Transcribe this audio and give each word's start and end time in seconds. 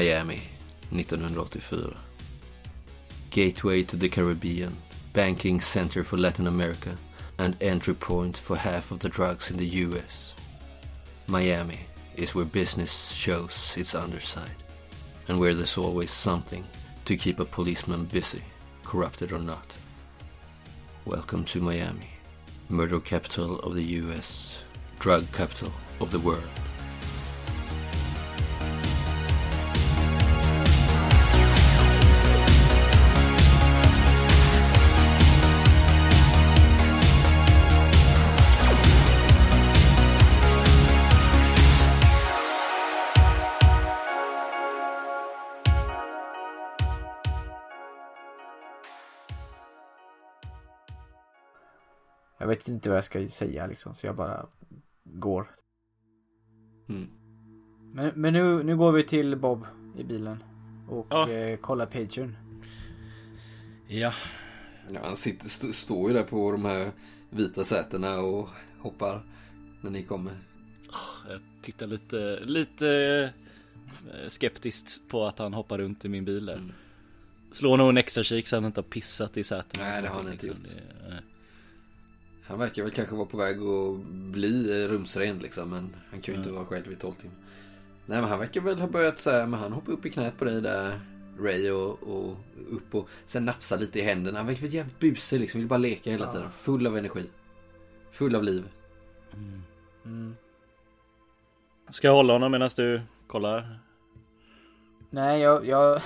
Miami 0.00 0.40
1984. 0.92 1.92
Gateway 3.28 3.82
to 3.82 3.96
the 3.96 4.08
Caribbean, 4.08 4.74
banking 5.12 5.60
center 5.60 6.02
for 6.02 6.16
Latin 6.16 6.46
America 6.46 6.96
and 7.36 7.54
entry 7.60 7.92
point 7.92 8.38
for 8.38 8.56
half 8.56 8.90
of 8.92 9.00
the 9.00 9.10
drugs 9.10 9.50
in 9.50 9.58
the 9.58 9.66
US. 9.84 10.34
Miami 11.26 11.80
is 12.16 12.34
where 12.34 12.46
business 12.46 13.12
shows 13.12 13.76
its 13.76 13.94
underside 13.94 14.62
and 15.28 15.38
where 15.38 15.52
there's 15.52 15.76
always 15.76 16.10
something 16.10 16.64
to 17.04 17.14
keep 17.14 17.38
a 17.38 17.44
policeman 17.44 18.06
busy, 18.06 18.42
corrupted 18.84 19.32
or 19.32 19.38
not. 19.38 19.70
Welcome 21.04 21.44
to 21.52 21.60
Miami, 21.60 22.08
murder 22.70 23.00
capital 23.00 23.58
of 23.58 23.74
the 23.74 23.84
US, 24.00 24.62
drug 24.98 25.30
capital 25.30 25.72
of 26.00 26.10
the 26.10 26.20
world. 26.20 26.69
Vet 52.50 52.68
inte 52.68 52.88
vad 52.88 52.96
jag 52.96 53.04
ska 53.04 53.28
säga 53.28 53.66
liksom, 53.66 53.94
så 53.94 54.06
jag 54.06 54.16
bara 54.16 54.46
går. 55.04 55.50
Mm. 56.88 57.08
Men, 57.94 58.12
men 58.14 58.32
nu, 58.32 58.62
nu 58.62 58.76
går 58.76 58.92
vi 58.92 59.02
till 59.02 59.36
Bob 59.36 59.66
i 59.98 60.04
bilen. 60.04 60.44
Och 60.88 61.06
Ja. 61.10 61.30
eh, 61.30 61.56
kollar 61.58 61.86
Patreon. 61.86 62.36
Ja, 63.88 64.12
Ja, 64.92 65.00
han 65.04 65.16
sitter, 65.16 65.46
st- 65.46 65.72
står 65.72 66.08
ju 66.10 66.14
där 66.16 66.22
på 66.22 66.52
de 66.52 66.64
här 66.64 66.90
vita 67.30 67.64
sätena 67.64 68.18
och 68.18 68.48
hoppar 68.78 69.22
när 69.82 69.90
ni 69.90 70.02
kommer. 70.02 70.32
jag 71.28 71.40
tittar 71.62 71.86
lite, 71.86 72.40
lite 72.40 72.88
eh, 74.22 74.28
skeptiskt 74.28 75.08
på 75.08 75.26
att 75.26 75.38
han 75.38 75.54
hoppar 75.54 75.78
runt 75.78 76.04
i 76.04 76.08
min 76.08 76.24
bil 76.24 76.46
där. 76.46 76.56
Mm. 76.56 76.72
Slår 77.52 77.76
nog 77.76 77.88
en 77.88 77.96
extra 77.96 78.22
kik 78.24 78.46
så 78.48 78.56
han 78.56 78.64
inte 78.64 78.80
har 78.80 78.88
pissat 78.88 79.36
i 79.36 79.44
sätena. 79.44 79.84
Nej, 79.84 80.02
det 80.02 80.08
har 80.08 80.22
han 80.22 80.32
inte 80.32 80.46
liksom. 80.46 80.64
Det-. 80.64 81.22
Han 82.50 82.58
verkar 82.58 82.82
väl 82.82 82.90
kanske 82.92 83.14
vara 83.14 83.26
på 83.26 83.36
väg 83.36 83.56
att 83.62 84.04
bli 84.32 84.86
rumsren 84.88 85.38
liksom, 85.38 85.70
men 85.70 85.96
han 86.10 86.20
kan 86.20 86.34
ju 86.34 86.38
inte 86.38 86.50
Mm. 86.50 86.54
vara 86.60 86.66
själv 86.66 86.92
i 86.92 86.96
12 86.96 87.12
timmar. 87.14 87.36
Nej, 88.06 88.20
men 88.20 88.30
han 88.30 88.38
verkar 88.38 88.60
väl 88.60 88.80
ha 88.80 88.86
börjat 88.88 89.18
så 89.18 89.30
här, 89.30 89.46
men 89.46 89.60
han 89.60 89.72
hoppar 89.72 89.92
upp 89.92 90.06
i 90.06 90.10
knät 90.10 90.38
på 90.38 90.44
dig 90.44 90.60
där, 90.62 91.00
Ray, 91.38 91.70
och, 91.70 92.02
och 92.02 92.36
upp 92.70 92.94
och 92.94 93.08
sen 93.26 93.44
nafsar 93.44 93.78
lite 93.78 93.98
i 93.98 94.02
händerna. 94.02 94.38
Han 94.38 94.46
verkar 94.46 94.66
jävligt 94.66 94.98
busig 94.98 95.40
liksom, 95.40 95.60
vill 95.60 95.68
bara 95.68 95.78
leka 95.78 96.10
hela 96.10 96.24
Ja. 96.26 96.32
tiden. 96.32 96.50
Full 96.50 96.86
av 96.86 96.96
energi. 96.98 97.30
Full 98.12 98.34
av 98.36 98.42
liv. 98.44 98.64
Mm. 100.04 100.34
Ska 101.90 102.06
jag 102.06 102.14
hålla 102.14 102.32
honom 102.32 102.52
medan 102.52 102.70
du 102.76 103.00
kollar? 103.26 103.78
Nej, 105.10 105.40
jag, 105.40 105.66
jag, 105.66 106.00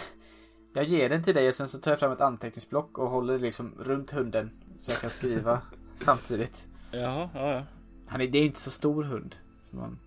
jag 0.74 0.84
ger 0.84 1.08
den 1.08 1.22
till 1.22 1.34
dig 1.34 1.48
och 1.48 1.54
sen 1.54 1.68
så 1.68 1.78
tar 1.78 1.90
jag 1.90 2.00
fram 2.00 2.12
ett 2.12 2.20
anteckningsblock 2.20 2.98
och 2.98 3.10
håller 3.10 3.32
det 3.32 3.38
liksom 3.44 3.74
runt 3.78 4.10
hunden. 4.10 4.50
Så 4.78 4.90
jag 4.90 5.00
kan 5.00 5.10
skriva 5.10 5.60
samtidigt. 5.94 6.66
Jaha, 6.92 7.28
ja, 7.34 7.52
ja. 7.52 7.64
Han 8.06 8.20
är, 8.20 8.26
det 8.26 8.38
är 8.38 8.42
inte 8.44 8.60
så 8.60 8.70
stor 8.70 9.04
hund. 9.04 9.36
Så 9.70 9.76
man, 9.76 9.98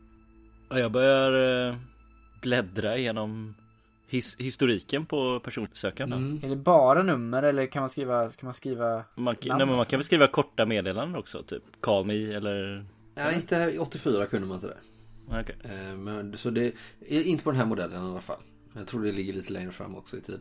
Ja, 0.70 0.80
Jag 0.80 0.92
börjar 0.92 1.68
eh, 1.70 1.76
bläddra 2.42 2.98
igenom 2.98 3.56
his 4.08 4.38
historiken 4.40 5.06
på 5.06 5.40
personsökaren. 5.40 6.10
då. 6.10 6.16
Mm. 6.18 6.40
är 6.44 6.50
det 6.50 6.56
bara 6.56 7.04
nummer 7.04 7.44
eller 7.44 7.66
kan 7.66 7.82
man 7.82 7.90
skriva, 7.90 8.30
ska 8.32 8.46
man 8.48 8.54
skriva 8.54 9.04
Man, 9.16 9.36
kan- 9.36 9.48
Namn 9.50 9.58
nej, 9.58 9.68
men 9.68 9.76
man 9.76 9.86
kan 9.86 9.98
väl 10.00 10.04
skriva 10.06 10.28
korta 10.28 10.66
meddelanden 10.66 11.16
också, 11.20 11.44
typ 11.44 11.64
call 11.82 12.06
me 12.06 12.34
eller... 12.34 12.86
Nej, 13.16 13.36
inte 13.36 13.56
i 13.56 13.78
84 13.80 14.26
kunde 14.26 14.48
man 14.48 14.56
inte 14.56 14.68
det. 14.68 14.78
Okej. 15.42 15.56
Eh, 15.64 15.96
Men, 15.98 16.38
så 16.38 16.50
det 16.50 16.74
är 17.10 17.24
inte 17.24 17.44
på 17.44 17.52
den 17.52 17.60
här 17.60 17.66
modellen 17.68 18.04
i 18.06 18.10
alla 18.12 18.22
fall. 18.22 18.40
Jag 18.76 18.88
tror 18.88 19.04
det 19.04 19.12
ligger 19.12 19.34
lite 19.34 19.54
längre 19.54 19.72
fram 19.72 19.96
också 19.96 20.18
i 20.18 20.22
tid. 20.22 20.40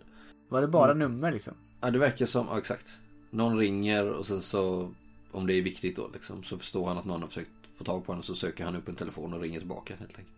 Var 0.48 0.60
det 0.60 0.68
bara 0.68 0.94
nummer 0.94 1.32
liksom? 1.32 1.54
Ja, 1.80 1.90
det 1.90 1.98
verkar 1.98 2.26
som, 2.26 2.46
ja 2.50 2.58
exakt. 2.58 2.98
Någon 3.30 3.58
ringer 3.58 4.12
och 4.12 4.26
sen 4.26 4.40
så, 4.40 4.90
om 5.36 5.46
det 5.46 5.54
är 5.54 5.62
viktigt 5.62 5.96
då 5.96 6.10
liksom, 6.12 6.42
så 6.42 6.58
förstår 6.58 6.88
han 6.88 6.98
att 6.98 7.04
någon 7.04 7.20
har 7.22 7.28
försökt 7.28 7.50
få 7.76 7.84
tag 7.84 8.06
på 8.06 8.12
honom 8.12 8.22
så 8.22 8.34
söker 8.34 8.64
han 8.64 8.76
upp 8.76 8.88
en 8.88 8.94
telefon 8.94 9.34
och 9.34 9.40
ringer 9.40 9.58
tillbaka 9.58 9.94
helt 9.98 10.18
enkelt. 10.18 10.36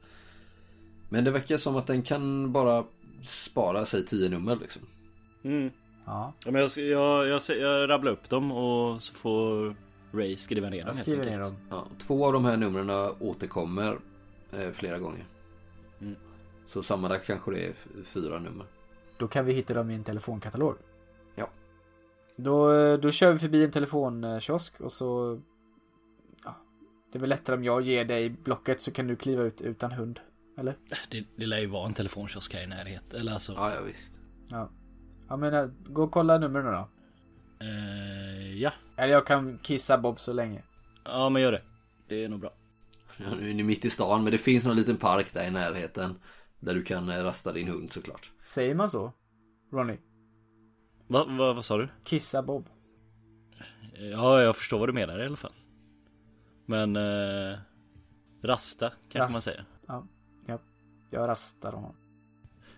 Men 1.08 1.24
det 1.24 1.30
verkar 1.30 1.56
som 1.56 1.76
att 1.76 1.86
den 1.86 2.02
kan 2.02 2.52
bara 2.52 2.84
spara 3.22 3.86
sig 3.86 4.06
10 4.06 4.28
nummer 4.28 4.56
liksom. 4.56 4.82
Mm. 5.42 5.70
Ja. 6.04 6.32
Men 6.44 6.54
jag, 6.54 6.70
jag, 6.76 7.28
jag, 7.28 7.40
jag 7.48 7.90
rabblar 7.90 8.12
upp 8.12 8.28
dem 8.28 8.52
och 8.52 9.02
så 9.02 9.14
får 9.14 9.74
Ray 10.12 10.36
skriva 10.36 10.68
ner 10.68 10.84
dem 10.84 10.94
Jag 10.98 11.14
helt 11.14 11.26
enkelt. 11.26 11.42
dem. 11.42 11.56
Ja, 11.70 11.86
två 11.98 12.26
av 12.26 12.32
de 12.32 12.44
här 12.44 12.56
numren 12.56 12.90
återkommer 13.20 13.98
eh, 14.52 14.70
flera 14.70 14.98
gånger. 14.98 15.24
Mm. 16.00 16.16
Så 16.68 16.82
sammanlagt 16.82 17.26
kanske 17.26 17.50
det 17.50 17.66
är 17.66 17.74
fyra 18.04 18.38
nummer. 18.38 18.66
Då 19.16 19.28
kan 19.28 19.44
vi 19.44 19.52
hitta 19.52 19.74
dem 19.74 19.90
i 19.90 19.94
en 19.94 20.04
telefonkatalog. 20.04 20.74
Då, 22.40 22.72
eh, 22.72 22.98
då 22.98 23.10
kör 23.10 23.32
vi 23.32 23.38
förbi 23.38 23.64
en 23.64 23.70
telefonkiosk 23.70 24.80
och 24.80 24.92
så... 24.92 25.40
Ja, 26.44 26.56
det 27.12 27.18
är 27.18 27.20
väl 27.20 27.30
lättare 27.30 27.56
om 27.56 27.64
jag 27.64 27.82
ger 27.82 28.04
dig 28.04 28.30
blocket 28.30 28.82
så 28.82 28.90
kan 28.90 29.06
du 29.06 29.16
kliva 29.16 29.42
ut 29.42 29.60
utan 29.60 29.92
hund. 29.92 30.20
Eller? 30.58 30.76
Det, 31.10 31.24
det 31.36 31.46
lär 31.46 31.58
ju 31.58 31.66
vara 31.66 31.86
en 31.86 31.94
telefonkiosk 31.94 32.54
här 32.54 32.62
i 32.62 32.66
närheten. 32.66 33.20
Eller 33.20 33.32
alltså, 33.32 33.52
Ja, 33.52 33.74
ja 33.74 33.80
visst. 33.82 34.12
Ja. 34.48 34.70
Ja 35.28 35.36
men 35.36 35.54
eh, 35.54 35.66
gå 35.86 36.02
och 36.02 36.10
kolla 36.12 36.38
numren 36.38 36.64
nu 36.64 36.70
då. 36.70 36.88
eh, 37.66 38.54
ja. 38.54 38.72
Eller 38.96 39.12
jag 39.12 39.26
kan 39.26 39.58
kissa 39.62 39.98
Bob 39.98 40.20
så 40.20 40.32
länge. 40.32 40.62
Ja, 41.04 41.28
men 41.28 41.42
gör 41.42 41.52
det. 41.52 41.62
Det 42.08 42.24
är 42.24 42.28
nog 42.28 42.40
bra. 42.40 42.50
Ja, 43.16 43.34
nu 43.40 43.50
är 43.50 43.54
ni 43.54 43.62
mitt 43.62 43.84
i 43.84 43.90
stan 43.90 44.22
men 44.22 44.32
det 44.32 44.38
finns 44.38 44.66
någon 44.66 44.76
liten 44.76 44.96
park 44.96 45.32
där 45.34 45.46
i 45.46 45.50
närheten. 45.50 46.14
Där 46.60 46.74
du 46.74 46.82
kan 46.84 47.22
rasta 47.24 47.52
din 47.52 47.68
hund 47.68 47.92
såklart. 47.92 48.32
Säger 48.44 48.74
man 48.74 48.90
så? 48.90 49.12
Ronny? 49.72 49.96
Va, 51.08 51.24
va, 51.24 51.52
vad 51.52 51.64
sa 51.64 51.76
du? 51.76 51.88
Kissa 52.04 52.42
Bob. 52.42 52.68
Ja, 54.12 54.42
jag 54.42 54.56
förstår 54.56 54.78
vad 54.78 54.88
du 54.88 54.92
menar 54.92 55.20
i 55.22 55.26
alla 55.26 55.36
fall. 55.36 55.52
Men 56.66 56.96
eh, 56.96 57.58
rasta 58.42 58.92
kanske 59.08 59.18
man 59.18 59.28
Rast- 59.40 59.40
säger. 59.44 59.64
Ja. 59.86 60.06
ja. 60.46 60.58
Jag 61.10 61.28
rastar 61.28 61.72
honom. 61.72 61.94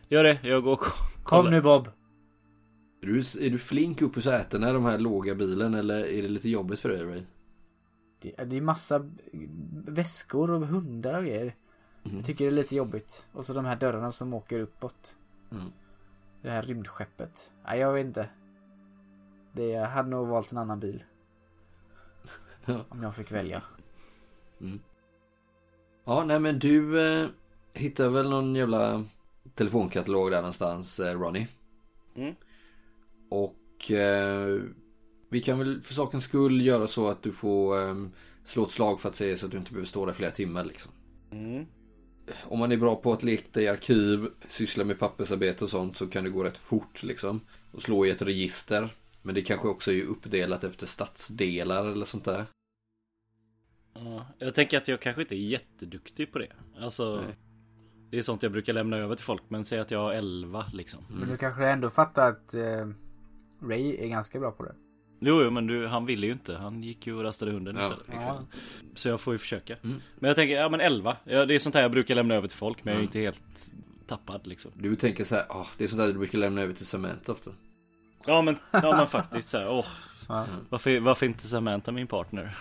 Gör 0.09 0.25
det, 0.25 0.39
jag 0.43 0.63
går 0.63 0.73
och 0.73 0.79
ko- 0.81 0.91
Kom 0.91 1.23
kollar. 1.25 1.51
nu 1.51 1.61
Bob! 1.61 1.89
Är 3.03 3.07
du, 3.07 3.19
är 3.19 3.51
du 3.51 3.59
flink 3.59 4.03
upp 4.03 4.17
i 4.17 4.23
sätena 4.23 4.71
i 4.71 4.73
de 4.73 4.85
här 4.85 4.99
låga 4.99 5.35
bilen 5.35 5.75
eller 5.75 5.95
är 6.07 6.23
det 6.23 6.29
lite 6.29 6.49
jobbigt 6.49 6.81
för 6.81 6.89
dig 6.89 7.05
Ray? 7.05 7.23
Det, 8.21 8.45
det 8.45 8.57
är 8.57 8.61
massa 8.61 9.11
väskor 9.73 10.51
och 10.51 10.67
hundar 10.67 11.19
och 11.19 11.25
grejer. 11.25 11.55
Jag 12.03 12.25
tycker 12.25 12.45
det 12.45 12.51
är 12.51 12.55
lite 12.55 12.77
jobbigt. 12.77 13.27
Och 13.33 13.47
så 13.47 13.53
de 13.53 13.65
här 13.65 13.77
dörrarna 13.77 14.13
som 14.13 14.35
åker 14.35 14.61
uppåt. 14.61 15.17
Mm. 15.53 15.65
Det 16.43 16.51
här 16.51 16.63
rymdskeppet. 16.63 17.53
Nej, 17.65 17.79
jag 17.79 17.93
vet 17.93 18.07
inte. 18.07 18.29
Det, 19.53 19.67
jag 19.67 19.87
hade 19.87 20.09
nog 20.09 20.29
valt 20.29 20.53
en 20.53 20.59
annan 20.59 20.81
bil. 20.81 21.05
Om 22.89 23.03
jag 23.03 23.15
fick 23.15 23.33
välja. 23.33 23.63
Ja, 26.05 26.25
nej 26.25 26.41
men 26.41 26.59
du 26.59 27.03
eh, 27.03 27.29
hittar 27.75 28.09
väl 28.09 28.31
någon 28.31 28.55
jävla 28.55 29.05
telefonkatalog 29.55 30.31
där 30.31 30.37
någonstans, 30.37 31.01
eh, 31.01 31.21
Ronny. 31.21 31.47
Mm. 32.15 32.35
Och 33.31 33.91
eh, 33.91 34.61
vi 35.29 35.43
kan 35.43 35.59
väl 35.59 35.83
för 35.83 35.95
sakens 35.95 36.25
skull 36.25 36.67
göra 36.67 36.87
så 36.87 37.09
att 37.09 37.23
du 37.23 37.33
får 37.33 37.89
eh, 37.89 37.95
slå 38.45 38.63
ett 38.63 38.71
slag 38.71 39.01
för 39.01 39.09
att 39.09 39.15
se 39.15 39.39
så 39.39 39.47
att 39.47 39.53
du 39.53 39.59
inte 39.59 39.71
behöver 39.71 39.89
stå 39.89 40.07
där 40.07 40.13
flera 40.13 40.31
timmar 40.31 40.65
liksom. 40.65 40.93
Mm. 41.31 41.67
Om 42.43 42.59
man 42.59 42.73
är 42.73 42.77
bra 42.77 42.97
på 42.97 43.13
att 43.13 43.23
leka 43.23 43.61
i 43.61 43.69
arkiv, 43.69 44.27
syssla 44.49 44.85
med 44.85 44.99
pappersarbete 44.99 45.65
och 45.65 45.71
sånt 45.71 45.97
så 45.97 46.07
kan 46.07 46.25
det 46.25 46.31
gå 46.31 46.45
rätt 46.45 46.59
fort 46.59 47.03
liksom. 47.03 47.41
Och 47.73 47.83
slå 47.83 48.07
i 48.07 48.11
ett 48.11 48.23
register. 48.23 48.89
Men 49.23 49.35
det 49.35 49.43
kanske 49.43 49.69
också 49.69 49.93
är 49.93 50.05
uppdelat 50.05 50.65
efter 50.65 50.87
stadsdelar 50.87 51.85
eller 51.87 52.05
sånt 52.05 52.25
där. 52.25 52.45
Ja, 53.95 54.27
jag 54.39 54.55
tänker 54.55 54.79
att 54.79 54.89
jag 54.89 55.01
kanske 55.01 55.23
inte 55.23 55.35
är 55.35 55.49
jätteduktig 55.49 56.33
på 56.33 56.39
det. 56.39 56.53
Alltså, 56.79 57.15
Nej. 57.15 57.37
det 58.11 58.19
är 58.19 58.23
sånt 58.23 58.43
jag 58.43 58.53
brukar 58.53 58.73
lämna 58.73 58.97
över 58.97 59.17
till 59.17 59.25
folk. 59.25 59.43
Men 59.49 59.65
säg 59.65 59.81
att 59.81 59.91
jag 59.91 59.99
har 59.99 60.13
11 60.13 60.67
liksom. 60.73 61.05
Men 61.09 61.29
du 61.29 61.37
kanske 61.37 61.67
ändå 61.67 61.91
fattar 61.91 62.31
att 62.31 62.55
eh, 62.55 62.89
Ray 63.63 63.97
är 63.97 64.09
ganska 64.09 64.41
bra 64.41 64.51
på 64.51 64.65
det. 64.65 64.75
Jo, 65.23 65.43
jo 65.43 65.51
men 65.51 65.67
du, 65.67 65.87
han 65.87 66.07
ville 66.07 66.27
ju 66.27 66.33
inte. 66.33 66.55
Han 66.57 66.83
gick 66.83 67.07
ju 67.07 67.15
och 67.15 67.25
rastade 67.25 67.53
hunden 67.53 67.77
Ja, 67.77 67.83
istället. 67.83 68.05
exakt. 68.09 68.45
Så 68.95 69.09
jag 69.09 69.21
får 69.21 69.35
ju 69.35 69.39
försöka. 69.39 69.77
Mm. 69.83 70.01
Men 70.19 70.29
jag 70.29 70.37
tänker, 70.37 70.55
ja 70.57 70.69
men 70.69 70.81
11. 70.81 71.17
Ja, 71.25 71.47
det 71.47 71.55
är 71.55 71.59
sånt 71.59 71.75
här 71.75 71.83
jag 71.83 71.91
brukar 71.91 72.15
lämna 72.15 72.35
över 72.35 72.49
till 72.49 72.57
folk. 72.57 72.85
Men 72.85 72.95
jag 72.95 73.03
är 73.03 73.03
Mm. 73.03 73.03
ju 73.03 73.07
inte 73.07 73.19
helt 73.21 73.73
tappad 74.07 74.47
liksom. 74.47 74.71
Du 74.75 74.97
tänker 74.97 75.25
så 75.25 75.35
här, 75.35 75.45
ah, 75.49 75.67
det 75.79 75.85
är 75.85 75.89
sånt 75.89 75.99
där 76.01 76.07
du 76.07 76.19
brukar 76.19 76.39
lämna 76.39 76.61
över 76.63 76.75
till 76.75 76.87
Samantha 76.87 77.33
ofta. 77.33 77.51
Ja 78.27 78.43
men, 78.43 78.57
ja, 78.71 78.97
men 78.97 79.07
faktiskt 79.07 79.49
så 79.49 79.59
här, 79.59 79.71
åh. 79.71 79.87
Ja. 80.29 80.47
Varför, 80.69 81.01
varför 81.01 81.27
inte 81.27 81.43
Samantha 81.47 81.93
min 81.93 82.07
partner? 82.07 82.57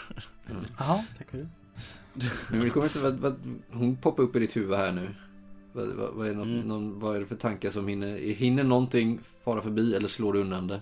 Jaha, 0.79 1.03
tackar 1.17 1.37
du. 1.37 1.47
Men 2.51 2.59
det 2.59 2.69
kommer 2.69 2.85
inte, 2.87 2.99
vad, 2.99 3.13
vad, 3.13 3.35
hon 3.71 3.95
poppar 3.97 4.23
upp 4.23 4.35
i 4.35 4.39
ditt 4.39 4.55
huvud 4.55 4.77
här 4.77 4.91
nu. 4.91 5.09
Vad, 5.73 5.87
vad, 5.87 6.13
vad, 6.13 6.27
är 6.27 6.33
något, 6.33 6.45
Mm. 6.45 6.59
någon, 6.67 6.99
vad 6.99 7.15
är 7.15 7.19
det 7.19 7.25
för 7.25 7.35
tankar 7.35 7.69
som 7.69 7.87
hinner? 7.87 8.17
Hinner 8.17 8.63
någonting 8.63 9.19
fara 9.43 9.61
förbi 9.61 9.95
eller 9.95 10.07
slår 10.07 10.33
du 10.33 10.39
undan 10.39 10.67
det? 10.67 10.81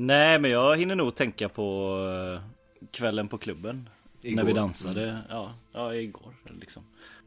Nej 0.00 0.38
men 0.38 0.50
jag 0.50 0.76
hinner 0.76 0.94
nog 0.94 1.14
tänka 1.14 1.48
på 1.48 1.96
eh, 2.08 2.42
kvällen 2.90 3.28
på 3.28 3.38
klubben. 3.38 3.88
När 4.22 4.44
vi 4.44 4.50
Igår. 4.50 4.60
dansade, 4.60 5.18
ja, 5.28 5.52
ja 5.72 5.94
igår 5.94 6.34
liksom. 6.60 6.82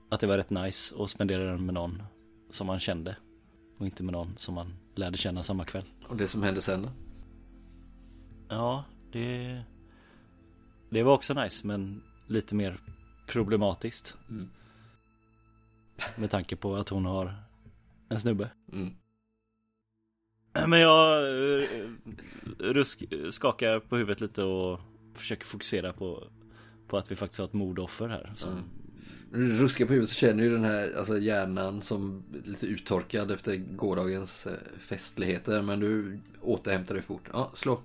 Att 0.10 0.20
det 0.20 0.28
var 0.28 0.38
rätt 0.38 0.50
nice 0.50 0.96
att 1.00 1.10
spendera 1.10 1.44
den 1.44 1.66
med 1.66 1.74
någon 1.74 2.04
som 2.52 2.68
man 2.68 2.80
kände. 2.80 3.16
Och 3.78 3.86
inte 3.86 4.04
med 4.04 4.12
någon 4.14 4.38
som 4.38 4.56
man 4.56 4.74
lärde 4.96 5.18
känna 5.18 5.44
samma 5.44 5.66
kväll. 5.66 5.84
Och 6.08 6.18
det 6.18 6.28
som 6.28 6.44
hände 6.44 6.62
sen 6.62 6.82
då? 6.82 6.90
Ja, 8.50 8.84
det... 9.12 9.62
Det 10.90 11.04
var 11.04 11.14
också 11.14 11.34
nice 11.34 11.68
men 11.68 12.04
lite 12.28 12.56
mer 12.56 12.80
problematiskt. 13.28 14.18
Mm. 14.30 14.50
Med 16.16 16.30
tanke 16.30 16.56
på 16.56 16.76
att 16.76 16.90
hon 16.90 17.06
har 17.06 17.36
en 18.10 18.20
snubbe. 18.20 18.50
Mm. 18.72 18.96
Men 20.54 20.80
jag 20.80 21.24
eh, 21.62 21.68
rusk, 22.60 23.04
skakar 23.32 23.80
på 23.80 23.98
huvudet 23.98 24.22
lite 24.22 24.44
och 24.44 24.80
försöker 25.16 25.46
fokusera 25.46 25.94
på, 25.94 26.24
på 26.88 26.98
att 26.98 27.12
vi 27.12 27.16
faktiskt 27.16 27.40
har 27.40 27.46
ett 27.46 27.54
mordoffer 27.54 28.08
här. 28.08 28.32
Som, 28.36 28.64
Mm. 29.34 29.58
Ruskar 29.58 29.86
på 29.86 29.94
huvudet 29.94 30.10
så 30.10 30.16
känner 30.16 30.44
ju 30.44 30.50
den 30.50 30.64
här 30.64 30.98
alltså 30.98 31.20
hjärnan 31.20 31.82
som 31.82 32.24
lite 32.46 32.66
uttorkad 32.68 33.32
efter 33.32 33.56
gårdagens 33.56 34.48
eh, 34.48 34.54
festligheter. 34.80 35.62
Men 35.62 35.80
du 35.80 36.20
återhämtar 36.42 36.94
dig 36.96 37.04
fort. 37.04 37.30
Ja, 37.34 37.52
slå. 37.56 37.82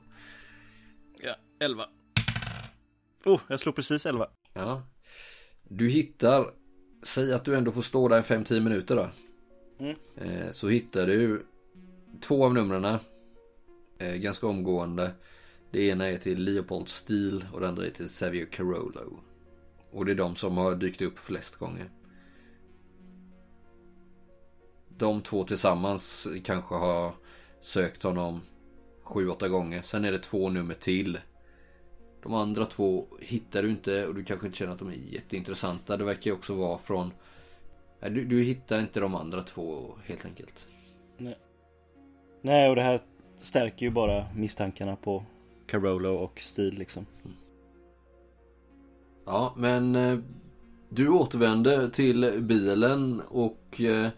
Ja, 1.23 1.37
11. 1.61 1.87
Oh, 3.25 3.41
jag 3.49 3.61
slår 3.61 3.73
precis 3.73 4.06
11. 4.06 4.29
Ja. 4.53 4.82
Du 5.69 5.88
hittar, 5.88 6.47
säg 7.03 7.32
att 7.32 7.44
du 7.44 7.55
ändå 7.55 7.73
får 7.73 7.82
stå 7.82 8.09
där 8.09 8.23
5-10 8.23 8.61
minuter 8.61 8.97
då. 8.97 9.11
Mm. 9.85 9.97
Eh, 10.17 10.50
så 10.50 10.69
hittar 10.69 11.06
du 11.06 11.47
två 12.20 12.44
av 12.44 12.55
numren. 12.55 12.99
Eh, 13.99 14.15
ganska 14.15 14.47
omgående. 14.47 15.11
Det 15.70 15.82
ena 15.82 16.06
är 16.06 16.19
till 16.19 16.44
Leopold 16.44 16.88
Steele 16.88 17.44
och 17.53 17.61
det 17.61 17.69
andra 17.69 17.87
är 17.87 17.91
till 17.91 18.09
Xavier 18.09 18.47
Carollo. 18.47 19.20
Och 19.91 20.05
det 20.05 20.12
är 20.12 20.17
de 20.17 20.37
som 20.37 20.56
har 20.56 20.75
dykt 20.75 21.03
upp 21.03 21.19
flest 21.19 21.56
gånger. 21.56 21.91
De 24.88 25.20
två 25.20 25.44
tillsammans 25.44 26.29
kanske 26.44 26.75
har 26.75 27.12
sökt 27.61 28.03
honom 28.03 28.41
7-8 29.05 29.49
gånger. 29.49 29.82
Sen 29.82 30.05
är 30.05 30.12
det 30.12 30.19
två 30.19 30.49
nummer 30.49 30.75
till. 30.75 31.19
De 32.23 32.35
andra 32.35 32.64
två 32.64 33.06
hittar 33.21 33.62
du 33.62 33.71
inte 33.71 34.06
och 34.06 34.14
du 34.14 34.25
kanske 34.25 34.47
inte 34.47 34.59
känner 34.59 34.73
att 34.73 34.79
de 34.79 34.88
är 34.88 34.93
jätteintressanta. 34.93 35.97
Det 35.97 36.05
verkar 36.05 36.31
ju 36.31 36.37
också 36.37 36.55
vara 36.55 36.79
från... 36.79 37.12
Du, 38.00 38.25
du 38.25 38.43
hittar 38.43 38.81
inte 38.81 39.00
de 39.00 39.14
andra 39.14 39.43
två 39.43 39.94
helt 40.05 40.25
enkelt. 40.25 40.69
Nej, 41.17 41.38
och 42.43 42.76
det 42.76 42.82
här 42.82 43.00
stärker 43.37 43.87
ju 43.87 43.93
bara 43.93 44.26
misstankarna 44.35 44.96
på 44.96 45.25
Carolo 45.67 46.08
och 46.08 46.40
Steel 46.40 46.75
liksom. 46.75 47.06
Ja, 49.26 49.55
men 49.56 49.96
eh, 49.96 50.19
du 50.88 51.08
återvänder 51.08 51.88
till 51.88 52.43
bilen 52.43 53.23
och 53.29 53.81
eh, 53.81 54.08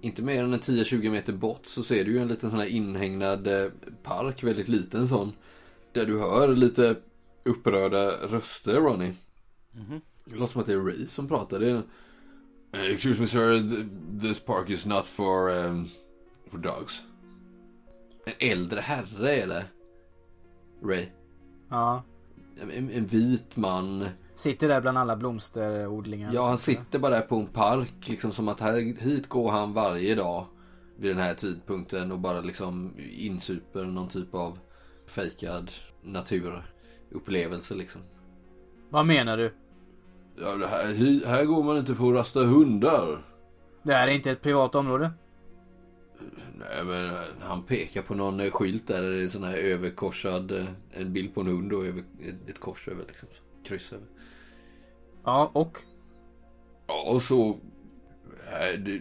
inte 0.00 0.22
mer 0.22 0.44
än 0.44 0.52
en 0.52 0.60
10-20 0.60 1.10
meter 1.10 1.32
bort 1.32 1.66
så 1.66 1.82
ser 1.82 2.04
du 2.04 2.12
ju 2.12 2.18
en 2.18 2.28
liten 2.28 2.50
sån 2.50 2.58
här 2.58 2.66
inhägnad 2.66 3.46
eh, 3.46 3.70
park, 4.02 4.42
väldigt 4.42 4.68
liten 4.68 5.08
sån. 5.08 5.32
Där 5.92 6.06
du 6.06 6.18
hör 6.18 6.56
lite 6.56 6.96
upprörda 7.44 8.10
röster, 8.10 8.80
Ronny. 8.80 9.12
Mhm. 9.72 10.00
Det 10.24 10.36
låter 10.36 10.52
som 10.52 10.60
att 10.60 10.66
det 10.66 10.72
är 10.72 10.78
Ray 10.78 11.06
som 11.06 11.28
pratar. 11.28 11.60
Det 11.60 11.70
är... 11.70 11.82
Excuse 12.72 13.20
me 13.20 13.26
sir, 13.26 13.52
th- 13.52 14.20
this 14.20 14.40
park 14.40 14.70
is 14.70 14.86
not 14.86 15.06
for, 15.06 15.50
um, 15.50 15.88
for 16.50 16.58
dogs. 16.58 17.02
En 18.24 18.50
äldre 18.50 18.80
herre 18.80 19.34
är 19.34 19.46
det. 19.46 19.64
Ray. 20.84 21.06
Ja. 21.70 22.02
En, 22.76 22.90
en 22.90 23.06
vit 23.06 23.56
man. 23.56 24.08
Sitter 24.34 24.68
där 24.68 24.80
bland 24.80 24.98
alla 24.98 25.16
blomsterodlingar. 25.16 26.30
Ja, 26.34 26.48
han 26.48 26.58
sitter 26.58 26.98
bara 26.98 27.14
där 27.14 27.20
på 27.20 27.36
en 27.36 27.46
park. 27.46 28.08
Liksom 28.08 28.32
som 28.32 28.48
att 28.48 28.60
här, 28.60 29.02
hit 29.02 29.28
går 29.28 29.50
han 29.50 29.72
varje 29.72 30.14
dag. 30.14 30.46
Vid 30.96 31.10
den 31.10 31.18
här 31.18 31.34
tidpunkten 31.34 32.12
och 32.12 32.18
bara 32.18 32.40
liksom 32.40 32.94
insuper 33.10 33.84
någon 33.84 34.08
typ 34.08 34.34
av 34.34 34.58
fejkad 35.06 35.70
naturupplevelse 36.02 37.74
liksom. 37.74 38.00
Vad 38.90 39.06
menar 39.06 39.36
du? 39.36 39.54
Ja, 40.36 40.66
här, 40.70 41.26
här 41.26 41.44
går 41.44 41.62
man 41.62 41.76
inte 41.76 41.94
för 41.94 42.08
att 42.08 42.14
rasta 42.14 42.40
hundar. 42.40 43.26
Det 43.82 43.92
här 43.94 44.08
är 44.08 44.12
inte 44.12 44.30
ett 44.30 44.42
privat 44.42 44.74
område. 44.74 45.10
Nej 46.60 46.84
men 46.84 47.10
eh, 47.14 47.20
han 47.40 47.62
pekar 47.62 48.02
på 48.02 48.14
någon 48.14 48.40
eh, 48.40 48.50
skylt 48.50 48.86
där 48.86 49.02
det 49.02 49.22
är 49.22 49.28
sån 49.28 49.44
här 49.44 49.56
överkorsad, 49.56 50.50
eh, 50.50 50.66
en 50.92 51.12
bild 51.12 51.34
på 51.34 51.40
en 51.40 51.46
hund 51.46 51.72
och 51.72 51.86
över, 51.86 52.02
ett, 52.48 52.60
kors 52.60 52.88
över 52.88 53.04
liksom. 53.08 53.28
Kryss 53.64 53.92
över. 53.92 54.06
Ja, 55.24 55.50
och? 55.54 55.78
Ja 56.86 57.02
och 57.14 57.22
så... 57.22 57.58
Nej, 58.52 58.78
det, 58.78 59.00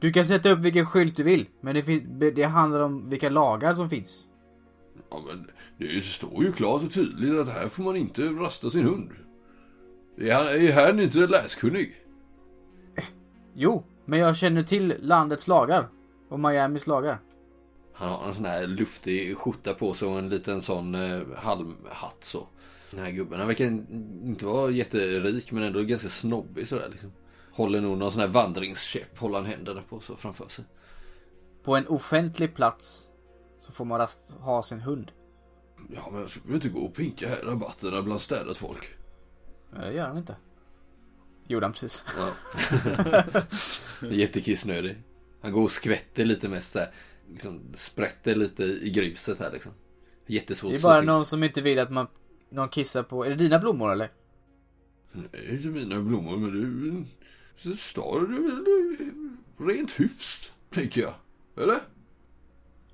Du 0.00 0.12
kan 0.12 0.24
sätta 0.24 0.50
upp 0.50 0.58
vilken 0.58 0.86
skylt 0.86 1.16
du 1.16 1.22
vill. 1.22 1.46
Men 1.60 1.74
det, 1.74 1.82
fin- 1.82 2.32
det 2.34 2.42
handlar 2.42 2.80
om 2.80 3.10
vilka 3.10 3.28
lagar 3.28 3.74
som 3.74 3.90
finns. 3.90 4.26
ja, 5.10 5.22
men 5.26 5.50
det 5.78 6.04
står 6.04 6.44
ju 6.44 6.52
klart 6.52 6.82
och 6.82 6.92
tydligt 6.92 7.38
att 7.40 7.48
här 7.48 7.68
får 7.68 7.82
man 7.82 7.96
inte 7.96 8.22
rasta 8.22 8.70
sin 8.70 8.84
hund. 8.84 9.10
Det 10.16 10.30
är, 10.30 10.68
är 10.68 10.72
här 10.72 10.92
ni 10.92 11.02
inte 11.02 11.18
är 11.18 11.28
läskunnig? 11.28 11.94
Jo, 13.54 13.84
men 14.04 14.18
jag 14.18 14.36
känner 14.36 14.62
till 14.62 14.94
landets 15.00 15.46
lagar. 15.48 15.88
Och 16.28 16.40
Miamis 16.40 16.86
lagar. 16.86 17.18
Han 17.92 18.08
har 18.08 18.26
en 18.26 18.34
sån 18.34 18.44
här 18.44 18.66
luftig 18.66 19.36
skjorta 19.36 19.74
på 19.74 19.94
sig 19.94 20.08
och 20.08 20.18
en 20.18 20.28
liten 20.28 20.62
sån 20.62 20.94
eh, 20.94 21.20
halmhatt 21.36 22.16
så. 22.20 22.46
Den 22.90 23.00
här 23.00 23.10
gubben, 23.10 23.38
han 23.38 23.48
verkar 23.48 23.64
inte 24.24 24.46
vara 24.46 24.70
jätterik 24.70 25.52
men 25.52 25.62
ändå 25.62 25.82
ganska 25.82 26.08
snobbig 26.08 26.68
sådär 26.68 26.88
liksom. 26.90 27.12
Håller 27.52 27.80
nog 27.80 27.98
någon 27.98 28.12
sån 28.12 28.20
här 28.20 28.28
vandringskäpp, 28.28 29.18
håller 29.18 29.36
han 29.36 29.46
händerna 29.46 29.82
på 29.88 30.00
så 30.00 30.16
framför 30.16 30.48
sig. 30.48 30.64
På 31.62 31.76
en 31.76 31.86
offentlig 31.86 32.54
plats 32.54 33.08
så 33.60 33.72
får 33.72 33.84
man 33.84 33.98
rast, 33.98 34.30
ha 34.40 34.62
sin 34.62 34.80
hund. 34.80 35.12
Ja 35.90 36.08
men 36.12 36.20
jag 36.20 36.30
vill 36.44 36.54
inte 36.54 36.68
gå 36.68 36.80
och 36.80 36.94
pinka 36.94 37.28
här 37.28 37.38
i 37.38 37.46
rabatterna 37.46 38.02
bland 38.02 38.20
städat 38.20 38.56
folk. 38.56 38.88
Men 39.70 39.80
det 39.80 39.92
gör 39.92 40.06
han 40.08 40.18
inte. 40.18 40.36
Gjorde 41.46 41.66
han 41.66 41.72
precis. 41.72 42.04
Ja. 42.18 42.32
Jättekissnödig. 44.10 44.96
Han 45.40 45.52
går 45.52 45.62
och 45.62 45.70
skvätter 45.70 46.24
lite 46.24 46.48
mest 46.48 46.72
såhär. 46.72 46.88
Liksom 47.30 47.60
sprätter 47.74 48.34
lite 48.34 48.64
i 48.64 48.90
gruset 48.90 49.40
här 49.40 49.52
liksom. 49.52 49.72
Jättesvårt 50.26 50.72
Det 50.72 50.78
är 50.78 50.82
bara 50.82 51.00
någon 51.00 51.24
som 51.24 51.42
inte 51.42 51.60
vill 51.60 51.78
att 51.78 51.90
man 51.90 52.06
någon 52.50 52.68
kissar 52.68 53.02
på. 53.02 53.24
Är 53.24 53.30
det 53.30 53.36
dina 53.36 53.58
blommor 53.58 53.92
eller? 53.92 54.10
Nej, 55.12 55.28
det 55.30 55.38
är 55.38 55.52
inte 55.52 55.68
mina 55.68 56.00
blommor 56.00 56.36
men 56.36 56.52
det 56.52 56.88
en... 56.90 57.06
Så 57.56 57.76
står 57.76 58.20
det 58.20 58.26
väl 58.26 59.68
rent 59.68 60.00
hyfs, 60.00 60.52
tänker 60.70 61.00
jag. 61.00 61.14
Eller? 61.56 61.78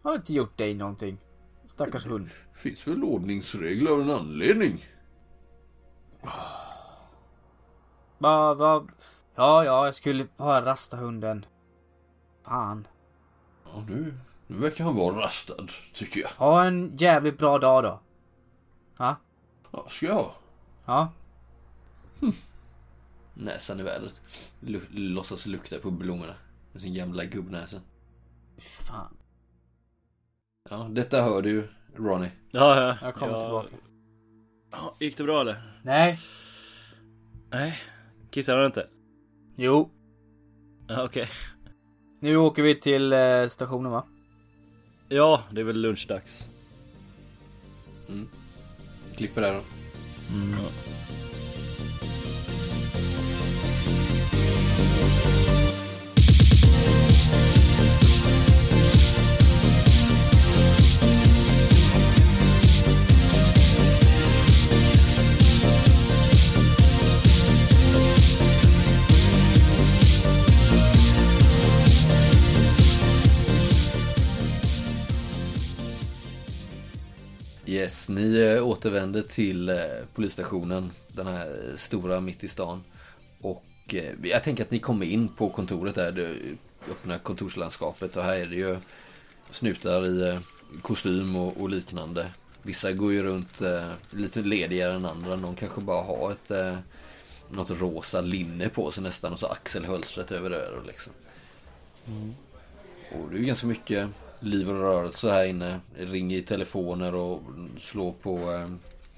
Har 0.02 0.14
inte 0.14 0.32
gjort 0.32 0.58
dig 0.58 0.74
någonting. 0.74 1.18
Stackars 1.68 2.06
hund. 2.06 2.28
Finns 2.56 2.86
väl 2.86 3.04
ordningsregler 3.04 3.90
av 3.90 4.00
en 4.00 4.10
anledning. 4.10 4.86
Va, 8.18 8.54
va? 8.54 8.86
Ja, 9.34 9.64
ja, 9.64 9.86
jag 9.86 9.94
skulle 9.94 10.26
bara 10.36 10.64
rasta 10.64 10.96
hunden. 10.96 11.46
Fan. 12.44 12.86
Ja, 13.64 13.84
nu, 13.88 14.14
nu 14.46 14.56
verkar 14.58 14.84
han 14.84 14.96
vara 14.96 15.16
rastad, 15.24 15.66
tycker 15.92 16.20
jag. 16.20 16.28
Ha 16.28 16.64
en 16.64 16.96
jävligt 16.96 17.38
bra 17.38 17.58
dag 17.58 17.82
då. 17.84 18.00
Ja, 18.98 19.16
Ja, 19.70 19.86
ska 19.88 20.06
jag 20.06 20.14
ha. 20.14 20.34
ja. 20.86 21.12
Näsan 23.34 23.80
i 23.80 23.82
vädret. 23.82 24.22
Lu- 24.60 24.86
låtsas 24.90 25.46
lukta 25.46 25.78
på 25.78 25.90
blommorna. 25.90 26.34
Med 26.72 26.82
sin 26.82 26.94
gamla 26.94 27.24
gubbnäsa. 27.24 27.80
Fan. 28.58 29.16
Ja, 30.70 30.76
detta 30.90 31.22
hör 31.22 31.42
du, 31.42 31.68
Ronny. 31.96 32.28
Ja, 32.50 32.80
ja. 32.80 32.96
Jag 33.02 33.14
kommer 33.14 33.40
tillbaka. 33.40 33.68
Ja, 34.70 34.94
gick 35.00 35.16
det 35.16 35.24
bra 35.24 35.40
eller? 35.40 35.80
Nej. 35.82 36.20
Nej. 37.50 37.78
Kissade 38.30 38.60
du 38.60 38.66
inte? 38.66 38.88
Jo. 39.56 39.90
Ja, 40.88 41.04
okej. 41.04 41.28
Nu 42.24 42.36
åker 42.36 42.62
vi 42.62 42.74
till 42.74 43.12
eh, 43.12 43.48
stationen 43.48 43.92
va? 43.92 44.04
Ja, 45.08 45.42
det 45.52 45.60
är 45.60 45.64
väl 45.64 45.80
lunchdags. 45.80 46.48
Klipper 49.16 49.40
där 49.40 49.52
då. 49.52 49.60
Ja. 50.58 50.68
Yes, 77.84 78.08
ni 78.08 78.40
eh, 78.40 78.66
återvänder 78.66 79.22
till 79.22 79.68
eh, 79.68 79.76
polisstationen. 80.14 80.90
Den 81.08 81.26
här 81.26 81.46
eh, 81.46 81.76
stora 81.76 82.20
mitt 82.20 82.44
i 82.44 82.48
stan. 82.48 82.84
Och 83.40 83.94
jag 84.22 84.42
tänker 84.42 84.64
att 84.64 84.70
ni 84.70 84.78
kommer 84.78 85.06
in 85.06 85.28
på 85.28 85.48
kontoret 85.48 85.94
där. 85.94 86.12
Det 86.12 86.36
öppna 86.90 87.18
kontorslandskapet. 87.18 88.16
Och 88.16 88.24
här 88.24 88.34
är 88.34 88.46
det 88.46 88.56
ju 88.56 88.76
snutar 89.50 90.06
i 90.06 90.38
kostym 90.82 91.36
och, 91.36 91.56
och 91.60 91.70
liknande. 91.70 92.30
Vissa 92.62 92.92
går 92.92 93.12
ju 93.12 93.22
runt 93.22 93.60
eh, 93.60 93.90
lite 94.10 94.40
ledigare 94.40 94.94
än 94.94 95.06
andra. 95.06 95.36
Någon 95.36 95.56
kanske 95.56 95.80
bara 95.80 96.02
har 96.02 96.32
ett 96.32 96.50
eh, 96.50 96.78
något 97.50 97.70
rosa 97.70 98.20
linne 98.20 98.68
på 98.68 98.90
sig 98.90 99.02
nästan 99.02 99.32
och 99.32 99.38
så 99.38 99.46
axelhölstret 99.46 100.32
över 100.32 100.50
öronen 100.50 100.86
liksom. 100.86 101.12
Och 103.12 103.30
det 103.30 103.36
är 103.36 103.38
ju 103.38 103.44
ganska 103.46 103.66
mycket 103.66 104.08
liv 104.46 104.70
och 104.70 104.76
rörelse 104.80 105.30
här 105.30 105.44
inne. 105.44 105.80
Ringer 105.96 106.38
i 106.38 106.42
telefoner 106.42 107.14
och 107.14 107.42
slår 107.78 108.12
på 108.12 108.52
eh, 108.52 108.68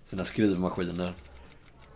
sina 0.06 0.25
skrivmaskiner. 0.25 1.12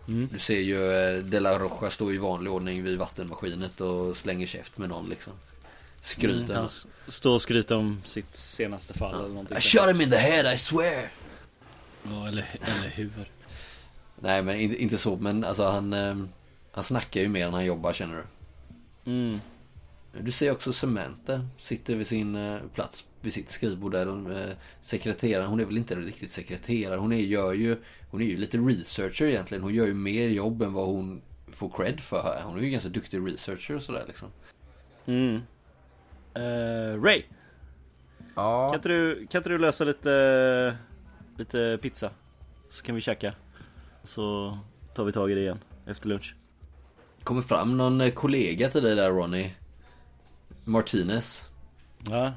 Du 0.05 0.39
ser 0.39 0.59
ju 0.59 0.91
eh, 0.93 1.23
De 1.23 1.39
La 1.39 1.59
Rocha 1.59 1.89
stå 1.89 2.11
i 2.11 2.17
vanlig 2.17 2.53
ordning 2.53 2.83
vid 2.83 2.97
vattenmaskinet 2.99 3.81
och 3.81 4.17
slänger 4.17 4.47
käft 4.47 4.77
med 4.77 4.89
någon 4.89 5.09
liksom. 5.09 5.33
Skryter. 6.01 6.65
S- 6.65 6.87
står 7.07 7.33
och 7.33 7.41
skryter 7.41 7.75
om 7.75 8.01
sitt 8.05 8.35
senaste 8.35 8.93
fall 8.93 9.15
eller 9.19 9.27
någonting. 9.29 9.57
I 9.57 9.61
shot 9.61 9.89
him 9.89 10.01
in 10.01 10.09
the 10.09 10.17
head, 10.17 10.53
I 10.53 10.57
swear! 10.57 11.11
Ja, 12.03 12.27
eller, 12.27 12.45
eller 12.61 12.89
hur? 12.89 13.31
Nej 14.19 14.43
men 14.43 14.59
inte, 14.59 14.97
så, 14.97 15.15
men 15.15 15.43
alltså 15.43 15.65
han, 15.67 15.93
eh, 15.93 16.15
han 16.71 16.83
snackar 16.83 17.21
ju 17.21 17.27
mer 17.29 17.47
än 17.47 17.53
han 17.53 17.65
jobbar 17.65 17.93
känner 17.93 18.15
du. 18.15 18.23
Mm. 19.11 19.41
Du 20.19 20.31
ser 20.31 20.51
också 20.51 20.73
Samantha 20.73 21.47
sitter 21.57 21.95
vid 21.95 22.07
sin 22.07 22.59
plats 22.73 23.03
vid 23.21 23.33
sitt 23.33 23.49
skrivbord 23.49 23.91
där. 23.91 24.05
De, 24.05 24.31
eh, 24.31 24.49
sekreteraren, 24.81 25.47
hon 25.49 25.59
är 25.59 25.65
väl 25.65 25.77
inte 25.77 25.95
riktigt 25.95 26.31
sekreterare. 26.31 26.99
Hon 26.99 27.11
är, 27.13 27.17
gör 27.17 27.53
ju, 27.53 27.77
hon 28.09 28.21
är 28.21 28.25
ju 28.25 28.37
lite 28.37 28.57
researcher 28.57 29.25
egentligen. 29.25 29.63
Hon 29.63 29.73
gör 29.73 29.85
ju 29.85 29.93
mer 29.93 30.27
jobb 30.29 30.61
än 30.61 30.73
vad 30.73 30.85
hon 30.87 31.21
får 31.51 31.69
cred 31.69 31.99
för 31.99 32.23
här. 32.23 32.43
Hon 32.43 32.57
är 32.57 32.61
ju 32.63 32.69
ganska 32.69 32.89
duktig 32.89 33.27
researcher 33.27 33.75
och 33.75 33.83
sådär 33.83 34.03
liksom. 34.07 34.27
Mm. 35.05 35.35
Eh, 36.33 37.01
Ray, 37.03 37.23
Ja. 38.35 38.67
kan 38.69 38.75
inte, 38.75 38.89
du, 38.89 39.27
kan 39.27 39.39
inte 39.39 39.49
du 39.49 39.57
lösa 39.57 39.83
lite, 39.83 40.77
lite 41.37 41.79
pizza? 41.81 42.11
Så 42.69 42.83
kan 42.83 42.95
vi 42.95 43.01
käka. 43.01 43.33
Så 44.03 44.57
tar 44.93 45.03
vi 45.03 45.11
tag 45.11 45.31
i 45.31 45.35
det 45.35 45.41
igen 45.41 45.59
efter 45.85 46.07
lunch. 46.09 46.35
Kommer 47.23 47.41
fram 47.41 47.77
någon 47.77 48.01
eh, 48.01 48.11
kollega 48.11 48.69
till 48.69 48.83
dig 48.83 48.95
där 48.95 49.09
Ronny. 49.11 49.51
Martinez. 50.63 51.49
Ja, 52.09 52.33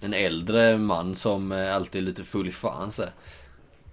En 0.00 0.14
äldre 0.14 0.78
man 0.78 1.14
som 1.14 1.52
eh, 1.52 1.74
alltid 1.74 2.02
är 2.02 2.06
lite 2.06 2.24
full 2.24 2.48
i 2.48 2.52
fan 2.52 2.92
så. 2.92 3.04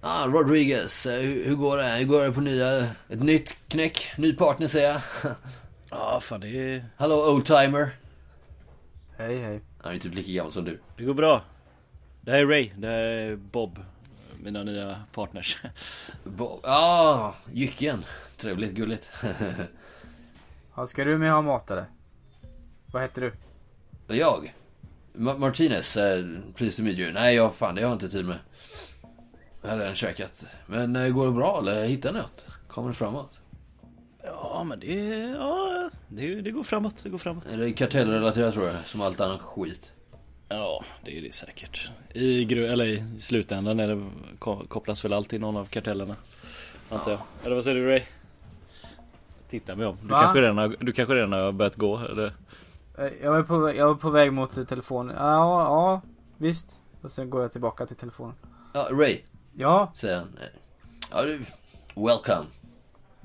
Ah, 0.00 0.26
Rodriguez, 0.26 1.06
eh, 1.06 1.20
hur, 1.22 1.44
hur 1.44 1.54
går 1.54 1.76
det? 1.76 1.84
Hur 1.88 2.04
går 2.06 2.22
det 2.24 2.32
på 2.32 2.40
nya... 2.40 2.78
Ett 3.08 3.22
nytt 3.22 3.56
knäck? 3.68 4.12
Ny 4.18 4.32
partner 4.32 4.68
säger 4.68 4.92
jag. 4.92 5.00
ja 5.90 6.20
fan 6.20 6.40
det, 6.40 6.48
är- 6.48 6.84
Hallå 6.96 7.32
oldtimer. 7.32 7.96
Hej 9.18 9.38
hej. 9.38 9.60
Han 9.82 9.94
är 9.94 9.98
typ 9.98 10.14
lika 10.14 10.30
gammal 10.32 10.52
som 10.52 10.64
du. 10.64 10.80
det 10.96 11.04
går 11.04 11.14
bra. 11.14 11.42
Det 12.20 12.30
här 12.30 12.38
är 12.38 12.46
Ray, 12.46 12.70
det 12.76 12.86
här 12.86 12.98
är 12.98 13.36
Bob. 13.36 13.78
Mina 14.42 14.62
nya 14.62 15.00
partners. 15.12 15.58
Bo- 16.24 16.60
ah, 16.64 17.32
Jycken. 17.52 18.04
Trevligt, 18.36 18.72
gulligt. 18.72 19.12
Ja, 20.76 20.86
ska 20.86 21.04
du 21.04 21.18
med 21.18 21.32
ha 21.32 21.42
mat 21.42 21.70
eller? 21.70 21.84
Vad 22.92 23.02
heter 23.02 23.20
du? 23.20 23.32
Jag? 24.16 24.54
Ma- 25.14 25.38
Martinez, 25.38 25.96
eh, 25.96 26.24
pleased 26.54 26.76
to 26.76 26.82
meet 26.82 26.98
you. 26.98 27.12
Nej, 27.12 27.34
jag 27.34 27.54
fan 27.54 27.74
det 27.74 27.80
har 27.82 27.88
jag 27.88 27.94
inte 27.96 28.08
tid 28.08 28.24
med. 28.24 28.38
Jag 29.62 29.70
hade 29.70 29.82
redan 29.82 29.94
käkat. 29.94 30.44
Men 30.66 30.96
eh, 30.96 31.08
går 31.08 31.26
det 31.26 31.32
bra 31.32 31.58
eller 31.58 31.84
hittar 31.86 32.12
ni 32.12 32.18
något? 32.18 32.46
Kommer 32.68 32.88
det 32.88 32.94
framåt? 32.94 33.38
Ja 34.24 34.64
men 34.68 34.80
det, 34.80 34.94
ja, 35.38 35.90
det, 36.08 36.40
det 36.40 36.50
går 36.50 36.62
framåt, 36.62 37.00
det 37.02 37.08
går 37.08 37.18
framåt. 37.18 37.46
Är 37.46 37.56
det 37.56 37.72
kartellrelaterat 37.72 38.54
tror 38.54 38.66
jag, 38.66 38.76
som 38.84 39.00
allt 39.00 39.20
annat 39.20 39.40
skit? 39.42 39.92
Ja, 40.48 40.84
det 41.04 41.18
är 41.18 41.22
det 41.22 41.32
säkert. 41.34 41.90
I, 42.12 42.44
gru- 42.44 42.66
eller 42.72 42.84
i 42.84 43.04
slutändan 43.20 43.80
är 43.80 43.88
det, 43.88 44.10
ko- 44.38 44.66
kopplas 44.68 45.04
väl 45.04 45.12
alltid 45.12 45.40
någon 45.40 45.56
av 45.56 45.64
kartellerna. 45.64 46.16
Antar 46.90 47.10
jag. 47.10 47.20
Eller 47.44 47.54
vad 47.54 47.64
säger 47.64 47.76
du 47.76 47.86
Ray? 47.86 48.02
Titta 49.48 49.76
mig 49.76 49.86
om. 49.86 49.96
Du 50.02 50.08
Va? 50.08 50.20
kanske, 50.20 50.40
redan 50.42 50.58
har, 50.58 50.76
du 50.80 50.92
kanske 50.92 51.14
redan 51.14 51.32
har 51.32 51.52
börjat 51.52 51.76
gå 51.76 51.98
eller? 51.98 52.32
Eh, 52.98 53.12
Jag 53.22 53.30
var 53.30 53.42
på, 53.42 53.74
jag 53.74 53.86
var 53.86 53.94
på 53.94 54.10
väg 54.10 54.32
mot 54.32 54.56
eh, 54.58 54.64
telefonen. 54.64 55.16
Ja, 55.18 55.62
ja, 55.64 56.00
visst. 56.38 56.80
Och 57.02 57.10
sen 57.10 57.30
går 57.30 57.42
jag 57.42 57.52
tillbaka 57.52 57.86
till 57.86 57.96
telefonen. 57.96 58.34
Ja, 58.74 58.88
Ray, 58.92 59.20
Ja, 59.52 59.92
säger 59.94 60.16
han. 60.18 60.38
Ja, 61.10 61.22
du, 61.22 61.44
welcome. 61.94 62.46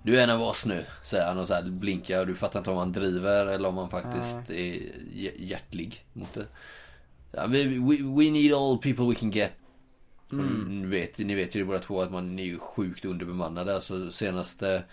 Du 0.03 0.19
är 0.19 0.23
en 0.23 0.29
av 0.29 0.41
oss 0.41 0.65
nu, 0.65 0.85
säger 1.03 1.27
han 1.27 1.37
och 1.37 1.47
så 1.47 1.53
här 1.53 1.63
blinkar. 1.63 2.25
Du 2.25 2.35
fattar 2.35 2.59
inte 2.59 2.71
om 2.71 2.77
han 2.77 2.91
driver 2.91 3.45
eller 3.45 3.69
om 3.69 3.77
han 3.77 3.89
faktiskt 3.89 4.49
är 4.49 4.73
hj- 5.13 5.35
hjärtlig 5.37 6.05
mot 6.13 6.33
det. 6.33 6.45
Ja, 7.31 7.47
we, 7.47 7.63
we, 7.63 7.97
we 7.97 8.31
need 8.31 8.53
all 8.53 8.77
people 8.77 9.05
we 9.05 9.15
can 9.15 9.31
get. 9.31 9.53
Mm. 10.31 10.81
Ni, 10.81 10.85
vet, 10.87 11.17
ni 11.17 11.35
vet 11.35 11.55
ju 11.55 11.65
båda 11.65 11.79
två 11.79 12.01
att 12.01 12.11
man 12.11 12.39
är 12.39 12.43
ju 12.43 12.59
sjukt 12.59 13.05
underbemannade. 13.05 13.75
Alltså 13.75 14.11
senaste, 14.11 14.83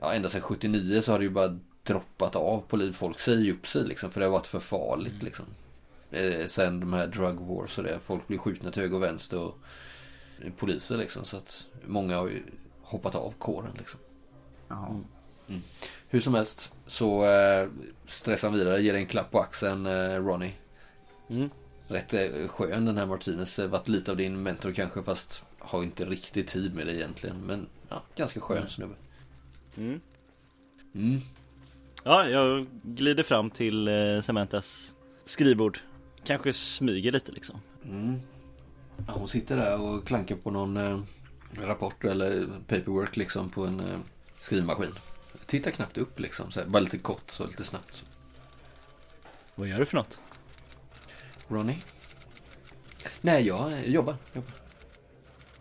ja 0.00 0.12
ända 0.12 0.28
sedan 0.28 0.40
79 0.40 1.00
så 1.00 1.12
har 1.12 1.18
det 1.18 1.24
ju 1.24 1.30
bara 1.30 1.58
droppat 1.82 2.36
av 2.36 2.60
på 2.60 2.76
liv. 2.76 2.92
Folk 2.92 3.20
säger 3.20 3.52
upp 3.52 3.66
sig 3.66 3.84
liksom 3.84 4.10
för 4.10 4.20
det 4.20 4.26
har 4.26 4.32
varit 4.32 4.46
för 4.46 4.60
farligt 4.60 5.22
liksom. 5.22 5.46
Eh, 6.10 6.46
sen 6.46 6.80
de 6.80 6.92
här 6.92 7.06
drug 7.06 7.40
wars 7.40 7.78
och 7.78 7.84
det. 7.84 7.98
Folk 7.98 8.28
blir 8.28 8.38
skjutna 8.38 8.70
till 8.70 8.82
höger 8.82 8.96
och 8.96 9.02
vänster 9.02 9.38
och 9.38 9.58
poliser 10.56 10.96
liksom. 10.96 11.24
Så 11.24 11.36
att 11.36 11.66
många 11.86 12.16
har 12.16 12.26
ju 12.28 12.42
hoppat 12.82 13.14
av 13.14 13.34
kåren 13.38 13.74
liksom. 13.78 14.00
Jaha. 14.68 15.00
Hur 16.08 16.20
som 16.20 16.34
helst 16.34 16.72
så 16.86 17.26
eh, 17.26 17.68
stressar 18.06 18.48
han 18.48 18.58
vidare, 18.58 18.82
ger 18.82 18.94
en 18.94 19.06
klapp 19.06 19.30
på 19.30 19.40
axeln 19.40 19.86
eh, 19.86 20.24
Ronnie. 20.24 20.54
Mm. 21.28 21.50
Rätt 21.88 22.14
eh, 22.14 22.48
skön 22.48 22.84
den 22.84 22.98
här 22.98 23.06
Martinez. 23.06 23.58
Eh, 23.58 23.68
Varit 23.68 23.88
lite 23.88 24.10
av 24.10 24.16
din 24.16 24.42
mentor 24.42 24.72
kanske 24.72 25.02
fast 25.02 25.44
har 25.58 25.82
inte 25.82 26.04
riktigt 26.04 26.48
tid 26.48 26.74
med 26.74 26.86
det 26.86 26.94
egentligen. 26.94 27.36
Men 27.36 27.66
ja, 27.88 28.02
ganska 28.16 28.40
skön 28.40 28.68
snubbe. 28.68 28.94
Mm. 29.76 30.00
Ja, 32.04 32.28
jag 32.28 32.66
glider 32.82 33.22
fram 33.22 33.50
till 33.50 33.88
eh, 33.88 34.20
Samanthas 34.20 34.94
skrivbord. 35.24 35.78
Kanske 36.24 36.52
smyger 36.52 37.12
lite 37.12 37.32
liksom. 37.32 37.60
Mm. 37.84 38.20
Ja, 39.06 39.12
hon 39.12 39.28
sitter 39.28 39.56
där 39.56 39.80
och 39.80 40.06
klankar 40.06 40.36
på 40.36 40.50
någon 40.50 40.76
eh, 40.76 41.00
rapport 41.60 42.04
eller 42.04 42.46
paperwork 42.68 43.16
liksom 43.16 43.50
på 43.50 43.64
en 43.64 43.80
eh, 43.80 43.98
skrivmaskin. 44.38 44.94
Tittar 45.46 45.70
knappt 45.70 45.98
upp 45.98 46.20
liksom. 46.20 46.50
Så 46.50 46.60
här, 46.60 46.66
bara 46.66 46.80
lite 46.80 46.98
kort 46.98 47.30
så 47.30 47.46
lite 47.46 47.64
snabbt. 47.64 47.94
Så. 47.94 48.04
Vad 49.54 49.68
gör 49.68 49.78
du 49.78 49.84
för 49.84 49.96
något? 49.96 50.20
Ronnie? 51.48 51.78
Nej, 53.20 53.46
jag 53.46 53.72
eh, 53.72 53.90
jobbar. 53.90 54.16
jobbar. 54.32 54.52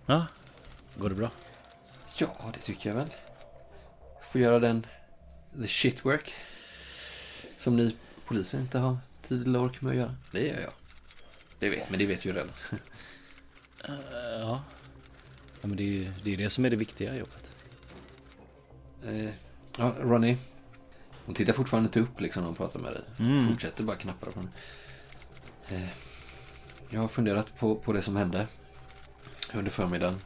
Ja, 0.05 0.25
går 0.97 1.09
det 1.09 1.15
bra? 1.15 1.31
Ja, 2.17 2.27
det 2.53 2.59
tycker 2.59 2.89
jag 2.89 2.95
väl. 2.95 3.09
Får 4.31 4.41
göra 4.41 4.59
den 4.59 4.85
the 5.61 5.67
shit 5.67 6.05
work. 6.05 6.33
Som 7.57 7.75
ni 7.75 7.95
poliser 8.25 8.59
inte 8.59 8.79
har 8.79 8.97
tid 9.21 9.47
eller 9.47 9.61
ork 9.61 9.81
med 9.81 9.91
att 9.91 9.97
göra. 9.97 10.15
Det 10.31 10.47
gör 10.47 10.59
jag. 10.59 10.73
Det 11.59 11.69
vet, 11.69 11.89
men 11.89 11.99
det 11.99 12.05
vet 12.05 12.25
ju 12.25 12.31
redan. 12.33 12.51
Eh, 13.83 13.93
ja. 14.39 14.63
ja, 15.61 15.67
men 15.67 15.75
det 15.75 15.83
är 15.83 15.87
ju 15.87 16.11
det, 16.23 16.33
är 16.33 16.37
det 16.37 16.49
som 16.49 16.65
är 16.65 16.69
det 16.69 16.75
viktiga 16.75 17.15
jobbet. 17.15 17.51
Eh, 19.05 19.29
ja, 19.77 19.95
Ronnie. 19.99 20.37
Hon 21.25 21.35
tittar 21.35 21.53
fortfarande 21.53 21.87
inte 21.87 21.99
upp 21.99 22.19
liksom 22.19 22.41
när 22.41 22.47
hon 22.47 22.55
pratar 22.55 22.79
med 22.79 22.93
dig. 22.93 23.01
Mm. 23.19 23.49
Fortsätter 23.49 23.83
bara 23.83 23.95
knappa 23.95 24.31
på 24.31 24.39
den. 24.39 24.49
Eh, 25.77 25.89
jag 26.89 27.01
har 27.01 27.07
funderat 27.07 27.57
på, 27.57 27.75
på 27.75 27.93
det 27.93 28.01
som 28.01 28.15
hände. 28.15 28.47
Under 29.53 29.71
förmiddagen. 29.71 30.19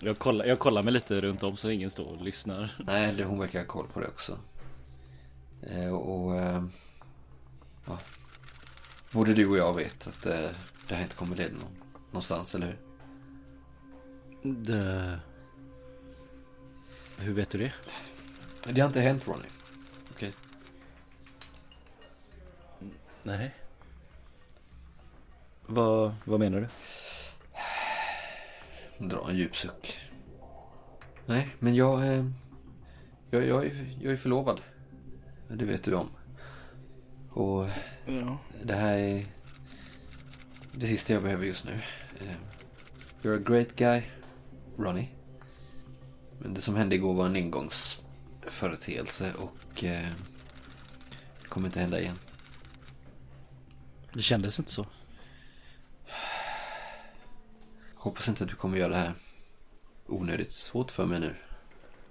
Jag 0.00 0.18
kollar, 0.18 0.44
jag 0.44 0.58
kollar 0.58 0.82
mig 0.82 0.92
lite 0.92 1.20
runt 1.20 1.42
om 1.42 1.56
så 1.56 1.70
ingen 1.70 1.90
står 1.90 2.04
och 2.04 2.22
lyssnar. 2.22 2.76
Nej, 2.78 3.12
det, 3.12 3.24
hon 3.24 3.38
verkar 3.38 3.58
ha 3.58 3.66
koll 3.66 3.86
på 3.86 4.00
det 4.00 4.06
också. 4.06 4.38
Eh, 5.62 5.94
och... 5.94 6.36
eh, 6.36 6.64
ja. 7.86 7.98
Både 9.10 9.34
du 9.34 9.46
och 9.48 9.56
jag 9.56 9.74
vet 9.74 10.06
att 10.06 10.26
eh, 10.26 10.50
det 10.88 10.94
här 10.94 11.02
inte 11.02 11.16
kommer 11.16 11.36
leda 11.36 11.52
någon, 11.52 11.76
någonstans, 12.10 12.54
eller 12.54 12.66
hur? 12.66 12.78
Det... 14.52 15.20
Hur 17.18 17.32
vet 17.34 17.50
du 17.50 17.58
det? 17.58 17.72
Det 18.72 18.80
har 18.80 18.88
inte 18.88 19.00
hänt, 19.00 19.28
Ronny. 19.28 19.48
Okej. 20.10 20.32
Nej. 23.22 23.54
Vad, 25.66 26.14
vad 26.24 26.40
menar 26.40 26.60
du? 26.60 26.68
Dra 29.06 29.30
en 29.30 29.36
djup 29.36 29.56
suck. 29.56 30.00
Nej, 31.26 31.56
men 31.58 31.74
jag... 31.74 32.02
Jag, 33.30 33.46
jag, 33.46 33.66
jag 34.00 34.12
är 34.12 34.16
förlovad. 34.16 34.60
Det 35.56 35.64
vet 35.64 35.84
du 35.84 35.94
om. 35.94 36.08
Och 37.30 37.66
Ja. 38.06 38.38
det 38.62 38.74
här 38.74 38.92
är 38.98 39.26
det 40.72 40.86
sista 40.86 41.12
jag 41.12 41.22
behöver 41.22 41.44
just 41.46 41.64
nu. 41.64 41.72
Eh, 42.20 42.36
you're 43.22 43.36
a 43.40 43.42
great 43.46 43.76
guy. 43.76 44.02
Ronny. 44.78 45.08
Men 46.38 46.54
det 46.54 46.60
som 46.60 46.76
hände 46.76 46.94
igår 46.94 47.14
var 47.14 47.26
en 47.26 47.36
engångsföreteelse 47.36 49.32
och 49.34 49.84
eh, 49.84 50.08
det 51.42 51.48
kommer 51.48 51.68
inte 51.68 51.80
hända 51.80 52.00
igen. 52.00 52.18
Det 54.12 54.22
kändes 54.22 54.58
inte 54.58 54.70
så. 54.72 54.86
Hoppas 57.94 58.28
inte 58.28 58.44
att 58.44 58.50
du 58.50 58.56
kommer 58.56 58.78
göra 58.78 58.88
det 58.88 58.96
här 58.96 59.12
onödigt 60.06 60.52
svårt 60.52 60.90
för 60.90 61.06
mig 61.06 61.20
nu. 61.20 61.34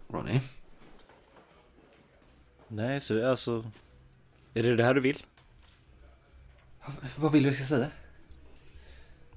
Ronny. 0.09 0.39
Nej, 2.71 3.01
så 3.01 3.13
det 3.13 3.23
är 3.23 3.27
alltså... 3.29 3.71
Är 4.53 4.63
det 4.63 4.75
det 4.75 4.83
här 4.83 4.93
du 4.93 5.01
vill? 5.01 5.23
Vad 7.15 7.31
vill 7.31 7.43
du 7.43 7.49
jag 7.49 7.55
ska 7.55 7.65
säga? 7.65 7.87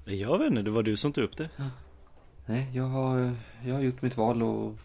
Jag 0.05 0.37
vet 0.39 0.47
inte, 0.49 0.61
det 0.61 0.71
var 0.71 0.83
du 0.83 0.97
som 0.97 1.13
tog 1.13 1.23
upp 1.23 1.37
det. 1.37 1.49
Nej, 2.45 2.69
jag 2.73 2.83
har, 2.83 3.35
jag 3.65 3.73
har 3.75 3.81
gjort 3.81 4.01
mitt 4.01 4.17
val 4.17 4.43
och... 4.43 4.75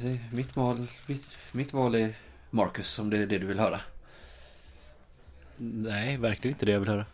Det, 0.00 0.18
mitt, 0.32 0.56
val, 0.56 0.86
mitt, 1.06 1.36
mitt 1.52 1.72
val 1.72 1.94
är 1.94 2.14
Marcus, 2.50 2.98
om 2.98 3.10
det 3.10 3.18
är 3.18 3.26
det 3.26 3.38
du 3.38 3.46
vill 3.46 3.58
höra. 3.58 3.80
Nej, 5.56 6.16
verkligen 6.16 6.54
inte 6.54 6.66
det 6.66 6.72
jag 6.72 6.80
vill 6.80 6.88
höra. 6.88 7.06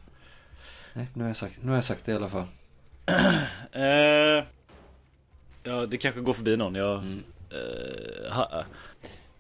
Nej, 0.93 1.07
nu 1.15 1.23
har 1.23 1.29
jag 1.29 1.37
sagt, 1.37 1.63
nu 1.63 1.69
har 1.69 1.75
jag 1.75 1.85
sagt 1.85 2.05
det 2.05 2.13
i 2.13 2.15
alla 2.15 2.29
fall. 2.29 2.47
Eh, 3.73 4.45
ja, 5.63 5.87
det 5.87 5.99
kanske 5.99 6.21
går 6.21 6.33
förbi 6.33 6.57
någon. 6.57 6.75
Jag, 6.75 6.99
Mm. 6.99 7.23
eh, 7.51 8.33
ha, 8.33 8.65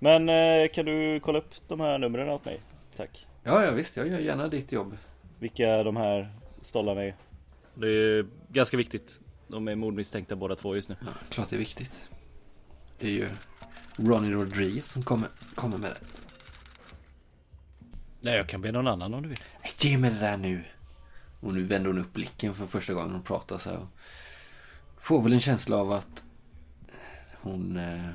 men 0.00 0.28
eh, 0.28 0.68
kan 0.72 0.86
du 0.86 1.20
kolla 1.20 1.38
upp 1.38 1.54
de 1.68 1.80
här 1.80 1.98
numren 1.98 2.28
åt 2.28 2.44
mig? 2.44 2.60
Tack. 2.96 3.26
Ja, 3.42 3.64
ja 3.64 3.70
visst, 3.70 3.96
jag 3.96 4.08
gör 4.08 4.18
gärna 4.18 4.48
ditt 4.48 4.72
jobb. 4.72 4.96
Vilka 5.38 5.82
de 5.84 5.96
här 5.96 6.32
stollarna 6.62 7.04
är. 7.04 7.14
Det 7.74 7.88
är 7.88 8.26
ganska 8.48 8.76
viktigt. 8.76 9.20
De 9.48 9.68
är 9.68 9.74
mordmisstänkta 9.74 10.36
båda 10.36 10.56
två 10.56 10.76
just 10.76 10.88
nu. 10.88 10.96
Ja, 11.00 11.12
klart 11.30 11.48
det 11.48 11.56
är 11.56 11.58
viktigt. 11.58 12.02
Det 12.98 13.06
är 13.06 13.10
ju 13.10 13.28
Ronny 13.96 14.32
Rodriguez 14.32 14.86
som 14.86 15.02
kommer, 15.02 15.28
kommer 15.54 15.78
med 15.78 15.90
det. 15.90 16.20
Nej, 18.20 18.36
jag 18.36 18.48
kan 18.48 18.60
be 18.60 18.72
någon 18.72 18.86
annan 18.86 19.14
om 19.14 19.22
du 19.22 19.28
vill. 19.28 19.40
Ge 19.78 19.98
mig 19.98 20.10
det 20.10 20.18
där 20.18 20.36
nu. 20.36 20.64
Och 21.40 21.54
nu 21.54 21.62
vänder 21.62 21.90
hon 21.90 21.98
upp 21.98 22.12
blicken 22.12 22.54
för 22.54 22.66
första 22.66 22.92
gången 22.92 23.10
hon 23.10 23.22
pratar 23.22 23.58
så 23.58 23.70
här. 23.70 23.86
Får 24.98 25.22
väl 25.22 25.32
en 25.32 25.40
känsla 25.40 25.76
av 25.76 25.92
att 25.92 26.24
hon 27.40 27.76
eh, 27.76 28.08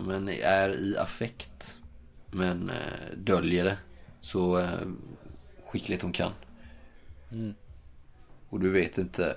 men 0.00 0.28
är 0.28 0.68
i 0.80 0.96
affekt. 0.96 1.78
Men 2.30 2.70
eh, 2.70 3.16
döljer 3.16 3.64
det 3.64 3.78
så 4.20 4.58
eh, 4.58 4.70
skickligt 5.64 6.02
hon 6.02 6.12
kan. 6.12 6.32
Mm. 7.32 7.54
Och 8.48 8.60
du 8.60 8.70
vet 8.70 8.98
inte 8.98 9.36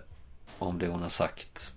om 0.58 0.80
det 0.80 0.88
hon 0.88 1.02
har 1.02 1.10
sagt 1.10 1.74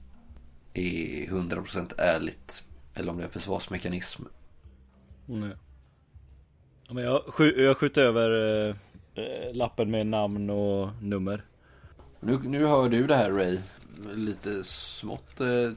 är 0.75 1.27
100% 1.27 1.93
ärligt. 1.99 2.65
Eller 2.95 3.11
om 3.11 3.17
det 3.17 3.23
är 3.23 3.27
en 3.27 3.33
försvarsmekanism. 3.33 4.23
Nej. 5.27 5.57
Ja, 6.89 6.95
men 6.95 7.05
jag, 7.05 7.23
skj- 7.23 7.61
jag 7.61 7.77
skjuter 7.77 8.03
över 8.03 8.31
eh, 8.69 8.77
eh, 9.15 9.55
lappen 9.55 9.91
med 9.91 10.07
namn 10.07 10.51
och 10.51 11.03
nummer. 11.03 11.45
Nu, 12.21 12.39
nu 12.39 12.67
hör 12.67 12.89
du 12.89 13.07
det 13.07 13.17
här 13.17 13.31
Ray. 13.31 13.59
Lite 14.15 14.65
smått 14.65 15.41
eh, 15.41 15.73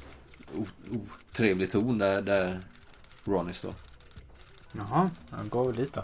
otrevlig 1.31 1.71
ton 1.71 1.97
där, 1.97 2.21
där 2.21 2.59
Ronny 3.25 3.53
står. 3.53 3.73
Jaha, 4.71 5.09
jag 5.38 5.49
går 5.49 5.65
väl 5.65 5.75
dit 5.75 5.93
då. 5.93 6.03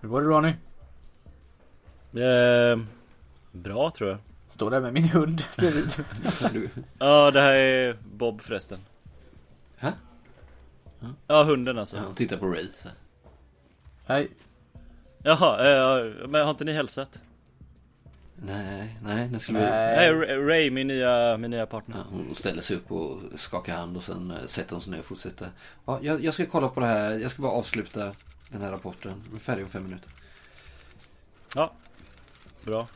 Hur 0.00 0.08
går 0.08 0.20
det 0.22 0.26
Ronny? 0.28 0.54
Eh, 2.24 2.84
bra 3.52 3.90
tror 3.90 4.10
jag. 4.10 4.18
Står 4.48 4.70
där 4.70 4.80
med 4.80 4.92
min 4.92 5.08
hund 5.08 5.42
Ja, 6.98 7.30
det 7.30 7.40
här 7.40 7.52
är 7.52 7.96
Bob 8.12 8.40
förresten. 8.42 8.78
Hä? 9.76 9.92
Ja, 11.26 11.42
hunden 11.42 11.78
alltså. 11.78 11.96
ja, 11.96 12.02
hon 12.06 12.14
tittar 12.14 12.36
på 12.36 12.46
Ray. 12.46 12.68
Nej, 14.06 14.30
Jaha, 15.18 15.58
eh, 15.98 16.28
men 16.28 16.42
har 16.42 16.50
inte 16.50 16.64
ni 16.64 16.72
hälsat? 16.72 17.22
Nej, 18.36 18.98
nej, 19.02 19.28
nu 19.30 19.38
skulle 19.38 19.58
vi 19.58 19.64
Nej. 19.64 20.14
Nej, 20.14 20.36
Ray- 20.36 20.70
min 20.70 20.86
nya, 20.86 21.36
min 21.36 21.50
nya 21.50 21.66
partner. 21.66 21.96
Ja, 21.96 22.04
hon 22.10 22.34
ställer 22.34 22.62
sig 22.62 22.76
upp 22.76 22.92
och 22.92 23.18
skakar 23.36 23.76
hand 23.76 23.96
och 23.96 24.04
sen 24.04 24.30
eh, 24.30 24.46
sätter 24.46 24.72
hon 24.72 24.82
sig 24.82 24.92
ner 24.92 24.98
och 24.98 25.04
fortsätter. 25.04 25.48
Ja, 25.84 25.98
jag, 26.02 26.24
jag 26.24 26.34
ska 26.34 26.46
kolla 26.46 26.68
på 26.68 26.80
det 26.80 26.86
här. 26.86 27.18
Jag 27.18 27.30
ska 27.30 27.42
bara 27.42 27.52
avsluta 27.52 28.12
den 28.50 28.62
här 28.62 28.70
rapporten. 28.70 29.22
Jag 29.26 29.34
är 29.34 29.40
färdig 29.40 29.64
om 29.64 29.70
fem 29.70 29.84
minuter. 29.84 30.10
Ja, 31.54 31.72
bra. 32.64 32.88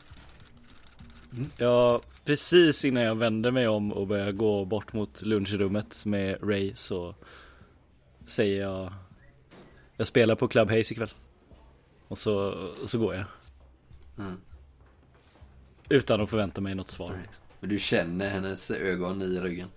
Mm. 1.33 1.49
Ja, 1.57 2.01
precis 2.25 2.85
innan 2.85 3.03
jag 3.03 3.15
vänder 3.15 3.51
mig 3.51 3.67
om 3.67 3.93
och 3.93 4.07
börjar 4.07 4.31
gå 4.31 4.65
bort 4.65 4.93
mot 4.93 5.21
lunchrummet 5.21 6.05
med 6.05 6.37
Ray 6.49 6.75
så 6.75 7.15
säger 8.25 8.61
jag 8.61 8.93
Jag 9.97 10.07
spelar 10.07 10.35
på 10.35 10.47
Club 10.47 10.69
Haze 10.69 10.93
ikväll. 10.93 11.11
Och 12.07 12.17
så, 12.17 12.67
så 12.85 12.99
går 12.99 13.15
jag. 13.15 13.25
Mm. 14.17 14.41
Utan 15.89 16.21
att 16.21 16.29
förvänta 16.29 16.61
mig 16.61 16.75
något 16.75 16.89
svar. 16.89 17.13
Liksom. 17.21 17.43
Men 17.59 17.69
du 17.69 17.79
känner 17.79 18.29
hennes 18.29 18.71
ögon 18.71 19.21
i 19.21 19.39
ryggen. 19.39 19.67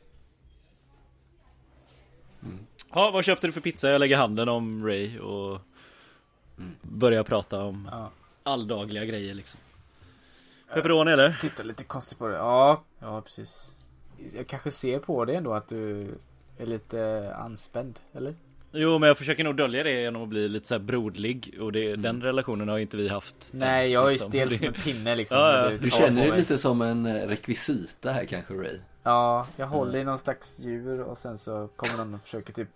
Ja, 2.94 3.10
vad 3.10 3.24
köpte 3.24 3.46
du 3.46 3.52
för 3.52 3.60
pizza? 3.60 3.90
Jag 3.90 3.98
lägger 3.98 4.16
handen 4.16 4.48
om 4.48 4.86
Ray 4.86 5.18
och 5.18 5.60
Mm. 6.58 6.74
börjar 6.82 7.24
prata 7.24 7.64
om 7.64 7.88
ja. 7.92 8.10
alldagliga 8.42 9.04
grejer 9.04 9.34
liksom. 9.34 9.60
Pepperoni 10.74 11.12
eller? 11.12 11.36
Tittar 11.40 11.64
lite 11.64 11.84
konstigt 11.84 12.18
på 12.18 12.28
det. 12.28 12.36
Ja, 12.36 12.84
ja 12.98 13.20
precis. 13.20 13.72
Jag 14.32 14.46
kanske 14.46 14.70
ser 14.70 14.98
på 14.98 15.24
det 15.24 15.34
ändå 15.34 15.54
att 15.54 15.68
du 15.68 16.14
är 16.58 16.66
lite 16.66 17.32
anspänd, 17.38 18.00
eller? 18.12 18.34
Jo, 18.72 18.98
men 18.98 19.06
jag 19.06 19.18
försöker 19.18 19.44
nog 19.44 19.56
dölja 19.56 19.82
det 19.82 20.00
genom 20.02 20.22
att 20.22 20.28
bli 20.28 20.48
lite 20.48 20.68
så 20.68 20.74
här 20.74 20.80
brodlig 20.80 21.56
och 21.60 21.72
det, 21.72 21.96
den 21.96 22.22
relationen 22.22 22.68
har 22.68 22.78
inte 22.78 22.96
vi 22.96 23.08
haft. 23.08 23.50
Nej, 23.52 23.86
än, 23.86 23.92
jag 23.92 24.02
är 24.02 24.06
ju 24.06 24.12
liksom. 24.12 24.28
stel 24.28 24.56
som 24.56 24.66
en 24.66 24.72
pinne 24.72 25.14
liksom. 25.16 25.38
Ja, 25.38 25.70
ja. 25.70 25.78
Du 25.78 25.90
känner 25.90 26.28
dig 26.28 26.38
lite 26.38 26.58
som 26.58 26.82
en 26.82 27.06
eh, 27.06 27.28
rekvisita 27.28 28.10
här 28.10 28.24
kanske 28.24 28.54
Ray. 28.54 28.78
Ja, 29.02 29.46
jag 29.56 29.66
håller 29.66 29.98
i 29.98 30.04
någon 30.04 30.18
slags 30.18 30.58
djur 30.58 31.00
och 31.00 31.18
sen 31.18 31.38
så 31.38 31.68
kommer 31.76 31.96
någon 31.96 32.14
och 32.14 32.20
försöker 32.20 32.52
typ 32.52 32.68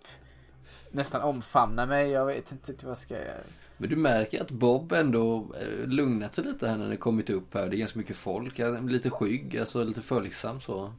nästan 0.91 1.21
omfamna 1.21 1.85
mig. 1.85 2.09
Jag 2.09 2.25
vet 2.25 2.51
inte 2.51 2.73
vad 2.85 2.91
jag 2.91 2.97
ska 2.97 3.13
göra. 3.13 3.37
Men 3.77 3.89
du 3.89 3.95
märker 3.95 4.41
att 4.41 4.51
Bob 4.51 4.91
ändå 4.91 5.47
eh, 5.61 5.87
lugnat 5.87 6.33
sig 6.33 6.43
lite 6.43 6.67
här 6.67 6.77
när 6.77 6.89
det 6.89 6.97
kommit 6.97 7.29
upp 7.29 7.53
här. 7.53 7.69
Det 7.69 7.75
är 7.75 7.79
ganska 7.79 7.99
mycket 7.99 8.17
folk. 8.17 8.59
Lite 8.89 9.09
skygg, 9.09 9.57
alltså 9.57 9.83
lite 9.83 10.01
följsam 10.01 10.61
så. 10.61 10.93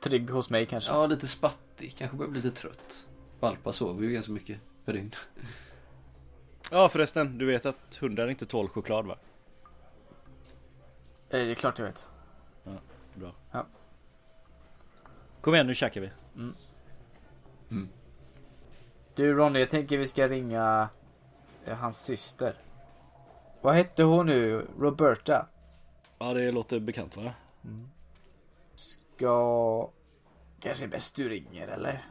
Trygg 0.00 0.30
hos 0.30 0.50
mig 0.50 0.66
kanske. 0.66 0.92
Ja, 0.92 1.06
lite 1.06 1.26
spattig. 1.26 1.94
Kanske 1.98 2.16
börjar 2.16 2.30
bli 2.30 2.40
lite 2.40 2.60
trött. 2.60 3.06
Valpar 3.44 3.72
sover 3.72 4.02
ju 4.04 4.12
ganska 4.12 4.32
mycket 4.32 4.60
per 4.84 4.92
dygn. 4.92 5.14
Ja 6.70 6.88
förresten, 6.88 7.38
du 7.38 7.46
vet 7.46 7.66
att 7.66 7.96
hundar 8.00 8.28
inte 8.28 8.46
tål 8.46 8.68
choklad 8.68 9.06
va? 9.06 9.18
Eh, 11.28 11.38
Det 11.38 11.50
är 11.50 11.54
klart 11.54 11.78
jag 11.78 11.86
vet. 11.86 12.06
Bra. 13.14 13.34
Ja. 13.50 13.66
Kom 15.40 15.54
igen 15.54 15.66
nu 15.66 15.74
käkar 15.74 16.00
vi. 16.00 16.10
Du 19.14 19.34
Ronny, 19.34 19.58
jag 19.58 19.70
tänker 19.70 19.98
vi 19.98 20.08
ska 20.08 20.28
ringa 20.28 20.88
eh, 21.64 21.76
hans 21.76 21.98
syster. 22.04 22.54
Vad 23.60 23.74
hette 23.74 24.02
hon 24.02 24.26
nu? 24.26 24.66
Roberta? 24.78 25.46
Ja 26.18 26.34
det 26.34 26.50
låter 26.50 26.80
bekant 26.80 27.16
va? 27.16 27.32
Ska... 28.74 29.90
Kanske 30.60 30.88
bäst 30.88 31.16
du 31.16 31.28
ringer 31.28 31.68
eller? 31.68 32.04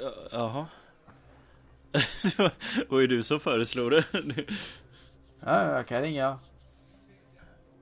Ja, 0.00 0.12
Jaha. 0.30 0.66
Det 2.32 2.88
var 2.88 3.00
ju 3.00 3.06
du 3.06 3.22
som 3.22 3.40
föreslog 3.40 3.90
det. 3.90 4.04
Ja, 5.40 5.76
jag 5.76 5.86
kan 5.86 6.02
ringa. 6.02 6.38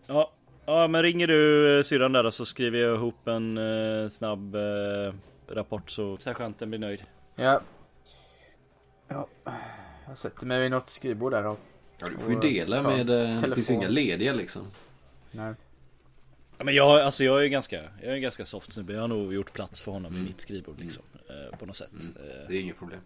Ja, 0.06 0.32
ja 0.66 0.88
men 0.88 1.02
ringer 1.02 1.26
du 1.26 1.76
eh, 1.78 1.82
syrran 1.82 2.12
där 2.12 2.22
då 2.22 2.30
så 2.30 2.44
skriver 2.46 2.78
jag 2.78 2.94
ihop 2.94 3.28
en 3.28 3.58
eh, 3.58 4.08
snabb 4.08 4.54
eh, 4.54 5.14
rapport 5.48 5.90
så 5.90 6.16
sergeanten 6.16 6.68
blir 6.70 6.78
nöjd. 6.80 7.04
Ja. 7.34 7.60
Ja. 9.08 9.28
Jag 10.08 10.18
sätter 10.18 10.46
mig 10.46 10.60
vid 10.60 10.70
något 10.70 10.88
skrivbord 10.90 11.32
där 11.32 11.46
och... 11.46 11.58
Ja, 11.98 12.08
du 12.08 12.18
får 12.18 12.32
ju 12.32 12.40
dela 12.40 12.82
med... 12.82 13.10
eh, 13.10 13.40
Det 13.40 13.54
finns 13.54 13.70
ju 13.70 13.74
inga 13.74 13.88
lediga 13.88 14.32
liksom. 14.32 14.62
Nej. 15.30 15.54
Ja, 16.58 16.64
men 16.64 16.74
jag, 16.74 17.00
alltså 17.00 17.24
jag 17.24 17.42
är 17.44 17.46
ganska, 17.48 17.76
jag 17.76 18.10
är 18.10 18.14
en 18.14 18.22
ganska 18.22 18.44
soft 18.44 18.72
snubbe. 18.72 18.92
Jag 18.92 19.00
har 19.00 19.08
nog 19.08 19.34
gjort 19.34 19.52
plats 19.52 19.80
för 19.80 19.92
honom 19.92 20.12
Mm. 20.12 20.24
i 20.24 20.28
mitt 20.28 20.40
skrivbord 20.40 20.80
liksom. 20.80 21.02
Eh, 21.28 21.58
på 21.58 21.66
något 21.66 21.76
sätt. 21.76 21.92
Eh, 22.16 22.48
Det 22.48 22.56
är 22.56 22.60
inget 22.60 22.78
problem. 22.78 23.00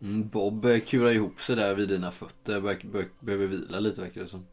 Mm, 0.00 0.28
Bob 0.28 0.64
eh, 0.64 0.80
kurar 0.80 1.10
ihop 1.10 1.40
sig 1.40 1.56
där 1.56 1.74
vid 1.74 1.88
dina 1.88 2.10
fötter. 2.10 2.60
Behöver 3.20 3.46
vila 3.46 3.80
lite 3.80 4.00
verkar 4.00 4.20
det 4.20 4.28
som. 4.28 4.46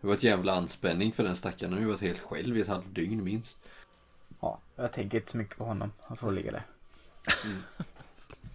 Det 0.00 0.06
var 0.06 0.14
ett 0.14 0.22
jävla 0.22 0.52
anspänning 0.52 1.12
för 1.12 1.24
den 1.24 1.36
stackaren. 1.36 1.72
Han 1.72 1.82
har 1.82 1.86
ju 1.88 1.92
varit 1.92 2.00
helt 2.02 2.18
själv 2.18 2.56
i 2.56 2.60
ett 2.60 2.68
halvt 2.68 2.94
dygn 2.94 3.24
minst. 3.24 3.58
Ja, 4.40 4.60
jag 4.76 4.92
tänker 4.92 5.18
inte 5.18 5.30
så 5.32 5.38
mycket 5.38 5.56
på 5.56 5.64
honom. 5.64 5.92
Han 6.00 6.16
får 6.16 6.32
ligga 6.32 6.50
där. 6.52 6.66
Mm. 7.44 7.58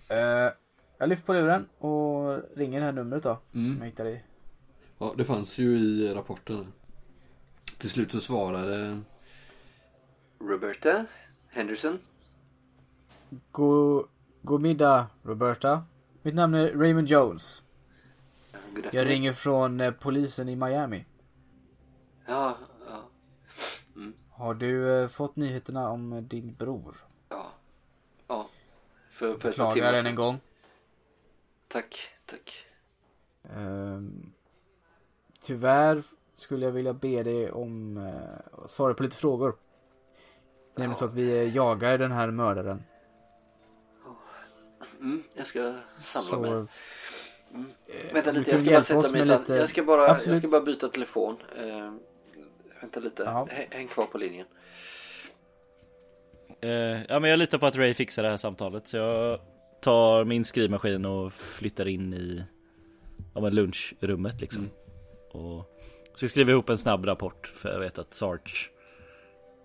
Eh, 0.09 0.51
jag 0.97 1.09
lyfter 1.09 1.25
på 1.25 1.33
luren 1.33 1.65
och 1.77 2.39
ringer 2.57 2.79
det 2.79 2.85
här 2.85 2.91
numret 2.93 3.23
då. 3.23 3.39
Som 3.51 3.65
Mm. 3.65 3.77
jag 3.79 3.85
hittade 3.85 4.09
i. 4.09 4.21
Ja, 4.97 5.13
det 5.17 5.25
fanns 5.25 5.57
ju 5.57 5.77
i 5.77 6.13
rapporten. 6.13 6.73
Till 7.77 7.89
slut 7.89 8.11
så 8.11 8.19
svarade 8.19 9.01
Roberta 10.39 11.05
Henderson. 11.49 11.99
God, 13.51 14.07
god 14.41 14.61
middag 14.61 15.07
Roberta. 15.23 15.83
Mitt 16.21 16.35
namn 16.35 16.53
är 16.53 16.73
Raymond 16.73 17.07
Jones. 17.07 17.61
Jag 18.91 19.07
ringer 19.07 19.33
från 19.33 19.79
eh, 19.79 19.91
polisen 19.91 20.49
i 20.49 20.55
Miami. 20.55 21.05
Ja, 22.25 22.57
ja, 22.89 23.09
Har 24.31 24.53
du 24.53 25.01
eh, 25.01 25.07
fått 25.07 25.35
nyheterna 25.35 25.89
om 25.89 26.13
eh, 26.13 26.21
din 26.21 26.53
bror? 26.53 26.95
ja. 27.29 27.51
Ja. 28.27 28.47
För, 29.11 29.37
för 29.37 29.49
Beklagar 29.49 29.93
än 29.93 30.05
en 30.05 30.15
gång. 30.15 30.39
Tack, 31.67 32.09
tack. 32.25 32.65
Ehm, 33.43 34.31
tyvärr 35.41 36.03
skulle 36.37 36.65
jag 36.65 36.71
vilja 36.71 36.93
be 36.93 37.23
dig 37.23 37.51
om 37.51 37.97
att 38.51 38.71
svara 38.71 38.93
på 38.93 39.03
lite 39.03 39.17
frågor. 39.17 39.55
Det 40.75 40.79
är 40.79 40.79
nämligen 40.79 40.95
så 40.95 41.05
att 41.05 41.13
vi 41.13 41.29
eh, 41.37 41.55
jagar 41.55 41.97
den 41.97 42.11
här 42.11 42.31
mördaren. 42.31 42.83
Mm, 44.99 45.23
jag 45.33 45.47
ska 45.47 45.75
samla 46.03 46.29
Så, 46.29 46.39
mig. 46.39 46.51
eh, 46.51 48.13
Vänta 48.13 48.31
lite, 48.31 48.51
jag 48.51 48.59
ska 48.59 48.71
bara 48.71 49.03
sätta 49.03 49.11
mig 49.17 49.25
lite... 49.25 49.55
Jag 49.55 49.69
ska 49.69 49.83
bara, 49.83 50.07
jag 50.07 50.37
ska 50.37 50.47
bara 50.47 50.61
byta 50.61 50.89
telefon. 50.89 51.35
Eh, 51.57 51.93
vänta 52.81 52.99
lite, 52.99 53.23
Jaha. 53.23 53.47
Häng, 53.69 53.87
kvar 53.87 54.05
på 54.05 54.17
linjen. 54.17 54.47
Eh, 56.61 56.69
ja 57.09 57.19
men 57.19 57.29
jag 57.29 57.39
litar 57.39 57.57
på 57.57 57.65
att 57.65 57.75
Ray 57.75 57.93
fixar 57.93 58.23
det 58.23 58.29
här 58.29 58.37
samtalet 58.37 58.87
så 58.87 58.97
jag 58.97 59.39
tar 59.81 60.25
min 60.25 60.45
skrivmaskin 60.45 61.05
och 61.05 61.33
flyttar 61.33 61.87
in 61.87 62.13
i 62.13 62.45
ja, 63.33 63.41
men 63.41 63.55
lunchrummet 63.55 64.41
liksom. 64.41 64.61
Mm. 64.61 64.73
Och 65.31 65.76
ska 66.17 66.29
skriva 66.29 66.51
ihop 66.51 66.69
en 66.69 66.77
snabb 66.77 67.05
rapport 67.05 67.51
för 67.55 67.69
jag 67.69 67.79
vet 67.79 67.97
att 67.99 68.13
Sarge 68.13 68.69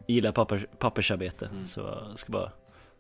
gillar 0.07 0.33
papper, 0.33 0.67
pappersarbete. 0.79 1.47
Mm. 1.47 1.67
Så 1.67 1.81
jag 1.81 2.19
ska 2.19 2.33
bara 2.33 2.53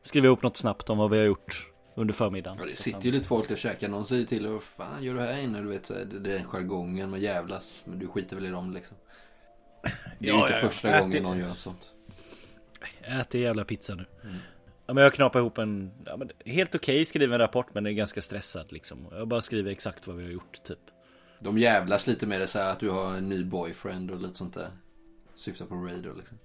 skriva 0.02 0.26
ihop 0.26 0.42
något 0.42 0.56
snabbt 0.56 0.90
om 0.90 0.98
vad 0.98 1.10
vi 1.10 1.18
har 1.18 1.24
gjort 1.24 1.68
under 1.94 2.14
förmiddagen. 2.14 2.58
Ja, 2.60 2.66
det 2.66 2.76
sitter 2.76 3.02
ju 3.02 3.12
lite 3.12 3.28
folk 3.28 3.50
och 3.50 3.58
käkar. 3.58 3.88
Någon 3.88 4.06
säger 4.06 4.24
till 4.24 4.46
och 4.46 4.52
vad 4.52 4.62
fan 4.62 5.02
gör 5.04 5.14
du 5.14 5.20
här 5.20 5.40
inne? 5.42 5.60
Du 5.60 5.68
vet, 5.68 5.90
är 5.90 6.44
jargongen 6.44 7.10
med 7.10 7.20
jävlas. 7.20 7.82
Men 7.84 7.98
du 7.98 8.06
skiter 8.06 8.36
väl 8.36 8.46
i 8.46 8.48
dem 8.48 8.72
liksom. 8.72 8.96
Det 10.18 10.28
är 10.28 10.32
ju 10.32 10.38
Ja, 10.38 10.42
inte 10.42 10.54
ja, 10.54 10.60
ja. 10.62 10.68
första 10.68 10.88
Ät 10.88 11.02
gången 11.02 11.22
någon 11.22 11.38
gör 11.38 11.48
något 11.48 11.58
sånt. 11.58 11.90
äter 13.20 13.40
jävla 13.40 13.64
pizza 13.64 13.94
nu. 13.94 14.04
Mm. 14.22 14.36
Ja, 14.86 14.94
men 14.94 15.04
jag 15.04 15.14
knapar 15.14 15.38
ihop 15.40 15.58
en 15.58 15.90
ja, 16.06 16.18
helt 16.44 16.74
okej 16.74 17.04
skriven 17.04 17.38
rapport 17.38 17.66
men 17.74 17.84
den 17.84 17.92
är 17.92 17.96
ganska 17.96 18.22
stressad 18.22 18.72
liksom. 18.72 19.06
Jag 19.10 19.28
bara 19.28 19.40
skriver 19.40 19.70
exakt 19.70 20.06
vad 20.06 20.16
vi 20.16 20.24
har 20.24 20.30
gjort 20.30 20.62
typ. 20.62 20.78
De 21.42 21.58
jävlas 21.58 22.06
lite 22.06 22.26
med 22.26 22.40
det 22.40 22.46
så 22.46 22.58
här 22.58 22.72
att 22.72 22.80
du 22.80 22.90
har 22.90 23.14
en 23.16 23.28
ny 23.28 23.44
boyfriend 23.44 24.10
och 24.10 24.20
lite 24.20 24.34
sånt 24.34 24.54
där. 24.54 24.68
Syftar 25.34 25.66
på 25.66 25.74
Ray 25.74 26.00
då 26.00 26.12
liksom. 26.12 26.38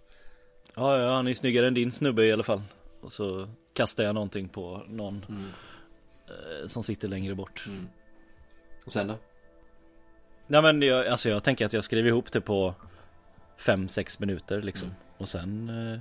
Ja, 0.76 1.00
ja, 1.02 1.16
han 1.16 1.28
är 1.28 1.34
snyggare 1.34 1.68
än 1.68 1.74
din 1.74 1.92
snubbe 1.92 2.26
i 2.26 2.32
alla 2.32 2.44
fall. 2.44 2.62
Och 3.02 3.12
så 3.12 3.50
kastar 3.74 4.04
jag 4.04 4.16
någonting 4.16 4.50
på 4.50 4.84
någon 4.88 5.26
Mm. 5.30 5.46
eh, 6.28 6.68
som 6.68 6.84
sitter 6.84 7.08
längre 7.08 7.36
bort. 7.36 7.64
Mm. 7.68 7.88
Och 8.86 8.94
sen 8.94 9.08
då? 9.08 9.16
Nej 10.48 10.62
men 10.62 10.82
jag, 10.82 11.08
alltså 11.08 11.30
jag 11.30 11.44
tänker 11.44 11.66
att 11.66 11.74
jag 11.74 11.84
skriver 11.84 12.10
ihop 12.10 12.32
det 12.32 12.42
på 12.42 12.74
5-6 13.60 14.18
minuter 14.20 14.62
liksom. 14.62 14.88
Mm. 14.88 15.00
Och 15.18 15.30
sen 15.30 15.70
eh, 15.70 16.00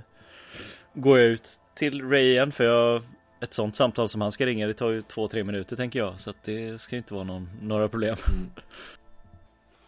går 0.93 1.19
jag 1.19 1.27
ut 1.27 1.49
till 1.75 2.09
Ray 2.09 2.31
igen 2.31 2.51
för 2.51 2.63
jag 2.63 3.03
ett 3.39 3.53
sånt 3.53 3.75
samtal 3.75 4.09
som 4.09 4.21
han 4.21 4.31
ska 4.31 4.45
ringa 4.45 4.67
det 4.67 4.73
tar 4.73 4.89
ju 4.89 5.01
2-3 5.01 5.43
minuter 5.43 5.75
tänker 5.75 5.99
jag. 5.99 6.19
Så 6.19 6.29
att 6.29 6.43
det 6.43 6.81
ska 6.81 6.95
ju 6.95 6.97
inte 6.97 7.13
vara 7.13 7.23
någon, 7.23 7.49
några 7.61 7.87
problem. 7.87 8.15
Mm. 8.27 8.51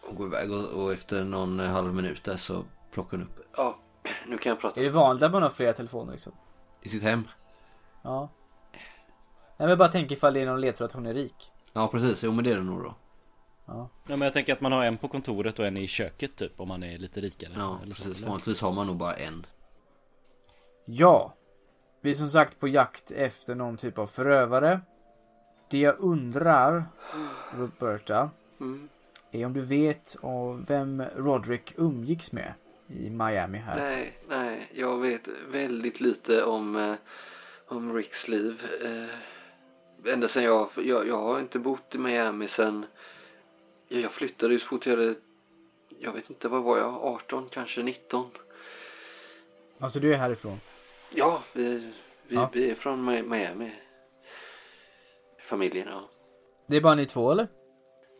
Och 0.00 0.16
går 0.16 0.26
iväg 0.26 0.52
och, 0.52 0.64
och 0.64 0.92
efter 0.92 1.24
någon 1.24 1.60
eh, 1.60 1.66
halv 1.66 1.94
minut 1.94 2.24
där 2.24 2.36
så 2.36 2.64
plockar 2.90 3.16
hon 3.16 3.26
upp. 3.26 3.46
Ja, 3.56 3.78
nu 4.28 4.38
kan 4.38 4.50
jag 4.50 4.60
prata. 4.60 4.80
Är 4.80 4.84
det 4.84 4.90
vanligt 4.90 5.22
att 5.22 5.32
man 5.32 5.42
har 5.42 5.50
flera 5.50 5.72
telefoner 5.72 6.12
liksom? 6.12 6.32
I 6.82 6.88
sitt 6.88 7.02
hem? 7.02 7.28
Ja. 8.02 8.28
Nej 9.56 9.68
men 9.68 9.78
bara 9.78 9.88
tänk 9.88 10.10
ifall 10.10 10.34
det 10.34 10.40
är 10.40 10.46
någon 10.46 10.60
ledtråd 10.60 10.86
att 10.86 10.92
hon 10.92 11.06
är 11.06 11.14
rik. 11.14 11.52
Ja 11.72 11.88
precis, 11.88 12.24
jo 12.24 12.32
men 12.32 12.44
det 12.44 12.50
är 12.50 12.56
det 12.56 12.62
nog 12.62 12.82
då. 12.82 12.94
Ja. 13.66 13.88
Ja, 14.06 14.16
men 14.16 14.20
jag 14.20 14.32
tänker 14.32 14.52
att 14.52 14.60
man 14.60 14.72
har 14.72 14.84
en 14.84 14.96
på 14.96 15.08
kontoret 15.08 15.58
och 15.58 15.66
en 15.66 15.76
i 15.76 15.86
köket 15.86 16.36
typ 16.36 16.60
om 16.60 16.68
man 16.68 16.82
är 16.82 16.98
lite 16.98 17.20
rikare. 17.20 17.52
Ja 17.56 17.78
precis, 17.88 18.20
vanligtvis 18.20 18.60
har 18.60 18.72
man 18.72 18.86
nog 18.86 18.96
bara 18.96 19.14
en. 19.14 19.46
Ja. 20.84 21.34
Vi 22.00 22.10
är 22.10 22.14
som 22.14 22.30
sagt 22.30 22.60
på 22.60 22.68
jakt 22.68 23.10
efter 23.10 23.54
någon 23.54 23.76
typ 23.76 23.98
av 23.98 24.06
förövare. 24.06 24.80
Det 25.70 25.78
jag 25.78 25.94
undrar, 25.98 26.84
Roberta, 27.58 28.30
Mm. 28.60 28.88
är 29.30 29.46
om 29.46 29.52
du 29.52 29.60
vet 29.60 30.16
vem 30.68 31.02
Roderick 31.16 31.74
umgicks 31.76 32.32
med 32.32 32.52
i 32.88 33.10
Miami 33.10 33.58
här. 33.58 33.76
Nej, 33.76 34.12
nej, 34.28 34.70
jag 34.74 34.98
vet 34.98 35.28
väldigt 35.50 36.00
lite 36.00 36.44
om, 36.44 36.76
eh, 36.76 36.94
om 37.66 37.94
Ricks 37.96 38.28
liv. 38.28 38.62
Eh, 38.84 40.12
ända 40.12 40.28
sen 40.28 40.44
jag, 40.44 40.68
jag, 40.76 41.08
jag 41.08 41.18
har 41.18 41.40
inte 41.40 41.58
bott 41.58 41.94
i 41.94 41.98
Miami 41.98 42.48
sen, 42.48 42.86
ja, 43.88 43.98
jag 43.98 44.12
flyttade 44.12 44.54
ju 44.54 44.60
så 44.60 44.66
fort 44.66 44.86
jag 44.86 44.96
hade, 44.96 45.14
jag 45.98 46.12
vet 46.12 46.30
inte, 46.30 46.48
vad 46.48 46.62
var 46.62 46.78
jag, 46.78 46.94
18, 46.94 47.48
kanske 47.50 47.82
19. 47.82 48.30
Alltså 49.78 50.00
du 50.00 50.12
är 50.14 50.18
härifrån? 50.18 50.60
Ja, 51.10 51.42
vi, 51.52 51.92
vi, 52.28 52.34
Ja. 52.34 52.50
vi 52.52 52.70
är 52.70 52.74
från 52.74 53.08
Mi- 53.10 53.22
Miami. 53.28 53.72
Familjen, 55.48 55.88
ja. 55.90 56.00
Det 56.66 56.76
är 56.76 56.80
bara 56.80 56.94
ni 56.94 57.06
två 57.06 57.30
eller? 57.32 57.48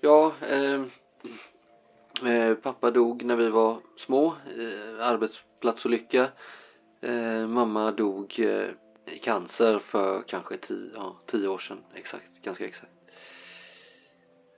Ja, 0.01 0.33
eh, 0.43 0.83
eh, 2.33 2.55
pappa 2.55 2.91
dog 2.91 3.25
när 3.25 3.37
vi 3.37 3.49
var 3.49 3.77
små, 3.97 4.27
eh, 4.27 5.07
arbetsplatsolycka. 5.07 6.29
Eh, 7.01 7.47
mamma 7.47 7.91
dog 7.93 8.41
eh, 8.41 8.69
i 9.07 9.19
cancer 9.19 9.79
för 9.79 10.23
kanske 10.23 10.57
tio, 10.57 10.91
ja, 10.95 11.17
tio 11.27 11.49
år 11.49 11.59
sedan, 11.59 11.85
exakt, 11.95 12.43
ganska 12.43 12.65
exakt. 12.65 12.93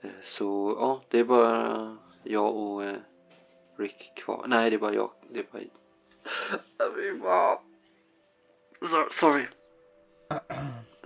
Eh, 0.01 0.09
så 0.23 0.75
ja, 0.79 1.01
det 1.09 1.19
är 1.19 1.23
bara 1.23 1.97
jag 2.23 2.55
och 2.55 2.83
eh, 2.83 2.95
Rick 3.77 4.11
kvar. 4.15 4.43
Nej, 4.47 4.69
det 4.69 4.75
är 4.75 4.79
bara 4.79 4.93
jag. 4.93 5.11
Det 5.29 5.39
är 5.39 5.45
bara... 5.51 5.61
Vi 6.95 7.11
var... 7.11 7.55
So- 7.55 7.72
Sorry. 9.11 9.43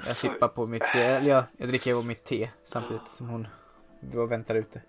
Jag 0.07 0.15
sippar 0.15 0.47
på 0.47 0.65
mitt, 0.65 0.81
eh, 0.81 0.95
eller 1.15 1.29
jag, 1.29 1.43
jag 1.57 1.67
dricker 1.69 1.93
på 1.93 2.01
mitt 2.01 2.23
te 2.23 2.49
samtidigt 2.63 3.07
som 3.07 3.29
hon 3.29 3.47
går 4.01 4.27
väntar 4.27 4.55
ute. 4.55 4.81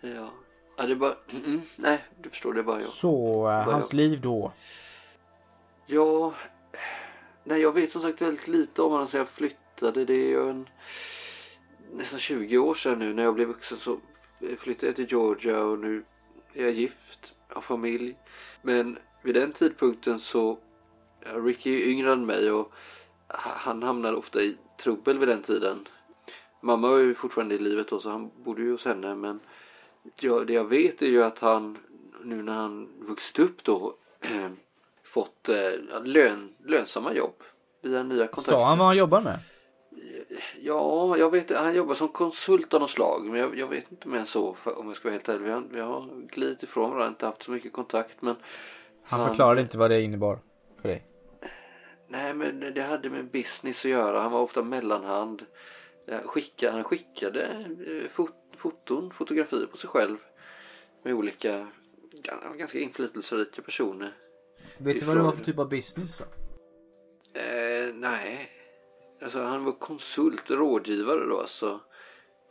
Ja. 0.00 0.30
ja, 0.76 0.86
det 0.86 0.92
är 0.92 0.96
bara... 0.96 1.14
Mm, 1.30 1.60
nej, 1.76 2.04
du 2.20 2.30
förstår, 2.30 2.52
det 2.54 2.60
är 2.60 2.64
bara 2.64 2.80
jag. 2.80 2.88
Så, 2.88 3.16
eh, 3.48 3.66
Vad 3.66 3.74
hans 3.74 3.92
jag- 3.92 3.96
liv 3.96 4.20
då? 4.20 4.52
Ja, 5.86 6.34
nej 7.44 7.60
jag 7.60 7.72
vet 7.72 7.92
som 7.92 8.00
sagt 8.02 8.22
väldigt 8.22 8.48
lite 8.48 8.82
om 8.82 8.92
honom 8.92 9.06
sen 9.08 9.18
jag 9.18 9.28
flyttade. 9.28 10.04
Det 10.04 10.14
är 10.14 10.28
ju 10.28 10.50
en, 10.50 10.68
nästan 11.92 12.18
20 12.18 12.58
år 12.58 12.74
sedan 12.74 12.98
nu 12.98 13.14
när 13.14 13.22
jag 13.22 13.34
blev 13.34 13.48
vuxen 13.48 13.78
så 13.78 13.98
flyttade 14.58 14.86
jag 14.86 14.96
till 14.96 15.10
Georgia 15.10 15.62
och 15.62 15.78
nu 15.78 16.04
är 16.54 16.62
jag 16.62 16.72
gift, 16.72 17.34
har 17.48 17.62
familj. 17.62 18.16
Men 18.62 18.98
vid 19.22 19.34
den 19.34 19.52
tidpunkten 19.52 20.20
så, 20.20 20.58
Ricky 21.24 21.82
är 21.82 21.86
yngre 21.88 22.12
än 22.12 22.26
mig 22.26 22.50
och 22.50 22.72
ha- 23.28 23.54
han 23.56 23.82
hamnade 23.82 24.16
ofta 24.16 24.40
i 24.42 24.56
trubbel 24.82 25.18
vid 25.18 25.28
den 25.28 25.42
tiden. 25.42 25.88
Mamma 26.60 26.88
var 26.88 26.98
ju 26.98 27.14
fortfarande 27.14 27.54
i 27.54 27.58
livet 27.58 27.88
då 27.88 28.00
så 28.00 28.10
han 28.10 28.30
bodde 28.44 28.62
ju 28.62 28.72
hos 28.72 28.84
henne 28.84 29.14
men 29.14 29.40
ja, 30.20 30.44
det 30.44 30.52
jag 30.52 30.64
vet 30.64 31.02
är 31.02 31.06
ju 31.06 31.22
att 31.24 31.38
han 31.38 31.78
nu 32.24 32.42
när 32.42 32.52
han 32.52 32.88
vuxit 33.00 33.38
upp 33.38 33.64
då 33.64 33.94
fått 35.04 35.48
eh, 35.48 36.02
lön, 36.04 36.54
lönsamma 36.64 37.14
jobb 37.14 37.34
via 37.82 38.02
nya 38.02 38.26
kontakter. 38.26 38.52
Sa 38.52 38.64
han 38.68 38.78
vad 38.78 38.86
han 38.86 38.96
jobbar 38.96 39.20
med? 39.20 39.38
Ja, 40.60 41.16
jag 41.16 41.30
vet 41.30 41.50
Han 41.50 41.74
jobbar 41.74 41.94
som 41.94 42.08
konsult 42.08 42.74
av 42.74 42.80
något 42.80 42.90
slag. 42.90 43.26
Men 43.26 43.40
jag, 43.40 43.58
jag 43.58 43.66
vet 43.66 43.90
inte 43.90 44.08
mer 44.08 44.18
än 44.18 44.26
så 44.26 44.54
för, 44.54 44.78
om 44.78 44.86
jag 44.88 44.96
ska 44.96 45.08
vara 45.08 45.12
helt 45.12 45.28
ärlig. 45.28 45.40
Vi 45.44 45.50
har, 45.50 45.62
vi 45.70 45.80
har 45.80 46.08
glidit 46.32 46.62
ifrån 46.62 46.90
varandra, 46.90 47.08
inte 47.08 47.26
haft 47.26 47.42
så 47.42 47.50
mycket 47.50 47.72
kontakt. 47.72 48.22
Men 48.22 48.36
Han 49.04 49.20
Han- 49.20 49.28
förklarade 49.28 49.60
inte 49.60 49.78
vad 49.78 49.90
det 49.90 50.02
innebar 50.02 50.38
för 50.82 50.88
dig. 50.88 51.02
Nej, 52.12 52.34
men 52.34 52.74
det 52.74 52.82
hade 52.82 53.10
med 53.10 53.30
business 53.30 53.78
att 53.84 53.90
göra. 53.90 54.20
Han 54.20 54.32
var 54.32 54.40
ofta 54.40 54.62
mellanhand. 54.62 55.42
Eh, 56.06 56.20
Skicka, 56.22 56.70
han 56.70 56.84
skickade 56.84 57.42
eh, 57.86 58.10
fot, 58.10 58.30
foton, 58.56 59.10
fotografier 59.10 59.66
på 59.66 59.76
sig 59.76 59.90
själv. 59.90 60.16
Med 61.02 61.14
olika 61.14 61.66
ga- 62.22 62.56
ganska 62.56 62.78
inflytelserika 62.78 63.62
personer. 63.62 64.12
Vet 64.78 65.00
du 65.00 65.06
vad 65.06 65.16
det 65.16 65.22
var 65.22 65.32
för 65.32 65.44
typ 65.44 65.58
av 65.58 65.68
business 65.68 66.18
då? 66.18 66.24
Eh, 67.40 67.94
nej. 67.94 68.50
Alltså 69.22 69.42
han 69.42 69.64
var 69.64 69.72
konsult, 69.72 70.50
rådgivare 70.50 71.26
då 71.26 71.40
alltså. 71.40 71.80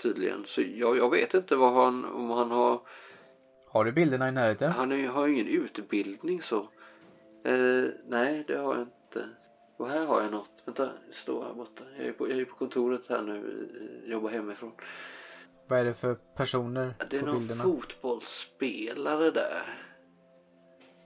Tydligen. 0.02 0.44
Så 0.48 0.62
jag, 0.62 0.98
jag 0.98 1.10
vet 1.10 1.34
inte 1.34 1.56
vad 1.56 1.74
han, 1.74 2.06
om 2.06 2.30
han 2.30 2.52
har, 2.52 2.82
Har 3.68 3.86
du 3.86 3.92
bilderna 3.92 4.30
i 4.30 4.32
närheten? 4.32 4.72
han 4.72 5.08
har 5.08 5.28
ju 5.28 5.34
ingen 5.34 5.48
utbildning 5.48 6.42
så. 6.42 6.58
Eh, 7.46 7.86
nej 8.08 8.44
det 8.48 8.58
har 8.58 8.76
jag 8.76 8.82
inte. 8.82 9.30
Och 9.82 9.90
här 9.90 10.06
har 10.06 10.22
jag 10.22 10.32
något. 10.32 10.50
Vänta, 10.66 10.86
det 10.86 11.14
står 11.24 11.46
här 11.46 11.54
borta. 11.54 11.84
Jag 11.98 12.08
är 12.08 12.14
på, 12.14 12.30
jag 12.30 12.40
är 12.40 12.46
på 12.46 12.56
kontoret 12.56 13.02
här 13.10 13.22
nu, 13.22 13.68
eh, 14.06 14.12
jobbar 14.12 14.30
hemifrån. 14.30 14.72
Vad 15.68 15.80
är 15.80 15.86
det 15.86 15.94
för 15.94 16.16
personer 16.16 16.94
Det 17.10 17.18
är 17.18 17.20
på 17.20 17.26
någon 17.26 17.38
bilderna? 17.40 17.64
fotbollsspelare 17.64 19.32
där. 19.32 19.88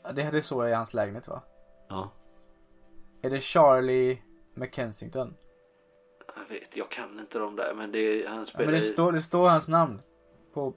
Ja, 0.03 0.11
det 0.11 0.23
hade 0.23 0.41
så 0.41 0.67
i 0.67 0.73
hans 0.73 0.93
lägenhet 0.93 1.27
va? 1.27 1.41
Ja. 1.89 2.11
Är 3.21 3.29
det 3.29 3.39
Charlie 3.39 4.21
McKensington? 4.53 5.35
Jag 6.35 6.55
vet, 6.55 6.77
jag 6.77 6.91
kan 6.91 7.19
inte 7.19 7.39
de 7.39 7.55
där 7.55 7.73
men 7.73 7.91
det 7.91 7.99
är, 7.99 8.27
han 8.27 8.39
Ja, 8.39 8.45
spelar 8.45 8.65
men 8.65 8.73
det 8.75 8.81
står, 8.81 9.11
det 9.11 9.21
står 9.21 9.49
hans 9.49 9.69
namn. 9.69 10.01
På... 10.53 10.73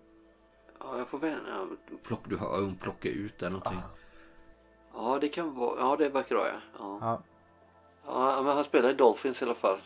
Ja, 0.81 0.99
jag 0.99 1.09
får 1.09 1.19
vänja. 1.19 1.39
Ja, 1.49 1.67
plock, 2.03 2.21
du 2.29 2.37
hör 2.37 2.63
hon 2.63 2.77
plocka 2.77 3.09
ut 3.09 3.39
där 3.39 3.51
någonting. 3.51 3.79
Ja, 4.95 5.19
det 5.21 5.29
kan 5.29 5.55
vara. 5.55 5.81
Ja, 5.81 5.97
det 5.97 6.09
verkar 6.09 6.37
vara 6.37 6.49
ja. 6.79 6.99
ja. 7.01 7.23
Ja. 8.09 8.43
Men 8.43 8.57
han 8.57 8.65
spelar 8.65 8.91
i 8.91 8.95
Dolphins 8.95 9.43
i 9.43 9.45
alla 9.45 9.55
fall. 9.55 9.79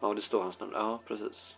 Ja, 0.00 0.14
det 0.14 0.20
står 0.20 0.42
hans 0.42 0.60
namn. 0.60 0.72
Ja, 0.74 1.00
precis. 1.06 1.54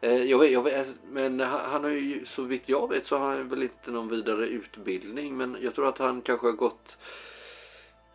Eh, 0.00 0.22
jag 0.22 0.38
vet, 0.38 0.52
jag 0.52 0.62
vet, 0.62 0.86
men 1.10 1.40
han, 1.40 1.84
har 1.84 1.90
ju, 1.90 2.26
så 2.26 2.42
vitt 2.42 2.62
jag 2.66 2.88
vet 2.88 3.06
så 3.06 3.18
har 3.18 3.36
han 3.36 3.48
väl 3.48 3.62
inte 3.62 3.90
någon 3.90 4.08
vidare 4.08 4.46
utbildning. 4.46 5.36
Men 5.36 5.56
jag 5.60 5.74
tror 5.74 5.88
att 5.88 5.98
han 5.98 6.22
kanske 6.22 6.46
har 6.46 6.52
gått, 6.52 6.98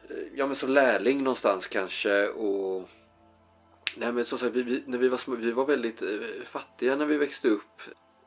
eh, 0.09 0.15
ja 0.35 0.47
men 0.47 0.55
som 0.55 0.69
lärling 0.69 1.23
någonstans 1.23 1.67
kanske 1.67 2.27
och 2.27 2.89
Nej 3.97 4.11
men 4.11 4.25
som 4.25 4.37
sagt, 4.37 4.55
vi, 4.55 4.61
vi, 4.61 4.83
när 4.85 4.97
vi 4.97 5.09
var 5.09 5.17
små, 5.17 5.35
vi 5.35 5.51
var 5.51 5.65
väldigt 5.65 6.01
eh, 6.01 6.43
fattiga 6.45 6.95
när 6.95 7.05
vi 7.05 7.17
växte 7.17 7.47
upp. 7.47 7.81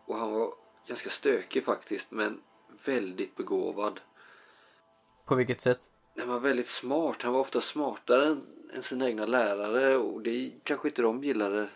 Och 0.06 0.16
han 0.16 0.32
var 0.32 0.54
ganska 0.86 1.10
stökig 1.10 1.64
faktiskt, 1.64 2.10
men 2.10 2.40
väldigt 2.84 3.36
begåvad. 3.36 4.00
På 5.24 5.34
vilket 5.34 5.60
sätt? 5.60 5.90
Han 6.18 6.28
var 6.28 6.40
väldigt 6.40 6.68
smart. 6.68 7.16
Han 7.22 7.32
var 7.32 7.40
ofta 7.40 7.60
smartare 7.60 8.26
än 8.26 8.46
sina 8.82 9.08
egna 9.08 9.26
lärare 9.26 9.96
och 9.96 10.22
det 10.22 10.52
kanske 10.64 10.88
inte 10.88 11.02
de 11.02 11.24
gillade. 11.24 11.68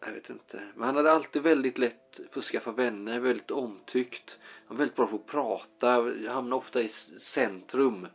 Jag 0.00 0.12
vet 0.12 0.30
inte. 0.30 0.62
Men 0.74 0.86
han 0.86 0.96
hade 0.96 1.12
alltid 1.12 1.42
väldigt 1.42 1.78
lätt 1.78 2.20
för 2.32 2.40
att 2.40 2.46
skaffa 2.46 2.72
vänner, 2.72 3.20
väldigt 3.20 3.50
omtyckt. 3.50 4.38
Han 4.66 4.76
var 4.76 4.78
väldigt 4.78 4.96
bra 4.96 5.06
på 5.06 5.16
att 5.16 5.26
prata, 5.26 5.88
hamnade 6.28 6.54
ofta 6.54 6.82
i 6.82 6.88
centrum. 6.88 8.06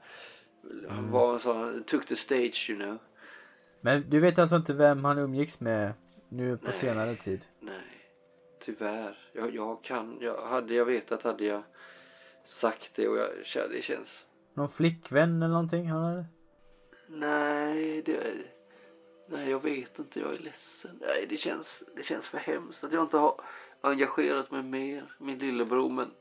Han 0.89 1.12
var 1.12 1.39
så, 1.39 1.53
han 1.53 1.84
took 1.84 2.06
the 2.06 2.15
stage 2.15 2.69
you 2.69 2.79
know. 2.79 2.97
Men 3.82 4.10
du 4.10 4.19
vet 4.19 4.39
alltså 4.39 4.56
inte 4.56 4.73
vem 4.73 5.06
han 5.06 5.17
umgicks 5.17 5.62
med 5.62 5.93
nu 6.29 6.58
på 6.58 6.65
Nej. 6.65 6.73
senare 6.73 7.15
tid? 7.15 7.45
Nej, 7.60 8.08
tyvärr. 8.65 9.17
Jag, 9.34 9.56
jag 9.56 9.84
kan, 9.84 10.17
jag, 10.21 10.47
hade 10.47 10.73
jag 10.73 10.86
vetat 10.86 11.23
hade 11.23 11.45
jag 11.45 11.63
sagt 12.45 12.91
det 12.95 13.08
och 13.08 13.17
jag, 13.17 13.29
det 13.71 13.82
känns 13.82 14.25
Någon 14.53 14.69
flickvän 14.69 15.43
eller 15.43 15.53
någonting 15.53 15.88
han 15.88 16.03
hade? 16.03 16.25
Nej, 17.19 18.02
det... 18.02 18.38
Nej, 19.28 19.49
jag 19.49 19.63
vet 19.63 19.99
inte. 19.99 20.19
Jag 20.19 20.34
är 20.34 20.39
ledsen. 20.39 20.97
Nej, 21.02 21.26
det 21.30 21.38
känns, 21.38 21.84
det 21.95 22.04
känns 22.04 22.28
för 22.28 22.38
hemskt 22.38 22.84
att 22.84 22.93
jag 22.93 23.04
inte 23.04 23.17
har 23.17 23.41
engagerat 23.82 24.52
mig 24.52 24.63
mer. 24.63 25.15
Min 25.19 25.38
lillebror, 25.39 25.89
men... 25.89 26.12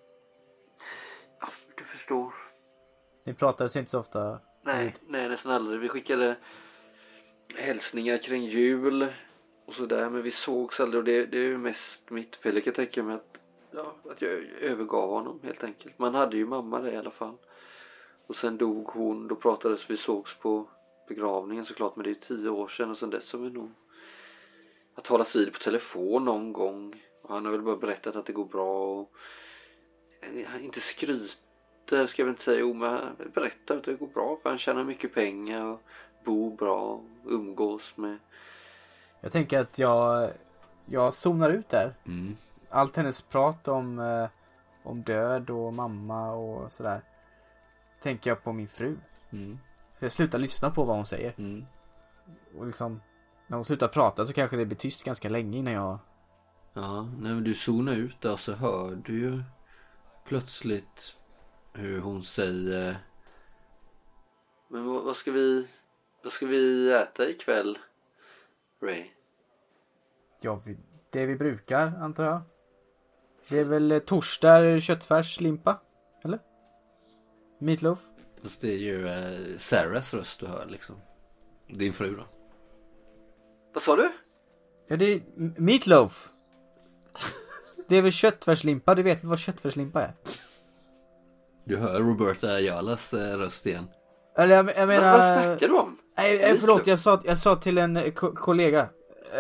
Ja, 1.41 1.49
du 1.77 1.85
förstår. 1.85 2.35
Ni 3.25 3.35
pratades 3.35 3.77
inte 3.77 3.91
så 3.91 4.01
ofta? 4.01 4.41
Nej, 4.63 4.85
vid- 4.85 4.99
nej, 5.09 5.29
nästan 5.29 5.53
aldrig. 5.53 5.81
Vi 5.81 5.89
skickade 5.89 6.37
hälsningar 7.55 8.19
kring 8.19 8.45
jul 8.45 9.13
och 9.67 9.75
sådär, 9.75 10.11
men 10.11 10.23
vi 10.23 10.31
sågs 10.31 10.81
aldrig. 10.81 10.99
Och 10.99 11.05
det, 11.05 11.27
det 11.27 11.39
är 11.39 11.43
ju 11.43 11.59
mest 11.59 12.11
mitt 12.11 12.37
fel. 12.37 12.55
Jag 12.55 12.65
kan 12.65 12.73
tänka 12.75 13.03
mig 13.03 13.15
att, 13.15 13.37
ja, 13.71 13.95
att 14.11 14.23
jag 14.23 14.31
övergav 14.61 15.09
honom 15.11 15.41
helt 15.43 15.65
enkelt. 15.65 15.99
Man 15.99 16.15
hade 16.15 16.37
ju 16.37 16.47
mamma 16.47 16.81
där 16.81 16.93
i 16.93 16.97
alla 16.97 17.11
fall. 17.11 17.37
Och 18.27 18.37
sen 18.37 18.57
dog 18.59 18.87
hon. 18.87 19.29
Då 19.29 19.35
pratades 19.35 19.91
vi 19.91 19.97
sågs 19.97 20.35
på 20.39 20.69
begravningen 21.09 21.65
såklart. 21.65 21.97
Men 21.97 22.05
det 22.05 22.11
är 22.11 22.15
ju 22.15 22.21
tio 22.21 22.49
år 22.51 22.69
sedan 22.69 22.91
och 22.91 22.99
sen 22.99 23.11
dess 23.11 23.33
har 23.33 23.38
vi 23.38 23.51
nog 23.51 23.71
har 24.95 25.03
talats 25.03 25.37
vid 25.37 25.53
på 25.53 25.59
telefon 25.59 26.25
någon 26.25 26.53
gång. 26.53 27.03
Och 27.23 27.35
han 27.35 27.45
har 27.45 27.53
väl 27.53 27.62
bara 27.62 27.77
berättat 27.77 28.17
att 28.17 28.27
det 28.27 28.33
går 28.33 28.45
bra 28.45 29.01
och 29.01 29.12
han 30.47 30.61
inte 30.61 30.81
skryter 30.81 32.07
ska 32.07 32.23
jag 32.23 32.27
väl 32.27 32.29
inte 32.29 32.43
säga. 32.43 32.61
Jo, 32.61 32.75
men 32.75 32.91
han 32.91 33.17
berättar 33.35 33.77
att 33.77 33.85
det 33.85 33.95
går 33.95 34.07
bra 34.07 34.38
för 34.43 34.51
han 34.51 34.59
tjänar 34.59 34.85
mycket 34.85 35.15
pengar 35.15 35.65
och 35.65 35.83
bor 36.25 36.57
bra 36.57 36.83
och 36.83 37.33
umgås 37.33 37.93
med. 37.97 38.19
Jag 39.21 39.33
tänker 39.33 39.59
att 39.59 39.79
jag, 39.79 40.31
jag 40.87 41.12
zonar 41.12 41.51
ut 41.51 41.69
där. 41.69 41.95
Mm. 42.07 42.37
Allt 42.69 42.97
hennes 42.97 43.23
prat 43.23 43.69
om, 43.69 43.99
eh, 43.99 44.29
om 44.83 45.03
död 45.03 45.51
och 45.51 45.75
mamma 45.75 46.33
och 46.33 46.73
sådär. 46.73 47.01
Tänker 48.03 48.31
jag 48.31 48.43
på 48.45 48.53
min 48.53 48.69
fru. 48.69 48.97
Mm. 49.33 49.59
Så 50.03 50.07
jag 50.07 50.12
slutar 50.12 50.38
lyssna 50.38 50.71
på 50.71 50.85
vad 50.85 50.97
hon 50.97 51.07
säger. 51.07 51.35
Mm. 51.38 51.67
Och 52.59 52.67
liksom, 52.67 53.01
när 53.47 53.57
hon 53.57 53.65
slutar 53.65 53.88
prata 53.88 54.25
så 54.25 54.33
kanske 54.33 54.57
det 54.57 54.67
blir 54.67 54.77
tyst 54.77 55.05
ganska 55.05 55.29
länge 55.29 55.59
innan 55.59 55.73
jag... 55.73 55.99
Ja, 56.75 57.03
när 57.19 57.41
du 57.41 57.55
zonar 57.55 57.93
ut 57.93 58.21
där 58.21 58.37
så 58.37 58.53
hör 58.53 58.97
du 59.05 59.21
ju 59.21 59.43
plötsligt 60.25 61.17
hur 61.73 62.01
hon 62.01 62.23
säger 62.23 62.97
Men 64.69 64.87
vad, 64.87 65.05
vad 65.05 65.17
ska 65.17 65.33
vi 65.33 65.69
Vad 66.23 66.33
ska 66.33 66.47
vi 66.47 66.93
äta 66.93 67.29
ikväll? 67.29 67.79
Ray? 68.83 69.05
Ja, 70.41 70.61
vi, 70.67 70.79
det 71.11 71.27
vi 71.27 71.37
brukar 71.37 71.87
antar 71.87 72.25
jag. 72.25 72.41
Det 73.49 73.59
är 73.59 73.65
väl 73.65 74.01
torsdag 74.07 74.81
köttfärs 74.81 75.41
limpa? 75.41 75.81
Eller? 76.25 76.38
Meatloaf? 77.59 78.12
Fast 78.43 78.61
det 78.61 78.69
är 78.73 78.79
ju 78.79 79.09
eh, 79.09 79.57
Sarahs 79.59 80.15
röst 80.15 80.41
du 80.41 80.47
hör 80.47 80.67
liksom. 80.67 80.97
Din 81.69 81.93
fru 81.93 82.17
då. 82.17 82.25
Vad 83.75 83.83
sa 83.83 83.97
du? 83.97 84.13
Ja, 84.89 84.97
det 84.97 85.05
är 85.15 85.23
meatloaf. 85.61 86.29
Det 87.89 87.97
är 87.97 88.03
väl 88.03 88.13
köttfärslimpa, 88.13 88.95
du 88.95 89.03
vet 89.03 89.25
vad 89.25 89.39
köttfärslimpa 89.39 90.03
är? 90.03 90.15
Du 91.65 91.77
hör 91.77 92.01
Roberta 92.01 92.47
Ayalas 92.47 93.15
eh, 93.15 93.39
röst 93.39 93.67
igen. 93.67 93.87
Eller 94.37 94.55
jag, 94.57 94.69
jag 94.69 94.75
Vad, 94.77 94.89
menar... 94.89 95.19
vad 95.19 95.45
snackar 95.45 95.69
du 95.69 95.79
om? 95.79 95.99
Nej, 96.17 96.39
nej 96.39 96.59
förlåt, 96.59 96.87
jag 96.87 96.99
sa, 96.99 97.23
jag 97.25 97.39
sa 97.39 97.57
till 97.57 97.79
en 97.79 97.97
eh, 97.97 98.13
ko- 98.13 98.35
kollega. 98.35 98.89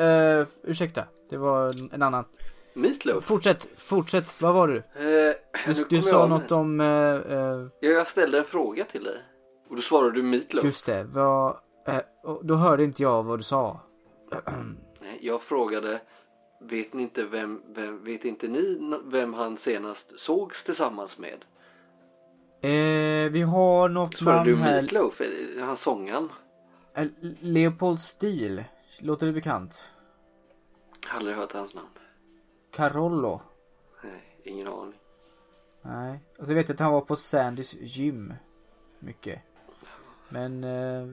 Uh, 0.00 0.46
ursäkta, 0.64 1.04
det 1.30 1.36
var 1.36 1.94
en 1.94 2.02
annan. 2.02 2.24
Meatloaf? 2.74 3.24
Fortsätt, 3.24 3.68
fortsätt, 3.76 4.40
vad 4.42 4.54
var 4.54 4.68
du? 4.68 4.76
Eh, 4.76 5.34
Du, 5.66 5.84
du 5.88 6.00
sa 6.02 6.10
jag- 6.20 6.30
något 6.30 6.52
om, 6.52 6.80
eh, 6.80 6.86
eh, 6.88 7.66
Ja, 7.80 7.88
jag 7.90 8.08
ställde 8.08 8.38
en 8.38 8.44
fråga 8.44 8.84
till 8.84 9.04
dig. 9.04 9.22
Och 9.68 9.76
då 9.76 9.82
svarade 9.82 10.12
du 10.12 10.22
Meatloaf. 10.22 10.64
just 10.64 10.86
det, 10.86 11.04
vad, 11.04 11.56
eh, 11.86 11.98
då 12.42 12.54
hörde 12.54 12.84
inte 12.84 13.02
jag 13.02 13.22
vad 13.22 13.38
du 13.38 13.42
sa. 13.42 13.80
Jag 15.20 15.42
frågade 15.42 16.00
Vet 16.64 16.92
ni 16.94 17.02
inte 17.02 17.24
vem, 17.24 17.62
vem, 17.74 18.04
vet 18.04 18.24
inte 18.24 18.48
ni 18.48 18.96
vem 19.04 19.34
han 19.34 19.58
senast 19.58 20.20
sågs 20.20 20.64
tillsammans 20.64 21.18
med? 21.18 21.44
Eh, 22.62 23.30
vi 23.32 23.42
har 23.42 23.88
något 23.88 24.18
Svarade 24.18 24.44
du 24.44 24.50
namn 24.52 24.62
här. 24.64 24.82
Meatloaf? 24.82 25.20
Är 25.20 25.30
det 25.56 25.62
Han 25.62 25.76
sångaren? 25.76 26.28
Eh, 26.94 27.06
Leopold 27.40 28.00
Stil. 28.00 28.64
Låter 29.00 29.26
det 29.26 29.32
bekant? 29.32 29.88
Aldrig 31.10 31.36
hört 31.36 31.52
hans 31.52 31.74
namn. 31.74 31.86
Carollo. 32.72 33.40
Nej, 34.02 34.36
ingen 34.44 34.68
aning. 34.68 34.98
Nej. 35.82 36.20
Och 36.38 36.46
så 36.46 36.54
vet 36.54 36.68
jag 36.68 36.74
att 36.74 36.80
han 36.80 36.92
var 36.92 37.00
på 37.00 37.16
Sandys 37.16 37.74
gym. 37.80 38.34
Mycket. 38.98 39.42
Men... 40.28 40.64
Eh, 40.64 41.08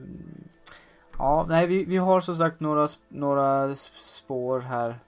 ja, 1.18 1.46
nej 1.48 1.66
vi, 1.66 1.84
vi 1.84 1.96
har 1.96 2.20
som 2.20 2.36
sagt 2.36 2.60
några, 2.60 2.88
några 3.08 3.74
spår 3.74 4.60
här. 4.60 4.98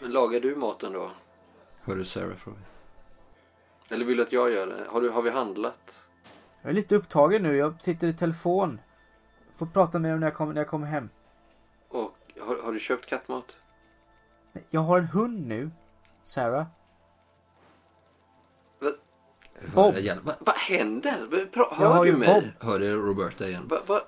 Men 0.00 0.10
lagar 0.10 0.40
du 0.40 0.56
maten 0.56 0.92
då? 0.92 1.10
Hör 1.82 1.96
du 1.96 2.04
Sarah 2.04 2.34
fråga? 2.34 2.58
Eller 3.88 4.04
vill 4.04 4.16
du 4.16 4.22
att 4.22 4.32
jag 4.32 4.52
gör 4.52 4.66
det? 4.66 4.86
Har, 4.90 5.00
du, 5.00 5.10
har 5.10 5.22
vi 5.22 5.30
handlat? 5.30 5.94
Jag 6.62 6.70
är 6.70 6.74
lite 6.74 6.96
upptagen 6.96 7.42
nu. 7.42 7.56
Jag 7.56 7.82
sitter 7.82 8.06
i 8.08 8.14
telefon. 8.14 8.80
Får 9.52 9.66
prata 9.66 9.98
med 9.98 10.10
dem 10.10 10.20
när 10.20 10.26
jag 10.26 10.34
kommer, 10.34 10.54
när 10.54 10.60
jag 10.60 10.68
kommer 10.68 10.86
hem. 10.86 11.08
Och 11.88 12.16
har, 12.40 12.62
har 12.62 12.72
du 12.72 12.80
köpt 12.80 13.06
kattmat? 13.06 13.56
Jag 14.70 14.80
har 14.80 14.98
en 14.98 15.06
hund 15.06 15.46
nu. 15.46 15.70
Sarah. 16.22 16.66
Vad, 18.78 18.94
Bob. 19.74 19.94
vad, 20.22 20.34
vad 20.40 20.54
händer? 20.54 21.46
Pra, 21.52 21.66
Jag 21.70 21.76
hör 21.76 21.86
har 21.86 22.04
du 22.06 22.12
mig? 22.16 22.52
Bob. 22.58 22.68
Hörde 22.70 22.92
Roberta 22.92 23.46
igen? 23.48 23.62
Va, 23.68 23.78
va? 23.86 24.00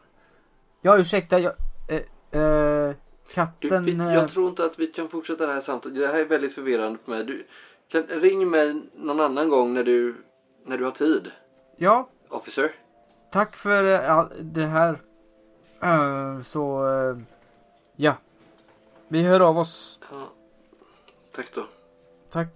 Ja, 0.80 0.98
ursäkta. 0.98 1.38
Jag, 1.38 1.52
eh, 1.88 2.40
eh, 2.40 2.88
Du, 2.88 2.94
katten... 3.34 3.84
vi, 3.84 3.92
eh, 3.98 4.14
jag 4.14 4.30
tror 4.30 4.48
inte 4.48 4.64
att 4.64 4.78
vi 4.78 4.86
kan 4.86 5.08
fortsätta 5.08 5.46
det 5.46 5.52
här 5.52 5.60
samtalet. 5.60 5.98
Det 5.98 6.06
här 6.06 6.14
är 6.14 6.24
väldigt 6.24 6.54
förvirrande 6.54 6.98
för 7.04 7.10
mig. 7.10 7.24
Du, 7.24 7.46
kan, 7.88 8.02
ring 8.02 8.50
mig 8.50 8.82
någon 8.94 9.20
annan 9.20 9.48
gång 9.48 9.74
när 9.74 9.84
du, 9.84 10.24
när 10.66 10.78
du 10.78 10.84
har 10.84 10.90
tid. 10.90 11.30
Ja, 11.76 12.08
Officer. 12.28 12.72
tack 13.32 13.56
för 13.56 13.84
eh, 13.92 14.10
all- 14.12 14.32
det 14.40 14.66
här. 14.66 15.00
Eh, 15.82 16.40
så, 16.42 16.86
eh, 16.88 17.16
ja. 17.96 18.14
Vi 19.14 19.22
hör 19.22 19.40
av 19.40 19.58
oss. 19.58 19.98
Ja. 20.10 20.32
Tack 21.34 21.46
då. 21.54 21.68
Tack. 22.30 22.48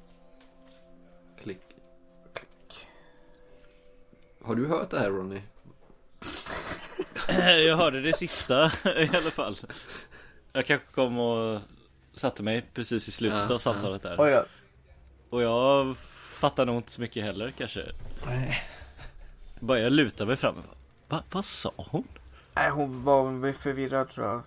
Klick. 1.42 1.60
Har 4.42 4.54
du 4.54 4.66
hört 4.66 4.90
det 4.90 4.98
här 4.98 5.10
Ronny? 5.10 5.42
Jag 7.66 7.76
hörde 7.76 8.00
det 8.00 8.12
sista 8.12 8.66
i 8.84 9.08
alla 9.08 9.30
fall. 9.30 9.56
Jag 10.52 10.66
kanske 10.66 10.86
kom 10.94 11.18
och 11.18 11.60
satte 12.12 12.42
mig 12.42 12.64
precis 12.74 13.08
i 13.08 13.12
slutet 13.12 13.44
Ja, 13.48 13.54
av 13.54 13.58
samtalet 13.58 14.02
där. 14.02 14.16
Oj 14.18 14.30
då. 14.30 14.44
Och 15.30 15.42
jag 15.42 15.96
fattar 15.96 16.66
nog 16.66 16.76
inte 16.76 16.90
så 16.92 17.00
mycket 17.00 17.24
heller 17.24 17.50
kanske. 17.58 17.86
Bara 19.60 19.80
jag 19.80 19.92
lutar 19.92 20.26
mig 20.26 20.36
fram. 20.36 20.56
Va, 21.08 21.22
vad 21.32 21.44
sa 21.44 21.72
hon? 21.76 22.08
Nej, 22.54 22.70
hon 22.70 23.04
var 23.04 23.52
förvirrad 23.52 24.10
tror 24.10 24.26
jag. 24.26 24.42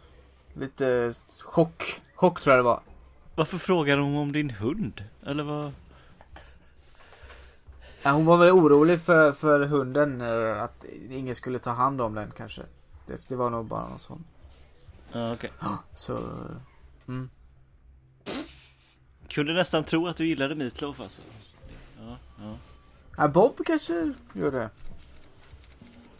Lite 0.53 1.13
chock. 1.43 2.01
Chock 2.15 2.41
tror 2.41 2.55
jag 2.55 2.59
det 2.59 2.67
var. 2.67 2.81
Varför 3.35 3.57
frågar 3.57 3.97
hon 3.97 4.15
om 4.17 4.31
din 4.31 4.49
hund? 4.49 5.03
Eller 5.25 5.43
vad? 5.43 5.71
Nej, 8.03 8.13
hon 8.13 8.25
var 8.25 8.37
väl 8.37 8.49
orolig 8.51 9.01
för, 9.01 9.31
för 9.31 9.59
hunden. 9.59 10.21
eh, 10.21 10.63
Att 10.63 10.85
ingen 11.09 11.35
skulle 11.35 11.59
ta 11.59 11.71
hand 11.71 12.01
om 12.01 12.13
den 12.15 12.31
kanske. 12.37 12.61
Det, 13.07 13.29
det 13.29 13.35
var 13.35 13.49
nog 13.49 13.65
bara 13.65 13.89
någon 13.89 13.99
sån. 13.99 14.23
Ja, 15.11 15.33
okej. 15.33 15.51
Så... 15.95 16.15
eh, 16.17 16.55
Mm. 17.07 17.29
Kunde 19.27 19.53
nästan 19.53 19.83
tro 19.83 20.07
att 20.07 20.17
du 20.17 20.27
gillade 20.27 20.55
Meatloaf 20.55 20.99
alltså. 20.99 21.21
Ja, 21.99 22.17
ja. 22.39 22.55
Ja, 23.17 23.27
Bob 23.27 23.65
kanske 23.65 24.13
gör 24.33 24.51
det. 24.51 24.69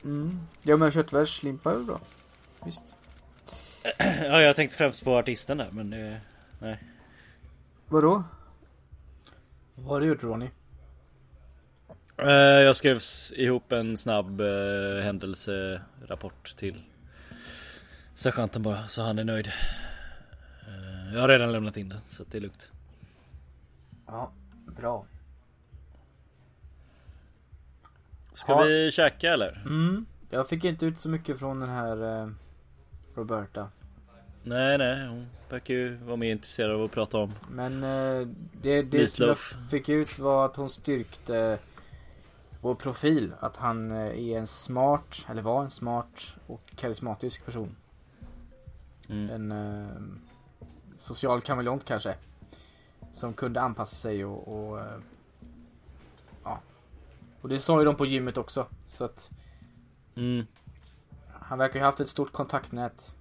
Mm. 0.04 0.39
Ja 0.63 0.78
men 0.78 0.91
köttfärslimpa 0.91 1.72
är 1.74 1.80
bra. 1.80 2.00
Visst. 2.65 2.96
Ja, 4.00 4.41
jag 4.41 4.56
tänkte 4.56 4.78
främst 4.78 5.04
på 5.04 5.17
artisten 5.17 5.58
där, 5.58 5.70
men 5.72 5.89
det... 5.89 6.22
Nej. 6.60 6.84
Vadå? 7.88 8.24
Vad 9.76 9.86
har 9.86 10.00
du 10.02 10.08
gjort 10.08 10.24
Ronny? 10.24 10.50
Eh, 12.17 12.30
Jag 12.32 12.76
skrev 12.76 13.00
ihop 13.34 13.72
en 13.72 13.98
snabb 13.98 14.41
eh, 14.41 15.04
händelserapport 15.04 16.56
till 16.58 16.82
sergeanten 18.15 18.63
bara, 18.63 18.88
så 18.88 19.02
han 19.04 19.20
är 19.20 19.24
nöjd. 19.24 19.48
Eh, 20.67 21.13
jag 21.13 21.22
har 21.22 21.28
redan 21.30 21.52
lämnat 21.52 21.78
in 21.78 21.89
den, 21.89 22.02
så 22.06 22.24
det 22.24 22.38
är 22.38 22.41
lugnt. 22.41 22.70
Ja, 24.08 24.32
bra. 24.78 25.06
Ska 28.34 28.52
Ja. 28.52 28.63
vi 28.63 28.91
käka 28.91 29.34
eller? 29.34 29.62
Mm. 29.65 30.06
Jag 30.30 30.50
fick 30.50 30.63
inte 30.63 30.86
ut 30.86 31.00
så 31.00 31.10
mycket 31.10 31.39
från 31.39 31.60
den 31.60 31.70
här 31.70 32.22
eh, 32.22 32.30
Roberta. 33.22 33.70
Nej, 34.44 34.78
nej, 34.78 35.08
hon 35.08 35.28
verkar 35.50 35.74
ju 35.74 35.96
vara 35.96 36.16
mer 36.16 36.32
intresserad 36.32 36.72
av 36.72 36.84
att 36.84 36.92
prata 36.92 37.18
om. 37.18 37.34
Men 37.50 37.84
eh, 37.84 38.28
det, 38.62 38.82
det 38.82 39.08
som 39.08 39.28
jag 39.28 39.38
fick 39.70 39.90
ut 39.90 40.20
var 40.20 40.46
att 40.46 40.56
hon 40.56 40.70
styrkte 40.70 41.60
vår 42.62 42.76
profil. 42.76 43.34
Att 43.40 43.58
han 43.58 43.92
eh, 43.92 43.98
är 43.98 44.38
en 44.38 44.48
smart, 44.48 45.26
eller 45.30 45.42
var 45.42 45.64
en 45.64 45.72
smart 45.72 46.36
och 46.48 46.62
karismatisk 46.76 47.46
person. 47.46 47.76
Mm. 49.10 49.30
En 49.30 49.52
eh, 49.52 50.02
social 50.98 51.42
kameleont 51.42 51.86
kanske. 51.86 52.16
Som 53.14 53.34
kunde 53.34 53.62
anpassa 53.62 53.96
sig 53.96 54.26
och, 54.26 54.48
och 54.48 54.80
eh, 54.80 55.00
ja. 56.44 56.60
Och 57.42 57.50
det 57.50 57.60
sa 57.60 57.80
ju 57.80 57.86
de 57.86 57.96
på 57.96 58.06
gymmet 58.06 58.38
också. 58.38 58.68
Så 58.86 59.06
att 59.06 59.32
Mm. 60.16 60.46
Han 61.52 61.58
verkar 61.58 61.80
ju 61.80 61.86
haft 61.86 62.00
ett 62.00 62.08
stort 62.08 62.32
kontaktnät. 62.32 63.16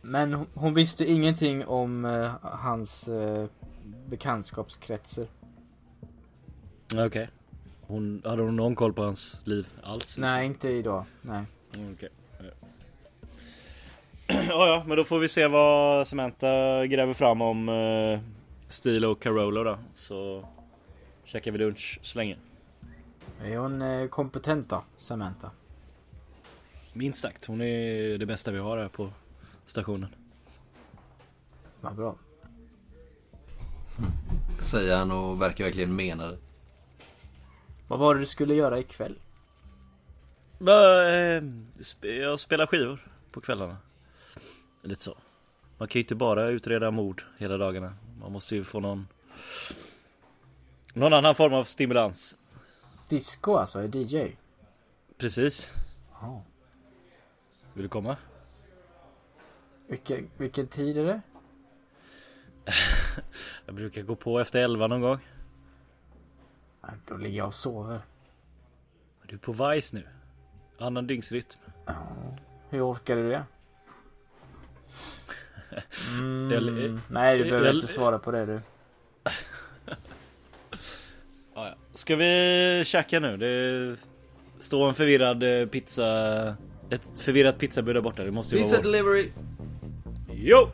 Men 0.00 0.46
hon, 0.54 0.74
visste 0.74 1.04
ingenting 1.04 1.66
om 1.66 2.04
eh, 2.04 2.32
hans 2.42 3.08
eh, 3.08 3.46
bekantskapskretsar. 4.06 5.26
Okej. 6.96 7.30
Hon, 7.80 8.22
hade 8.24 8.42
hon 8.42 8.56
någon 8.56 8.74
koll 8.74 8.92
på 8.92 9.02
hans 9.02 9.40
liv 9.44 9.68
alls? 9.82 10.18
Nej, 10.18 10.46
inte 10.46 10.68
idag. 10.68 11.04
Nej. 11.22 11.44
Okej. 11.70 12.08
Ja. 12.38 12.44
ja, 14.48 14.66
ja, 14.66 14.84
men 14.86 14.96
då 14.96 15.04
får 15.04 15.18
vi 15.18 15.28
se 15.28 15.46
vad 15.46 16.08
Samantha 16.08 16.86
gräver 16.86 17.14
fram 17.14 17.42
om 17.42 17.68
uh, 17.68 18.20
Steel 18.68 19.04
och 19.04 19.22
Carolo 19.22 19.64
då. 19.64 19.78
Så 19.94 20.44
käkar 21.24 21.52
vi 21.52 21.58
lunch 21.58 21.98
så 22.02 22.18
länge. 22.18 22.36
Är 23.42 23.56
hon 23.56 23.82
eh, 23.82 24.08
kompetent 24.08 24.68
då, 24.68 24.84
Samantha? 24.98 25.50
Minst 26.92 27.20
sagt, 27.20 27.44
hon 27.44 27.60
är 27.60 28.18
det 28.18 28.26
bästa 28.26 28.50
vi 28.50 28.58
har 28.58 28.78
här 28.78 28.88
på 28.88 29.12
stationen. 29.66 30.14
Vad 31.80 31.94
bra. 31.96 32.16
Säger 34.60 34.96
han 34.96 35.10
och 35.10 35.42
verkar 35.42 35.64
verkligen 35.64 35.96
mena 35.96 36.26
det. 36.26 36.38
Vad 37.88 37.98
var 37.98 38.14
det 38.14 38.20
du 38.20 38.26
skulle 38.26 38.54
göra 38.54 38.78
ikväll? 38.78 39.18
Eh, 40.60 40.64
sp- 41.78 42.06
Jag 42.06 42.40
spelar 42.40 42.66
skivor 42.66 43.08
på 43.32 43.40
kvällarna. 43.40 43.76
Lite 44.82 45.02
så. 45.02 45.16
Man 45.78 45.88
kan 45.88 45.98
ju 45.98 46.02
inte 46.02 46.14
bara 46.14 46.48
utreda 46.48 46.90
mord 46.90 47.22
hela 47.38 47.56
dagarna. 47.56 47.94
Man 48.20 48.32
måste 48.32 48.54
ju 48.56 48.64
få 48.64 48.80
någon 48.80 49.08
Någon 50.94 51.12
annan 51.12 51.34
form 51.34 51.52
av 51.54 51.64
stimulans. 51.64 52.36
Disco 53.08 53.54
alltså, 53.56 53.78
är 53.78 53.96
DJ? 53.96 54.36
Precis. 55.18 55.70
Ja. 56.20 56.42
Vill 57.74 57.82
du 57.82 57.88
komma? 57.88 58.16
Vilken, 59.86 60.30
vilken 60.36 60.66
tid 60.66 60.98
är 60.98 61.04
det? 61.04 61.20
Jag 63.66 63.74
brukar 63.74 64.02
gå 64.02 64.14
på 64.14 64.40
efter 64.40 64.62
elva 64.62 64.86
någon 64.86 65.00
gång. 65.00 65.18
Ja, 66.82 66.88
Då 67.08 67.16
ligger 67.16 67.38
jag 67.38 67.46
och 67.46 67.54
sover. 67.54 68.00
Du 69.26 69.34
är 69.34 69.38
på 69.38 69.52
Vice 69.52 69.96
nu. 69.96 70.02
Annan 70.78 71.06
dygnsrytm. 71.06 71.58
Hur 72.70 72.92
orkar 72.92 73.16
du 73.16 73.28
det? 73.30 73.44
Mm, 76.14 77.00
nej, 77.10 77.38
du 77.38 77.44
behöver 77.44 77.74
inte 77.74 77.86
svara 77.86 78.18
på 78.18 78.30
det 78.30 78.46
du. 78.46 78.60
Ja. 81.54 81.74
Ska 81.92 82.16
vi 82.16 82.82
käka 82.86 83.20
nu? 83.20 83.36
Det 83.36 83.96
står 84.62 84.88
en 84.88 84.94
förvirrad 84.94 85.42
eh, 85.42 85.66
pizza... 85.68 86.56
Ett 86.92 87.02
förvirrat 87.16 87.58
pizzabud 87.58 87.96
där 87.96 88.00
borta. 88.00 88.24
Det 88.24 88.30
måste 88.30 88.56
ju 88.56 88.62
Pizza 88.62 88.76
vara 88.76 88.86
vår. 88.86 88.92
delivery! 88.92 89.28
Jo! 90.32 90.68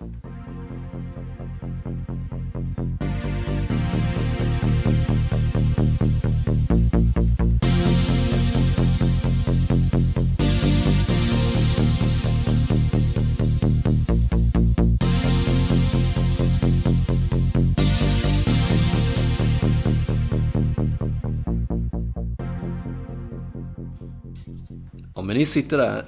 Ni 25.38 25.46
sitter 25.46 25.78
där 25.78 26.04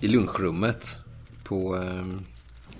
i 0.00 0.08
lunchrummet 0.08 0.98
på 1.44 1.76
eh, 1.76 2.06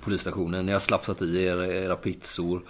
polisstationen. 0.01 0.67
Ni 0.67 0.73
har 0.73 0.81
slafsat 0.81 1.23
i 1.23 1.45
er, 1.45 1.63
era 1.63 1.97
pizzor. 1.97 2.63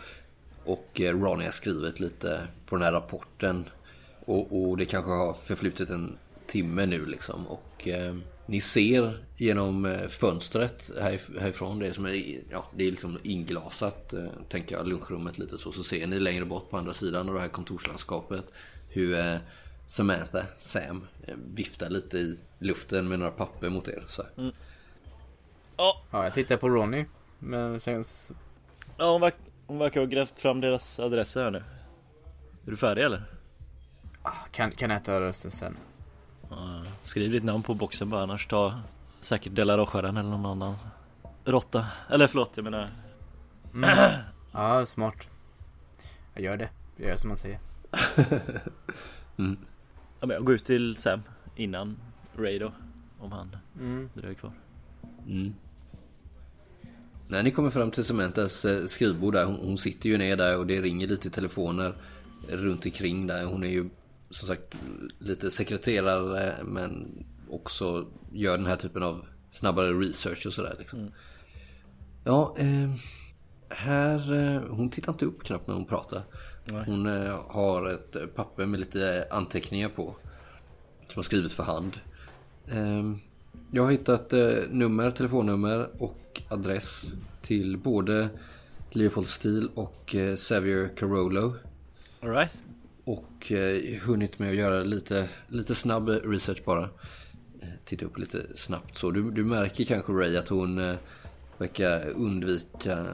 Och 0.65 1.01
eh, 1.01 1.21
Ronny 1.21 1.45
har 1.45 1.53
skrivit 1.53 2.01
lite 2.01 2.47
på 2.67 2.77
den 2.77 2.85
här 2.85 2.93
rapporten. 2.93 3.65
Och, 4.25 4.63
och 4.63 4.77
det 4.77 4.85
kanske 4.85 5.11
har 5.11 5.35
förflutit 5.35 5.91
en 5.91 6.17
timme 6.47 6.87
nu 6.87 7.07
liksom. 7.07 7.47
Och 7.47 7.89
eh, 7.89 8.15
ni 8.47 8.61
ser 8.61 9.25
genom 9.37 9.85
eh, 9.85 10.09
fönstret 10.09 10.91
här, 11.01 11.41
härifrån. 11.41 11.79
Det 11.79 11.87
är, 11.87 11.93
som 11.93 12.07
är, 12.07 12.41
ja, 12.51 12.71
det 12.77 12.87
är 12.87 12.91
liksom 12.91 13.19
inglasat, 13.23 14.13
eh, 14.13 14.25
tänker 14.49 14.77
jag, 14.77 14.89
lunchrummet 14.89 15.39
lite 15.39 15.59
så. 15.59 15.73
Så 15.73 15.83
ser 15.83 16.07
ni 16.07 16.21
längre 16.21 16.45
bort 16.45 16.71
på 16.71 16.77
andra 16.77 16.93
sidan 16.93 17.29
av 17.29 17.35
det 17.35 17.41
här 17.41 17.49
kontorslandskapet 17.49 18.45
hur 18.89 19.19
eh, 19.19 19.37
Samantha, 19.87 20.43
Sam, 20.57 21.07
eh, 21.27 21.35
viftar 21.55 21.91
lite 21.91 22.19
i 22.19 22.39
luften 22.59 23.09
med 23.09 23.19
några 23.19 23.33
papper 23.33 23.69
mot 23.69 23.89
er. 23.89 24.05
Så 24.09 24.23
här. 24.23 24.53
Ja, 25.77 26.03
Ja, 26.11 26.25
jag 26.25 26.35
tittar 26.35 26.57
på 26.57 26.69
Ronny. 26.69 27.05
Men 27.39 27.81
sen... 27.81 28.05
ja 28.99 29.13
hon, 29.13 29.21
verk, 29.21 29.35
hon 29.67 29.79
verkar 29.79 30.01
ha 30.01 30.07
grävt 30.07 30.41
fram 30.41 30.61
deras 30.61 31.01
adresser 31.01 31.45
här 31.45 31.51
nu. 31.51 31.65
Är 32.67 32.71
du 32.71 32.77
färdig 32.77 33.03
eller? 33.05 33.23
Ah, 34.23 34.33
kan, 34.53 34.71
kan 34.71 34.91
äta 34.91 35.21
rösten 35.21 35.51
sen. 35.51 35.77
Ja, 36.51 36.83
skriv 37.03 37.31
ditt 37.31 37.45
namn 37.45 37.63
på 37.63 37.75
boxen 37.75 38.11
bara 38.11 38.23
annars 38.23 38.47
tar 38.47 38.81
säkert 39.21 39.55
Della 39.55 39.79
Rocharen 39.79 40.17
eller 40.17 40.31
någon 40.31 40.47
annan 40.47 40.77
råtta. 41.45 41.87
Eller 42.11 42.27
förlåt, 42.27 42.53
jag 42.55 42.65
menar 42.65 42.91
Mm. 43.75 43.91
ja, 44.53 44.87
smart. 44.87 45.29
Jag 46.35 46.45
gör 46.45 46.57
det. 46.57 46.69
Jag 46.97 47.09
gör 47.09 47.17
som 47.17 47.29
man 47.29 47.37
säger. 47.37 47.59
Ja, 50.25 50.29
men 50.29 50.35
jag 50.35 50.45
går 50.45 50.55
ut 50.55 50.65
till 50.65 50.97
Sam 50.97 51.21
innan 51.57 51.97
Ray 52.37 52.59
då. 52.59 52.73
Om 53.19 53.33
han 53.33 53.57
Mm. 53.81 54.09
dröjer 54.15 54.35
kvar. 54.35 54.53
Mm. 55.29 55.55
När 57.29 57.43
ni 57.43 57.51
kommer 57.51 57.71
fram 57.71 57.91
till 57.91 58.05
Samanthas 58.05 58.65
eh, 58.65 58.87
skrivbord 58.87 59.35
där, 59.35 59.45
hon, 59.45 59.55
hon 59.57 59.79
sitter 59.79 60.09
ju 60.09 60.19
ner 60.19 60.37
där 60.37 60.59
och 60.59 60.67
det 60.67 60.81
ringer 60.83 61.07
lite 61.07 61.31
telefoner 61.31 61.95
runt 62.49 62.85
omkring 62.87 63.27
där. 63.27 63.45
Hon 63.45 63.65
är 63.65 63.69
ju 63.69 63.89
som 64.31 64.49
sagt 64.49 64.75
lite 65.19 65.51
sekreterare 65.51 66.55
men 66.65 67.25
också 67.51 68.07
gör 68.33 68.57
den 68.59 68.67
här 68.67 68.77
typen 68.77 69.03
av 69.03 69.25
snabbare 69.51 69.93
research 69.93 70.47
och 70.47 70.53
sådär 70.53 70.75
liksom. 70.79 71.11
Ja, 72.25 72.55
eh, 72.59 72.91
här, 73.77 74.33
eh, 74.33 74.63
hon 74.71 74.91
tittar 74.91 75.13
inte 75.13 75.25
upp 75.27 75.45
knappt 75.45 75.67
när 75.67 75.75
hon 75.75 75.87
pratar. 75.87 76.23
Nej. 76.65 76.85
Hon 76.87 77.07
eh, 77.07 77.41
har 77.49 77.87
ett 77.89 78.35
papper 78.35 78.67
med 78.67 78.81
lite 78.81 79.27
anteckningar 79.31 79.89
på. 79.89 80.17
Som 81.09 81.19
har 81.19 81.23
skrivits 81.23 81.55
för 81.55 81.63
hand. 81.63 81.93
Ehm, 82.71 83.19
Jag 83.71 83.83
har 83.83 83.91
hittat 83.91 84.33
eh, 84.33 84.55
nummer, 84.71 85.11
telefonnummer 85.11 85.89
och 85.99 86.43
adress 86.49 87.07
till 87.43 87.77
både 87.79 88.29
Leopold 88.91 89.29
Steele 89.29 89.69
och 89.75 90.15
Xavier 90.37 90.91
Carollo. 90.97 91.55
Alright. 92.21 92.65
Och 93.05 93.53
eh, 93.53 94.01
hunnit 94.03 94.39
med 94.39 94.51
att 94.51 94.57
göra 94.57 94.85
lite, 94.85 95.29
lite 95.49 95.75
snabb 95.75 96.09
research 96.09 96.65
bara. 96.65 96.89
Titta 97.85 98.07
upp 98.07 98.19
lite 98.19 98.39
snabbt 98.55 98.97
så. 98.97 99.11
Du, 99.11 99.31
du 99.31 99.45
märker 99.45 99.85
kanske 99.85 100.13
Ray 100.13 100.37
att 100.37 100.49
hon 100.49 100.97
verkar 101.59 102.09
undvika 102.11 103.07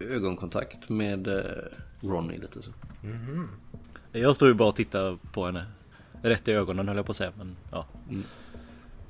ögonkontakt 0.00 0.88
med 0.88 1.28
eh, 1.28 1.42
Ronny 2.00 2.38
lite 2.38 2.62
så. 2.62 2.70
Jag 4.12 4.36
står 4.36 4.48
ju 4.48 4.54
bara 4.54 4.68
och 4.68 4.76
tittar 4.76 5.18
på 5.32 5.46
henne. 5.46 5.66
Rätt 6.22 6.48
i 6.48 6.52
ögonen 6.52 6.88
höll 6.88 6.96
jag 6.96 7.06
på 7.06 7.10
att 7.10 7.16
säga 7.16 7.32
men 7.38 7.56
ja. 7.72 7.86
Mm. 8.10 8.22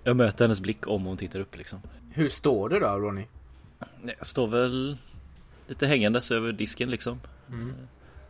Jag 0.04 0.16
möter 0.16 0.44
hennes 0.44 0.60
blick 0.60 0.86
om 0.86 1.04
hon 1.04 1.16
tittar 1.16 1.40
upp 1.40 1.56
liksom. 1.56 1.80
Hur 2.12 2.28
står 2.28 2.68
det 2.68 2.80
då 2.80 2.86
Ronny? 2.86 3.26
Jag 4.18 4.26
står 4.26 4.46
väl 4.46 4.96
lite 5.66 5.86
hängandes 5.86 6.30
över 6.30 6.52
disken 6.52 6.90
liksom. 6.90 7.20
Mm. 7.48 7.72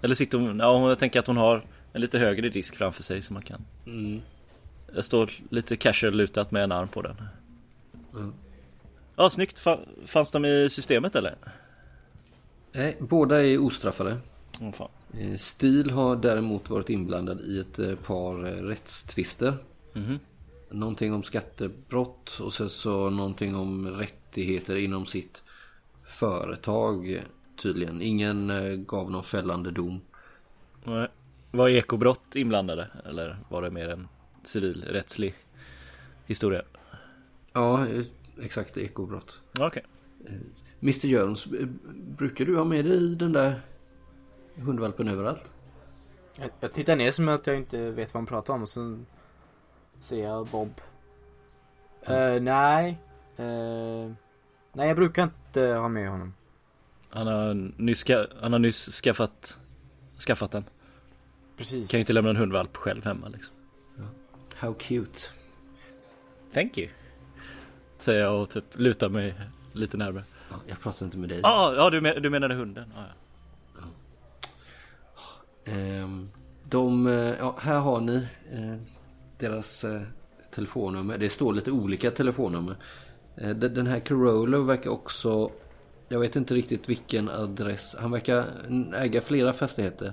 Eller 0.02 0.14
sitter 0.14 0.38
hon, 0.38 0.58
ja 0.58 0.88
jag 0.88 0.98
tänker 0.98 1.18
att 1.18 1.26
hon 1.26 1.36
har 1.36 1.64
en 1.92 2.00
lite 2.00 2.18
högre 2.18 2.48
disk 2.48 2.76
framför 2.76 3.02
sig 3.02 3.22
som 3.22 3.34
man 3.34 3.42
kan. 3.42 3.64
Mm. 3.86 4.20
Jag 4.94 5.04
står 5.04 5.30
lite 5.50 5.76
casual 5.76 6.14
lutat 6.14 6.50
med 6.50 6.64
en 6.64 6.72
arm 6.72 6.88
på 6.88 7.02
den. 7.02 7.16
Ja. 8.12 8.18
Ja 9.16 9.30
snyggt, 9.30 9.58
Fa- 9.58 10.06
fanns 10.06 10.30
de 10.30 10.44
i 10.44 10.70
systemet 10.70 11.14
eller? 11.16 11.34
Nej, 12.74 12.96
båda 13.00 13.44
är 13.46 13.58
ostraffade. 13.58 14.16
Åh 14.60 14.72
fan. 14.72 14.88
Eh, 15.18 15.36
Steele 15.36 15.92
har 15.92 16.16
däremot 16.16 16.70
varit 16.70 16.90
inblandad 16.90 17.40
i 17.40 17.58
ett 17.58 17.78
eh, 17.78 17.94
par 17.94 18.46
eh, 18.46 18.62
rättstvister. 18.62 19.54
Mhm. 19.92 20.18
Någonting 20.70 21.12
om 21.14 21.22
skattebrott 21.22 22.40
och 22.40 22.52
sen 22.52 22.68
så 22.68 23.10
någonting 23.10 23.54
om 23.56 23.86
rättigheter 23.86 24.76
inom 24.76 25.06
sitt 25.06 25.42
företag 26.04 27.22
tydligen. 27.56 28.02
Ingen 28.02 28.52
gav 28.86 29.10
någon 29.10 29.22
fällande 29.22 29.70
dom. 29.70 30.00
Nej. 30.84 31.08
Var 31.50 31.68
ekobrott 31.68 32.36
inblandade? 32.36 32.90
Eller 33.04 33.38
var 33.48 33.62
det 33.62 33.70
mer 33.70 33.88
en 33.88 34.08
civilrättslig 34.42 35.34
historia? 36.26 36.62
Ja, 37.52 37.86
exakt 38.42 38.76
ekobrott. 38.76 39.40
Okej. 39.60 39.84
Mr 40.84 41.06
Jones, 41.06 41.46
eh, 41.46 41.66
brukar 41.94 42.44
du 42.44 42.56
ha 42.56 42.64
med 42.64 42.84
dig 42.84 43.16
den 43.16 43.32
där 43.32 43.60
hundvalpen 44.54 45.08
överallt? 45.08 45.54
Jag, 46.38 46.50
jag 46.60 46.72
tittar 46.72 46.96
ner 46.96 47.10
som 47.10 47.28
att 47.28 47.46
jag 47.46 47.56
inte 47.56 47.90
vet 47.90 48.14
vad 48.14 48.20
han 48.20 48.26
pratar 48.26 48.54
om 48.54 48.62
och 48.62 48.68
sen 48.68 49.06
ser 50.00 50.22
jag 50.22 50.46
Bob. 50.46 50.80
Eh, 52.02 52.42
nej. 52.42 52.98
Eh, 53.36 54.12
nej 54.72 54.88
jag 54.88 54.96
brukar 54.96 55.22
inte 55.22 55.60
ha 55.60 55.88
med 55.88 56.10
honom. 56.10 56.34
Han 57.10 57.26
har 57.26 57.54
nyss, 57.76 57.98
ska, 57.98 58.26
han 58.40 58.52
har 58.52 58.58
nyss 58.58 59.00
skaffat, 59.02 59.60
skaffat 60.26 60.50
den. 60.50 60.64
Precis. 61.56 61.90
Kan 61.90 61.98
ju 61.98 62.02
inte 62.02 62.12
lämna 62.12 62.30
en 62.30 62.36
hundvalp 62.36 62.76
själv 62.76 63.04
hemma 63.04 63.28
liksom. 63.28 63.54
How 64.56 64.74
cute. 64.74 65.20
Thank 66.52 66.78
you. 66.78 66.88
Säger 67.98 68.20
jag 68.20 68.42
och 68.42 68.50
typ 68.50 68.64
lutar 68.72 69.08
mig 69.08 69.34
lite 69.72 69.96
närmare. 69.96 70.24
Ja, 70.54 70.60
jag 70.66 70.80
pratar 70.80 71.04
inte 71.06 71.18
med 71.18 71.28
dig. 71.28 71.40
Ja, 71.42 71.48
ah, 71.48 71.74
ja 71.76 71.90
du, 71.90 72.00
men, 72.00 72.22
du 72.22 72.30
menade 72.30 72.54
hunden? 72.54 72.92
Ah, 72.96 73.00
ja. 73.76 73.82
Ehm, 75.72 76.30
de, 76.68 77.06
eh, 77.06 77.14
ja, 77.38 77.56
här 77.60 77.78
har 77.78 78.00
ni 78.00 78.16
eh, 78.52 78.76
deras 79.38 79.84
eh, 79.84 80.02
telefonnummer. 80.50 81.18
Det 81.18 81.28
står 81.30 81.52
lite 81.52 81.70
olika 81.70 82.10
telefonnummer. 82.10 82.76
Eh, 83.36 83.50
de- 83.50 83.68
den 83.68 83.86
här 83.86 83.98
Carolo 84.00 84.62
verkar 84.62 84.90
också, 84.90 85.50
jag 86.08 86.18
vet 86.20 86.36
inte 86.36 86.54
riktigt 86.54 86.88
vilken 86.88 87.28
adress. 87.28 87.96
Han 87.98 88.10
verkar 88.10 88.44
äga 88.94 89.20
flera 89.20 89.52
fastigheter. 89.52 90.12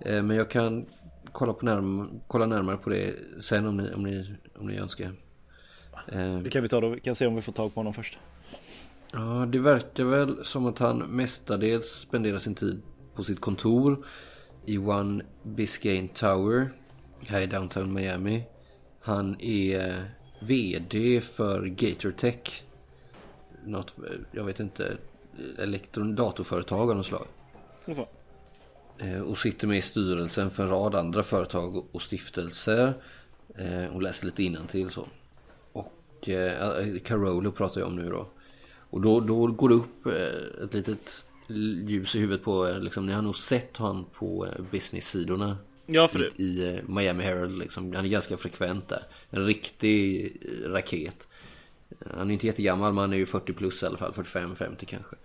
Eh, 0.00 0.22
men 0.22 0.36
jag 0.36 0.50
kan 0.50 0.86
kolla, 1.32 1.52
på 1.52 1.66
närm- 1.66 2.20
kolla 2.26 2.46
närmare 2.46 2.76
på 2.76 2.90
det 2.90 3.14
sen 3.40 3.66
om 3.66 3.76
ni, 3.76 3.94
om 3.94 4.02
ni, 4.02 4.34
om 4.58 4.66
ni 4.66 4.78
önskar. 4.78 5.12
Det 6.42 6.50
kan 6.50 6.62
vi 6.62 6.68
ta 6.68 6.80
då, 6.80 6.88
vi 6.88 7.00
kan 7.00 7.14
se 7.14 7.26
om 7.26 7.34
vi 7.34 7.42
får 7.42 7.52
tag 7.52 7.74
på 7.74 7.80
honom 7.80 7.94
först. 7.94 8.18
Ja, 9.12 9.46
det 9.52 9.58
verkar 9.58 10.04
väl 10.04 10.44
som 10.44 10.66
att 10.66 10.78
han 10.78 10.98
mestadels 10.98 11.86
spenderar 11.90 12.38
sin 12.38 12.54
tid 12.54 12.82
på 13.14 13.22
sitt 13.24 13.40
kontor 13.40 14.04
i 14.66 14.78
One 14.78 15.24
Biscayne 15.42 16.08
Tower 16.08 16.72
här 17.26 17.40
i 17.40 17.46
downtown 17.46 17.92
Miami. 17.92 18.44
Han 19.00 19.40
är 19.40 20.10
VD 20.42 21.20
för 21.20 21.66
Gator 21.66 22.10
Tech. 22.10 22.62
Något, 23.64 23.94
jag 24.32 24.44
vet 24.44 24.60
inte, 24.60 24.96
elektron 25.58 26.14
datorföretag 26.14 26.90
av 26.90 26.96
något 26.96 27.06
slag. 27.06 27.26
Eh, 28.98 29.20
Och 29.20 29.38
sitter 29.38 29.66
med 29.66 29.78
i 29.78 29.82
styrelsen 29.82 30.50
för 30.50 30.62
en 30.62 30.68
rad 30.68 30.94
andra 30.94 31.22
företag 31.22 31.84
och 31.92 32.02
stiftelser. 32.02 32.94
Eh, 33.58 33.94
Och 33.94 34.02
läser 34.02 34.26
lite 34.26 34.42
innantill 34.42 34.90
så. 34.90 35.06
Och 35.72 36.28
eh, 36.28 36.98
Carolo 37.04 37.52
pratar 37.52 37.80
jag 37.80 37.88
om 37.88 37.96
nu 37.96 38.10
då. 38.10 38.26
Och 38.90 39.00
då, 39.00 39.20
då 39.20 39.46
går 39.46 39.68
det 39.68 39.74
upp 39.74 40.06
eh, 40.06 40.64
ett 40.64 40.74
litet 40.74 41.24
ljus 41.86 42.14
i 42.14 42.18
huvudet 42.18 42.44
på 42.44 42.68
er. 42.68 42.80
Liksom, 42.80 43.06
ni 43.06 43.12
har 43.12 43.22
nog 43.22 43.36
sett 43.36 43.76
han 43.76 44.04
på 44.04 44.46
eh, 44.46 44.64
business-sidorna. 44.70 45.56
Ja, 45.86 46.08
för. 46.08 46.40
I, 46.40 46.42
i 46.42 46.74
eh, 46.74 46.88
Miami 46.88 47.24
Herald 47.24 47.58
liksom. 47.58 47.92
Han 47.94 48.04
är 48.04 48.08
ganska 48.08 48.36
frekvent 48.36 48.88
där. 48.88 49.02
En 49.30 49.46
riktig 49.46 50.24
eh, 50.42 50.70
raket. 50.70 51.28
Han 52.14 52.30
är 52.30 52.32
inte 52.32 52.46
jättegammal 52.46 52.92
men 52.92 53.00
han 53.00 53.12
är 53.12 53.16
ju 53.16 53.26
40 53.26 53.52
plus 53.52 53.82
i 53.82 53.86
alla 53.86 53.96
fall. 53.96 54.12
45-50 54.12 54.84
kanske. 54.84 55.16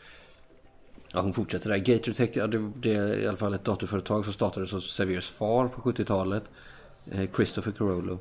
Ja, 1.12 1.22
hon 1.22 1.34
fortsätter 1.34 1.70
där. 1.70 1.78
Gator 1.78 2.14
Tech, 2.14 2.30
ja, 2.34 2.48
det, 2.48 2.72
det 2.76 2.94
är 2.94 3.20
i 3.20 3.28
alla 3.28 3.38
fall 3.38 3.54
ett 3.54 3.66
datorföretag 3.66 4.24
som 4.24 4.34
startades 4.34 4.74
av 4.74 4.80
Seviers 4.80 5.30
far 5.30 5.68
på 5.68 5.82
70-talet. 5.82 6.44
Eh, 7.12 7.30
Christopher 7.36 7.72
Carollo. 7.72 8.20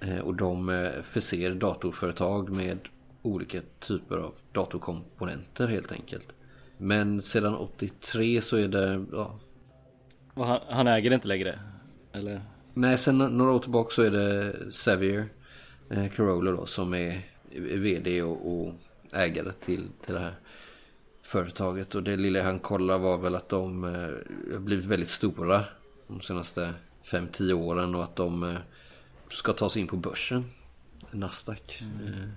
Eh, 0.00 0.18
och 0.18 0.34
de 0.34 0.68
eh, 0.68 1.02
förser 1.02 1.54
datorföretag 1.54 2.50
med 2.50 2.78
olika 3.22 3.60
typer 3.78 4.16
av 4.16 4.34
datorkomponenter 4.52 5.68
helt 5.68 5.92
enkelt. 5.92 6.34
Men 6.76 7.22
sedan 7.22 7.54
83 7.54 8.40
så 8.40 8.56
är 8.56 8.68
det, 8.68 9.04
ja, 9.12 9.38
han, 10.34 10.60
han 10.68 10.86
äger 10.86 11.10
det 11.10 11.14
inte 11.14 11.28
längre? 11.28 11.60
Eller? 12.12 12.42
Nej, 12.74 12.98
sen 12.98 13.18
några 13.18 13.52
år 13.52 13.58
tillbaka 13.58 13.90
så 13.90 14.02
är 14.02 14.10
det 14.10 14.54
Xavier 14.70 15.28
eh, 15.90 16.08
Carollo 16.08 16.52
då 16.52 16.66
som 16.66 16.94
är 16.94 17.20
VD 17.58 18.22
och, 18.22 18.52
och 18.52 18.74
ägare 19.12 19.52
till, 19.52 19.88
till 20.04 20.14
det 20.14 20.20
här 20.20 20.34
företaget. 21.22 21.94
Och 21.94 22.02
det 22.02 22.16
lilla 22.16 22.42
han 22.42 22.58
kollade 22.58 22.98
var 22.98 23.18
väl 23.18 23.34
att 23.34 23.48
de 23.48 23.84
eh, 23.84 23.90
har 24.52 24.58
blivit 24.58 24.84
väldigt 24.84 25.08
stora 25.08 25.64
de 26.08 26.20
senaste 26.20 26.74
5-10 27.04 27.52
åren 27.52 27.94
och 27.94 28.02
att 28.02 28.16
de 28.16 28.42
eh, 28.42 28.56
ska 29.28 29.52
ta 29.52 29.68
sig 29.68 29.82
in 29.82 29.88
på 29.88 29.96
börsen. 29.96 30.44
Nasdaq. 31.10 31.82
Eh, 31.82 32.28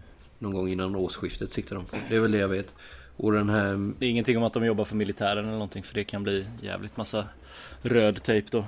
någon 0.43 0.53
gång 0.53 0.69
innan 0.69 0.95
årsskiftet 0.95 1.53
siktar 1.53 1.75
de 1.75 1.85
på. 1.85 1.97
Det 2.09 2.15
är 2.15 2.19
väl 2.19 2.31
det 2.31 2.37
jag 2.37 2.47
vet. 2.47 2.73
Och 3.17 3.31
den 3.31 3.49
här 3.49 3.93
Det 3.99 4.05
är 4.05 4.09
ingenting 4.09 4.37
om 4.37 4.43
att 4.43 4.53
de 4.53 4.65
jobbar 4.65 4.85
för 4.85 4.95
militären 4.95 5.45
eller 5.45 5.51
någonting 5.51 5.83
för 5.83 5.93
det 5.93 6.03
kan 6.03 6.23
bli 6.23 6.47
jävligt 6.61 6.97
massa 6.97 7.27
röd 7.81 8.23
tejp 8.23 8.47
då. 8.51 8.65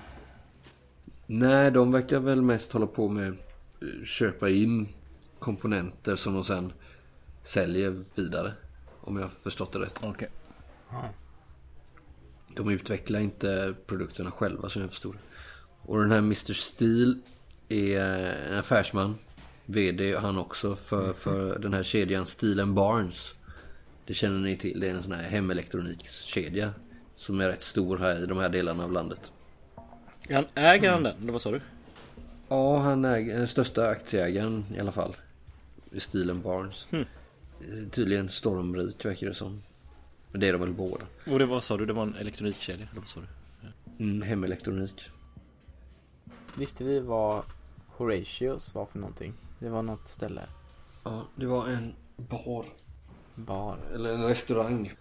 Nej, 1.26 1.72
de 1.72 1.92
verkar 1.92 2.20
väl 2.20 2.42
mest 2.42 2.72
hålla 2.72 2.88
på 2.88 3.10
med 3.10 3.38
köpa 4.06 4.50
in 4.50 4.88
komponenter 5.40 6.16
som 6.16 6.34
de 6.34 6.44
sen 6.44 6.74
säljer 7.44 8.04
vidare. 8.16 8.54
Om 9.02 9.16
jag 9.16 9.24
har 9.24 9.30
förstått 9.30 9.72
det 9.74 9.80
rätt. 9.80 10.00
Okej. 10.04 10.30
De 12.56 12.70
utvecklar 12.70 13.20
inte 13.20 13.74
produkterna 13.86 14.32
själva 14.32 14.70
som 14.70 14.82
jag 14.82 14.92
förstår. 14.92 15.18
Och 15.82 16.00
den 16.00 16.12
här 16.12 16.18
Mr. 16.18 16.54
Steel 16.54 17.20
är 17.70 18.00
en 18.52 18.60
affärsman. 18.60 19.16
VD 19.66 20.16
han 20.16 20.38
också 20.38 20.76
för, 20.76 21.14
för 21.14 21.60
den 21.60 21.74
här 21.74 21.84
kedjan 21.84 22.26
Steel 22.26 22.66
Barnes. 22.66 23.36
Det 24.06 24.14
känner 24.14 24.40
ni 24.40 24.56
till. 24.58 24.80
Det 24.80 24.90
är 24.90 24.94
en 24.94 25.04
sån 25.04 25.12
här 25.12 25.24
hemelektronikskedja. 25.24 26.74
Som 27.16 27.42
är 27.42 27.48
rätt 27.48 27.64
stor 27.64 27.98
här 27.98 28.24
i 28.24 28.26
de 28.26 28.38
här 28.38 28.50
delarna 28.50 28.84
av 28.84 28.92
landet. 28.92 29.32
Han 30.30 30.46
äger 30.56 30.92
han 30.92 31.04
den? 31.04 31.18
Eller 31.22 31.32
vad 31.32 31.42
sa 31.42 31.52
du? 31.52 31.62
Ja, 32.50 32.78
han 32.78 33.06
är 33.06 33.26
den 33.38 33.48
största 33.48 33.88
aktieägaren 33.88 34.66
i 34.76 34.80
alla 34.80 34.92
fall. 34.92 35.16
I 35.92 36.00
stilen 36.00 36.42
Barnes. 36.42 36.88
Hmm. 36.92 37.06
Eh, 37.62 37.90
Tydligen 37.92 38.30
stormrik 38.30 39.06
verkar 39.06 39.28
det 39.28 39.34
som. 39.34 39.64
Men 40.32 40.42
det 40.42 40.48
är 40.48 40.52
de 40.54 40.62
väl 40.62 40.74
båda. 40.74 41.06
Och 41.28 41.40
det 41.40 41.46
var 41.46 41.60
sa 41.60 41.78
du? 41.78 41.86
Det 41.86 41.94
var 41.94 42.04
en 42.04 42.16
elektronikkedja? 42.16 42.88
Eller 42.92 43.02
vad 43.02 43.08
sa 43.08 43.20
du? 43.20 43.28
Mm, 44.04 44.22
hemelektronik. 44.22 45.10
Visste 46.58 46.84
vi 46.84 47.00
vad 47.00 47.44
Horatius 47.88 48.76
var 48.76 48.86
för 48.86 49.00
någonting? 49.00 49.34
Det 49.60 49.70
var 49.70 49.82
något 49.82 50.08
ställe. 50.08 50.42
Ja, 51.04 51.22
det 51.36 51.46
var 51.46 51.68
en 51.68 51.96
bar. 52.18 52.66
Bar. 53.36 53.78
Eller 53.94 54.14
en 54.14 54.24
restaurang. 54.24 54.94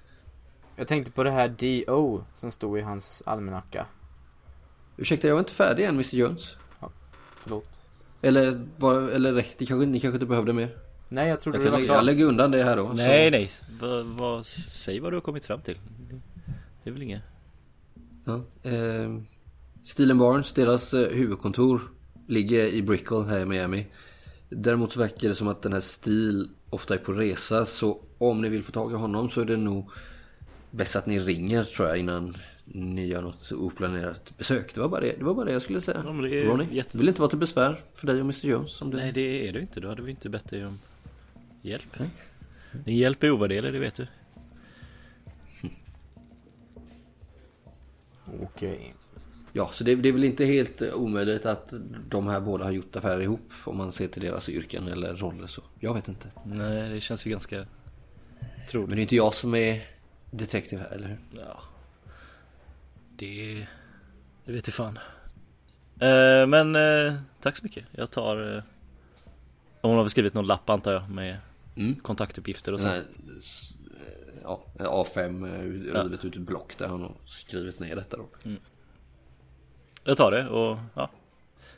Jag 0.76 0.88
tänkte 0.88 1.12
på 1.12 1.22
det 1.22 1.30
här 1.30 1.48
DO 1.48 2.24
som 2.34 2.50
stod 2.50 2.78
i 2.78 2.80
hans 2.80 3.22
almanacka. 3.26 3.86
Ursäkta, 4.96 5.28
jag 5.28 5.34
var 5.34 5.40
inte 5.40 5.52
färdig 5.52 5.84
än 5.84 5.94
Mr 5.94 6.14
Jones. 6.14 6.56
Förlåt. 7.42 7.80
Eller, 8.22 8.66
var, 8.76 8.94
eller 9.08 9.32
räckte, 9.32 9.66
kanske, 9.66 9.86
ni 9.86 10.00
kanske 10.00 10.16
inte 10.16 10.26
behövde 10.26 10.52
mer? 10.52 10.76
Nej, 11.08 11.28
jag 11.28 11.40
trodde 11.40 11.58
Jag, 11.58 11.64
kan, 11.64 11.72
var 11.72 11.86
klart. 11.86 11.96
jag 11.96 12.04
lägger 12.04 12.24
undan 12.24 12.50
det 12.50 12.64
här 12.64 12.76
då. 12.76 12.92
Nej 12.94 13.48
så, 13.48 13.64
nej, 13.68 13.78
vad, 13.80 14.04
vad, 14.06 14.46
säg 14.46 15.00
vad 15.00 15.12
du 15.12 15.16
har 15.16 15.20
kommit 15.20 15.44
fram 15.44 15.60
till. 15.60 15.78
Det 16.84 16.90
är 16.90 16.92
väl 16.92 17.02
inget. 17.02 17.22
Ja, 18.24 18.34
eh, 18.62 19.18
Steel 19.84 20.14
Barnes, 20.14 20.52
deras 20.52 20.94
eh, 20.94 21.08
huvudkontor 21.16 21.80
ligger 22.26 22.64
i 22.64 22.82
Brickell 22.82 23.24
här 23.24 23.38
i 23.40 23.44
Miami. 23.44 23.86
Däremot 24.56 24.92
så 24.92 25.00
verkar 25.00 25.28
det 25.28 25.34
som 25.34 25.48
att 25.48 25.62
den 25.62 25.72
här 25.72 25.80
Steel 25.80 26.48
ofta 26.70 26.94
är 26.94 26.98
på 26.98 27.12
resa. 27.12 27.64
Så 27.64 28.00
om 28.18 28.40
ni 28.42 28.48
vill 28.48 28.62
få 28.62 28.72
tag 28.72 28.92
i 28.92 28.94
honom 28.94 29.28
så 29.30 29.40
är 29.40 29.44
det 29.44 29.56
nog 29.56 29.90
bäst 30.70 30.96
att 30.96 31.06
ni 31.06 31.20
ringer 31.20 31.64
tror 31.64 31.88
jag 31.88 31.98
innan 31.98 32.36
ni 32.64 33.06
gör 33.06 33.22
något 33.22 33.52
oplanerat 33.52 34.38
besök. 34.38 34.74
Det 34.74 34.80
var 34.80 34.88
bara 34.88 35.00
det, 35.00 35.14
det, 35.18 35.24
var 35.24 35.34
bara 35.34 35.44
det 35.44 35.52
jag 35.52 35.62
skulle 35.62 35.80
säga. 35.80 36.02
Ja, 36.04 36.10
Ronny, 36.10 36.66
jätte- 36.70 36.98
vill 36.98 37.08
inte 37.08 37.20
vara 37.20 37.30
till 37.30 37.38
besvär 37.38 37.80
för 37.94 38.06
dig 38.06 38.16
och 38.16 38.20
Mr 38.20 38.46
Jones. 38.46 38.82
Om 38.82 38.90
det... 38.90 38.96
Nej 38.96 39.12
det 39.12 39.48
är 39.48 39.52
du 39.52 39.60
inte, 39.60 39.80
då 39.80 39.88
hade 39.88 40.02
vi 40.02 40.10
inte 40.10 40.28
bett 40.28 40.50
dig 40.50 40.66
om 40.66 40.78
hjälp. 41.62 41.98
Nej. 41.98 42.08
Din 42.84 42.96
hjälp 42.96 43.22
är 43.22 43.30
ovärderlig, 43.30 43.72
det 43.72 43.78
vet 43.78 43.94
du. 43.94 44.06
Okej. 48.42 48.94
Ja, 49.56 49.68
så 49.72 49.84
det, 49.84 49.94
det 49.94 50.08
är 50.08 50.12
väl 50.12 50.24
inte 50.24 50.44
helt 50.44 50.82
eh, 50.82 50.94
omöjligt 50.94 51.46
att 51.46 51.72
de 52.08 52.26
här 52.26 52.40
båda 52.40 52.64
har 52.64 52.70
gjort 52.72 52.96
affärer 52.96 53.20
ihop 53.20 53.50
om 53.64 53.76
man 53.76 53.92
ser 53.92 54.08
till 54.08 54.22
deras 54.22 54.48
yrken 54.48 54.88
eller 54.88 55.14
roller 55.14 55.46
så. 55.46 55.62
Jag 55.80 55.94
vet 55.94 56.08
inte. 56.08 56.28
Nej, 56.44 56.88
det 56.88 57.00
känns 57.00 57.26
ju 57.26 57.30
ganska 57.30 57.56
Men 57.56 57.66
troligt. 58.70 58.90
det 58.96 59.00
är 59.00 59.02
inte 59.02 59.16
jag 59.16 59.34
som 59.34 59.54
är 59.54 59.80
detektiv 60.30 60.78
här, 60.78 60.90
eller 60.90 61.08
hur? 61.08 61.18
Ja. 61.30 61.60
Det... 63.16 63.66
Det 64.44 64.52
vet 64.52 64.66
jag 64.66 64.74
fan. 64.74 64.98
Eh, 66.00 66.46
men 66.46 66.76
eh, 66.76 67.14
tack 67.40 67.56
så 67.56 67.64
mycket. 67.64 67.84
Jag 67.90 68.10
tar... 68.10 68.56
Eh, 68.56 68.62
hon 69.82 69.96
har 69.96 70.02
väl 70.02 70.10
skrivit 70.10 70.34
någon 70.34 70.46
lapp 70.46 70.70
antar 70.70 70.92
jag 70.92 71.10
med 71.10 71.38
Mm. 71.76 71.94
kontaktuppgifter 71.94 72.72
och 72.72 72.80
Sån 72.80 72.88
så. 72.90 72.94
här, 72.94 73.04
s- 73.38 73.74
ja, 74.42 74.64
A5 74.78 75.46
eh, 75.54 76.02
rivet 76.02 76.24
ut 76.24 76.36
ett 76.36 76.42
block 76.42 76.78
där 76.78 76.86
han 76.88 77.00
har 77.02 77.12
skrivit 77.26 77.80
ner 77.80 77.96
detta 77.96 78.16
då. 78.16 78.28
Jag 80.04 80.16
tar 80.16 80.30
det 80.30 80.48
och 80.48 80.78
ja. 80.94 81.10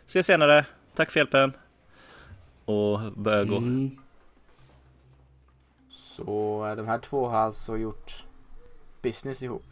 Ses 0.07 0.27
senare. 0.27 0.67
Tack 0.95 1.11
för 1.11 1.21
hjälpen. 1.21 1.53
Och 2.65 3.13
börjar 3.13 3.45
gå. 3.45 3.57
Mm. 3.57 3.91
Så 5.91 6.75
de 6.77 6.87
här 6.87 6.99
två 6.99 7.29
har 7.29 7.39
alltså 7.39 7.77
gjort 7.77 8.25
business 9.03 9.43
ihop. 9.43 9.65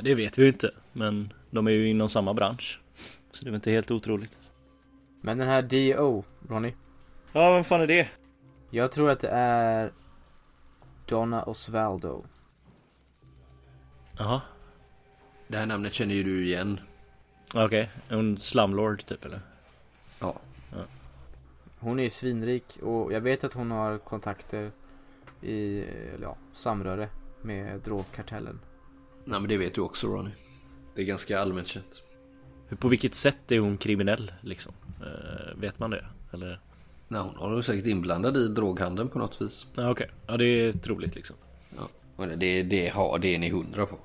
Det 0.00 0.14
vet 0.14 0.38
vi 0.38 0.42
ju 0.42 0.48
inte. 0.48 0.70
Men 0.92 1.32
de 1.50 1.66
är 1.66 1.70
ju 1.70 1.88
inom 1.88 2.08
samma 2.08 2.34
bransch. 2.34 2.80
Så 3.32 3.44
det 3.44 3.48
är 3.48 3.50
väl 3.50 3.54
inte 3.54 3.70
helt 3.70 3.90
otroligt. 3.90 4.38
Men 5.20 5.38
den 5.38 5.48
här 5.48 5.62
D.O. 5.62 6.24
Ronny. 6.48 6.72
Ja, 7.32 7.54
vem 7.54 7.64
fan 7.64 7.80
är 7.80 7.86
det? 7.86 8.08
Jag 8.70 8.92
tror 8.92 9.10
att 9.10 9.20
det 9.20 9.28
är 9.28 9.90
Donna 11.06 11.42
Osvaldo. 11.42 12.24
Jaha. 14.18 14.40
Det 15.48 15.56
här 15.56 15.66
namnet 15.66 15.92
känner 15.92 16.14
ju 16.14 16.22
du 16.22 16.44
igen. 16.44 16.80
Okej, 17.54 17.90
en 18.08 18.38
slumlord 18.38 19.04
typ 19.04 19.24
eller? 19.24 19.40
Ja. 20.20 20.36
Hon 21.78 21.98
är 21.98 22.02
ju 22.02 22.10
svinrik 22.10 22.78
och 22.82 23.12
jag 23.12 23.20
vet 23.20 23.44
att 23.44 23.52
hon 23.52 23.70
har 23.70 23.98
kontakter 23.98 24.70
i, 25.40 25.78
eh, 25.80 25.86
ja, 26.22 26.36
samröre 26.54 27.08
med 27.42 27.80
drogkartellen. 27.80 28.60
Nej 29.24 29.40
men 29.40 29.48
det 29.48 29.58
vet 29.58 29.74
du 29.74 29.80
också 29.80 30.06
Ronny. 30.06 30.30
Det 30.94 31.02
är 31.02 31.06
ganska 31.06 31.40
allmänt 31.40 31.66
känt. 31.68 32.02
Hur- 32.68 32.76
På 32.76 32.88
vilket 32.88 33.14
sätt 33.14 33.52
är 33.52 33.58
hon 33.58 33.76
kriminell 33.78 34.32
liksom? 34.40 34.72
Eh, 35.00 35.56
vet 35.60 35.78
man 35.78 35.90
det? 35.90 36.06
Eller? 36.32 36.60
Nej, 37.08 37.20
hon 37.20 37.36
har 37.36 37.48
nog 37.50 37.64
säkert 37.64 37.86
inblandad 37.86 38.36
i 38.36 38.48
droghandeln 38.48 39.08
på 39.08 39.18
något 39.18 39.42
vis. 39.42 39.66
Ja, 39.74 39.90
okej. 39.90 40.10
Ja, 40.26 40.36
det 40.36 40.44
är 40.44 40.72
troligt 40.72 41.14
liksom. 41.14 41.36
Ja. 41.76 41.82
Och 42.16 42.26
det, 42.28 42.36
det, 42.36 42.62
det, 42.62 42.88
har, 42.88 43.18
det 43.18 43.34
är 43.34 43.38
ni 43.38 43.50
hundra 43.50 43.86
på. 43.86 43.98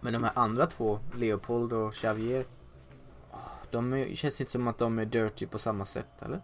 Men 0.00 0.12
de 0.12 0.22
här 0.24 0.32
andra 0.34 0.66
två, 0.66 0.98
Leopold 1.16 1.72
och 1.72 1.94
Xavier. 1.94 2.44
De 3.70 4.06
känns 4.14 4.40
inte 4.40 4.52
som 4.52 4.68
att 4.68 4.78
de 4.78 4.98
är 4.98 5.04
dirty 5.04 5.46
på 5.46 5.58
samma 5.58 5.84
sätt 5.84 6.22
eller? 6.22 6.40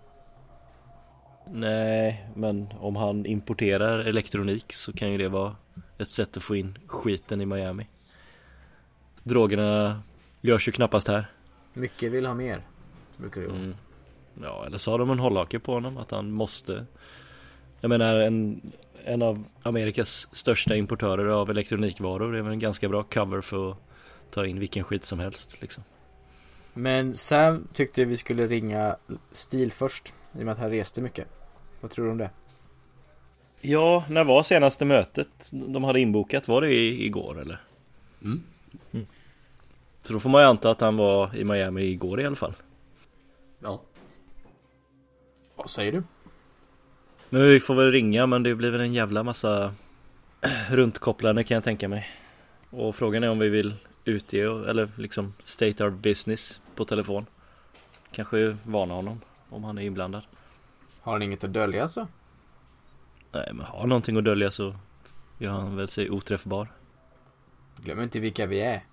Nej, 1.46 2.28
men 2.34 2.68
om 2.80 2.96
han 2.96 3.26
importerar 3.26 3.98
elektronik 3.98 4.72
så 4.72 4.92
kan 4.92 5.12
ju 5.12 5.18
det 5.18 5.28
vara 5.28 5.56
ett 5.98 6.08
sätt 6.08 6.36
att 6.36 6.42
få 6.42 6.56
in 6.56 6.78
skiten 6.86 7.40
i 7.40 7.46
Miami. 7.46 7.86
Drogerna 9.22 10.02
görs 10.40 10.68
ju 10.68 10.72
knappast 10.72 11.08
här. 11.08 11.26
Mycket 11.72 12.12
vill 12.12 12.26
ha 12.26 12.34
mer. 12.34 12.62
Brukar 13.16 13.40
det 13.40 13.46
vara. 13.46 13.58
Mm. 13.58 13.74
Ja, 14.42 14.66
eller 14.66 14.78
så 14.78 14.90
har 14.90 14.98
de 14.98 15.10
en 15.10 15.18
hållhake 15.18 15.58
på 15.58 15.72
honom 15.72 15.96
att 15.96 16.10
han 16.10 16.30
måste. 16.30 16.86
Jag 17.80 17.88
menar 17.88 18.14
en, 18.14 18.60
en 19.04 19.22
av 19.22 19.44
Amerikas 19.62 20.28
största 20.32 20.76
importörer 20.76 21.26
av 21.26 21.50
elektronikvaror 21.50 22.36
är 22.36 22.42
väl 22.42 22.52
en 22.52 22.58
ganska 22.58 22.88
bra 22.88 23.02
cover 23.02 23.40
för 23.40 23.70
att 23.70 23.78
ta 24.30 24.46
in 24.46 24.58
vilken 24.58 24.84
skit 24.84 25.04
som 25.04 25.18
helst 25.18 25.60
liksom. 25.60 25.84
Men 26.74 27.16
Sam 27.16 27.68
tyckte 27.72 28.04
vi 28.04 28.16
skulle 28.16 28.46
ringa 28.46 28.96
Stil 29.32 29.72
först. 29.72 30.14
I 30.32 30.40
och 30.40 30.44
med 30.44 30.52
att 30.52 30.58
han 30.58 30.70
reste 30.70 31.00
mycket. 31.00 31.28
Vad 31.80 31.90
tror 31.90 32.04
du 32.04 32.10
om 32.10 32.18
det? 32.18 32.30
Ja, 33.60 34.04
när 34.08 34.24
var 34.24 34.42
senaste 34.42 34.84
mötet 34.84 35.50
de 35.52 35.84
hade 35.84 36.00
inbokat? 36.00 36.48
Var 36.48 36.60
det 36.60 36.70
i- 36.72 37.06
igår 37.06 37.40
eller? 37.40 37.60
Mm. 38.22 38.42
Så 40.02 40.12
då 40.12 40.20
får 40.20 40.30
man 40.30 40.42
ju 40.42 40.48
anta 40.48 40.70
att 40.70 40.80
han 40.80 40.96
var 40.96 41.36
i 41.36 41.44
Miami 41.44 41.82
igår 41.82 42.20
i 42.20 42.26
alla 42.26 42.36
fall. 42.36 42.54
Ja. 43.62 43.80
Vad 45.56 45.70
säger 45.70 45.92
du? 45.92 46.02
Men 47.30 47.42
vi 47.42 47.60
får 47.60 47.74
väl 47.74 47.92
ringa 47.92 48.26
men 48.26 48.42
det 48.42 48.54
blir 48.54 48.70
väl 48.70 48.80
en 48.80 48.94
jävla 48.94 49.22
massa 49.22 49.74
runtkopplande 50.70 51.44
kan 51.44 51.54
jag 51.54 51.64
tänka 51.64 51.88
mig. 51.88 52.08
Och 52.70 52.96
frågan 52.96 53.24
är 53.24 53.30
om 53.30 53.38
vi 53.38 53.48
vill 53.48 53.74
utge 54.04 54.68
eller 54.68 54.88
liksom 54.96 55.32
state 55.44 55.84
our 55.84 55.90
business 55.90 56.60
på 56.74 56.84
telefon. 56.84 57.26
Kanske 58.12 58.56
varna 58.62 58.94
honom 58.94 59.20
om 59.48 59.64
han 59.64 59.78
är 59.78 59.82
inblandad. 59.82 60.22
Har 61.00 61.12
han 61.12 61.22
inget 61.22 61.44
att 61.44 61.52
dölja 61.52 61.88
så? 61.88 62.06
Nej 63.32 63.50
men 63.52 63.66
har 63.66 63.80
han 63.80 63.88
någonting 63.88 64.16
att 64.16 64.24
dölja 64.24 64.50
så 64.50 64.74
gör 65.38 65.50
han 65.50 65.76
väl 65.76 65.88
sig 65.88 66.10
oträffbar. 66.10 66.68
Glöm 67.76 68.02
inte 68.02 68.20
vilka 68.20 68.46
vi 68.46 68.60
är. 68.60 68.84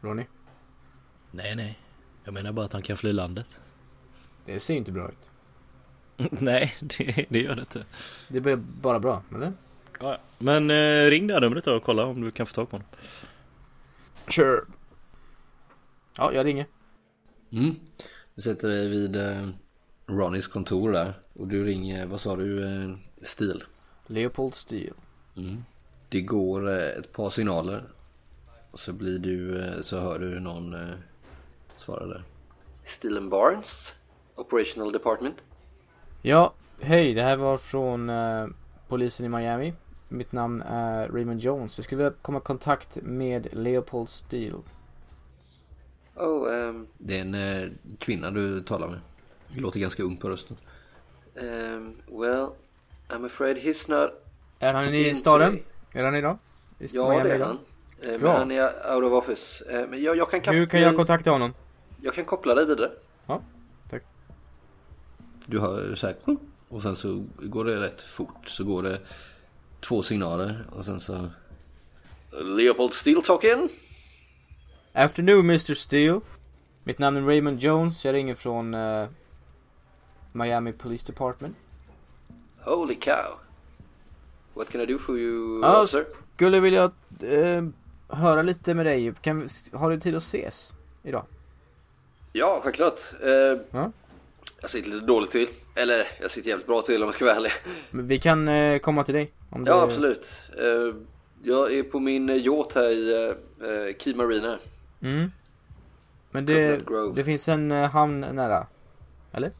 Ronny. 0.00 0.24
Nej 1.30 1.56
nej. 1.56 1.78
Jag 2.24 2.34
menar 2.34 2.52
bara 2.52 2.66
att 2.66 2.72
han 2.72 2.82
kan 2.82 2.96
fly 2.96 3.12
landet. 3.12 3.60
Det 4.44 4.60
ser 4.60 4.74
inte 4.74 4.92
bra 4.92 5.08
ut. 5.08 5.28
nej 6.40 6.74
det, 6.80 7.26
det 7.28 7.42
gör 7.42 7.54
det 7.54 7.60
inte. 7.60 7.84
Det 8.28 8.40
blir 8.40 8.56
bara 8.56 9.00
bra, 9.00 9.22
eller? 9.34 9.52
Ja. 10.00 10.18
Men 10.38 10.70
eh, 10.70 11.10
ring 11.10 11.26
det 11.26 11.34
här 11.34 11.40
numret 11.40 11.64
då 11.64 11.76
och 11.76 11.82
kolla 11.82 12.04
om 12.04 12.20
du 12.20 12.30
kan 12.30 12.46
få 12.46 12.54
tag 12.54 12.70
på 12.70 12.76
honom. 12.76 12.88
Sure. 14.28 14.60
Ja, 16.16 16.32
jag 16.32 16.46
ringer. 16.46 16.66
Mm. 17.52 17.74
Du 18.34 18.42
sätter 18.42 18.68
dig 18.68 18.88
vid 18.88 19.16
eh, 19.16 19.48
Ronnys 20.06 20.46
kontor 20.46 20.92
där. 20.92 21.14
Och 21.32 21.46
du 21.46 21.64
ringer, 21.64 22.06
vad 22.06 22.20
sa 22.20 22.36
du, 22.36 22.64
eh, 22.64 22.96
Stil? 23.22 23.64
Leopold 24.06 24.54
Steel. 24.54 24.94
Mm. 25.36 25.64
Det 26.08 26.20
går 26.20 26.68
eh, 26.68 26.88
ett 26.88 27.12
par 27.12 27.30
signaler. 27.30 27.82
Och 28.70 28.80
så 28.80 28.92
blir 28.92 29.18
du, 29.18 29.64
eh, 29.64 29.80
så 29.82 30.00
hör 30.00 30.18
du 30.18 30.40
någon 30.40 30.74
eh, 30.74 30.94
svara 31.76 32.06
där. 32.06 32.24
Steel 32.86 33.16
and 33.16 33.30
Barnes, 33.30 33.92
Operational 34.34 34.92
Department. 34.92 35.36
Ja, 36.22 36.54
hej. 36.80 37.14
Det 37.14 37.22
här 37.22 37.36
var 37.36 37.58
från 37.58 38.10
eh, 38.10 38.46
polisen 38.88 39.26
i 39.26 39.28
Miami. 39.28 39.74
Mitt 40.08 40.32
namn 40.32 40.62
är 40.62 41.08
Raymond 41.08 41.40
Jones. 41.40 41.78
Jag 41.78 41.84
skulle 41.84 42.04
vilja 42.04 42.16
komma 42.22 42.38
i 42.38 42.40
kontakt 42.40 42.98
med 43.02 43.48
Leopold 43.52 44.08
Steel. 44.08 44.54
Oh, 46.14 46.48
um, 46.52 46.86
det 46.98 47.16
är 47.16 47.20
en 47.20 47.34
eh, 47.34 47.68
kvinna 47.98 48.30
du 48.30 48.60
talar 48.60 48.88
med. 48.88 48.98
Det 49.54 49.60
låter 49.60 49.80
ganska 49.80 50.02
ung 50.02 50.16
på 50.16 50.28
rösten. 50.28 50.56
Um, 51.34 51.96
well, 52.20 52.48
I'm 53.08 53.26
afraid 53.26 53.56
he's 53.56 53.90
not 53.90 54.10
Är 54.58 54.74
han 54.74 54.94
i 54.94 55.14
staden? 55.14 55.50
today. 55.52 55.64
Är 55.92 56.04
han 56.04 56.14
idag? 56.16 56.38
I 56.78 56.86
Ja, 56.92 57.08
Miami 57.08 57.22
det 57.28 57.30
är 57.30 57.36
idag? 57.36 57.46
han. 57.46 57.58
Eh, 58.02 58.10
Men 58.10 58.20
Bra. 58.20 58.38
han 58.38 58.50
är 58.50 58.94
out 58.94 59.04
of 59.04 59.12
office. 59.12 59.64
Eh, 59.70 59.88
Men 59.88 60.02
jag, 60.02 60.16
jag 60.16 60.30
kan, 60.30 60.40
kap- 60.40 60.52
Hur 60.54 60.66
kan 60.66 60.80
jag 60.80 60.96
kontakta 60.96 61.30
honom? 61.30 61.54
jag 62.02 62.14
kan 62.14 62.24
koppla 62.24 62.54
dig 62.54 62.66
vidare. 62.66 62.90
Du 65.48 65.60
hör 65.60 65.94
så 65.94 66.06
här, 66.06 66.16
och 66.68 66.82
sen 66.82 66.96
så 66.96 67.24
går 67.42 67.64
det 67.64 67.80
rätt 67.80 68.02
fort. 68.02 68.48
Så 68.48 68.64
går 68.64 68.82
det 68.82 68.98
två 69.80 70.02
signaler 70.02 70.64
och 70.72 70.84
sen 70.84 71.00
så... 71.00 71.28
Leopold 72.30 72.94
Steel 72.94 73.22
talking. 73.22 73.68
Afternoon 74.92 75.40
Mr 75.50 75.74
Steel. 75.74 76.20
Mitt 76.84 76.98
namn 76.98 77.16
är 77.16 77.22
Raymond 77.22 77.60
Jones. 77.60 78.04
Jag 78.04 78.12
ringer 78.12 78.34
från 78.34 78.74
eh, 78.74 79.08
Miami 80.32 80.72
Police 80.72 81.12
Department. 81.12 81.56
Holy 82.60 82.94
cow. 82.94 83.38
What 84.54 84.68
can 84.68 84.80
I 84.80 84.86
do 84.86 84.98
for 84.98 85.18
you, 85.18 85.60
Ja, 85.62 85.82
officer? 85.82 86.06
Skulle 86.34 86.60
vilja 86.60 86.84
eh, 87.22 87.64
höra 88.08 88.42
lite 88.42 88.74
med 88.74 88.86
dig. 88.86 89.14
Kan, 89.20 89.40
vi- 89.40 89.48
har 89.76 89.90
du 89.90 90.00
tid 90.00 90.14
att 90.16 90.22
ses 90.22 90.72
idag? 91.02 91.24
Ja, 92.32 92.60
självklart. 92.62 92.98
Eh, 93.22 93.60
Ja. 93.70 93.92
Jag 94.66 94.70
sitter 94.70 94.90
lite 94.90 95.06
dåligt 95.06 95.30
till. 95.30 95.48
Eller 95.74 96.06
jag 96.20 96.30
sitter 96.30 96.48
jävligt 96.48 96.66
bra 96.66 96.82
till 96.82 97.02
om 97.02 97.08
jag 97.08 97.14
ska 97.14 97.24
vara 97.24 97.34
ärlig. 97.36 97.52
Men 97.90 98.06
vi 98.06 98.18
kan 98.18 98.48
eh, 98.48 98.78
komma 98.78 99.04
till 99.04 99.14
dig. 99.14 99.30
Om 99.50 99.64
det... 99.64 99.70
Ja 99.70 99.82
absolut. 99.82 100.28
Eh, 100.58 100.94
Jag 101.42 101.72
är 101.74 101.82
på 101.82 102.00
min 102.00 102.28
eh, 102.28 102.36
yacht 102.36 102.72
här 102.74 102.90
i 102.90 103.12
eh, 103.12 103.68
eh, 103.70 103.96
Key 103.98 104.14
Marina. 104.14 104.58
Mm. 105.02 105.30
Men 106.30 106.46
det, 106.46 106.80
det 107.14 107.24
finns 107.24 107.48
en 107.48 107.72
eh, 107.72 107.90
hamn 107.90 108.20
nära. 108.20 108.66
Eller? 109.32 109.50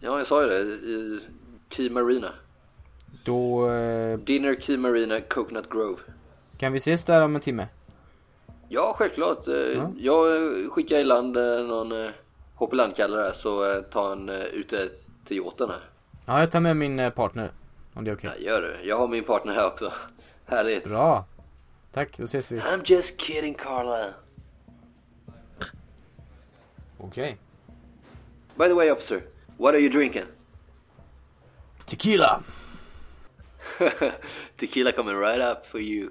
Ja 0.00 0.18
jag 0.18 0.26
sa 0.26 0.42
ju 0.42 0.48
det, 0.48 0.60
i 0.60 1.20
Key 1.70 1.90
Marina. 1.90 2.32
Då 3.24 3.70
eh, 3.70 4.18
Dinner 4.18 4.56
Key 4.60 4.76
Marina 4.76 5.20
Coconut 5.20 5.70
Grove. 5.70 5.98
kan 6.58 6.72
vi 6.72 6.76
ses 6.76 7.04
där 7.04 7.22
om 7.24 7.34
en 7.34 7.40
timme. 7.40 7.68
Ja 8.68 8.94
självklart. 8.98 9.46
Ja. 9.46 9.92
Jag 9.98 10.26
skickar 10.72 10.96
i 10.98 11.04
land 11.04 11.32
någon 11.68 12.10
hopp 12.54 12.72
i 12.72 12.76
landkallare 12.76 13.22
där 13.22 13.32
så 13.32 13.72
eh, 13.72 13.82
tar 13.82 14.08
han 14.08 14.28
eh, 14.28 14.36
ut 14.36 14.70
det 14.70 14.90
till 15.24 15.36
yachten 15.36 15.70
här. 15.70 15.80
Ja, 16.26 16.40
jag 16.40 16.50
tar 16.50 16.60
med 16.60 16.76
min 16.76 16.98
eh, 16.98 17.10
partner. 17.10 17.50
Om 17.94 18.04
det 18.04 18.10
är 18.10 18.14
okej. 18.14 18.30
Ja 18.38 18.46
gör 18.46 18.62
det. 18.62 18.82
Jag 18.82 18.98
har 18.98 19.08
min 19.08 19.24
partner 19.24 19.52
här 19.52 19.66
också. 19.66 19.92
Härligt. 20.46 20.84
Bra. 20.84 21.24
Tack, 21.92 22.18
då 22.18 22.24
ses 22.24 22.52
vi. 22.52 22.60
I'm 22.60 22.82
just 22.84 23.20
kidding 23.20 23.54
Carla. 23.54 24.14
Okej. 26.98 27.38
By 28.56 28.68
the 28.68 28.74
way 28.74 28.90
officer, 28.90 29.22
what 29.56 29.74
are 29.74 29.80
you 29.80 29.90
drinking? 29.90 30.24
Tequila! 31.86 32.42
Tequila 34.60 34.92
coming 34.92 35.16
right 35.16 35.40
up 35.40 35.66
for 35.66 35.80
you. 35.80 36.10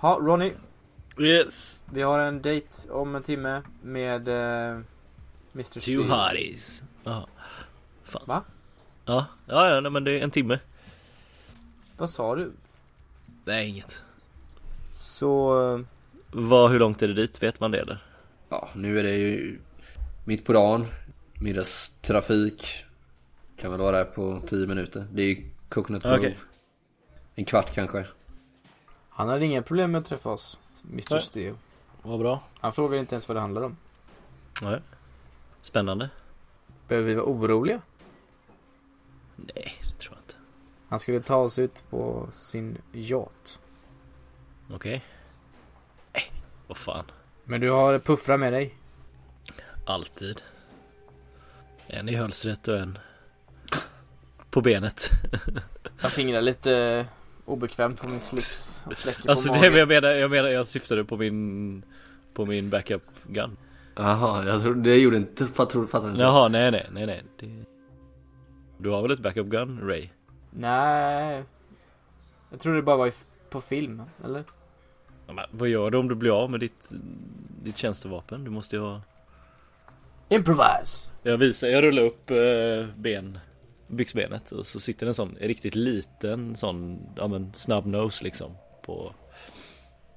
Ja, 0.00 0.18
Ronny. 0.20 0.52
Yes. 1.18 1.84
Vi 1.92 2.02
har 2.02 2.18
en 2.18 2.42
dejt 2.42 2.90
om 2.90 3.14
en 3.14 3.22
timme 3.22 3.62
med 3.82 4.28
eh, 4.28 4.80
Mr. 5.54 5.62
Two 5.62 5.80
Steve. 5.80 6.02
hotties. 6.02 6.82
Ja. 7.04 7.26
Fan. 8.04 8.22
Va? 8.26 8.42
Ja, 9.04 9.26
ja, 9.46 9.74
ja 9.74 9.80
nej, 9.80 9.90
men 9.92 10.04
det 10.04 10.10
är 10.10 10.22
en 10.22 10.30
timme. 10.30 10.58
Vad 11.96 12.10
sa 12.10 12.34
du? 12.34 12.52
Nej, 13.44 13.68
inget. 13.68 14.02
Så... 14.94 15.84
Vad, 16.30 16.70
hur 16.70 16.78
långt 16.78 17.02
är 17.02 17.08
det 17.08 17.14
dit? 17.14 17.42
Vet 17.42 17.60
man 17.60 17.70
det 17.70 17.80
eller? 17.80 17.98
Ja, 18.48 18.68
nu 18.74 18.98
är 18.98 19.02
det 19.02 19.16
ju 19.16 19.58
mitt 20.24 20.44
på 20.44 20.52
dagen. 20.52 20.86
Middagstrafik. 21.40 22.84
Kan 23.56 23.70
väl 23.70 23.80
vara 23.80 23.96
där 23.98 24.04
på 24.04 24.42
10 24.46 24.66
minuter. 24.66 25.06
Det 25.12 25.22
är 25.22 25.26
ju 25.26 25.50
Coconut 25.68 26.02
Grove. 26.02 26.16
Okej. 26.16 26.36
En 27.34 27.44
kvart 27.44 27.74
kanske. 27.74 28.06
Han 29.08 29.28
hade 29.28 29.44
inga 29.44 29.62
problem 29.62 29.90
med 29.90 29.98
att 30.00 30.06
träffa 30.06 30.30
oss. 30.30 30.58
Mr. 30.90 31.18
Steve. 31.18 31.56
Vad 32.02 32.18
bra. 32.18 32.42
Han 32.60 32.72
frågade 32.72 33.00
inte 33.00 33.14
ens 33.14 33.28
vad 33.28 33.36
det 33.36 33.40
handlar 33.40 33.62
om. 33.62 33.76
Nej. 34.62 34.80
Spännande. 35.62 36.10
Behöver 36.88 37.08
vi 37.08 37.14
vara 37.14 37.26
oroliga? 37.26 37.80
Nej, 39.36 39.82
det 39.82 39.98
tror 39.98 40.14
jag 40.14 40.22
inte. 40.22 40.34
Han 40.88 41.00
skulle 41.00 41.20
ta 41.20 41.36
oss 41.36 41.58
ut 41.58 41.84
på 41.90 42.28
sin 42.38 42.78
yacht. 42.92 43.60
Okej. 44.70 45.04
Nej, 46.12 46.32
vad 46.66 46.76
fan. 46.76 47.04
Men 47.44 47.60
du 47.60 47.70
har 47.70 47.98
puffra 47.98 48.36
med 48.36 48.52
dig. 48.52 48.74
Alltid. 49.86 50.42
En 51.86 52.08
i 52.08 52.14
hölstret 52.14 52.68
och 52.68 52.78
en 52.78 52.98
på 54.50 54.60
benet. 54.60 55.10
Jag 56.02 56.12
fingrar 56.12 56.42
lite 56.42 57.06
obekvämt 57.44 58.00
på 58.00 58.08
min 58.08 58.20
slips 58.20 58.80
och 58.84 58.96
fläcker 58.96 59.30
Alltså 59.30 59.48
på 59.48 59.54
det 59.54 59.60
magen. 59.60 59.78
jag 59.78 59.88
menar, 59.88 60.08
jag 60.08 60.30
menar, 60.30 60.48
jag 60.48 60.66
syftade 60.66 61.04
på 61.04 61.16
min 61.16 61.82
På 62.34 62.46
min 62.46 62.70
backup 62.70 63.02
gun 63.26 63.56
Jaha, 63.96 64.46
jag 64.46 64.62
tror 64.62 64.74
det 64.74 64.96
gjorde 64.96 65.16
inte, 65.16 65.46
fatt, 65.46 65.70
tror, 65.70 65.86
fattar 65.86 66.08
inte. 66.10 66.20
Jaha, 66.20 66.48
nej 66.48 66.70
nej, 66.70 66.86
nej 66.92 67.06
nej 67.06 67.22
det... 67.40 67.64
Du 68.78 68.90
har 68.90 69.02
väl 69.02 69.10
ett 69.10 69.20
backup 69.20 69.46
gun, 69.46 69.80
Ray? 69.82 70.08
Nej. 70.50 71.44
Jag 72.50 72.60
tror 72.60 72.74
det 72.74 72.82
bara 72.82 72.96
var 72.96 73.12
på 73.50 73.60
film, 73.60 74.02
eller? 74.24 74.44
Ja, 75.26 75.32
men, 75.32 75.44
vad 75.50 75.68
gör 75.68 75.90
du 75.90 75.98
om 75.98 76.08
du 76.08 76.14
blir 76.14 76.42
av 76.42 76.50
med 76.50 76.60
ditt, 76.60 76.90
ditt 77.62 77.76
tjänstevapen? 77.76 78.44
Du 78.44 78.50
måste 78.50 78.76
ju 78.76 78.82
ha... 78.82 79.00
Improvise! 80.28 81.12
Jag 81.22 81.36
visar, 81.36 81.68
jag 81.68 81.84
rullar 81.84 82.02
upp 82.02 82.30
eh, 82.30 82.86
ben 82.96 83.38
Byxbenet 83.86 84.52
och 84.52 84.66
så 84.66 84.80
sitter 84.80 85.06
en 85.06 85.14
sån 85.14 85.36
riktigt 85.40 85.74
liten 85.74 86.56
sån, 86.56 87.00
ja 87.16 87.28
men 87.28 87.52
snabb 87.54 87.86
nose 87.86 88.24
liksom 88.24 88.52
På, 88.86 89.14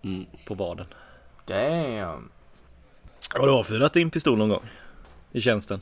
Mm. 0.04 0.26
på 0.48 0.54
vaden 0.54 0.86
Damn. 1.46 2.30
Har 3.36 3.48
du 3.48 3.54
avfyrat 3.54 3.94
din 3.94 4.12
pistol 4.12 4.38
någon 4.38 4.50
gång? 4.50 4.64
I 5.32 5.42
tjänsten? 5.42 5.82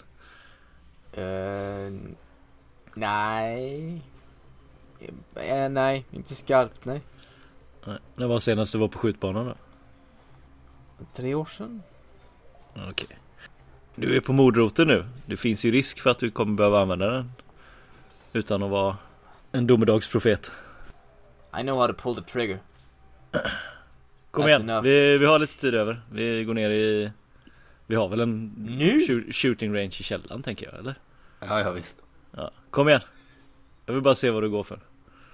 Eh, 1.13 1.93
nej. 2.93 4.01
Eh, 5.35 5.69
nej, 5.69 6.05
inte 6.11 6.35
skarpt 6.35 6.85
nej. 6.85 7.01
Nej. 7.85 7.97
När 8.15 8.27
var 8.27 8.39
senast 8.39 8.71
du 8.71 8.77
var 8.77 8.87
på 8.87 8.97
skjutbanan 8.97 9.45
då? 9.45 9.55
Tre 11.13 11.35
år 11.35 11.45
sedan? 11.45 11.83
Okej. 12.89 13.07
Du 13.95 14.17
är 14.17 14.21
på 14.21 14.33
mordroten 14.33 14.87
nu. 14.87 15.05
Det 15.25 15.37
finns 15.37 15.65
ju 15.65 15.71
risk 15.71 15.99
för 15.99 16.09
att 16.09 16.19
du 16.19 16.31
kommer 16.31 16.53
behöva 16.55 16.81
använda 16.81 17.07
den. 17.09 17.31
Utan 18.35 18.63
att 18.63 18.69
vara 18.69 18.97
en 19.51 19.67
domedagsprofet. 19.67 20.51
I 21.59 21.61
know 21.61 21.77
how 21.79 21.87
to 21.87 21.93
pull 21.93 22.15
the 22.15 22.21
trigger. 22.21 22.59
Kom 24.31 24.43
That's 24.43 24.47
igen, 24.47 24.61
enough. 24.69 24.83
vi, 24.83 25.17
vi 25.17 25.25
har 25.25 25.39
lite 25.39 25.57
tid 25.57 25.75
över. 25.75 26.01
Vi 26.11 26.43
går 26.43 26.53
ner 26.53 26.69
i... 26.69 27.11
Vi 27.87 27.95
har 27.95 28.07
väl 28.07 28.19
en 28.19 28.53
Nu? 28.57 28.99
shoot- 28.99 29.31
shooting 29.33 29.75
range 29.75 29.85
i 29.99 30.03
källaren 30.03 30.43
tänker 30.43 30.65
jag, 30.65 30.79
eller? 30.79 30.95
Ja, 31.39 31.59
ja 31.59 31.71
visst. 31.71 31.97
Ja. 32.31 32.51
Kom 32.69 32.89
igen. 32.89 33.01
Jag 33.85 33.93
vill 33.93 34.03
bara 34.03 34.15
se 34.15 34.29
vad 34.31 34.43
du 34.43 34.49
går 34.49 34.63
för. 34.63 34.79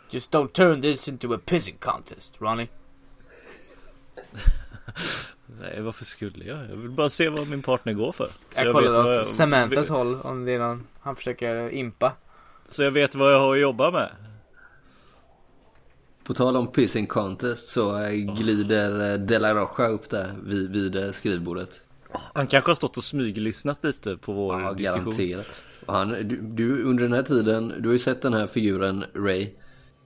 Just 0.09 0.33
don't 0.33 0.47
turn 0.51 0.81
this 0.81 1.07
into 1.07 1.33
a 1.33 1.39
pissing 1.45 1.77
contest, 1.79 2.35
Ronnie. 2.41 2.67
Nej, 5.61 5.81
varför 5.81 6.05
skulle 6.05 6.45
jag? 6.45 6.57
Jag 6.69 6.75
vill 6.75 6.89
bara 6.89 7.09
se 7.09 7.29
vad 7.29 7.47
min 7.47 7.61
partner 7.61 7.93
går 7.93 8.11
för. 8.11 8.25
Så 8.25 8.47
Jag, 8.55 8.73
kollar 8.73 9.19
åt 9.19 9.27
Samanthas 9.27 9.89
håll 9.89 10.21
om 10.21 10.45
det 10.45 10.51
är 10.51 10.59
någon 10.59 10.87
han 10.99 11.15
försöker 11.15 11.69
impa. 11.69 12.13
Så 12.72 12.84
jag 12.84 12.91
vet 12.91 13.15
vad 13.15 13.34
jag 13.34 13.39
har 13.39 13.55
att 13.55 13.61
jobba 13.61 13.91
med. 13.91 14.09
På 16.24 16.34
tal 16.34 16.55
om 16.55 16.67
pissing 16.67 17.07
contest 17.07 17.67
så 17.67 17.99
eh, 17.99 18.11
glider 18.11 19.13
eh, 19.13 19.19
De 19.19 19.39
La 19.39 19.53
Rocha 19.53 19.88
upp 19.88 20.09
där 20.09 20.34
vid, 20.43 20.72
vid 20.72 20.95
eh, 20.95 21.11
skrivbordet. 21.11 21.84
Han 22.34 22.47
kanske 22.47 22.69
har 22.69 22.76
stått 22.76 22.97
och 22.97 23.03
smyglyssnat 23.03 23.84
lite 23.84 24.17
på 24.17 24.34
vår 24.34 24.61
Ja, 24.61 24.74
diskussion. 24.74 25.03
garanterat. 25.03 25.47
Han, 25.86 26.09
du, 26.09 26.38
du, 26.41 26.84
under 26.84 27.03
den 27.03 27.13
här 27.13 27.24
tiden, 27.24 27.74
du 27.80 27.89
har 27.89 27.93
ju 27.93 27.99
sett 27.99 28.22
den 28.22 28.34
här 28.34 28.47
figuren 28.47 29.05
Ray. 29.15 29.49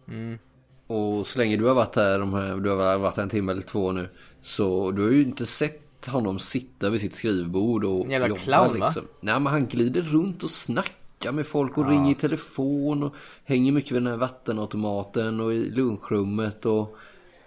Mm. 0.07 0.39
Och 0.87 1.27
så 1.27 1.39
länge 1.39 1.57
du 1.57 1.65
har 1.65 1.73
varit 1.75 1.95
här, 1.95 2.19
de 2.19 2.33
här, 2.33 2.55
du 2.55 2.69
har 2.69 2.97
varit 2.97 3.15
här 3.15 3.23
en 3.23 3.29
timme 3.29 3.51
eller 3.51 3.61
två 3.61 3.91
nu. 3.91 4.09
Så 4.41 4.91
du 4.91 5.03
har 5.03 5.09
ju 5.11 5.21
inte 5.21 5.45
sett 5.45 6.07
honom 6.07 6.39
sitta 6.39 6.89
vid 6.89 7.01
sitt 7.01 7.13
skrivbord 7.13 7.83
och 7.83 8.07
Jävla 8.09 8.27
jobba 8.27 8.39
clown, 8.41 8.79
va? 8.79 8.85
liksom. 8.85 9.03
Nej 9.21 9.33
men 9.39 9.47
han 9.53 9.65
glider 9.65 10.01
runt 10.01 10.43
och 10.43 10.49
snackar 10.49 10.93
med 11.31 11.45
folk 11.45 11.77
och 11.77 11.89
ringer 11.89 12.11
i 12.11 12.15
telefon 12.15 13.03
och 13.03 13.15
hänger 13.43 13.71
mycket 13.71 13.91
vid 13.91 14.01
den 14.01 14.11
här 14.11 14.17
vattenautomaten 14.17 15.39
och 15.39 15.53
i 15.53 15.69
lunchrummet 15.69 16.65
och 16.65 16.97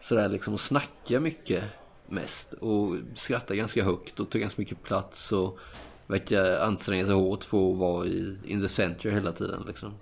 sådär 0.00 0.28
liksom 0.28 0.54
och 0.54 0.60
snackar 0.60 1.20
mycket 1.20 1.64
mest 2.06 2.52
och 2.52 2.96
skrattar 3.14 3.54
ganska 3.54 3.84
högt 3.84 4.20
och 4.20 4.30
tar 4.30 4.38
ganska 4.38 4.60
mycket 4.60 4.82
plats 4.82 5.32
och 5.32 5.58
verkar 6.06 6.60
anstränga 6.60 7.04
sig 7.04 7.14
hårt 7.14 7.44
för 7.44 7.70
att 7.70 7.78
vara 7.78 8.06
i 8.06 8.36
in 8.44 8.62
the 8.62 8.68
center 8.68 9.10
hela 9.10 9.32
tiden 9.32 9.64
liksom. 9.66 9.94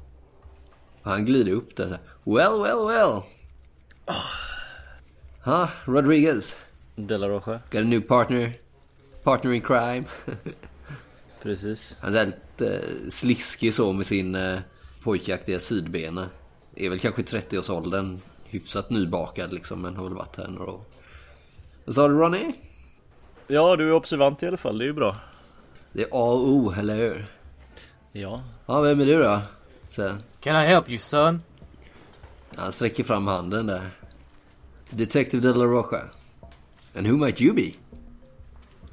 Och 1.03 1.11
han 1.11 1.25
glider 1.25 1.53
upp 1.53 1.77
där 1.77 1.85
så 1.85 1.91
här. 1.91 2.01
Well, 2.25 2.63
well, 2.63 2.87
well. 2.87 3.23
Huh, 5.45 5.69
Rodriguez. 5.85 6.57
Della 6.97 7.29
Rocha. 7.29 7.61
Got 7.71 7.81
a 7.81 7.85
new 7.85 8.01
partner. 8.01 8.59
Partner 9.23 9.53
in 9.53 9.61
crime. 9.61 10.05
Precis. 11.43 11.97
Han 12.01 12.15
är 12.15 12.33
eh, 12.61 12.81
sliskig 13.09 13.75
så 13.75 13.93
med 13.93 14.07
sin 14.07 14.35
eh, 14.35 14.59
pojkaktiga 15.03 15.59
sidbena. 15.59 16.29
Är 16.77 16.91
väl 16.91 16.99
kanske 16.99 17.23
i 17.23 17.25
30-årsåldern. 17.25 18.21
Hyfsat 18.45 18.91
nybakad 18.91 19.53
liksom 19.53 19.83
men 19.83 19.97
har 19.97 20.05
väl 20.05 20.15
varit 20.15 20.37
här 20.37 20.49
några 20.49 20.71
år. 20.73 20.81
Vad 21.85 21.95
sa 21.95 22.09
du 22.09 22.15
Ronny? 22.15 22.53
Ja, 23.47 23.77
du 23.77 23.89
är 23.89 23.93
observant 23.93 24.43
i 24.43 24.47
alla 24.47 24.57
fall. 24.57 24.79
Det 24.79 24.85
är 24.85 24.87
ju 24.87 24.93
bra. 24.93 25.17
Det 25.93 26.03
är 26.03 26.09
A 26.13 26.33
och 26.33 26.49
O, 26.49 26.75
eller 26.79 26.97
hur? 26.97 27.27
Ja. 28.13 28.43
Ja, 28.67 28.81
vem 28.81 29.01
är 29.01 29.07
du 29.07 29.19
då? 29.23 29.41
Så, 29.89 30.15
Can 30.41 30.65
I 30.65 30.67
help 30.67 30.89
you 30.89 30.99
son? 30.99 31.43
han 32.57 32.73
sträcker 32.73 33.05
fram 33.05 33.27
handen 33.27 33.67
där. 33.67 33.91
Detective 34.91 35.49
De 35.49 35.59
La 35.59 35.65
Rocha. 35.65 36.01
And 36.97 37.07
who 37.07 37.17
might 37.17 37.41
you 37.41 37.55
be? 37.55 37.71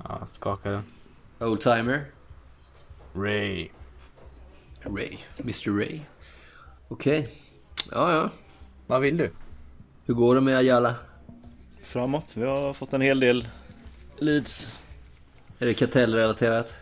Ja, 0.04 0.26
skakar 0.26 0.72
den. 0.72 0.84
Oldtimer? 1.50 2.06
Ray. 3.16 3.70
Ray. 4.82 5.18
Mr 5.40 5.78
Ray. 5.78 6.00
Okej. 6.88 7.30
Ja, 7.92 8.14
ja. 8.14 8.30
Vad 8.88 9.02
vill 9.02 9.18
du? 9.18 9.32
Hur 10.06 10.14
går 10.14 10.36
det 10.36 10.42
med 10.42 10.58
Ayala? 10.58 10.96
Framåt. 11.84 12.32
Vi 12.34 12.46
har 12.46 12.74
fått 12.74 12.94
en 12.94 13.02
hel 13.02 13.20
del 13.20 13.48
leads. 14.18 14.72
Är 15.60 15.66
det 15.66 15.74
kartellrelaterat? 15.74 16.74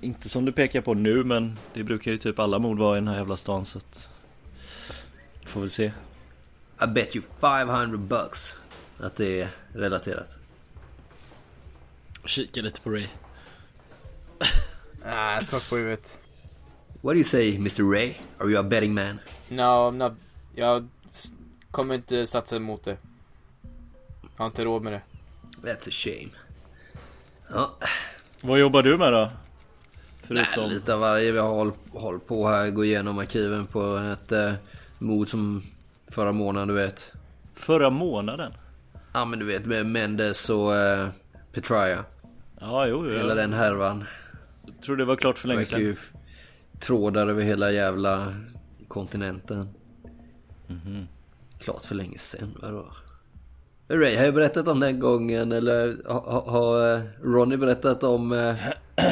Inte 0.00 0.28
som 0.28 0.44
du 0.44 0.52
pekar 0.52 0.80
på 0.80 0.94
nu 0.94 1.24
men 1.24 1.58
det 1.74 1.84
brukar 1.84 2.10
ju 2.10 2.18
typ 2.18 2.38
alla 2.38 2.58
mord 2.58 2.78
vara 2.78 2.96
i 2.96 3.00
den 3.00 3.08
här 3.08 3.16
jävla 3.16 3.36
stan 3.36 3.64
så 3.64 3.78
att... 3.78 4.10
Får 5.46 5.60
väl 5.60 5.70
se. 5.70 5.92
I 6.84 6.86
bet 6.86 7.16
you 7.16 7.24
500 7.40 7.98
bucks 7.98 8.56
att 9.00 9.16
det 9.16 9.40
är 9.40 9.48
relaterat. 9.72 10.36
Kika 12.24 12.60
lite 12.60 12.80
på 12.80 12.90
Ray. 12.90 13.06
Nej, 15.04 15.34
jag 15.34 15.48
tar 15.48 15.70
på 15.70 15.76
huvudet. 15.76 16.20
What 17.00 17.12
do 17.14 17.16
you 17.18 17.24
say 17.24 17.54
Mr 17.56 17.92
Ray? 17.92 18.14
Are 18.38 18.48
you 18.50 18.60
a 18.60 18.62
betting 18.62 18.94
man? 18.94 19.18
No, 19.48 19.62
I'm 19.62 19.96
not... 19.96 20.12
Jag 20.54 20.88
kommer 21.70 21.94
inte 21.94 22.26
satsa 22.26 22.56
emot 22.56 22.84
det. 22.84 22.96
Jag 24.20 24.44
har 24.44 24.46
inte 24.46 24.64
råd 24.64 24.82
med 24.82 24.92
det. 24.92 25.02
That's 25.62 25.88
a 25.88 25.90
shame. 25.90 26.28
Ja, 27.54 27.70
Vad 28.40 28.58
jobbar 28.60 28.82
du 28.82 28.96
med 28.96 29.12
då? 29.12 29.30
nej, 30.28 30.44
Förutom... 30.52 30.70
lite 30.70 30.94
av 30.94 31.00
varje. 31.00 31.32
Vi 31.32 31.38
har 31.38 31.48
håll- 31.48 31.72
hållit 31.92 32.26
på 32.26 32.48
här, 32.48 32.70
gå 32.70 32.84
igenom 32.84 33.18
arkiven 33.18 33.66
på 33.66 33.96
ett 33.96 34.32
eh, 34.32 34.52
mord 34.98 35.28
som 35.28 35.62
förra 36.08 36.32
månaden, 36.32 36.68
du 36.68 36.74
vet. 36.74 37.12
Förra 37.54 37.90
månaden? 37.90 38.52
Ja 39.12 39.24
men 39.24 39.38
du 39.38 39.44
vet 39.46 39.66
med 39.66 39.86
Mendes 39.86 40.50
och 40.50 40.76
eh, 40.76 41.08
Petraea. 41.52 42.04
Ja, 42.60 42.86
jo, 42.86 43.06
jo. 43.08 43.16
Hela 43.16 43.34
den 43.34 43.52
härvan. 43.52 44.04
Jag 44.74 44.82
tror 44.82 44.96
det 44.96 45.04
var 45.04 45.16
klart 45.16 45.38
för 45.38 45.48
länge 45.48 45.58
verkar 45.58 45.78
ju 45.78 45.94
sedan. 45.94 46.02
f- 46.14 46.20
trådar 46.80 47.26
över 47.28 47.42
hela 47.42 47.70
jävla 47.72 48.34
kontinenten. 48.88 49.68
Klart 51.58 51.84
för 51.84 51.94
länge 51.94 52.18
sedan, 52.18 52.58
vadå? 52.62 52.86
Ray, 53.88 54.16
har 54.16 54.24
jag 54.24 54.34
berättat 54.34 54.68
om 54.68 54.80
den 54.80 55.00
gången 55.00 55.52
eller 55.52 55.96
har, 56.08 56.40
har 56.42 56.94
eh, 56.94 57.00
Ronny 57.22 57.56
berättat 57.56 58.02
om 58.02 58.32
eh, 58.32 58.54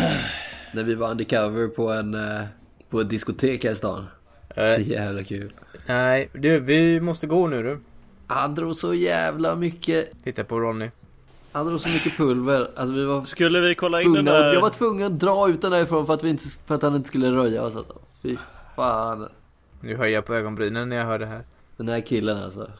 när 0.75 0.83
vi 0.85 0.95
var 0.95 1.11
undercover 1.11 1.69
på 1.69 1.93
en 1.93 2.15
eh, 2.15 2.43
på 2.91 3.01
ett 3.01 3.11
diskotek 3.11 3.65
här 3.65 3.71
i 3.73 3.75
stan? 3.75 4.07
Eh, 4.57 4.89
Jävla 4.89 5.23
kul. 5.25 5.53
nej, 5.87 6.31
du, 6.35 6.61
vi 6.61 7.01
måste 7.01 7.27
gå 7.27 7.47
nu 7.47 7.63
du. 7.63 7.81
Han 8.27 8.55
drog 8.55 8.77
så 8.77 8.95
jävla 8.95 9.55
mycket, 9.57 10.25
Titta 10.25 10.45
på 10.45 10.61
Ronny. 10.61 10.91
Han 11.57 11.67
drog 11.67 11.81
så 11.81 11.89
mycket 11.89 12.17
pulver. 12.17 12.71
Alltså 12.77 12.95
vi 12.95 13.05
var 13.05 13.25
Skulle 13.25 13.61
vi 13.61 13.75
kolla 13.75 14.03
in 14.03 14.13
den 14.13 14.25
där... 14.25 14.55
jag 14.55 14.61
var 14.61 14.71
tvungen 14.71 15.07
att 15.07 15.21
dra 15.21 15.49
ut 15.49 15.63
den 15.63 15.71
därifrån 15.71 16.07
för 16.07 16.15
att, 16.15 16.23
vi 16.23 16.31
inte, 16.31 16.45
för 16.67 16.75
att 16.75 16.83
han 16.83 16.95
inte 16.95 17.09
skulle 17.09 17.31
röja 17.31 17.63
oss 17.63 17.77
alltså. 17.77 17.99
Fy 18.23 18.37
fan. 18.77 19.29
Nu 19.81 19.97
höjer 19.97 20.15
jag 20.15 20.25
på 20.25 20.35
ögonbrynen 20.35 20.89
när 20.89 20.97
jag 20.97 21.05
hör 21.05 21.19
det 21.19 21.27
här. 21.27 21.45
Den 21.77 21.89
här 21.89 22.01
killen 22.01 22.39
alltså. 22.39 22.71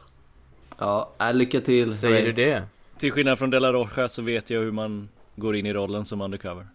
Ja, 0.77 1.11
äh, 1.19 1.33
lycka 1.33 1.59
till. 1.59 1.97
Säger 1.97 2.15
Ray. 2.15 2.25
du 2.25 2.33
det? 2.33 2.63
Till 2.97 3.11
skillnad 3.11 3.39
från 3.39 3.49
De 3.49 3.59
La 3.59 3.73
Rocha 3.73 4.09
så 4.09 4.21
vet 4.21 4.49
jag 4.49 4.59
hur 4.59 4.71
man 4.71 5.09
går 5.35 5.55
in 5.55 5.65
i 5.65 5.73
rollen 5.73 6.05
som 6.05 6.21
undercover. 6.21 6.67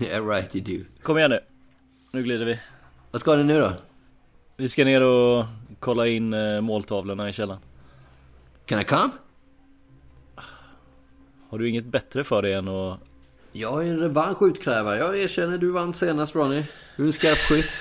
Yeah 0.00 0.28
right 0.28 0.56
you 0.56 0.64
do. 0.64 0.84
Kom 1.02 1.18
igen 1.18 1.30
nu. 1.30 1.40
Nu 2.10 2.22
glider 2.22 2.44
vi. 2.44 2.58
Vad 3.10 3.20
ska 3.20 3.36
ni 3.36 3.44
nu 3.44 3.60
då? 3.60 3.72
Vi 4.56 4.68
ska 4.68 4.84
ner 4.84 5.02
och 5.02 5.44
kolla 5.80 6.06
in 6.06 6.34
eh, 6.34 6.60
måltavlorna 6.60 7.28
i 7.28 7.32
källaren. 7.32 7.60
Can 8.66 8.80
I 8.80 8.84
come? 8.84 9.10
Har 11.52 11.58
du 11.58 11.68
inget 11.68 11.84
bättre 11.84 12.24
för 12.24 12.42
dig 12.42 12.52
än 12.52 12.68
att... 12.68 12.98
Jag 13.52 13.86
är 13.86 13.90
en 13.90 14.00
revansch 14.00 14.42
utkrävare. 14.42 14.96
Jag 14.98 15.18
erkänner 15.18 15.58
du 15.58 15.70
vann 15.70 15.92
senast 15.92 16.34
Ronny. 16.34 16.64
Du 16.96 17.02
är 17.02 17.06
en 17.06 17.12
skarp 17.12 17.38
skytt. 17.38 17.76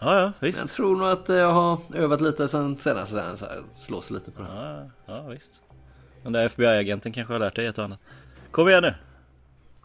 Ja, 0.00 0.16
ja, 0.20 0.22
Men 0.24 0.32
Jag 0.40 0.46
visst. 0.46 0.76
tror 0.76 0.96
nog 0.96 1.08
att 1.08 1.28
jag 1.28 1.52
har 1.52 1.78
övat 1.94 2.20
lite 2.20 2.48
sen 2.48 2.78
senast. 2.78 3.10
Så 3.12 3.18
här, 3.18 3.36
slåss 3.72 4.10
lite 4.10 4.30
på 4.30 4.42
det. 4.42 4.48
Ja, 4.48 4.90
ja, 5.06 5.22
visst. 5.28 5.62
Den 6.22 6.32
där 6.32 6.44
FBI-agenten 6.46 7.12
kanske 7.12 7.32
har 7.34 7.38
lärt 7.40 7.56
dig 7.56 7.66
ett 7.66 7.78
och 7.78 7.84
annat. 7.84 7.98
Kom 8.50 8.68
igen 8.68 8.82
nu. 8.82 8.94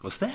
What's 0.02 0.20
that? 0.20 0.30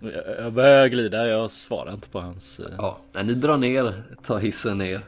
Jag, 0.00 0.44
jag 0.44 0.52
börjar 0.52 0.86
glida, 0.88 1.26
jag 1.28 1.50
svarar 1.50 1.92
inte 1.92 2.08
på 2.08 2.20
hans... 2.20 2.60
eh. 2.60 2.66
Ja, 2.78 2.98
nej, 3.12 3.24
ni 3.24 3.34
drar 3.34 3.56
ner. 3.56 3.94
Ta 4.22 4.38
hissen 4.38 4.78
ner. 4.78 5.00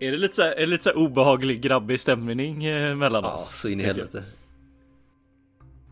Är 0.00 0.10
det 0.12 0.18
lite 0.18 0.34
så 0.34 0.42
här, 0.42 0.52
är 0.52 0.60
det 0.60 0.66
lite 0.66 0.84
så 0.84 0.92
obehaglig 0.92 1.60
grabbig 1.60 2.00
stämning 2.00 2.64
eh, 2.64 2.94
mellan 2.96 3.24
Ja, 3.24 3.32
oss? 3.34 3.60
så 3.60 3.68
in 3.68 3.80
i 3.80 3.84
helvete. 3.84 4.22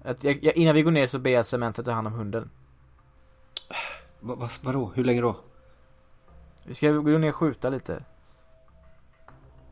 Att 0.05 0.25
jag, 0.25 0.45
jag, 0.45 0.57
innan 0.57 0.75
vi 0.75 0.83
går 0.83 0.91
ner 0.91 1.07
så 1.07 1.19
ber 1.19 1.31
jag 1.31 1.47
Samantha 1.47 1.83
ta 1.83 1.93
hand 1.93 2.07
om 2.07 2.13
hunden. 2.13 2.51
Va, 4.21 4.35
va, 4.35 4.49
vadå? 4.63 4.93
Hur 4.95 5.05
länge 5.05 5.21
då? 5.21 5.37
Vi 6.65 6.75
ska 6.75 6.91
gå 6.93 7.19
ner 7.19 7.29
och 7.29 7.35
skjuta 7.37 7.69
lite. 7.71 8.05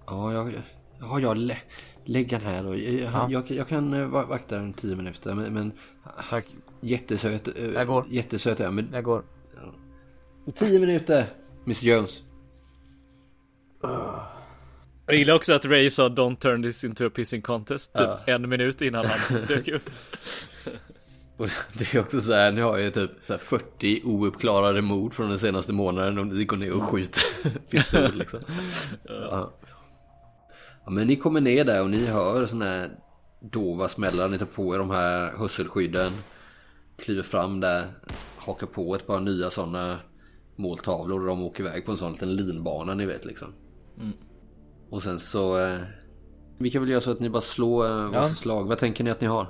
Ja, 0.07 0.33
jag... 0.33 0.62
Ja, 1.01 1.20
jag 1.20 1.37
lä, 1.37 1.57
lägg 2.05 2.33
han 2.33 2.43
här 2.43 2.62
då. 2.62 2.76
Jag, 2.76 2.95
Ja. 3.12 3.26
jag, 3.31 3.51
jag 3.51 3.68
kan 3.68 3.95
eh, 3.95 4.07
va- 4.07 4.24
vakta 4.26 4.57
den 4.57 4.72
tio 4.72 4.97
minuter. 4.97 5.35
Men, 5.35 5.55
men 5.55 5.72
Tack. 6.31 6.57
jättesöt. 6.81 7.49
eh, 7.59 7.64
Jag 7.70 7.87
går. 7.87 8.05
Jättesöt 8.09 8.61
är 8.61 8.64
jag. 8.64 8.74
Men 8.74 8.89
Jag 8.93 9.05
går. 9.05 9.22
tio 10.55 10.78
minuter. 10.81 11.26
Miss 11.64 11.83
Jones. 11.83 12.22
Jag 15.11 15.19
gillar 15.19 15.35
också 15.35 15.53
att 15.53 15.65
Ray 15.65 15.91
sa 15.91 16.09
Don't 16.09 16.37
turn 16.37 16.63
this 16.63 16.85
into 16.85 17.07
a 17.07 17.11
pissing 17.15 17.43
contest 17.43 17.93
Typ 17.95 18.07
Ja. 18.07 18.35
en 18.35 18.49
minut 18.49 18.83
innan 18.83 19.07
han 19.07 19.43
dök 19.49 19.69
upp 19.69 19.91
Och 21.37 21.49
det 21.73 21.95
är 21.95 22.01
också 22.01 22.21
så 22.21 22.33
här, 22.33 22.53
ni 22.53 22.61
har 22.61 22.79
ju 22.79 22.91
typ 22.91 23.11
så 23.27 23.33
här 23.33 23.39
40 23.39 24.03
ouppklarade 24.05 24.83
mord 24.83 25.15
från 25.15 25.29
den 25.29 25.39
senaste 25.39 25.73
månaden 25.73 26.19
och 26.19 26.27
ni 26.27 26.45
går 26.45 26.57
ner 26.57 26.73
och 26.73 26.83
skjuter 26.83 27.23
pistol 27.71 28.13
liksom. 28.15 28.41
Ja. 29.05 29.53
ja 30.85 30.91
men 30.91 31.07
ni 31.07 31.17
kommer 31.17 31.41
ner 31.41 31.65
där 31.65 31.83
och 31.83 31.91
ni 31.91 32.07
hör 32.07 32.47
såna 32.47 32.65
här 32.65 32.91
dova 33.41 33.89
smällar, 33.89 34.29
ni 34.29 34.39
tar 34.39 34.47
på 34.47 34.75
er 34.75 34.79
de 34.79 34.91
här 34.91 35.33
hörselskydden. 35.39 36.13
Kliver 37.05 37.23
fram 37.23 37.61
där, 37.61 37.85
hakar 38.37 38.67
på 38.67 38.95
ett 38.95 39.07
par 39.07 39.21
nya 39.21 39.51
sådana 39.51 39.99
måltavlor 40.57 41.21
och 41.21 41.27
de 41.27 41.43
åker 41.43 41.65
iväg 41.65 41.85
på 41.85 41.91
en 41.91 41.97
sån 41.97 42.13
liten 42.13 42.37
linbana 42.37 42.95
ni 42.95 43.07
vet 43.07 43.25
liksom. 43.25 43.53
Och 44.91 45.03
sen 45.03 45.20
så... 45.20 45.59
Eh, 45.61 45.78
vi 46.59 46.70
kan 46.70 46.82
väl 46.82 46.91
göra 46.91 47.01
så 47.01 47.11
att 47.11 47.20
ni 47.20 47.28
bara 47.30 47.41
slår 47.41 47.86
eh, 47.86 48.11
varsitt 48.11 48.38
slag. 48.38 48.68
Vad 48.68 48.78
tänker 48.78 49.05
ni 49.05 49.11
att 49.11 49.20
ni 49.20 49.26
har? 49.26 49.47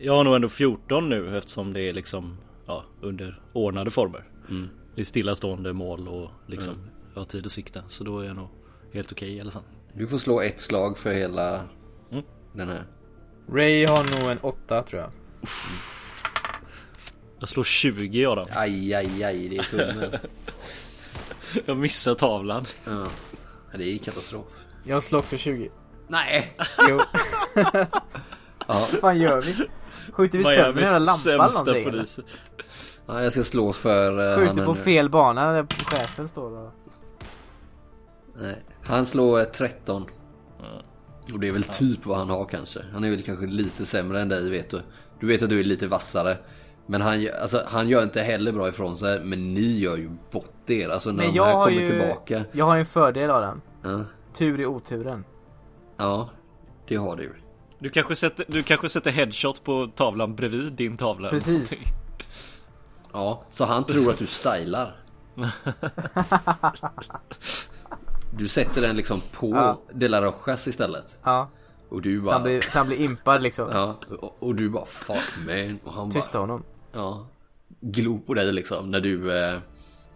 Jag 0.00 0.12
har 0.14 0.24
nog 0.24 0.34
ändå 0.36 0.48
14 0.48 1.08
nu 1.08 1.38
eftersom 1.38 1.72
det 1.72 1.80
är 1.80 1.92
liksom 1.92 2.36
Ja, 2.66 2.84
under 3.00 3.40
ordnade 3.52 3.90
former 3.90 4.24
Det 4.94 5.00
är 5.00 5.04
stillastående 5.04 5.72
mål 5.72 6.08
och 6.08 6.30
liksom 6.46 6.74
Jag 7.14 7.20
har 7.20 7.24
tid 7.24 7.46
att 7.46 7.52
sikta 7.52 7.82
så 7.88 8.04
då 8.04 8.18
är 8.20 8.24
jag 8.26 8.36
nog 8.36 8.48
helt 8.92 9.12
okej 9.12 9.34
i 9.36 9.40
alla 9.40 9.50
fall 9.50 9.62
Du 9.94 10.06
får 10.06 10.18
slå 10.18 10.40
ett 10.40 10.60
slag 10.60 10.98
för 10.98 11.12
hela 11.12 11.60
Mm. 12.12 12.24
den 12.52 12.68
här. 12.68 12.84
Ray 13.52 13.86
har 13.86 14.04
nog 14.04 14.30
en 14.30 14.38
åtta 14.38 14.82
tror 14.82 15.02
jag. 15.02 15.10
Jag 17.38 17.48
slår 17.48 17.64
20 17.64 18.24
av 18.26 18.36
dem 18.36 18.46
Aj, 18.54 18.94
aj, 18.94 19.24
aj, 19.24 19.48
det 19.48 19.56
är 19.56 19.62
kummen. 19.62 20.10
Jag 21.66 21.76
missar 21.76 22.14
tavlan 22.14 22.64
ja. 22.86 23.06
Det 23.72 23.84
är 23.84 23.98
katastrof. 23.98 24.46
Jag 24.84 25.02
slår 25.02 25.18
också 25.18 25.36
20. 25.36 25.70
Nej! 26.08 26.56
Jo. 26.88 27.00
Ja, 28.66 28.74
Vad 28.92 29.00
fan 29.00 29.18
gör 29.18 29.42
vi? 29.42 29.68
Skjuter 30.12 30.38
vi 30.38 30.44
sönder 30.44 30.82
här 30.82 30.98
lampan 31.00 31.32
eller 31.32 31.84
någonting? 31.84 32.24
ja 33.06 33.22
jag 33.22 33.32
ska 33.32 33.42
slå 33.42 33.72
för... 33.72 34.38
Uh, 34.38 34.48
Skjuter 34.48 34.64
på 34.64 34.74
fel 34.74 35.08
bana 35.10 35.52
där 35.52 35.66
chefen 35.84 36.28
står 36.28 36.58
och... 36.58 36.72
Nej. 38.34 38.56
Han 38.84 39.06
slår 39.06 39.38
eh, 39.38 39.44
13. 39.44 40.06
Ja. 40.58 40.82
Och 41.32 41.40
det 41.40 41.48
är 41.48 41.52
väl 41.52 41.62
typ 41.62 42.06
vad 42.06 42.18
han 42.18 42.30
har 42.30 42.44
kanske. 42.44 42.80
Han 42.92 43.04
är 43.04 43.10
väl 43.10 43.22
kanske 43.22 43.46
lite 43.46 43.86
sämre 43.86 44.20
än 44.20 44.28
dig 44.28 44.50
vet 44.50 44.70
du. 44.70 44.80
Du 45.20 45.26
vet 45.26 45.42
att 45.42 45.48
du 45.48 45.60
är 45.60 45.64
lite 45.64 45.86
vassare. 45.86 46.36
Men 46.90 47.00
han, 47.00 47.20
gör- 47.20 47.40
alltså, 47.40 47.62
han 47.66 47.88
gör 47.88 48.02
inte 48.02 48.20
heller 48.20 48.52
bra 48.52 48.68
ifrån 48.68 48.96
sig. 48.96 49.24
Men 49.24 49.54
ni 49.54 49.78
gör 49.78 49.96
ju 49.96 50.10
bort 50.30 50.70
er. 50.70 50.88
Alltså 50.88 51.10
när 51.10 51.16
Men 51.16 51.26
de 51.26 51.36
jag 51.36 51.44
här 51.44 51.52
kommer 51.52 51.70
ju... 51.80 51.86
tillbaka. 51.86 52.44
Jag 52.52 52.64
har 52.64 52.74
ju 52.74 52.80
en 52.80 52.86
fördel 52.86 53.30
av 53.30 53.40
den. 53.42 53.62
Ja, 53.82 54.04
Tur 54.34 54.60
i 54.60 54.66
oturen. 54.66 55.24
ja, 55.96 56.30
det 56.88 56.96
har 56.96 57.16
du. 57.16 57.34
Du 57.78 57.88
kanske 57.90 58.16
sätter, 58.16 58.44
du 58.48 58.62
kanske 58.62 58.88
sätter 58.88 59.10
headshot 59.10 59.64
på 59.64 59.90
tavlan 59.96 60.34
bredvid 60.36 60.72
din 60.72 60.96
tavla 60.96 61.30
Precis. 61.30 61.72
Ja, 63.12 63.42
så 63.48 63.64
han 63.64 63.84
tror 63.84 64.10
att 64.10 64.18
du 64.18 64.26
stylar. 64.26 64.96
Du 68.38 68.48
sätter 68.48 68.80
den 68.80 68.96
liksom 68.96 69.20
på 69.32 69.50
Ja. 69.56 69.80
De 69.92 70.08
La 70.08 70.22
Rojas 70.22 70.68
istället. 70.68 71.18
Ja. 71.24 71.48
Och 71.88 72.02
du 72.02 72.18
Så 72.20 72.24
bara... 72.26 72.32
han 72.34 72.42
blir, 72.42 72.60
så 72.60 72.78
han 72.78 72.86
blir 72.86 73.00
impad 73.00 73.42
liksom. 73.42 73.68
Ja, 73.72 73.96
och, 74.20 74.36
och 74.42 74.54
du 74.54 74.68
bara 74.68 74.86
fuck 74.86 75.46
man. 75.46 75.78
Och 75.84 75.92
han 75.92 76.10
Tysta 76.10 76.32
bara... 76.38 76.42
honom. 76.42 76.62
Ja. 76.92 77.26
Glo 77.80 78.18
på 78.18 78.34
dig 78.34 78.52
liksom 78.52 78.90
när 78.90 79.00
du... 79.00 79.32
Eh, 79.32 79.58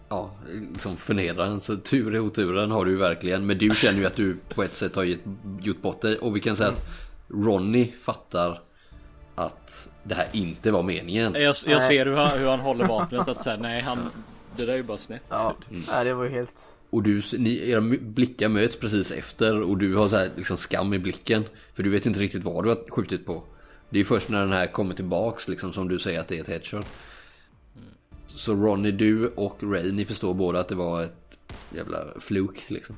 ja, 0.08 0.30
liksom 0.72 0.96
förnedrar 0.96 1.46
den. 1.46 1.60
Så 1.60 1.76
tur 1.76 2.14
i 2.14 2.18
oturen 2.18 2.70
har 2.70 2.84
du 2.84 2.90
ju 2.90 2.96
verkligen. 2.96 3.46
Men 3.46 3.58
du 3.58 3.74
känner 3.74 3.98
ju 3.98 4.06
att 4.06 4.16
du 4.16 4.36
på 4.54 4.62
ett 4.62 4.74
sätt 4.74 4.96
har 4.96 5.04
gett, 5.04 5.20
gjort 5.60 5.82
bort 5.82 6.00
dig. 6.00 6.18
Och 6.18 6.36
vi 6.36 6.40
kan 6.40 6.56
säga 6.56 6.68
att 6.68 6.82
Ronny 7.28 7.92
fattar 8.00 8.60
att 9.34 9.88
det 10.02 10.14
här 10.14 10.28
inte 10.32 10.70
var 10.70 10.82
meningen. 10.82 11.34
Jag, 11.34 11.54
jag 11.66 11.82
ser 11.82 12.06
hur 12.06 12.16
han, 12.16 12.38
hur 12.38 12.48
han 12.48 12.60
håller 12.60 12.86
vapnet 12.86 13.28
att 13.28 13.42
säga 13.42 13.56
nej 13.56 13.80
han 13.82 13.98
Det 14.56 14.66
där 14.66 14.72
är 14.72 14.76
ju 14.76 14.82
bara 14.82 14.98
snett 14.98 15.24
Ja. 15.28 15.56
ja, 15.88 16.04
det 16.04 16.14
var 16.14 16.24
ju 16.24 16.30
helt... 16.30 16.52
Och 16.90 17.02
du, 17.02 17.22
ni, 17.38 17.70
era 17.70 17.80
blickar 18.00 18.48
möts 18.48 18.76
precis 18.76 19.10
efter 19.10 19.62
och 19.62 19.78
du 19.78 19.94
har 19.94 20.08
så 20.08 20.16
här 20.16 20.30
liksom 20.36 20.56
skam 20.56 20.94
i 20.94 20.98
blicken. 20.98 21.44
För 21.74 21.82
du 21.82 21.90
vet 21.90 22.06
inte 22.06 22.20
riktigt 22.20 22.44
vad 22.44 22.64
du 22.64 22.68
har 22.68 22.90
skjutit 22.90 23.26
på. 23.26 23.42
Det 23.94 24.00
är 24.00 24.04
först 24.04 24.28
när 24.28 24.40
den 24.40 24.52
här 24.52 24.66
kommer 24.66 24.94
tillbaks 24.94 25.48
liksom 25.48 25.72
som 25.72 25.88
du 25.88 25.98
säger 25.98 26.20
att 26.20 26.28
det 26.28 26.36
är 26.36 26.40
ett 26.40 26.48
headshot. 26.48 26.86
Så 28.26 28.54
Ronny, 28.54 28.90
du 28.90 29.28
och 29.28 29.62
Ray, 29.62 29.92
ni 29.92 30.04
förstår 30.04 30.34
båda 30.34 30.60
att 30.60 30.68
det 30.68 30.74
var 30.74 31.02
ett 31.02 31.38
jävla 31.76 31.98
fluk 32.20 32.64
liksom. 32.68 32.96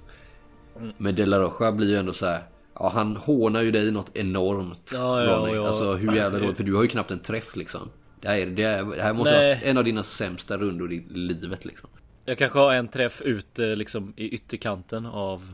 Men 0.97 1.15
De 1.15 1.27
La 1.27 1.41
Rocha 1.41 1.73
blir 1.73 1.89
ju 1.89 1.97
ändå 1.97 2.13
så 2.13 2.27
här. 2.27 2.43
Ja, 2.75 2.91
han 2.95 3.17
hånar 3.17 3.63
ju 3.63 3.71
dig 3.71 3.91
något 3.91 4.17
enormt. 4.17 4.91
Ja, 4.95 5.23
ja, 5.25 5.37
Ronny. 5.37 5.55
ja. 5.55 5.67
Alltså 5.67 5.95
hur 5.95 6.13
jävla 6.13 6.39
dåligt, 6.39 6.57
för 6.57 6.65
du 6.65 6.75
har 6.75 6.83
ju 6.83 6.89
knappt 6.89 7.11
en 7.11 7.19
träff 7.19 7.57
liksom. 7.57 7.89
Det 8.21 8.29
här, 8.29 8.37
är, 8.37 8.47
det 8.47 8.67
här, 8.67 8.85
det 8.97 9.03
här 9.03 9.13
måste 9.13 9.35
Nej. 9.35 9.55
vara 9.55 9.71
en 9.71 9.79
av 9.79 9.85
dina 9.85 10.03
sämsta 10.03 10.57
rundor 10.59 10.93
i 10.93 11.07
livet 11.09 11.65
liksom. 11.65 11.89
Jag 12.25 12.39
kanske 12.39 12.59
har 12.59 12.75
en 12.75 12.89
träff 12.89 13.23
ute 13.23 13.77
liksom 13.77 14.13
i 14.17 14.29
ytterkanten 14.29 15.07
av 15.07 15.53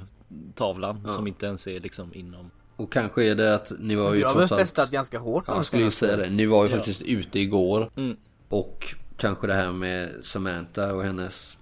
tavlan 0.54 1.02
Ja. 1.06 1.12
som 1.12 1.26
inte 1.26 1.46
ens 1.46 1.66
är 1.66 1.80
liksom 1.80 2.14
inom. 2.14 2.50
Och 2.82 2.92
kanske 2.92 3.24
är 3.24 3.34
det 3.34 3.54
att 3.54 3.72
ni 3.78 3.94
var 3.94 4.14
ju 4.14 4.20
Du 4.20 4.26
har 4.26 4.34
väl 4.34 4.40
trots 4.48 4.52
allt... 4.52 4.60
festat 4.60 4.90
ganska 4.90 5.18
hårt 5.18 5.44
Ja, 5.46 5.54
jag 5.56 5.66
skulle 5.66 5.90
säga 5.90 6.16
det. 6.16 6.30
Ni 6.30 6.46
var 6.46 6.64
ju 6.64 6.70
Ja. 6.70 6.76
faktiskt 6.76 7.02
ute 7.02 7.38
igår. 7.40 7.90
Mm. 7.96 8.16
Och 8.48 8.94
kanske 9.16 9.46
det 9.46 9.54
här 9.54 9.72
med 9.72 10.10
Samantha 10.22 10.92
och 10.94 11.02
hennes 11.04 11.58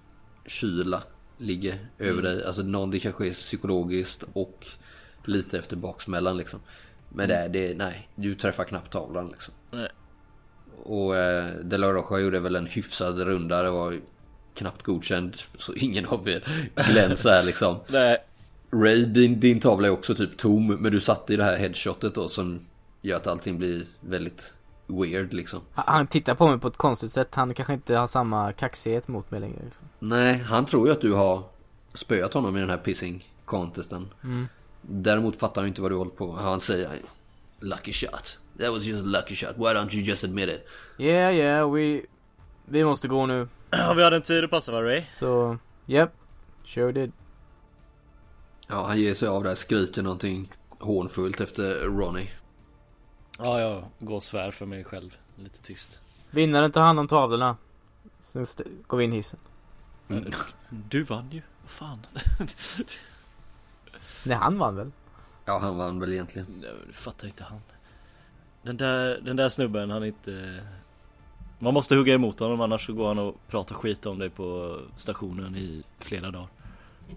kyla 0.47 1.03
ligger 1.37 1.77
över 1.99 2.11
Mm. 2.19 2.23
dig. 2.23 2.45
Alltså 2.45 2.61
någon, 2.61 2.91
det 2.91 2.99
kanske 2.99 3.27
är 3.27 3.33
psykologiskt 3.33 4.23
och 4.33 4.65
lite 5.25 5.57
efter 5.57 5.75
baksmällan 5.75 6.37
liksom. 6.37 6.59
Men 7.09 7.29
det, 7.29 7.35
är- 7.35 7.49
det, 7.49 7.77
nej, 7.77 8.09
du 8.15 8.35
träffar 8.35 8.63
knappt 8.63 8.91
tavlan 8.91 9.27
liksom. 9.31 9.53
Nej. 9.71 9.89
Och 10.83 11.15
eh, 11.17 11.49
De 11.63 11.77
La 11.77 11.87
Rocha 11.93 12.19
gjorde 12.19 12.39
väl 12.39 12.55
en 12.55 12.65
hyfsad 12.67 13.19
runda. 13.19 13.63
Det 13.63 13.69
var 13.69 13.93
knappt 14.55 14.83
godkänd. 14.83 15.35
Så 15.57 15.73
ingen 15.73 16.05
av 16.05 16.29
er 16.29 16.67
glänser 16.91 17.29
här 17.29 17.43
liksom. 17.43 17.77
Nej, 17.87 18.17
Ray, 18.73 19.05
din, 19.05 19.39
din 19.39 19.59
tavla 19.59 19.87
är 19.87 19.91
också 19.91 20.15
typ 20.15 20.37
tom. 20.37 20.67
Men 20.67 20.91
du 20.91 21.01
satte 21.01 21.33
i 21.33 21.37
det 21.37 21.43
här 21.43 21.57
headshotet 21.57 22.15
då 22.15 22.27
som 22.27 22.59
gör 23.01 23.15
att 23.17 23.27
allting 23.27 23.57
blir 23.57 23.83
väldigt 23.99 24.53
weird 24.87 25.33
liksom. 25.33 25.61
Han- 25.73 26.07
tittar 26.07 26.35
på 26.35 26.47
mig 26.47 26.59
på 26.59 26.67
ett 26.67 26.77
konstigt 26.77 27.11
sätt. 27.11 27.35
Han 27.35 27.53
kanske 27.53 27.73
inte 27.73 27.95
har 27.95 28.07
samma 28.07 28.51
kaxighet 28.51 29.07
mot 29.07 29.31
mig 29.31 29.39
längre. 29.39 29.59
Liksom. 29.63 29.83
Nej, 29.99 30.37
han 30.37 30.65
tror 30.65 30.87
ju 30.87 30.93
att 30.93 31.01
du 31.01 31.13
har 31.13 31.43
spöat 31.93 32.33
honom 32.33 32.57
i 32.57 32.59
den 32.59 32.69
här 32.69 32.77
pissing 32.77 33.25
contesten. 33.45 34.09
Mm. 34.23 34.47
Däremot 34.81 35.35
fattar 35.35 35.61
han 35.61 35.67
inte 35.67 35.81
vad 35.81 35.91
du 35.91 35.95
håller 35.95 36.11
på 36.11 36.31
Han 36.31 36.59
säger 36.59 36.89
Lucky 37.59 37.93
shot. 37.93 38.39
That 38.59 38.71
was 38.71 38.83
just 38.83 39.01
a 39.01 39.05
lucky 39.05 39.35
shot. 39.35 39.57
Why 39.57 39.73
don't 39.73 39.95
you 39.95 40.03
just 40.03 40.23
admit 40.23 40.49
it? 40.49 40.67
Yeah, 40.97 41.35
yeah, 41.35 41.71
we... 41.73 42.01
Vi 42.65 42.85
måste 42.85 43.07
gå 43.07 43.25
nu. 43.25 43.47
Ja, 43.69 43.93
vi 43.93 44.03
hade 44.03 44.15
en 44.15 44.21
tid 44.21 44.43
att 44.43 44.49
passa 44.49 44.71
va 44.71 44.81
Ray? 44.83 45.03
Så, 45.11 45.57
yep. 45.87 46.09
Sure 46.65 46.91
did. 46.91 47.11
Ja, 48.71 48.87
han 48.87 48.99
ger 48.99 49.13
sig 49.13 49.27
av 49.27 49.43
där, 49.43 49.55
skriker 49.55 50.03
någonting 50.03 50.51
hånfullt 50.79 51.41
efter 51.41 51.79
Ronnie. 51.83 52.31
Ja, 53.37 53.59
jag 53.59 53.83
går 53.99 54.15
och 54.15 54.23
svär 54.23 54.51
för 54.51 54.65
mig 54.65 54.83
själv. 54.83 55.17
Lite 55.35 55.61
tyst. 55.61 56.01
Vinnaren 56.29 56.71
tar 56.71 56.81
hand 56.81 56.99
om 56.99 57.07
tavlorna. 57.07 57.57
Sen 58.23 58.45
går 58.87 58.97
vi 58.97 59.03
in 59.03 59.13
i 59.13 59.15
hissen. 59.15 59.39
Mm. 60.09 60.31
Du 60.69 61.03
vann 61.03 61.31
ju. 61.31 61.41
Vad 61.61 61.71
fan? 61.71 62.05
Nej, 64.25 64.37
han 64.37 64.57
vann 64.57 64.75
väl? 64.75 64.91
Ja, 65.45 65.59
han 65.59 65.77
vann 65.77 65.99
väl 65.99 66.13
egentligen. 66.13 66.47
Nej, 66.61 66.71
Det 66.87 66.93
fattar 66.93 67.27
inte 67.27 67.43
han. 67.43 67.59
Den 68.63 68.77
där, 68.77 69.21
den 69.21 69.35
där 69.35 69.49
snubben, 69.49 69.89
han 69.89 70.03
är 70.03 70.07
inte... 70.07 70.63
Man 71.59 71.73
måste 71.73 71.95
hugga 71.95 72.13
emot 72.13 72.39
honom 72.39 72.61
annars 72.61 72.85
så 72.85 72.93
går 72.93 73.07
han 73.07 73.19
och 73.19 73.35
pratar 73.47 73.75
skit 73.75 74.05
om 74.05 74.19
dig 74.19 74.29
på 74.29 74.77
stationen 74.95 75.55
i 75.55 75.83
flera 75.99 76.31
dagar. 76.31 76.47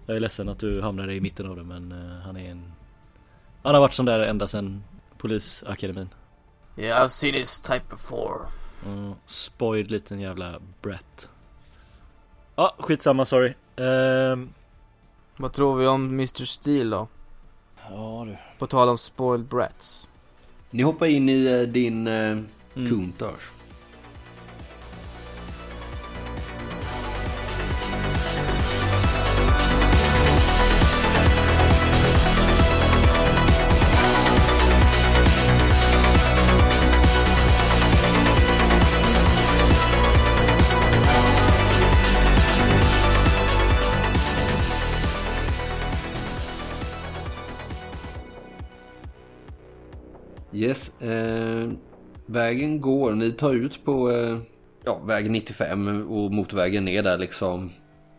Jag 0.05 0.15
är 0.15 0.19
ledsen 0.19 0.49
att 0.49 0.59
du 0.59 0.81
hamnade 0.81 1.13
i 1.13 1.21
mitten 1.21 1.49
av 1.49 1.55
det 1.55 1.63
men 1.63 1.91
eh, 1.91 2.21
han 2.25 2.37
är 2.37 2.51
en... 2.51 2.71
Han 3.63 3.73
har 3.73 3.81
varit 3.81 3.93
sån 3.93 4.05
där 4.05 4.19
ända 4.19 4.47
sedan 4.47 4.83
polisakademin. 5.17 6.09
Yeah, 6.77 7.03
I've 7.05 7.07
seen 7.09 7.33
this 7.33 7.61
type 7.61 7.83
before. 7.89 8.39
Mm, 8.85 9.13
spoiled 9.25 9.91
liten 9.91 10.19
jävla 10.19 10.59
brat. 10.81 11.29
Ja, 12.55 12.75
skitsamma, 12.79 13.25
sorry. 13.25 13.53
Ehm, 13.75 14.49
Vad 15.37 15.53
tror 15.53 15.75
vi 15.77 15.87
om 15.87 16.05
Mr. 16.05 16.45
Steel 16.45 16.89
då? 16.89 17.07
ja 17.89 18.25
du. 18.27 18.37
På 18.59 18.67
tal 18.67 18.89
om 18.89 18.97
spoiled 18.97 19.45
brats. 19.45 20.07
Ni 20.69 20.83
hoppar 20.83 21.05
in 21.05 21.29
i 21.29 21.45
eh, 21.45 21.61
din 21.61 22.07
eh, 22.07 22.37
Mm. 22.77 22.89
Countach. 22.89 23.41
Yes, 50.55 51.01
eh, 51.01 51.69
vägen 52.25 52.81
går. 52.81 53.13
Ni 53.13 53.31
tar 53.31 53.53
ut 53.53 53.85
på 53.85 54.11
eh, 54.11 54.37
ja, 54.85 54.99
väg 55.05 55.31
95 55.31 56.07
och 56.09 56.33
motorvägen 56.33 56.85
ner 56.85 57.03
där 57.03 57.17
liksom. 57.17 57.71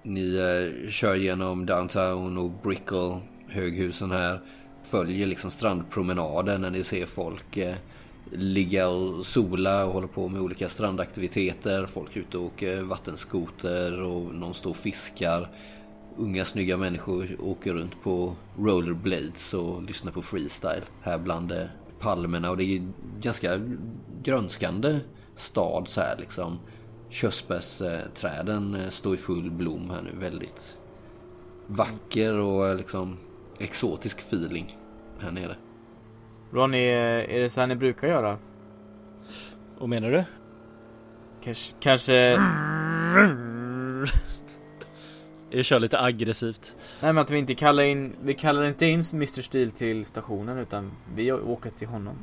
Ni 0.03 0.37
eh, 0.37 0.91
kör 0.91 1.15
genom 1.15 1.67
downtown 1.67 2.39
och 2.39 2.51
Brickell, 2.63 3.21
höghusen 3.49 4.11
här. 4.11 4.41
Följer 4.83 5.27
liksom 5.27 5.51
strandpromenaden 5.51 6.61
när 6.61 6.71
ni 6.71 6.85
ser 6.85 7.07
folk 7.07 7.57
eh, 7.57 7.75
ligga 8.33 8.89
och 8.89 9.27
sola 9.27 9.87
och 9.87 9.93
hålla 9.93 10.09
på 10.09 10.29
med 10.29 10.41
olika 10.41 10.69
strandaktiviteter. 10.69 11.87
Folk 11.87 12.17
ute 12.17 12.39
och 12.39 12.45
åker 12.45 12.83
vattenskoter 12.83 14.01
och 14.01 14.35
någon 14.35 14.55
står 14.55 14.71
och 14.71 14.77
fiskar. 14.77 15.49
Unga 16.17 16.45
snygga 16.45 16.77
människor 16.77 17.37
åker 17.41 17.73
runt 17.73 18.03
på 18.03 18.37
rollerblades 18.59 19.55
och 19.55 19.83
lyssnar 19.83 20.13
på 20.13 20.23
freestyle 20.23 20.85
här 21.03 21.19
bland 21.19 21.53
eh, 21.53 21.67
palmerna 21.99 22.51
och 22.51 22.57
det 22.57 22.65
är 22.65 22.89
ganska 23.21 23.61
grönskande 24.23 25.01
stad 25.35 25.89
så 25.89 26.01
här 26.01 26.17
liksom. 26.19 26.59
Körsbärsträden 27.09 28.75
eh, 28.75 28.89
står 28.89 29.15
i 29.15 29.17
full 29.17 29.51
blom 29.51 29.91
här 29.91 30.03
nu. 30.03 30.11
Väldigt 30.21 30.79
vacker 31.67 32.35
och 32.35 32.69
eh, 32.69 32.77
liksom 32.77 33.17
exotisk 33.59 34.19
feeling 34.19 34.77
här 35.19 35.33
nere. 35.33 35.57
Ronny, 36.53 36.79
eh, 36.79 37.35
är 37.35 37.41
det 37.41 37.51
så 37.51 37.61
här 37.61 37.67
ni 37.67 37.77
brukar 37.77 38.09
göra? 38.09 38.39
Vad 39.79 39.89
menar 39.89 40.11
du? 40.11 40.25
Kanske, 41.43 41.75
kanske... 41.81 42.39
Jag 45.57 45.65
kör 45.65 45.81
lite 45.81 46.01
aggressivt. 46.01 46.77
Nej 47.03 47.13
men 47.13 47.23
att 47.23 47.31
vi 47.31 47.39
inte 47.39 47.55
kallar 47.55 47.83
in, 47.83 48.13
vi 48.23 48.35
kallar 48.35 48.65
inte 48.65 48.87
in 48.87 49.05
Mr. 49.13 49.41
Steel 49.41 49.71
till 49.71 50.05
stationen 50.05 50.59
utan 50.59 50.93
vi 51.15 51.33
åker 51.33 51.71
till 51.71 51.89
honom. 51.89 52.17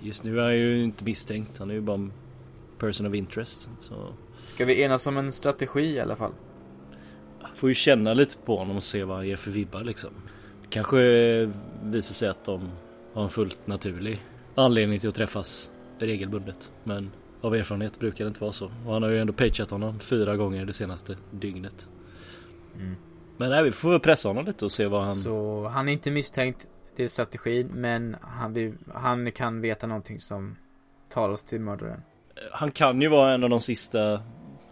Just 0.00 0.24
nu 0.24 0.40
är 0.40 0.42
han 0.42 0.56
ju 0.56 0.84
inte 0.84 1.04
misstänkt. 1.04 1.58
Han 1.58 1.70
är 1.70 1.74
ju 1.74 1.80
bara 1.80 1.94
en 1.94 2.12
person 2.78 3.06
of 3.06 3.14
interest. 3.14 3.70
Så 3.80 4.12
Ska 4.42 4.64
vi 4.64 4.82
enas 4.82 5.06
om 5.06 5.16
en 5.16 5.32
strategi 5.32 5.80
i 5.80 6.00
alla 6.00 6.16
fall? 6.16 6.32
får 7.54 7.68
ju 7.68 7.74
känna 7.74 8.14
lite 8.14 8.36
på 8.36 8.56
honom 8.56 8.76
och 8.76 8.82
se 8.82 9.04
vad 9.04 9.16
han 9.16 9.28
ger 9.28 9.36
för 9.36 9.50
vibbar 9.50 9.84
liksom. 9.84 10.10
Kanske 10.70 10.98
visar 11.82 12.14
sig 12.14 12.28
att 12.28 12.44
de 12.44 12.70
har 13.12 13.22
en 13.22 13.28
fullt 13.28 13.66
naturlig 13.66 14.22
anledning 14.54 14.98
till 14.98 15.08
att 15.08 15.14
träffas 15.14 15.70
regelbundet. 15.98 16.72
Men 16.84 17.10
av 17.40 17.54
erfarenhet 17.54 18.00
brukar 18.00 18.24
det 18.24 18.28
inte 18.28 18.40
vara 18.40 18.52
så. 18.52 18.70
Och 18.86 18.92
han 18.92 19.02
har 19.02 19.10
ju 19.10 19.18
ändå 19.18 19.32
pageat 19.32 19.70
honom 19.70 20.00
fyra 20.00 20.36
gånger 20.36 20.64
det 20.64 20.72
senaste 20.72 21.16
dygnet. 21.30 21.88
Mm. 22.80 22.96
Men 23.36 23.50
nej, 23.50 23.64
vi 23.64 23.72
får 23.72 23.90
väl 23.90 24.00
pressa 24.00 24.28
honom 24.28 24.44
lite 24.44 24.64
och 24.64 24.72
se 24.72 24.86
vad 24.86 25.06
han... 25.06 25.14
Så 25.14 25.66
han 25.68 25.88
är 25.88 25.92
inte 25.92 26.10
misstänkt, 26.10 26.66
det 26.96 27.04
är 27.04 27.08
strategin, 27.08 27.66
men 27.74 28.16
han, 28.20 28.52
vi, 28.52 28.74
han 28.94 29.32
kan 29.32 29.60
veta 29.60 29.86
någonting 29.86 30.20
som 30.20 30.56
tar 31.08 31.28
oss 31.28 31.42
till 31.42 31.60
mördaren. 31.60 32.02
Han 32.52 32.70
kan 32.70 33.00
ju 33.00 33.08
vara 33.08 33.34
en 33.34 33.44
av 33.44 33.50
de 33.50 33.60
sista, 33.60 34.22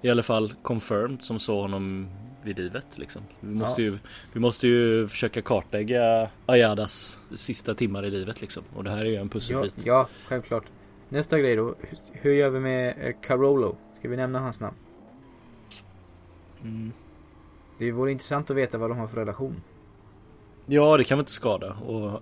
i 0.02 0.10
alla 0.10 0.22
fall 0.22 0.52
confirmed, 0.62 1.22
som 1.24 1.38
såg 1.38 1.60
honom 1.60 2.08
vid 2.44 2.58
livet 2.58 2.98
liksom. 2.98 3.22
Vi 3.40 3.54
måste, 3.54 3.82
Ja. 3.82 3.90
ju, 3.90 3.98
vi 4.32 4.40
måste 4.40 4.68
ju 4.68 5.08
försöka 5.08 5.42
kartlägga 5.42 6.30
Ayadas 6.46 7.20
sista 7.34 7.74
timmar 7.74 8.04
i 8.04 8.10
livet 8.10 8.40
liksom. 8.40 8.62
Och 8.76 8.84
det 8.84 8.90
här 8.90 8.98
är 8.98 9.04
ju 9.04 9.16
en 9.16 9.22
Ja, 9.26 9.28
pusselbit. 9.32 9.86
ja, 9.86 10.08
självklart. 10.28 10.64
Nästa 11.08 11.38
grej 11.38 11.56
då, 11.56 11.64
hur, 11.80 11.98
hur 12.12 12.32
gör 12.32 12.50
vi 12.50 12.60
med 12.60 12.94
eh, 13.00 13.14
Carolo? 13.22 13.76
Ska 13.98 14.08
vi 14.08 14.16
nämna 14.16 14.38
hans 14.40 14.60
namn? 14.60 14.76
Mm. 16.62 16.92
Det 17.78 17.92
vore 17.92 18.12
intressant 18.12 18.50
att 18.50 18.56
veta 18.56 18.78
vad 18.78 18.90
de 18.90 18.98
har 18.98 19.06
för 19.06 19.16
relation. 19.16 19.62
Ja, 20.66 20.96
det 20.96 21.04
kan 21.04 21.18
väl 21.18 21.22
inte 21.22 21.32
skada. 21.32 21.74
Och 21.86 22.20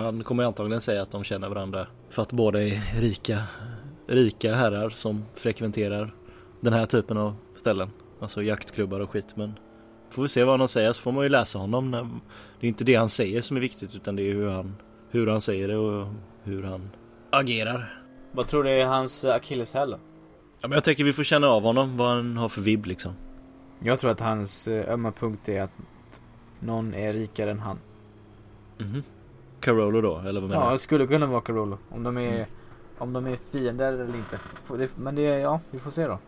han 0.00 0.24
kommer 0.24 0.44
antagligen 0.44 0.80
säga 0.80 1.02
att 1.02 1.10
de 1.10 1.24
känner 1.24 1.48
varandra. 1.48 1.86
För 2.10 2.22
att 2.22 2.32
båda 2.32 2.62
är 2.62 3.00
rika, 3.00 3.42
rika 4.06 4.54
herrar 4.54 4.90
som 4.90 5.24
frekventerar 5.34 6.14
den 6.60 6.72
här 6.72 6.86
typen 6.86 7.16
av 7.16 7.34
ställen. 7.54 7.90
Alltså 8.20 8.42
jaktklubbar 8.42 9.00
och 9.00 9.10
skit. 9.10 9.36
Men 9.36 9.58
får 10.10 10.22
vi 10.22 10.28
se 10.28 10.44
vad 10.44 10.58
han 10.58 10.68
säger 10.68 10.92
så 10.92 11.02
får 11.02 11.12
man 11.12 11.22
ju 11.22 11.28
läsa 11.28 11.58
honom. 11.58 11.90
Det 12.60 12.66
är 12.66 12.68
inte 12.68 12.84
det 12.84 12.94
han 12.94 13.08
säger 13.08 13.40
som 13.40 13.56
är 13.56 13.60
viktigt 13.60 13.96
utan 13.96 14.16
det 14.16 14.22
är 14.22 14.34
hur 14.34 14.48
han, 14.48 14.76
hur 15.10 15.26
han 15.26 15.40
säger 15.40 15.68
det 15.68 15.76
och 15.76 16.06
hur 16.42 16.62
han 16.62 16.90
agerar. 17.30 18.02
Vad 18.32 18.46
tror 18.46 18.64
du 18.64 18.70
är 18.70 18.86
hans 18.86 19.24
akilleshäl? 19.24 19.90
Ja, 20.60 20.68
men 20.68 20.72
jag 20.72 20.84
tänker 20.84 21.04
vi 21.04 21.12
får 21.12 21.24
känna 21.24 21.46
av 21.46 21.62
honom, 21.62 21.96
vad 21.96 22.08
han 22.08 22.36
har 22.36 22.48
för 22.48 22.60
vibb 22.60 22.86
liksom. 22.86 23.12
Jag 23.82 23.98
tror 23.98 24.10
att 24.10 24.20
hans 24.20 24.68
eh, 24.68 24.92
ömma 24.92 25.12
punkt 25.12 25.48
är 25.48 25.62
att 25.62 25.70
någon 26.60 26.94
är 26.94 27.12
rikare 27.12 27.50
än 27.50 27.58
han. 27.58 27.78
Mhm. 28.78 29.02
Carolo 29.60 30.00
då, 30.00 30.18
eller 30.18 30.40
vad 30.40 30.50
menar 30.50 30.62
Ja, 30.64 30.68
du? 30.70 30.74
det 30.74 30.78
skulle 30.78 31.06
kunna 31.06 31.26
vara 31.26 31.40
Carolo. 31.40 31.78
Om 31.90 32.02
de 32.02 32.16
är, 32.18 32.34
Mm. 32.34 32.46
om 32.98 33.12
de 33.12 33.26
är 33.26 33.36
fiender 33.36 33.92
eller 33.92 34.16
inte. 34.16 34.38
Men 34.96 35.14
det, 35.14 35.22
ja, 35.22 35.60
vi 35.70 35.78
får 35.78 35.90
se 35.90 36.06
då. 36.06 36.18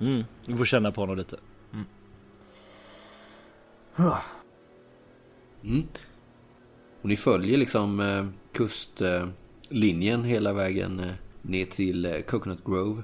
Mm, 0.00 0.24
vi 0.46 0.56
får 0.56 0.64
känna 0.64 0.92
på 0.92 1.00
honom 1.00 1.16
lite. 1.16 1.36
Mm. 1.72 1.84
Och 7.02 7.08
ni 7.08 7.16
följer 7.16 7.58
liksom 7.58 8.00
eh, 8.00 8.26
kustlinjen 8.52 10.24
hela 10.24 10.52
vägen 10.52 11.00
eh, 11.00 11.12
ner 11.42 11.64
till 11.64 12.04
eh, 12.06 12.20
Coconut 12.20 12.64
Grove. 12.64 13.02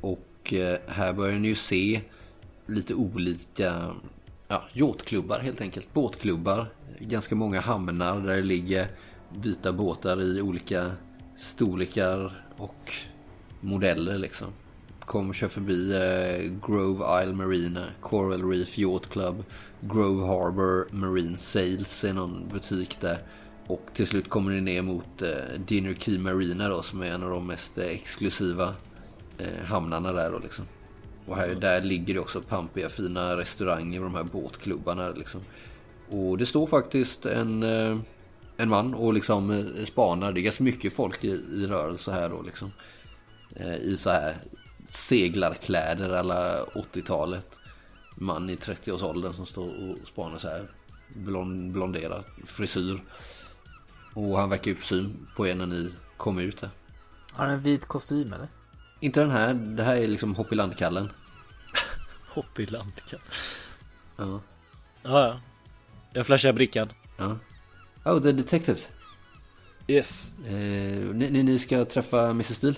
Och 0.00 0.52
eh, 0.54 0.78
här 0.86 1.12
börjar 1.12 1.38
ni 1.38 1.48
ju 1.48 1.54
se 1.54 2.00
lite 2.68 2.94
olika 2.94 3.94
ja, 4.48 4.62
yachtklubbar 4.72 5.38
helt 5.38 5.60
enkelt. 5.60 5.94
Båtklubbar. 5.94 6.66
Ganska 7.00 7.34
många 7.34 7.60
hamnar 7.60 8.20
där 8.20 8.36
det 8.36 8.42
ligger 8.42 8.86
vita 9.42 9.72
båtar 9.72 10.22
i 10.22 10.42
olika 10.42 10.92
storlekar 11.36 12.44
och 12.56 12.92
modeller 13.60 14.18
liksom. 14.18 14.48
och 15.00 15.34
kör 15.34 15.48
förbi 15.48 15.92
eh, 15.92 16.68
Grove 16.68 17.22
Isle 17.22 17.34
Marina, 17.34 17.86
Coral 18.00 18.50
Reef 18.50 18.78
Yacht 18.78 19.10
Club, 19.10 19.44
Grove 19.80 20.26
Harbor 20.26 20.88
Marine 20.90 21.36
Sales 21.36 22.04
är 22.04 22.12
någon 22.12 22.48
butik 22.48 23.00
där. 23.00 23.18
Och 23.66 23.90
till 23.94 24.06
slut 24.06 24.28
kommer 24.28 24.52
ni 24.52 24.60
ner 24.60 24.82
mot 24.82 25.22
eh, 25.22 25.60
Dinner 25.66 25.94
Key 25.94 26.18
Marina 26.18 26.68
då 26.68 26.82
som 26.82 27.02
är 27.02 27.06
en 27.06 27.22
av 27.22 27.30
de 27.30 27.46
mest 27.46 27.78
eh, 27.78 27.86
exklusiva 27.86 28.74
eh, 29.38 29.64
hamnarna 29.64 30.12
där 30.12 30.30
då 30.30 30.38
liksom. 30.38 30.64
Och 31.28 31.36
här, 31.36 31.54
där 31.54 31.80
ligger 31.80 32.14
det 32.14 32.20
också 32.20 32.40
pampiga 32.40 32.88
fina 32.88 33.36
restauranger 33.36 33.98
och 33.98 34.04
de 34.04 34.14
här 34.14 34.24
båtklubbarna 34.24 35.10
liksom. 35.10 35.40
Och 36.10 36.38
det 36.38 36.46
står 36.46 36.66
faktiskt 36.66 37.26
en, 37.26 37.62
eh, 37.62 37.98
en 38.56 38.68
man 38.68 38.94
och 38.94 39.14
liksom 39.14 39.50
eh, 39.50 39.84
spanar. 39.84 40.32
Det 40.32 40.40
är 40.40 40.42
ganska 40.42 40.64
mycket 40.64 40.92
folk 40.92 41.24
i, 41.24 41.28
i 41.28 41.66
rörelse 41.66 42.12
här 42.12 42.28
då 42.28 42.42
liksom. 42.42 42.72
Eh, 43.56 43.76
I 43.76 43.96
så 43.96 44.10
här 44.10 44.36
seglarkläder 44.88 46.10
alla 46.10 46.64
80-talet. 46.64 47.58
Man 48.14 48.50
i 48.50 48.54
30-årsåldern 48.54 49.32
som 49.32 49.46
står 49.46 49.68
och 49.68 50.08
spanar 50.08 50.38
så 50.38 50.48
här. 50.48 50.70
Blond, 51.14 51.72
blonderad 51.72 52.24
frisyr. 52.44 53.02
Och 54.14 54.38
han 54.38 54.50
verkar 54.50 54.70
ju 54.70 54.76
syn 54.76 55.26
på 55.36 55.46
er 55.46 55.54
när 55.54 55.66
ni 55.66 55.90
kommer 56.16 56.42
ut 56.42 56.60
där. 56.60 56.70
Har 57.32 57.44
han 57.44 57.54
en 57.54 57.60
vit 57.60 57.84
kostym 57.84 58.32
eller? 58.32 58.48
Inte 59.00 59.20
den 59.20 59.30
här, 59.30 59.54
det 59.54 59.82
här 59.82 59.96
är 59.96 60.06
liksom 60.06 60.34
Hoppylandkallen. 60.34 61.08
Hopp 62.38 62.58
i 62.58 62.66
landkan. 62.66 63.20
Ja. 64.16 64.40
Ja, 65.02 65.26
ja. 65.26 65.40
Jag 66.12 66.26
flashar 66.26 66.52
brickan. 66.52 66.92
ja. 67.16 67.36
Oh, 68.04 68.22
the 68.22 68.32
detectives. 68.32 68.88
Yes. 69.86 70.32
Eh, 70.46 70.52
ni, 71.14 71.30
ni- 71.30 71.42
ni 71.42 71.58
ska 71.58 71.84
träffa 71.84 72.30
Mrs 72.30 72.56
Steele? 72.56 72.76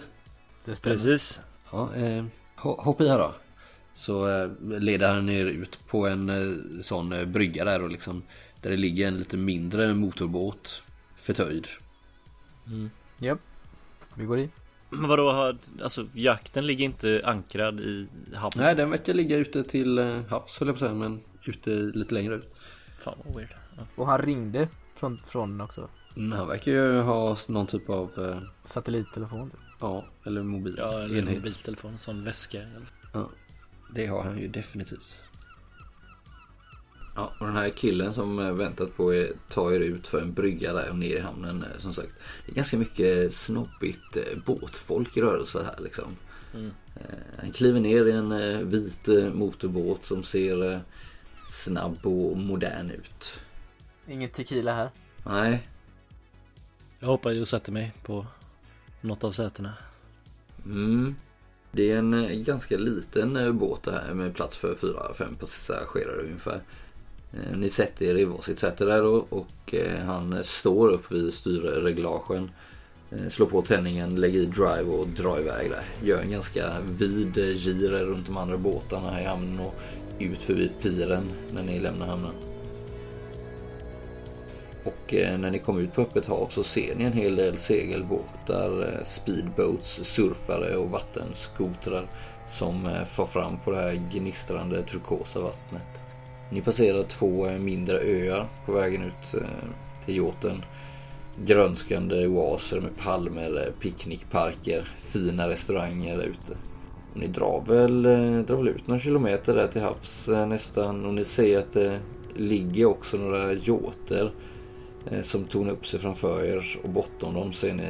Det 0.65 0.75
stämmer. 0.75 0.97
Precis. 0.97 1.41
Ja, 1.73 1.95
eh, 1.95 2.25
ho- 2.57 2.81
hoppa 2.83 3.05
i 3.05 3.09
här 3.09 3.19
då. 3.19 3.35
Så 3.95 4.29
eh, 4.29 4.51
leder 4.81 5.15
han 5.15 5.29
er 5.29 5.45
ut 5.45 5.79
på 5.87 6.07
en 6.09 6.29
eh, 6.31 6.83
sån 6.83 7.13
eh, 7.13 7.25
brygga 7.25 7.65
där 7.65 7.83
och 7.83 7.91
liksom. 7.91 8.23
Där 8.61 8.71
det 8.71 8.77
ligger 8.77 9.09
en 9.09 9.19
lite 9.19 9.37
mindre 9.37 9.95
motorbåt 9.95 10.83
förtöjd. 11.17 11.67
Japp. 13.19 13.39
Vi 14.15 14.25
går 14.25 14.39
in. 14.39 14.51
Men 14.91 15.09
vadå, 15.09 15.33
har, 15.33 15.57
alltså 15.83 16.07
jakten 16.15 16.67
ligger 16.67 16.85
inte 16.85 17.21
ankrad 17.25 17.81
i 17.81 18.09
hamnen? 18.35 18.51
Nej, 18.57 18.75
den 18.75 18.91
verkar 18.91 19.15
ligga 19.15 19.37
ute 19.37 19.65
till 19.65 19.99
eh, 19.99 20.21
havs 20.29 20.59
höll 20.59 20.69
jag 20.69 20.79
på 20.79 20.85
att 20.85 20.91
säga, 20.91 20.95
men 20.95 21.21
ute 21.45 21.71
lite 21.71 22.15
längre 22.15 22.35
ut. 22.35 22.55
Fan 23.01 23.19
vad 23.25 23.37
weird. 23.37 23.55
Ja. 23.77 23.83
Och 23.97 24.07
han 24.07 24.19
ringde 24.23 24.69
från, 24.97 25.19
från 25.19 25.51
den 25.51 25.61
också. 25.61 25.89
Mm, 26.17 26.33
han 26.33 26.49
verkar 26.49 26.73
ju 26.73 27.01
ha 27.01 27.37
någon 27.49 27.67
typ 27.67 27.91
av, 27.91 28.11
eh, 28.19 28.39
Satellittelefon 28.65 29.51
typ. 29.51 29.61
ja, 29.81 30.05
eller 30.25 30.43
mobil 30.43 30.75
Ja, 30.79 30.93
eller 30.99 31.05
en 31.05 31.19
enhet. 31.19 31.37
mobiltelefon, 31.39 31.99
sån 31.99 32.25
väska. 32.25 32.59
Ja, 33.13 33.29
det 33.95 34.07
har 34.07 34.23
han 34.23 34.39
ju 34.39 34.49
definitivt. 34.49 35.23
Ja, 37.21 37.33
och 37.39 37.47
den 37.47 37.57
här 37.57 37.71
killen 37.71 38.15
som 38.15 38.39
eh, 38.39 38.53
väntat 38.53 38.97
på 38.97 39.15
er 39.15 39.33
tar 39.49 39.73
er 39.73 39.81
ut 39.81 40.09
för 40.09 40.21
en 40.21 40.33
brygga 40.33 40.73
där 40.73 40.91
och 40.91 40.99
ner 40.99 41.17
i 41.17 41.21
hamnen 41.21 41.63
eh, 41.63 41.79
som 41.79 41.93
sagt. 41.93 42.13
Det 42.47 42.53
är 42.53 42.57
ganska 42.57 42.77
mycket 42.77 43.35
snobbigt 43.35 44.17
eh, 44.17 44.39
båtfolk 44.47 45.17
i 45.17 45.21
rörelse 45.21 45.63
här 45.63 45.85
liksom. 45.85 46.17
Mm. 46.55 46.71
Han 47.41 47.53
kliver 47.53 47.81
ner 47.81 48.05
i 48.05 48.13
en 48.13 48.69
vit 48.69 49.09
motorbåt 49.35 50.05
som 50.05 50.23
ser 50.23 50.81
snabb 51.47 52.07
och 52.07 52.37
modern 52.37 52.91
ut. 52.91 53.41
Ingen 54.09 54.31
tequila 54.31 54.73
här. 54.73 54.91
Nej, 55.27 55.67
Jag 57.01 57.09
hoppar 57.09 57.31
ju 57.31 57.41
och 57.41 57.49
sätter 57.49 57.73
mig 57.73 57.93
på 58.03 58.27
något 59.01 59.25
av 59.25 59.31
sätena. 59.31 59.73
Mm. 60.65 61.15
Det 61.73 61.91
är 61.91 61.99
en 61.99 62.45
ganska 62.45 62.77
liten 62.77 63.59
båt 63.59 63.83
det 63.83 63.93
här 63.93 64.15
med 64.15 64.35
plats 64.35 64.57
för 64.57 64.75
fyra, 64.75 65.15
fem 65.15 65.37
passagerare 65.37 66.23
ungefär. 66.23 66.63
Eh, 67.33 67.57
ni 67.57 67.69
sätter 67.69 68.07
er 68.07 68.19
i 68.19 68.25
varsitt 68.25 68.59
säte 68.59 68.85
där 68.85 69.03
då 69.03 69.27
och 69.29 69.75
eh, 69.75 69.99
han 69.99 70.45
står 70.45 70.89
upp 70.89 71.13
vid 71.13 71.35
styrreglagen. 71.35 72.51
Eh, 73.11 73.29
slår 73.29 73.47
på 73.47 73.63
tändningen, 73.63 74.21
lägger 74.21 74.41
i 74.41 74.47
drive 74.47 74.91
och 74.91 75.07
drar 75.07 75.39
iväg 75.41 75.71
där. 75.71 75.85
Gör 76.03 76.21
en 76.21 76.31
ganska 76.31 76.81
vid 76.81 77.37
gir 77.37 77.91
runt 77.91 78.27
de 78.27 78.37
andra 78.37 78.57
båtarna 78.57 79.11
här 79.11 79.21
i 79.21 79.25
hamnen 79.25 79.61
och 79.61 79.75
ut 80.19 80.43
förbi 80.43 80.71
piren 80.83 81.33
när 81.55 81.63
ni 81.63 81.81
lämnar 81.81 82.07
hamnen. 82.07 82.33
Och 84.85 85.15
när 85.15 85.51
ni 85.51 85.59
kommer 85.59 85.81
ut 85.81 85.95
på 85.95 86.03
öppet 86.03 86.27
hav 86.27 86.49
så 86.49 86.63
ser 86.63 86.95
ni 86.95 87.05
en 87.05 87.13
hel 87.13 87.37
del 87.37 87.57
segelbåtar, 87.57 89.01
speedboats, 89.05 90.05
surfare 90.05 90.77
och 90.77 90.91
vattenskotrar 90.91 92.11
som 92.47 92.89
far 93.07 93.27
fram 93.27 93.59
på 93.65 93.71
det 93.71 93.77
här 93.77 94.09
gnistrande 94.13 94.83
turkosa 94.83 95.41
vattnet. 95.41 96.10
Ni 96.53 96.61
passerar 96.61 97.03
två 97.03 97.47
eh, 97.47 97.59
mindre 97.59 97.99
öar 97.99 98.49
på 98.67 98.73
vägen 98.73 99.03
ut 99.03 99.35
eh, 99.35 99.49
till 100.05 100.17
yachten. 100.17 100.65
Grönskande 101.45 102.27
oaser 102.27 102.81
med 102.81 102.97
palmer, 102.97 103.67
eh, 103.67 103.73
picknickparker, 103.81 104.89
fina 104.97 105.49
restauranger 105.49 106.17
där 106.17 106.25
ute. 106.25 106.59
Ni 107.15 107.27
drar 107.27 107.65
väl, 107.67 108.03
drar 108.47 108.57
väl 108.57 108.69
ut 108.69 108.87
några 108.87 109.01
kilometer 109.01 109.55
där 109.55 109.69
till 109.69 109.83
havs 109.83 110.29
nästan 110.29 111.07
och 111.07 111.15
ni 111.15 111.25
ser 111.25 111.59
att 111.59 111.73
det 111.73 112.01
ligger 112.37 112.85
också 112.85 113.17
några 113.17 113.53
yachter 113.53 114.33
som 115.21 115.45
tornar 115.45 115.73
upp 115.73 115.87
sig 115.87 116.01
framför 116.01 116.45
er 116.45 116.79
och 116.83 116.89
bortom 116.89 117.35
dem 117.35 117.53
ser 117.53 117.75
ni 117.75 117.83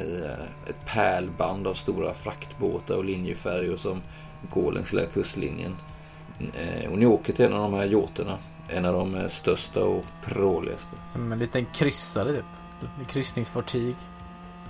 ett 0.69 0.85
pärlband 0.87 1.67
av 1.67 1.73
stora 1.73 2.13
fraktbåtar 2.13 2.95
och 2.95 3.05
linjefärjor 3.05 3.75
som 3.75 4.01
går 4.49 4.71
längs 4.71 4.93
hela 4.93 5.05
kustlinjen. 5.05 5.75
Och 6.91 6.97
ni 6.97 7.05
åker 7.05 7.33
till 7.33 7.45
en 7.45 7.53
av 7.53 7.71
de 7.71 7.77
här 7.77 7.85
jåterna 7.85 8.37
en 8.73 8.85
av 8.85 8.93
de 8.93 9.15
eh, 9.15 9.27
största 9.27 9.83
och 9.83 10.05
pråligaste. 10.25 10.95
Som 11.11 11.31
en 11.31 11.39
liten 11.39 11.65
kryssare 11.73 12.33
typ. 12.33 12.45
Ett 13.01 13.07
kryssningsfartyg. 13.07 13.95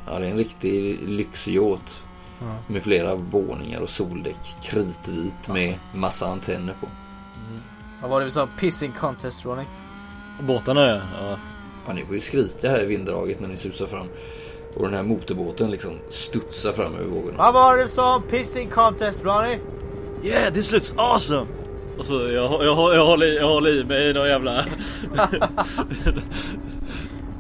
Ja, 0.06 0.20
det 0.20 0.28
är 0.28 0.32
en 0.32 0.38
riktig 0.38 1.00
lyxyacht. 1.08 2.04
Ja. 2.40 2.56
Med 2.68 2.84
flera 2.84 3.16
våningar 3.16 3.82
och 3.82 3.90
soldäck. 3.90 4.56
Kritvit 4.64 5.48
med 5.50 5.80
massa 5.94 6.28
antenner 6.28 6.74
på. 6.82 6.88
Vad 8.02 8.10
var 8.10 8.20
det 8.20 8.26
vi 8.26 8.32
sa? 8.32 8.48
Pissing 8.60 8.92
contest 8.92 9.46
Ronny? 9.46 9.64
Båtarna 10.42 10.88
ja. 10.88 11.02
ja. 11.22 11.38
Ja, 11.88 11.94
ni 11.94 12.06
får 12.06 12.16
ju 12.16 12.22
skrika 12.22 12.70
här 12.70 12.84
i 12.84 12.86
vinddraget 12.86 13.40
när 13.40 13.48
ni 13.48 13.58
susar 13.58 13.86
fram. 13.86 14.08
Och 14.76 14.84
den 14.84 14.94
här 14.94 15.04
motorbåten 15.04 15.72
liksom 15.72 15.92
studsar 16.10 16.72
fram 16.72 16.96
över 16.96 17.10
vågorna. 17.10 17.38
Vad 17.38 17.54
var 17.54 17.78
det 17.78 17.84
vi 17.84 17.90
sa? 17.90 18.22
Pissing 18.30 18.70
contest 18.70 19.24
Ronny? 19.24 19.60
Yeah, 20.24 20.54
this 20.54 20.72
looks 20.72 20.94
awesome! 20.98 21.48
Och 22.02 22.08
så 22.08 22.14
jag, 22.14 22.32
jag, 22.34 22.66
jag, 22.66 22.96
jag, 22.96 23.06
håller, 23.06 23.26
i- 23.26 23.36
jag 23.36 23.48
håller 23.48 23.70
i 23.80 23.84
mig 23.84 24.10
i 24.10 24.14
någon 24.14 24.28
jävla... 24.28 24.66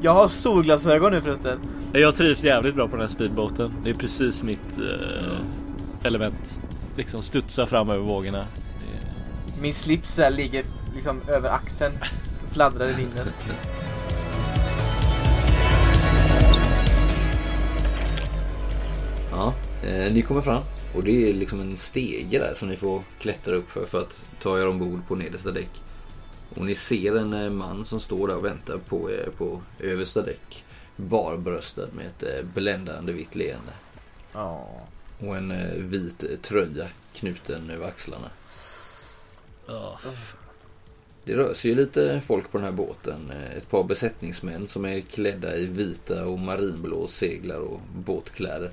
Jag 0.01 0.11
har 0.13 0.27
solglasögon 0.27 1.11
nu 1.13 1.21
förresten. 1.21 1.59
jag 1.93 2.15
trivs 2.15 2.43
jävligt 2.43 2.75
bra 2.75 2.87
på 2.87 2.91
den 2.95 3.01
här 3.01 3.07
speedboaten. 3.07 3.73
Det 3.83 3.89
är 3.89 3.93
precis 3.93 4.43
mitt 4.43 4.79
eh, 4.79 5.37
element. 6.07 6.59
Liksom 6.97 7.21
studsa 7.21 7.65
fram 7.65 7.89
över 7.89 8.03
vågorna. 8.03 8.39
Är- 8.39 9.61
Min 9.61 9.73
slips 9.73 10.19
ligger 10.31 10.65
liksom 10.95 11.21
över 11.27 11.49
axeln. 11.49 11.93
Fladdrar 12.53 12.89
i 12.89 12.93
vinden. 12.93 13.25
Ja, 19.31 19.53
eh, 19.83 20.13
ni 20.13 20.21
kommer 20.21 20.41
fram 20.41 20.63
och 20.95 21.03
det 21.03 21.29
är 21.29 21.33
liksom 21.33 21.61
en 21.61 21.77
stege 21.77 22.39
där 22.39 22.53
som 22.53 22.69
ni 22.69 22.75
får 22.75 23.03
klättra 23.19 23.55
upp 23.55 23.69
för 23.69 23.85
för 23.85 24.01
att 24.01 24.25
ta 24.41 24.59
er 24.59 24.67
ombord 24.67 25.07
på 25.07 25.15
nedersta 25.15 25.51
däck. 25.51 25.81
Och 26.55 26.65
ni 26.65 26.75
ser 26.75 27.15
en 27.15 27.33
eh, 27.33 27.49
man 27.49 27.85
som 27.85 27.99
står 27.99 28.27
där 28.27 28.35
och 28.35 28.45
väntar 28.45 28.77
på 28.77 29.11
er 29.11 29.29
på 29.37 29.61
översta 29.79 30.21
däck. 30.21 30.63
Barbröstad 30.95 31.87
med 31.93 32.05
ett 32.05 32.23
eh, 32.23 32.45
bländande 32.53 33.13
vitt 33.13 33.35
leende. 33.35 33.73
Ja. 34.33 34.67
Och 35.19 35.37
en 35.37 35.51
eh, 35.51 35.73
vit 35.77 36.23
eh, 36.23 36.29
tröja 36.41 36.87
knuten 37.15 37.69
över 37.69 37.87
axlarna. 37.87 38.29
Ja. 39.67 39.99
Det 41.23 41.35
rör 41.35 41.53
sig 41.53 41.71
ju 41.71 41.77
lite 41.77 42.21
folk 42.25 42.51
på 42.51 42.57
den 42.57 42.65
här 42.65 42.71
båten. 42.71 43.31
Eh, 43.31 43.57
Ett 43.57 43.69
par 43.69 43.83
besättningsmän 43.83 44.67
som 44.67 44.85
är 44.85 45.01
klädda 45.01 45.55
i 45.55 45.65
vita 45.65 46.25
och 46.25 46.39
marinblå 46.39 47.07
seglar 47.07 47.59
och 47.59 47.79
båtkläder. 47.95 48.71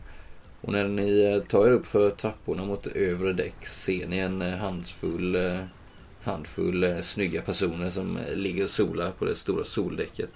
Och 0.61 0.73
när 0.73 0.89
ni 0.89 1.21
eh, 1.21 1.43
tar 1.43 1.67
er 1.67 1.71
upp 1.71 1.87
för 1.87 2.11
trapporna 2.11 2.65
mot 2.65 2.87
övre 2.87 3.33
däck 3.33 3.67
ser 3.67 4.09
ni 4.09 4.19
en 4.19 4.43
eh, 4.43 4.53
eh, 4.53 4.59
handfull, 4.59 5.37
handfull 6.23 7.03
snygga 7.03 7.43
personer 7.43 7.91
som 7.91 8.19
ligger 8.35 8.65
och 8.65 8.71
solar 8.71 9.11
på 9.11 9.25
det 9.25 9.37
stora 9.37 9.65
soldäcket. 9.65 10.31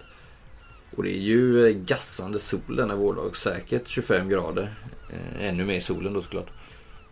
Och 0.96 1.02
det 1.02 1.10
är 1.10 1.20
ju 1.20 1.72
gassande 1.72 2.38
sol 2.38 2.76
denna 2.76 2.96
vårdag, 2.96 3.36
säkert 3.36 3.88
25 3.88 4.28
grader. 4.28 4.74
Ännu 5.40 5.64
mer 5.64 5.74
i 5.74 5.80
solen 5.80 6.12
då 6.12 6.22
såklart. 6.22 6.50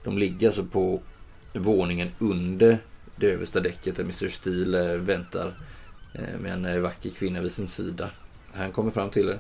De 0.05 0.19
ligger 0.19 0.47
alltså 0.47 0.65
på 0.65 1.01
våningen 1.55 2.09
under 2.19 2.79
det 3.17 3.33
översta 3.33 3.61
däcket 3.61 3.97
där 3.97 4.03
Mr. 4.03 4.29
Steel 4.29 4.99
väntar 5.01 5.55
med 6.41 6.53
en 6.53 6.83
vacker 6.83 7.11
kvinna 7.11 7.41
vid 7.41 7.53
sin 7.53 7.67
sida. 7.67 8.11
Han 8.53 8.73
kommer 8.73 8.91
fram 8.91 9.11
till 9.11 9.29
er. 9.29 9.39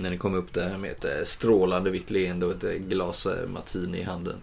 När 0.00 0.10
ni 0.10 0.18
kommer 0.18 0.38
upp 0.38 0.52
där 0.52 0.78
med 0.78 0.90
ett 0.90 1.04
eh, 1.04 1.24
strålande 1.24 1.90
vitt 1.90 2.10
leende 2.10 2.46
och 2.46 2.52
ett 2.52 2.64
eh, 2.64 2.72
glas 2.72 3.26
eh, 3.26 3.48
martini 3.48 3.98
i 3.98 4.02
handen. 4.02 4.36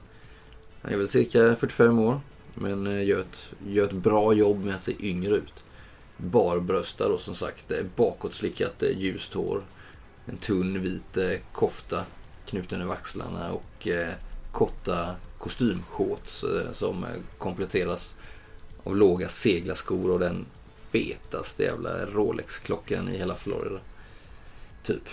Han 0.81 0.93
är 0.93 0.97
väl 0.97 1.07
cirka 1.07 1.55
45 1.55 1.99
år, 1.99 2.21
men 2.53 3.05
gör 3.05 3.19
ett, 3.19 3.49
gör 3.67 3.85
ett 3.85 3.91
bra 3.91 4.33
jobb 4.33 4.65
med 4.65 4.75
att 4.75 4.83
se 4.83 4.93
yngre 4.99 5.35
ut. 5.35 5.63
Barbröstad 6.17 7.07
och 7.07 7.19
som 7.19 7.35
sagt 7.35 7.71
bakåtslickat 7.95 8.83
ljust 8.95 9.33
hår. 9.33 9.61
En 10.25 10.37
tunn 10.37 10.81
vit 10.81 11.41
kofta 11.51 12.05
knuten 12.45 12.81
över 12.81 12.93
axlarna 12.93 13.51
och 13.51 13.87
korta 14.51 15.15
kostymshorts 15.37 16.45
som 16.73 17.05
kompletteras 17.37 18.17
av 18.83 18.95
låga 18.95 19.27
seglarskor 19.27 20.11
och 20.11 20.19
den 20.19 20.45
fetaste 20.91 21.63
jävla 21.63 22.05
Rolex-klockan 22.05 23.09
i 23.09 23.17
hela 23.17 23.35
Florida. 23.35 23.79
Typ. 24.83 25.09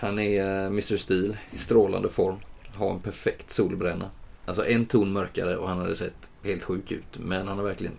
Han 0.00 0.18
är 0.18 0.40
eh, 0.40 0.66
Mr. 0.66 0.96
Steel 0.96 1.36
i 1.50 1.56
strålande 1.56 2.08
form. 2.08 2.38
Har 2.74 2.90
en 2.90 3.00
perfekt 3.00 3.52
solbränna. 3.52 4.10
Alltså 4.44 4.66
en 4.66 4.86
ton 4.86 5.12
mörkare 5.12 5.56
och 5.56 5.68
han 5.68 5.78
hade 5.78 5.96
sett 5.96 6.30
helt 6.42 6.62
sjuk 6.62 6.90
ut. 6.90 7.18
Men 7.18 7.48
han 7.48 7.58
har 7.58 7.64
verkligen 7.64 7.94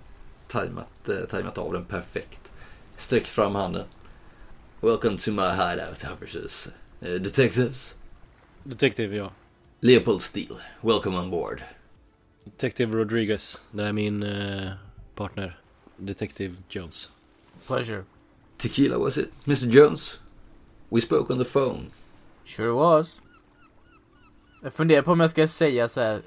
tajmat, 0.47 1.09
eh, 1.09 1.25
tajmat 1.29 1.57
av 1.57 1.73
den 1.73 1.85
perfekt. 1.85 2.51
Sträck 2.95 3.25
fram 3.25 3.55
handen. 3.55 3.85
Welcome 4.81 5.17
to 5.17 5.31
my 5.31 5.49
hideout 5.49 6.05
officers. 6.13 6.67
Eh, 7.01 7.13
detectives. 7.13 7.95
Detective, 8.63 9.15
ja. 9.15 9.31
Leopold 9.79 10.21
Steele, 10.21 10.59
welcome 10.81 11.17
on 11.17 11.31
board. 11.31 11.63
Detective 12.43 12.97
Rodriguez. 12.97 13.61
Det 13.71 13.83
är 13.83 13.93
min 13.93 14.23
eh, 14.23 14.71
partner. 15.15 15.59
Detective 15.97 16.55
Jones. 16.69 17.09
Pleasure. 17.67 18.03
Tequila 18.57 18.97
was 18.97 19.17
it? 19.17 19.29
Mr 19.45 19.67
Jones? 19.67 20.19
We 20.89 21.01
spoke 21.01 21.33
on 21.33 21.39
the 21.39 21.45
phone. 21.45 21.79
Sure 22.45 22.71
was. 22.71 23.21
Jag 24.61 24.73
funderar 24.73 25.01
på 25.01 25.11
om 25.11 25.19
jag 25.19 25.29
ska 25.29 25.47
säga 25.47 25.87
så 25.87 26.01
här. 26.01 26.21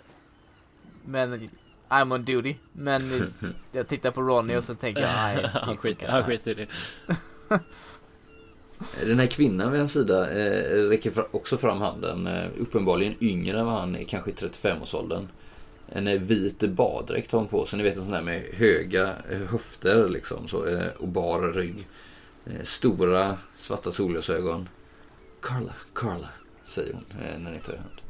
Men 1.05 1.51
I'm 1.89 2.15
on 2.15 2.25
duty. 2.25 2.55
Men 2.73 3.33
jag 3.73 3.89
tittar 3.89 4.11
på 4.11 4.23
Ronny 4.23 4.57
och 4.57 4.65
så 4.65 4.75
tänker 4.75 5.03
jag 5.03 5.11
nej. 5.11 5.51
han 5.53 5.77
skiter 5.77 6.51
i 6.51 6.55
det. 6.55 6.67
Den 9.07 9.19
här 9.19 9.27
kvinnan 9.27 9.71
vid 9.71 9.81
hans 9.81 9.93
sida 9.93 10.31
eh, 10.31 10.89
räcker 10.89 11.37
också 11.37 11.59
fram 11.59 11.81
handen. 11.81 12.27
Eh, 12.27 12.49
uppenbarligen 12.59 13.15
yngre 13.21 13.61
än 13.61 13.67
vad 13.67 13.75
han 13.75 13.97
är, 13.97 14.05
kanske 14.05 14.31
i 14.31 14.35
35-årsåldern. 14.35 15.29
En 15.89 16.09
eh, 16.09 16.21
vit 16.21 16.61
baddräkt 16.61 17.33
har 17.33 17.39
hon 17.39 17.49
på 17.49 17.65
sig. 17.65 17.77
Ni 17.77 17.83
vet 17.83 17.97
en 17.97 18.05
sån 18.05 18.13
där 18.13 18.23
med 18.23 18.43
höga 18.53 19.17
eh, 19.31 19.39
höfter 19.39 20.09
liksom. 20.09 20.49
Så, 20.49 20.67
eh, 20.67 20.87
och 20.99 21.09
bar 21.09 21.53
rygg. 21.53 21.89
Eh, 22.47 22.63
stora 22.63 23.39
svarta 23.57 23.91
solglasögon. 23.91 24.69
Carla, 25.43 25.73
Carla, 25.95 26.29
säger 26.65 26.93
hon 26.95 27.05
eh, 27.21 27.39
när 27.39 27.53
ni 27.53 27.59
tar 27.59 27.73
i 27.73 27.77
hand. 27.77 28.01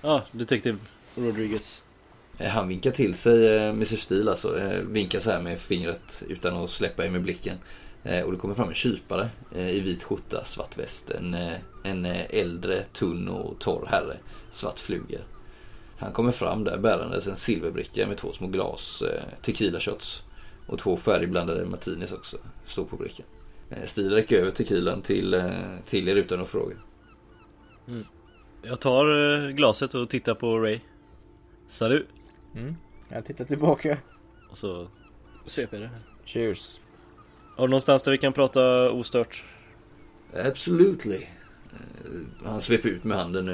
Ja, 0.00 0.22
Detective 0.32 0.78
Rodriguez. 1.14 1.84
Eh, 2.38 2.50
Han 2.50 2.68
vinkar 2.68 2.90
till 2.90 3.14
sig, 3.14 3.68
Mr. 3.68 3.96
Steele 3.96 4.30
alltså. 4.30 4.60
Vinkar 4.88 5.20
så 5.20 5.30
här 5.30 5.42
med 5.42 5.58
fingret 5.58 6.22
utan 6.28 6.56
att 6.56 6.70
släppa 6.70 7.10
med 7.10 7.22
blicken. 7.22 7.58
Och 8.24 8.32
det 8.32 8.38
kommer 8.38 8.54
fram 8.54 8.68
en 8.68 8.74
kypare 8.74 9.30
i 9.54 9.80
vit 9.80 10.02
skjorta, 10.02 10.44
svart 10.44 10.78
väst. 10.78 11.10
En, 11.10 11.36
en 11.84 12.04
äldre, 12.30 12.84
tunn 12.84 13.28
och 13.28 13.58
torr 13.58 13.86
herre. 13.90 14.16
Svart 14.50 14.78
fluga. 14.78 15.18
Han 15.98 16.12
kommer 16.12 16.32
fram 16.32 16.64
där 16.64 16.78
bärandes 16.78 17.26
en 17.26 17.36
silverbricka 17.36 18.06
med 18.06 18.16
två 18.16 18.32
små 18.32 18.46
glas 18.46 19.02
tequila 19.42 19.80
shots. 19.80 20.22
Och 20.66 20.78
två 20.78 20.96
färdigblandade 20.96 21.64
martinis 21.66 22.12
också. 22.12 22.36
Står 22.66 22.84
på 22.84 22.96
brickan. 22.96 23.26
Eh, 23.70 23.84
Steele 23.84 24.16
räcker 24.16 24.36
över 24.36 24.50
tequilan 24.50 25.02
till, 25.02 25.34
eh, 25.34 25.50
till 25.86 26.08
er 26.08 26.16
utan 26.16 26.40
att 26.40 26.48
fråga. 26.48 26.76
Jag 28.62 28.80
tar 28.80 29.34
eh, 29.44 29.50
glaset 29.50 29.94
och 29.94 30.10
tittar 30.10 30.34
på 30.34 30.58
Ray. 30.58 30.80
Salut. 31.66 32.08
Mm. 32.54 32.76
Jag 33.08 33.24
tittar 33.24 33.44
tillbaka. 33.44 33.98
Och 34.50 34.58
så 34.58 34.88
sveper 35.46 35.76
jag 35.76 35.90
det. 35.90 35.90
Cheers. 36.24 36.80
Har 37.56 37.66
du 37.66 37.70
någonstans 37.70 38.02
där 38.02 38.12
vi 38.12 38.18
kan 38.18 38.32
prata 38.32 38.90
ostört? 38.90 39.44
Absolutely. 40.34 41.26
Han 42.44 42.60
sveper 42.60 42.88
ut 42.88 43.04
med 43.04 43.16
handen 43.16 43.48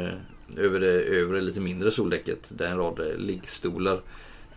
över 0.57 0.81
det 0.81 1.03
övre 1.03 1.41
lite 1.41 1.61
mindre 1.61 1.91
soldäcket 1.91 2.53
där 2.59 2.71
en 2.71 2.77
rad 2.77 3.01
liggstolar 3.17 4.01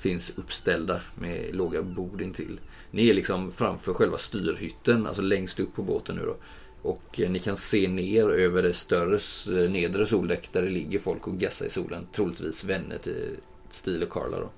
finns 0.02 0.38
uppställda 0.38 1.02
med 1.16 1.56
låga 1.56 1.82
bord 1.82 2.22
intill. 2.22 2.60
Ni 2.92 3.10
är 3.10 3.14
liksom 3.14 3.52
framför 3.52 3.94
själva 3.94 4.18
styrhytten, 4.18 5.08
alltså 5.08 5.22
längst 5.22 5.60
upp 5.60 5.76
på 5.76 5.84
båten 5.84 6.16
nu 6.16 6.26
då. 6.26 6.36
Och 6.82 7.20
eh, 7.20 7.30
ni 7.30 7.40
kan 7.40 7.58
se 7.58 7.88
ner 7.88 8.30
över 8.30 8.64
det 8.64 8.74
större 8.74 9.16
eh, 9.64 9.72
nedre 9.72 10.06
soldäck 10.06 10.50
där 10.52 10.62
det 10.62 10.70
ligger 10.70 11.00
folk 11.00 11.28
och 11.28 11.38
gassar 11.38 11.66
i 11.66 11.70
solen. 11.70 12.08
Troligtvis 12.14 12.64
vänner 12.64 12.98
till 12.98 13.38
Steel 13.70 14.04
och 14.04 14.10
Carla 14.10 14.40
då. 14.40 14.52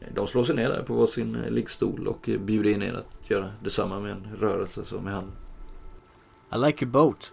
Eh, 0.00 0.14
De 0.14 0.26
slår 0.26 0.44
sig 0.44 0.56
ner 0.56 0.68
där 0.68 0.82
på 0.82 1.06
eh, 1.18 1.50
liggstol 1.50 2.08
och 2.08 2.30
bjuder 2.38 2.70
in 2.70 2.82
er 2.82 2.92
att 2.94 3.30
göra 3.30 3.52
detsamma 3.62 4.00
med 4.00 4.12
en 4.12 4.26
rörelse 4.40 4.84
så 4.84 5.00
med 5.00 5.12
handen. 5.12 5.36
I 6.52 6.56
like 6.58 6.84
your 6.84 6.92
boat. 6.92 7.32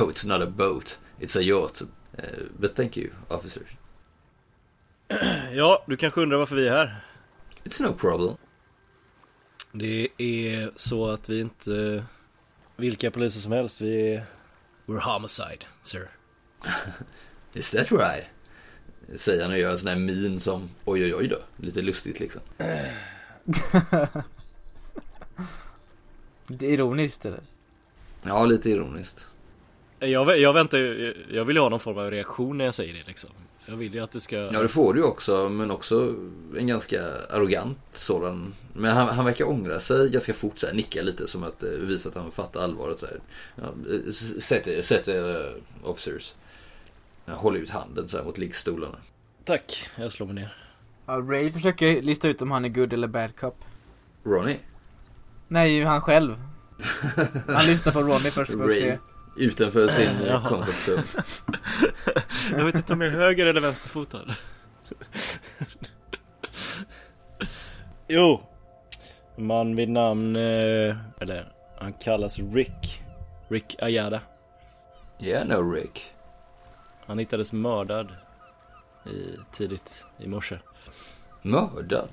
Oh, 0.00 0.08
it's 0.08 0.26
not 0.28 0.48
a 0.48 0.50
boat. 0.56 0.98
It's 1.20 1.38
a 1.38 1.42
yacht. 1.42 1.82
Uh, 1.82 2.24
but 2.58 2.74
thank 2.76 2.96
you, 2.96 3.10
officers. 3.28 3.79
Ja, 5.52 5.84
du 5.86 5.96
kanske 5.96 6.20
undrar 6.20 6.38
varför 6.38 6.56
vi 6.56 6.68
är 6.68 6.72
här? 6.72 7.04
It's 7.64 7.82
no 7.82 7.92
problem. 7.92 8.36
Det 9.72 10.08
är 10.18 10.70
så 10.76 11.10
att 11.10 11.28
vi 11.28 11.40
inte 11.40 12.04
vilka 12.76 13.10
poliser 13.10 13.40
som 13.40 13.52
helst. 13.52 13.80
Vi 13.80 14.14
är... 14.14 14.24
We're 14.86 15.00
homicide, 15.00 15.64
sir. 15.82 16.08
Is 17.52 17.70
that 17.70 17.92
right? 17.92 18.24
Säger 19.14 19.42
han 19.42 19.52
och 19.52 19.58
gör 19.58 19.70
en 19.70 19.78
sån 19.78 19.88
här 19.88 19.96
min 19.96 20.40
som 20.40 20.70
oj 20.84 21.04
oj 21.04 21.14
oj 21.14 21.28
då. 21.28 21.38
Lite 21.56 21.82
lustigt 21.82 22.20
liksom. 22.20 22.42
Det 26.46 26.66
är 26.66 26.72
ironiskt 26.72 27.24
eller? 27.24 27.40
Ja, 28.22 28.44
lite 28.44 28.70
ironiskt. 28.70 29.26
Jag, 29.98 30.38
jag 30.38 30.52
väntar 30.52 30.78
jag 31.34 31.44
vill 31.44 31.56
ju 31.56 31.62
ha 31.62 31.68
någon 31.68 31.80
form 31.80 31.98
av 31.98 32.10
reaktion 32.10 32.58
när 32.58 32.64
jag 32.64 32.74
säger 32.74 32.94
det 32.94 33.06
liksom. 33.06 33.30
Jag 33.66 33.76
vill 33.76 33.94
ju 33.94 34.00
att 34.00 34.10
det 34.12 34.20
ska... 34.20 34.36
Ja, 34.36 34.62
det 34.62 34.68
får 34.68 34.94
du 34.94 35.00
ju 35.00 35.06
också, 35.06 35.48
men 35.48 35.70
också 35.70 36.14
en 36.56 36.66
ganska 36.66 37.02
arrogant 37.30 37.78
sådan. 37.92 38.54
Men 38.72 38.96
han, 38.96 39.08
han 39.08 39.24
verkar 39.24 39.48
ångra 39.48 39.80
sig 39.80 40.10
ganska 40.10 40.34
fort, 40.34 40.58
så 40.58 40.66
här, 40.66 40.74
nickar 40.74 41.02
lite 41.02 41.26
som 41.26 41.44
att 41.44 41.62
eh, 41.62 41.70
visa 41.70 42.08
att 42.08 42.14
han 42.14 42.30
fattar 42.30 42.60
allvaret. 42.60 43.00
Så 43.00 43.06
här. 43.06 43.20
Ja, 43.56 43.62
eh, 43.62 44.12
sätt 44.40 44.68
er, 44.68 44.82
sätt 44.82 45.08
er 45.08 45.36
eh, 45.36 45.88
officers. 45.90 46.34
Håller 47.26 47.60
ut 47.60 47.70
handen 47.70 48.08
så 48.08 48.16
här 48.16 48.24
mot 48.24 48.38
liggstolarna. 48.38 48.96
Tack, 49.44 49.88
jag 49.96 50.12
slår 50.12 50.26
mig 50.26 50.34
ner. 50.34 50.52
Ja, 51.06 51.12
Ray 51.12 51.52
försöker 51.52 52.02
lista 52.02 52.28
ut 52.28 52.42
om 52.42 52.50
han 52.50 52.64
är 52.64 52.68
good 52.68 52.92
eller 52.92 53.08
bad 53.08 53.36
cop. 53.36 53.64
Ronnie? 54.24 54.58
Nej, 55.48 55.84
han 55.84 56.00
själv. 56.00 56.42
Han 57.46 57.66
lyssnar 57.66 57.92
på 57.92 58.02
Ronny 58.02 58.30
först 58.30 58.52
för 58.52 58.64
att 58.64 58.70
Ray. 58.70 58.78
se. 58.78 58.98
Utanför 59.36 59.88
sin 59.88 60.18
comfort 60.48 60.74
zone. 60.88 61.02
Jag 62.58 62.64
vet 62.64 62.74
inte 62.74 62.92
om 62.92 63.00
jag 63.00 63.12
är 63.14 63.18
höger 63.18 63.46
eller 63.46 63.60
vänsterfotad. 63.60 64.24
jo. 68.08 68.40
Man 69.36 69.76
vid 69.76 69.88
namn, 69.88 70.36
eh, 70.36 70.96
eller 71.20 71.52
han 71.78 71.92
kallas 71.92 72.38
Rick. 72.38 73.02
Rick 73.48 73.76
Ayada. 73.82 74.20
Yeah, 75.20 75.46
no 75.48 75.72
Rick. 75.72 76.12
Han 77.06 77.18
hittades 77.18 77.52
mördad 77.52 78.08
i, 79.06 79.36
tidigt 79.52 80.06
i 80.18 80.26
morse. 80.26 80.58
Mördad? 81.42 82.08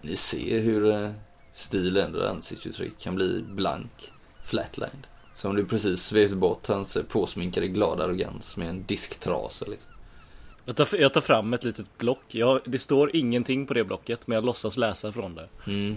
Ni 0.00 0.16
ser 0.16 0.60
hur 0.60 0.90
eh, 0.90 1.10
Stil 1.52 1.96
ändrar 1.96 2.28
ansiktsuttryck. 2.28 2.98
kan 2.98 3.14
bli 3.14 3.42
blank, 3.48 4.12
flatlined. 4.44 5.06
Som 5.38 5.56
du 5.56 5.64
precis 5.66 6.02
svepte 6.02 6.36
bort 6.36 6.68
hans 6.68 6.98
påsminkade 7.08 7.68
glada 7.68 8.04
arrogans 8.04 8.56
med 8.56 8.68
en 8.68 8.84
disktrasa 8.86 9.64
liksom. 9.68 9.90
Jag 10.64 10.76
tar, 10.76 10.88
jag 10.98 11.12
tar 11.14 11.20
fram 11.20 11.54
ett 11.54 11.64
litet 11.64 11.98
block. 11.98 12.20
Jag, 12.28 12.60
det 12.64 12.78
står 12.78 13.16
ingenting 13.16 13.66
på 13.66 13.74
det 13.74 13.84
blocket 13.84 14.26
men 14.26 14.34
jag 14.34 14.44
låtsas 14.44 14.76
läsa 14.76 15.12
från 15.12 15.34
det. 15.34 15.48
Mm. 15.66 15.96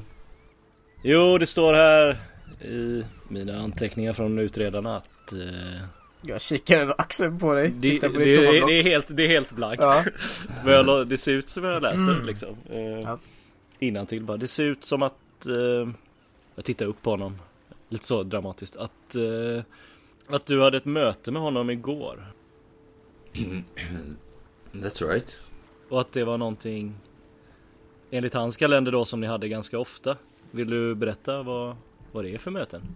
Jo, 1.04 1.38
det 1.38 1.48
står 1.48 1.74
här 1.74 2.20
i 2.62 3.04
mina 3.28 3.60
anteckningar 3.60 4.14
från 4.14 4.40
utredarna 4.40 4.96
att 4.98 5.34
eh, 5.34 5.82
Jag 6.22 6.42
kikar 6.42 6.80
över 6.82 6.96
axeln 7.02 7.40
på 7.40 7.54
dig. 7.54 7.70
det, 7.70 8.00
på 8.00 8.08
det, 8.08 8.26
det, 8.66 8.80
är 8.80 8.84
helt, 8.84 9.06
det 9.18 9.24
är 9.24 9.28
helt 9.28 9.52
blankt. 9.52 9.84
Ja. 9.84 10.04
men 10.66 10.74
jag, 10.74 11.08
det 11.08 11.18
ser 11.18 11.32
ut 11.32 11.50
som 11.50 11.64
jag 11.64 11.82
läser 11.82 12.12
Mm. 12.14 12.26
liksom. 12.26 12.56
Eh, 12.70 12.80
Ja. 12.80 13.20
Innantill 13.80 14.24
bara. 14.24 14.38
Det 14.38 14.48
ser 14.48 14.64
ut 14.66 14.86
som 14.86 15.04
att 15.04 15.46
eh, 15.46 15.92
jag 16.56 16.66
tittar 16.66 16.86
upp 16.86 17.02
på 17.02 17.10
honom. 17.10 17.40
Lite 17.92 18.06
så 18.06 18.24
dramatiskt. 18.24 18.78
Att, 18.78 19.16
eh, 19.16 19.64
att 20.28 20.46
du 20.46 20.62
hade 20.62 20.78
ett 20.78 20.86
möte 20.86 21.32
med 21.32 21.42
honom 21.42 21.70
igår. 21.70 22.34
That's 24.72 25.08
right. 25.08 25.38
Och 25.90 26.02
att 26.02 26.12
det 26.12 26.24
var 26.24 26.38
någonting 26.38 26.96
enligt 28.12 28.34
hans 28.34 28.58
kalender 28.58 28.92
då 28.92 29.06
som 29.06 29.22
ni 29.22 29.28
hade 29.28 29.48
ganska 29.48 29.80
ofta. 29.80 30.18
Vill 30.52 30.70
du 30.70 30.96
berätta 30.96 31.44
vad, 31.44 31.76
vad 32.12 32.26
det 32.26 32.34
är 32.34 32.38
för 32.38 32.52
möten? 32.52 32.96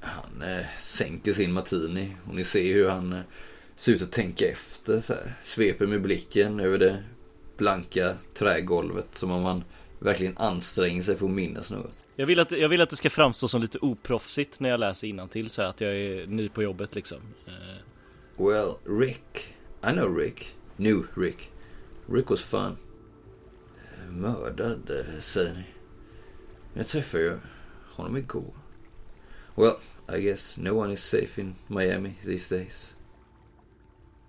Han 0.00 0.42
eh, 0.42 0.66
sänker 0.78 1.32
sin 1.32 1.52
martini 1.52 2.16
och 2.28 2.34
ni 2.34 2.44
ser 2.44 2.74
hur 2.74 2.88
han 2.88 3.12
eh, 3.12 3.20
ser 3.76 3.92
ut 3.92 4.02
att 4.02 4.12
tänka 4.12 4.48
efter 4.48 5.00
så 5.00 5.14
här. 5.14 5.32
Sveper 5.42 5.86
med 5.86 6.02
blicken 6.02 6.60
över 6.60 6.78
det 6.78 7.04
blanka 7.56 8.14
trägolvet 8.34 9.18
som 9.18 9.30
om 9.30 9.44
han 9.44 9.64
verkligen 9.98 10.38
anstränger 10.38 11.02
sig 11.02 11.16
för 11.16 11.26
att 11.26 11.32
minnas 11.32 11.70
något. 11.70 12.01
Jag 12.16 12.26
vill, 12.26 12.40
att, 12.40 12.50
jag 12.50 12.68
vill 12.68 12.80
att 12.80 12.90
det 12.90 12.96
ska 12.96 13.10
framstå 13.10 13.48
som 13.48 13.62
lite 13.62 13.78
oproffsigt 13.78 14.60
när 14.60 14.68
jag 14.68 14.80
läser 14.80 15.06
innantill 15.08 15.50
så 15.50 15.62
här 15.62 15.68
att 15.68 15.80
jag 15.80 15.96
är 15.96 16.26
ny 16.26 16.48
på 16.48 16.62
jobbet 16.62 16.94
liksom. 16.94 17.18
Eh, 17.46 17.52
Well, 18.46 18.74
Rick. 19.00 19.54
I 19.88 19.92
know 19.92 20.16
Rick. 20.16 20.54
New 20.76 21.06
Rick. 21.16 21.50
Rick 22.08 22.30
was 22.30 22.40
fun. 22.42 22.76
Mördad, 24.08 24.90
eh, 24.90 25.20
säger 25.20 25.54
ni. 25.54 25.64
Jag 26.74 26.86
träffade 26.86 27.24
ju 27.24 27.38
honom 27.94 28.16
igår. 28.16 28.54
Well, 29.54 29.74
I 30.18 30.22
guess 30.22 30.58
no 30.58 30.70
one 30.70 30.92
is 30.92 31.04
safe 31.04 31.40
in 31.40 31.54
Miami 31.66 32.14
these 32.24 32.56
days. 32.58 32.96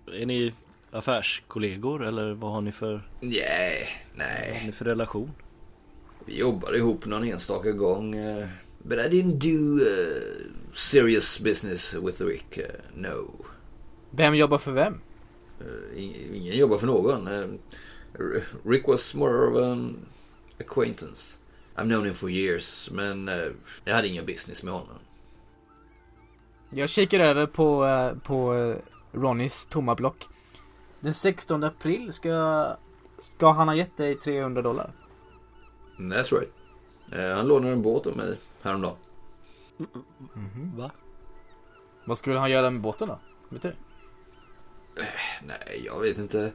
Är 0.06 0.26
ni 0.26 0.54
affärskollegor 0.90 2.04
eller 2.06 2.34
vad 2.34 2.52
har 2.52 2.60
ni 2.60 2.72
för, 2.72 3.08
Yeah, 3.22 3.88
vad 4.16 4.26
har 4.26 4.30
nej. 4.30 4.62
ni 4.66 4.72
för 4.72 4.84
relation? 4.84 5.30
Vi 6.26 6.38
jobbade 6.38 6.76
ihop 6.78 7.06
någon 7.06 7.24
enstaka 7.24 7.72
gång. 7.72 8.14
eh, 8.14 8.46
But 8.82 8.98
I 8.98 9.08
didn't 9.08 9.38
do 9.38 9.78
uh, 9.80 10.50
serious 10.72 11.40
business 11.40 11.94
with 11.94 12.20
Rick. 12.22 12.58
uh, 12.58 12.64
no. 12.94 13.30
Vem 14.10 14.34
jobbar 14.34 14.58
för 14.58 14.72
vem? 14.72 15.00
Uh, 15.60 15.98
ing- 15.98 16.34
ingen 16.34 16.56
jobbar 16.56 16.78
för 16.78 16.86
någon. 16.86 17.28
Uh, 17.28 17.54
Rick 18.64 18.88
was 18.88 19.14
more 19.14 19.46
of 19.46 19.56
an 19.72 19.96
acquaintance. 20.60 21.38
I've 21.76 21.86
known 21.86 22.04
him 22.04 22.14
for 22.14 22.30
years, 22.30 22.88
men 22.92 23.28
uh, 23.28 23.52
jag 23.84 23.94
hade 23.94 24.08
ingen 24.08 24.26
business 24.26 24.62
med 24.62 24.72
honom. 24.74 24.98
Jag 26.70 26.88
kikar 26.88 27.20
över 27.20 27.46
på, 27.46 27.86
på 28.24 28.74
Ronnys 29.12 29.66
tomma 29.66 29.94
block. 29.94 30.28
Den 31.00 31.14
16 31.14 31.64
april 31.64 32.12
ska, 32.12 32.66
ska 33.18 33.50
han 33.52 33.68
ha 33.68 33.74
gett 33.76 33.96
dig 33.96 34.14
300 34.14 34.62
dollar. 34.62 34.92
That's 35.96 36.32
right. 36.32 36.52
Uh, 37.12 37.36
han 37.36 37.48
lånade 37.48 37.72
en 37.72 37.82
båt 37.82 38.06
av 38.06 38.16
mig 38.16 38.38
häromdagen. 38.62 38.96
Va? 40.76 40.90
Vad 42.04 42.18
skulle 42.18 42.38
han 42.38 42.50
göra 42.50 42.70
med 42.70 42.80
båten 42.80 43.08
då? 43.08 43.18
Vet 43.48 43.62
du? 43.62 43.74
Nej, 45.42 45.82
jag 45.84 46.00
vet 46.00 46.18
inte. 46.18 46.52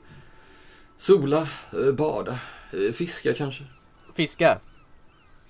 Sola, 0.98 1.48
eh, 1.74 1.92
bada, 1.94 2.40
eh, 2.74 2.92
fiska 2.94 3.34
kanske. 3.34 3.64
Fiska? 4.14 4.60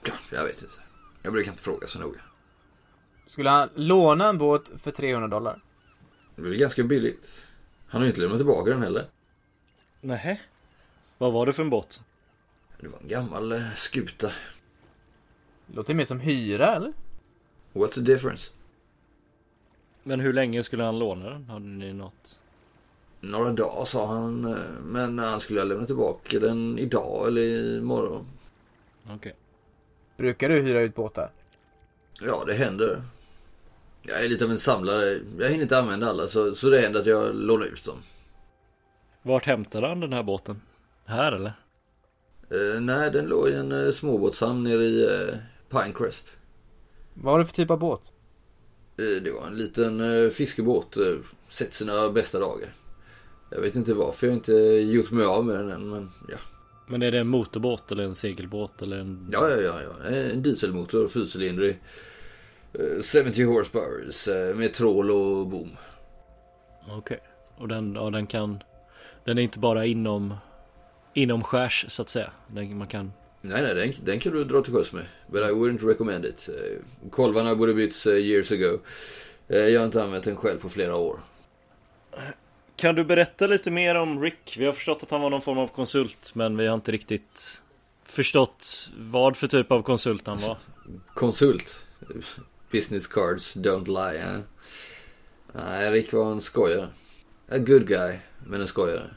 Ja, 0.05 0.13
Jag 0.31 0.43
vet 0.45 0.61
inte. 0.61 0.75
Jag 1.21 1.33
brukar 1.33 1.51
inte 1.51 1.63
fråga 1.63 1.87
så 1.87 1.99
noga. 1.99 2.19
Skulle 3.25 3.49
han 3.49 3.69
låna 3.75 4.29
en 4.29 4.37
båt 4.37 4.71
för 4.77 4.91
300 4.91 5.27
dollar? 5.27 5.61
Det 6.35 6.41
är 6.49 6.55
ganska 6.55 6.83
billigt. 6.83 7.45
Han 7.87 8.01
har 8.01 8.05
ju 8.05 8.09
inte 8.09 8.21
lämnat 8.21 8.39
tillbaka 8.39 8.69
den 8.69 8.81
heller. 8.81 9.05
Nej. 10.01 10.41
Vad 11.17 11.33
var 11.33 11.45
det 11.45 11.53
för 11.53 11.63
en 11.63 11.69
båt? 11.69 12.01
Det 12.79 12.87
var 12.87 12.99
en 13.01 13.07
gammal 13.07 13.51
eh, 13.51 13.73
skuta. 13.75 14.31
Låter 15.67 15.93
mer 15.93 16.05
som 16.05 16.19
hyra 16.19 16.75
eller? 16.75 16.93
What's 17.73 17.93
the 17.93 18.01
difference? 18.01 18.51
Men 20.03 20.19
hur 20.19 20.33
länge 20.33 20.63
skulle 20.63 20.83
han 20.83 20.99
låna 20.99 21.29
den? 21.29 21.45
Hade 21.49 21.65
ni 21.65 21.93
något? 21.93 22.39
Några 23.19 23.51
dagar 23.51 23.85
sa 23.85 24.07
han, 24.07 24.45
eh, 24.45 24.57
men 24.83 25.19
han 25.19 25.39
skulle 25.39 25.59
ha 25.59 25.65
lämnat 25.65 25.87
tillbaka 25.87 26.39
den 26.39 26.79
idag 26.79 27.27
eller 27.27 27.77
imorgon. 27.77 28.25
Okej. 29.09 29.35
Brukar 30.17 30.49
du 30.49 30.61
hyra 30.61 30.81
ut 30.81 30.95
båtar? 30.95 31.31
Ja, 32.21 32.43
det 32.47 32.53
händer. 32.53 33.03
Jag 34.01 34.25
är 34.25 34.29
lite 34.29 34.45
av 34.45 34.51
en 34.51 34.59
samlare. 34.59 35.19
Jag 35.39 35.49
hinner 35.49 35.61
inte 35.61 35.79
använda 35.79 36.09
alla 36.09 36.27
så, 36.27 36.55
så 36.55 36.69
det 36.69 36.79
händer 36.79 36.99
att 36.99 37.05
jag 37.05 37.35
lånar 37.35 37.65
ut 37.65 37.83
dem. 37.83 37.97
Vart 39.21 39.45
hämtade 39.45 39.87
han 39.87 39.99
den 39.99 40.13
här 40.13 40.23
båten? 40.23 40.61
Här 41.05 41.31
eller? 41.31 41.53
Eh, 42.51 42.81
nej, 42.81 43.11
den 43.11 43.25
låg 43.25 43.49
i 43.49 43.53
en 43.53 43.71
eh, 43.71 43.91
småbåtshamn 43.91 44.63
nere 44.63 44.85
i 44.85 45.03
eh, 45.03 45.35
Pinecrest. 45.69 46.37
Vad 47.13 47.31
var 47.33 47.39
det 47.39 47.45
för 47.45 47.53
typ 47.53 47.71
av 47.71 47.79
båt? 47.79 48.13
Eh, 48.97 49.23
det 49.23 49.31
var 49.31 49.47
en 49.47 49.57
liten 49.57 50.23
eh, 50.23 50.29
fiskebåt. 50.29 50.97
Eh, 50.97 51.15
sett 51.47 51.73
sina 51.73 52.09
bästa 52.09 52.39
dagar. 52.39 52.73
Jag 53.49 53.61
vet 53.61 53.75
inte 53.75 53.93
varför 53.93 54.27
jag 54.27 54.35
inte 54.35 54.53
gjort 54.53 55.11
mig 55.11 55.25
av 55.25 55.45
med 55.45 55.55
den 55.55 55.71
än, 55.71 55.89
men 55.89 56.11
ja. 56.29 56.37
Men 56.87 57.01
är 57.01 57.11
det 57.11 57.19
en 57.19 57.27
motorbåt 57.27 57.91
eller 57.91 58.03
en 58.03 58.15
segelbåt 58.15 58.81
eller 58.81 58.97
en... 58.97 59.29
Ja, 59.31 59.49
ja, 59.49 59.61
ja, 59.61 59.81
ja. 59.81 60.09
En 60.09 60.43
dieselmotor, 60.43 61.07
fyrcylindrig. 61.07 61.79
Eh, 62.73 63.23
70 63.23 63.43
horsepower 63.43 64.53
med 64.53 64.73
trål 64.73 65.11
och 65.11 65.47
bom. 65.47 65.69
Okej. 66.97 67.19
Och 67.57 67.67
den, 67.67 67.95
ja, 67.95 68.09
den 68.09 68.27
kan... 68.27 68.59
Den 69.25 69.37
är 69.37 69.41
inte 69.41 69.59
bara 69.59 69.85
inom... 69.85 70.33
Inom 71.19 71.43
skärs 71.43 71.85
så 71.89 72.01
att 72.01 72.09
säga. 72.09 72.31
Den, 72.47 72.77
man 72.77 72.87
kan... 72.87 73.13
Nej, 73.41 73.61
nej, 73.61 73.75
den, 73.75 73.93
den 74.05 74.19
kan 74.19 74.33
du 74.33 74.43
dra 74.43 74.61
till 74.61 74.73
sjöss 74.73 74.91
med. 74.91 75.05
But 75.27 75.41
I 75.41 75.51
wouldn't 75.53 75.87
recommend 75.87 76.25
it. 76.25 76.49
Eh, 76.49 77.09
Kolvarna 77.09 77.55
borde 77.55 77.73
bytts 77.73 78.05
eh, 78.05 78.13
years 78.17 78.51
ago. 78.51 78.79
Eh, 79.47 79.57
Jag 79.59 79.79
har 79.81 79.85
inte 79.85 80.03
använt 80.03 80.23
den 80.23 80.35
själv 80.35 80.59
på 80.59 80.69
flera 80.69 80.95
år. 80.95 81.19
Kan 82.75 82.95
du 82.95 83.03
berätta 83.03 83.47
lite 83.47 83.71
mer 83.71 83.95
om 83.95 84.21
Rick? 84.21 84.55
Vi 84.59 84.65
har 84.65 84.73
förstått 84.73 85.03
att 85.03 85.11
han 85.11 85.21
var 85.21 85.29
någon 85.29 85.41
form 85.41 85.57
av 85.57 85.67
konsult 85.67 86.31
men 86.35 86.57
vi 86.57 86.67
har 86.67 86.75
inte 86.75 86.91
riktigt 86.91 87.61
förstått 88.05 88.89
vad 88.97 89.37
för 89.37 89.47
typ 89.47 89.71
av 89.71 89.81
konsult 89.81 90.27
han 90.27 90.37
var. 90.37 90.57
Konsult. 91.13 91.79
Business 92.71 93.07
cards 93.07 93.57
don't 93.57 93.87
lie. 93.87 94.21
Eh? 94.21 94.39
Nej, 95.53 95.91
Rick 95.91 96.13
var 96.13 96.31
en 96.31 96.41
skojare. 96.41 96.87
A 97.51 97.57
good 97.57 97.87
guy, 97.87 98.15
men 98.47 98.61
en 98.61 98.67
skojare. 98.67 99.09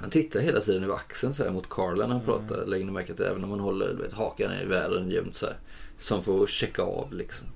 Han 0.00 0.10
tittar 0.10 0.40
hela 0.40 0.60
tiden 0.60 0.84
över 0.84 0.94
axeln 0.94 1.34
så 1.34 1.44
här 1.44 1.50
mot 1.50 1.68
Carla 1.68 2.06
när 2.06 2.14
han 2.14 2.24
pratar. 2.24 2.66
Lägger 2.66 2.84
ni 2.84 2.92
märke 2.92 3.14
till 3.14 3.24
även 3.24 3.40
när 3.40 3.48
man 3.48 3.60
håller 3.60 3.94
vet, 3.94 4.12
hakan 4.12 4.52
i 4.52 4.64
vädren 4.64 5.10
jämt 5.10 5.34
så 5.34 5.46
här. 5.46 5.56
Som 5.98 6.22
får 6.22 6.46
checka 6.46 6.82
av 6.82 7.12
liksom. 7.12 7.46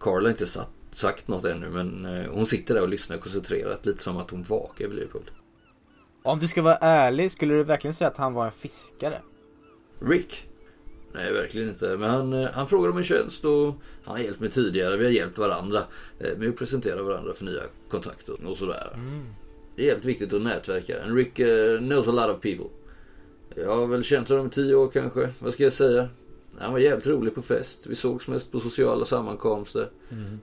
Carla 0.00 0.22
har 0.22 0.30
inte 0.30 0.46
satt, 0.46 0.70
sagt 0.90 1.28
något 1.28 1.44
ännu 1.44 1.70
men 1.70 2.04
eh, 2.04 2.30
hon 2.30 2.46
sitter 2.46 2.74
där 2.74 2.82
och 2.82 2.88
lyssnar 2.88 3.18
koncentrerat. 3.18 3.86
Lite 3.86 4.02
som 4.02 4.16
att 4.16 4.30
hon 4.30 4.42
vakar 4.42 4.88
vid 4.88 4.96
Leopold. 4.96 5.30
Om 6.22 6.38
du 6.38 6.48
ska 6.48 6.62
vara 6.62 6.76
ärlig, 6.76 7.30
skulle 7.30 7.54
du 7.54 7.64
verkligen 7.64 7.94
säga 7.94 8.08
att 8.08 8.16
han 8.16 8.34
var 8.34 8.46
en 8.46 8.52
fiskare? 8.52 9.20
Rick? 10.00 10.48
Nej, 11.14 11.32
verkligen 11.32 11.68
inte. 11.68 11.96
Men 11.96 12.10
han, 12.10 12.32
eh, 12.32 12.50
han 12.52 12.68
frågade 12.68 12.92
om 12.92 12.98
en 12.98 13.04
tjänst 13.04 13.44
och 13.44 13.74
han 14.04 14.16
har 14.16 14.18
hjälpt 14.18 14.40
mig 14.40 14.50
tidigare. 14.50 14.96
Vi 14.96 15.04
har 15.04 15.12
hjälpt 15.12 15.38
varandra 15.38 15.82
eh, 16.18 16.38
med 16.38 16.48
att 16.48 16.56
presentera 16.56 17.02
varandra 17.02 17.34
för 17.34 17.44
nya 17.44 17.62
kontakter 17.88 18.46
och 18.46 18.56
sådär. 18.56 18.98
Det 19.76 19.86
är 19.88 19.94
helt 19.94 20.04
viktigt 20.04 20.32
att 20.32 20.42
nätverka. 20.42 21.02
And 21.02 21.16
Rick 21.16 21.38
eh, 21.38 21.78
knows 21.78 22.08
a 22.08 22.12
lot 22.12 22.36
of 22.36 22.42
people. 22.42 22.66
Jag 23.56 23.76
har 23.76 23.86
väl 23.86 24.04
känt 24.04 24.28
honom 24.28 24.46
i 24.46 24.50
tio 24.50 24.74
år 24.74 24.88
kanske. 24.88 25.28
Vad 25.38 25.52
ska 25.52 25.62
jag 25.62 25.72
säga? 25.72 26.08
Han 26.58 26.72
var 26.72 26.78
jävligt 26.78 27.06
rolig 27.06 27.34
på 27.34 27.42
fest. 27.42 27.86
Vi 27.86 27.94
sågs 27.94 28.28
mest 28.28 28.52
på 28.52 28.60
sociala 28.60 29.04
sammankomster. 29.04 29.90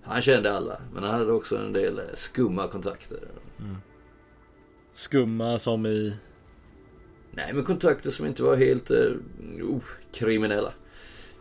Han 0.01 0.21
kände 0.21 0.53
alla. 0.53 0.81
Men 0.93 1.03
han 1.03 1.19
hade 1.19 1.31
också 1.31 1.57
en 1.57 1.73
del 1.73 1.99
eh, 1.99 2.05
skumma 2.13 2.67
kontakter. 2.67 3.19
Skumma 4.93 5.59
som 5.59 5.85
i... 5.85 6.13
Nej, 7.31 7.53
men 7.53 7.63
kontakter 7.63 8.11
som 8.11 8.25
inte 8.25 8.43
var 8.43 8.55
helt 8.55 8.91
eh, 8.91 9.11
oh, 9.61 9.83
kriminella. 10.11 10.73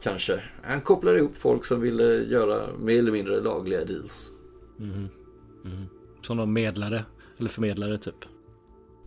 Kanske. 0.02 0.43
Han 0.62 0.81
kopplade 0.81 1.19
ihop 1.19 1.36
folk 1.36 1.65
som 1.65 1.81
ville 1.81 2.05
göra 2.05 2.69
mer 2.78 2.98
eller 2.98 3.12
mindre 3.12 3.40
lagliga 3.40 3.85
deals. 3.85 4.31
Mhm. 4.77 5.09
Som 6.23 6.36
någon 6.36 6.52
medlare. 6.52 7.05
Eller 7.39 7.48
förmedlare 7.48 7.98
typ. 7.98 8.24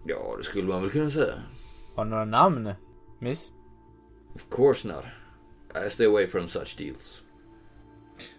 Ja, 0.05 0.35
det 0.37 0.43
skulle 0.43 0.67
man 0.67 0.81
väl 0.81 0.91
kunna 0.91 1.09
säga. 1.11 1.33
Har 1.95 2.03
du 2.05 2.09
några 2.11 2.25
namn? 2.25 2.73
Miss? 3.19 3.51
Of 4.35 4.45
course 4.49 4.87
not. 4.87 5.03
I 5.85 5.89
stay 5.89 6.07
away 6.07 6.27
from 6.27 6.47
such 6.47 6.77
deals. 6.77 7.23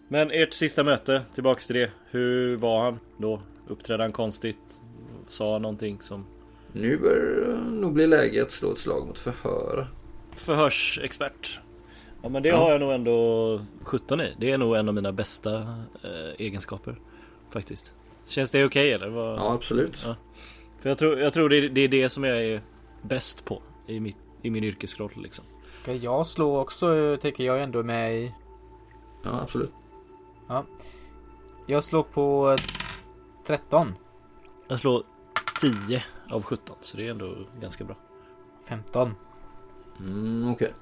Men 0.09 0.31
ert 0.31 0.53
sista 0.55 0.85
möte, 0.85 1.23
tillbaks 1.35 1.67
till 1.67 1.77
det. 1.77 1.91
Hur 2.11 2.57
var 2.57 2.85
han 2.85 2.99
då? 3.19 3.43
Uppträdde 3.69 4.03
han 4.03 4.13
konstigt? 4.13 4.83
Sa 5.29 5.59
någonting 5.59 6.01
som... 6.01 6.27
Nu 6.73 6.97
börjar 6.99 7.47
det 7.47 7.57
nog 7.71 7.93
bli 7.93 8.07
läge 8.07 8.43
att 8.43 8.51
slå 8.51 8.73
ett 8.73 8.79
slag 8.79 9.07
mot 9.07 9.19
förhör. 9.19 9.87
Förhörsexpert. 10.37 11.61
Ja 12.23 12.29
men 12.29 12.43
det 12.43 12.49
Ja. 12.49 12.57
har 12.57 12.71
jag 12.73 12.81
nog 12.81 12.93
ändå 12.93 13.61
17 13.83 14.21
i. 14.21 14.35
Det 14.39 14.51
är 14.51 14.59
nog 14.59 14.77
en 14.77 14.89
av 14.89 14.95
mina 14.95 15.13
bästa 15.13 15.55
eh, 16.03 16.33
egenskaper. 16.39 17.01
Faktiskt. 17.51 17.95
Känns 18.27 18.51
det 18.51 18.65
okej 18.65 18.93
eller? 18.93 19.09
Vad... 19.09 19.39
Ja, 19.39 19.53
absolut. 19.53 20.03
Ja. 20.07 20.17
För 20.81 20.89
jag 20.89 20.99
tror, 20.99 21.19
jag 21.19 21.33
tror 21.33 21.49
det, 21.49 21.57
är, 21.57 21.69
det 21.69 21.81
är 21.81 21.89
det 21.89 22.09
som 22.09 22.25
jag 22.25 22.43
är 22.45 22.63
bäst 23.03 23.45
på 23.45 23.63
i, 23.87 24.01
mitt, 24.01 24.17
i 24.43 24.51
min 24.51 24.65
yrkesroll 24.65 25.13
liksom. 25.17 25.45
Ska 25.65 25.93
jag 25.93 26.27
slå 26.27 26.61
också? 26.61 27.17
Tänker 27.21 27.45
jag 27.45 27.63
ändå 27.63 27.83
med 27.83 28.19
i... 28.19 28.35
Ja, 29.25 29.41
absolut. 29.41 29.71
Jag 31.67 31.85
slår 31.85 32.03
på 32.03 32.51
eh, 32.51 32.65
13. 33.47 33.95
Jag 34.69 34.79
slår 34.79 35.03
10 35.61 36.05
av 36.31 36.43
17 36.43 36.77
så 36.81 36.97
det 36.97 37.07
är 37.07 37.11
ändå 37.11 37.35
ganska 37.61 37.85
bra. 37.85 37.97
15. 38.69 39.15
Mm, 39.99 40.51
okej. 40.53 40.73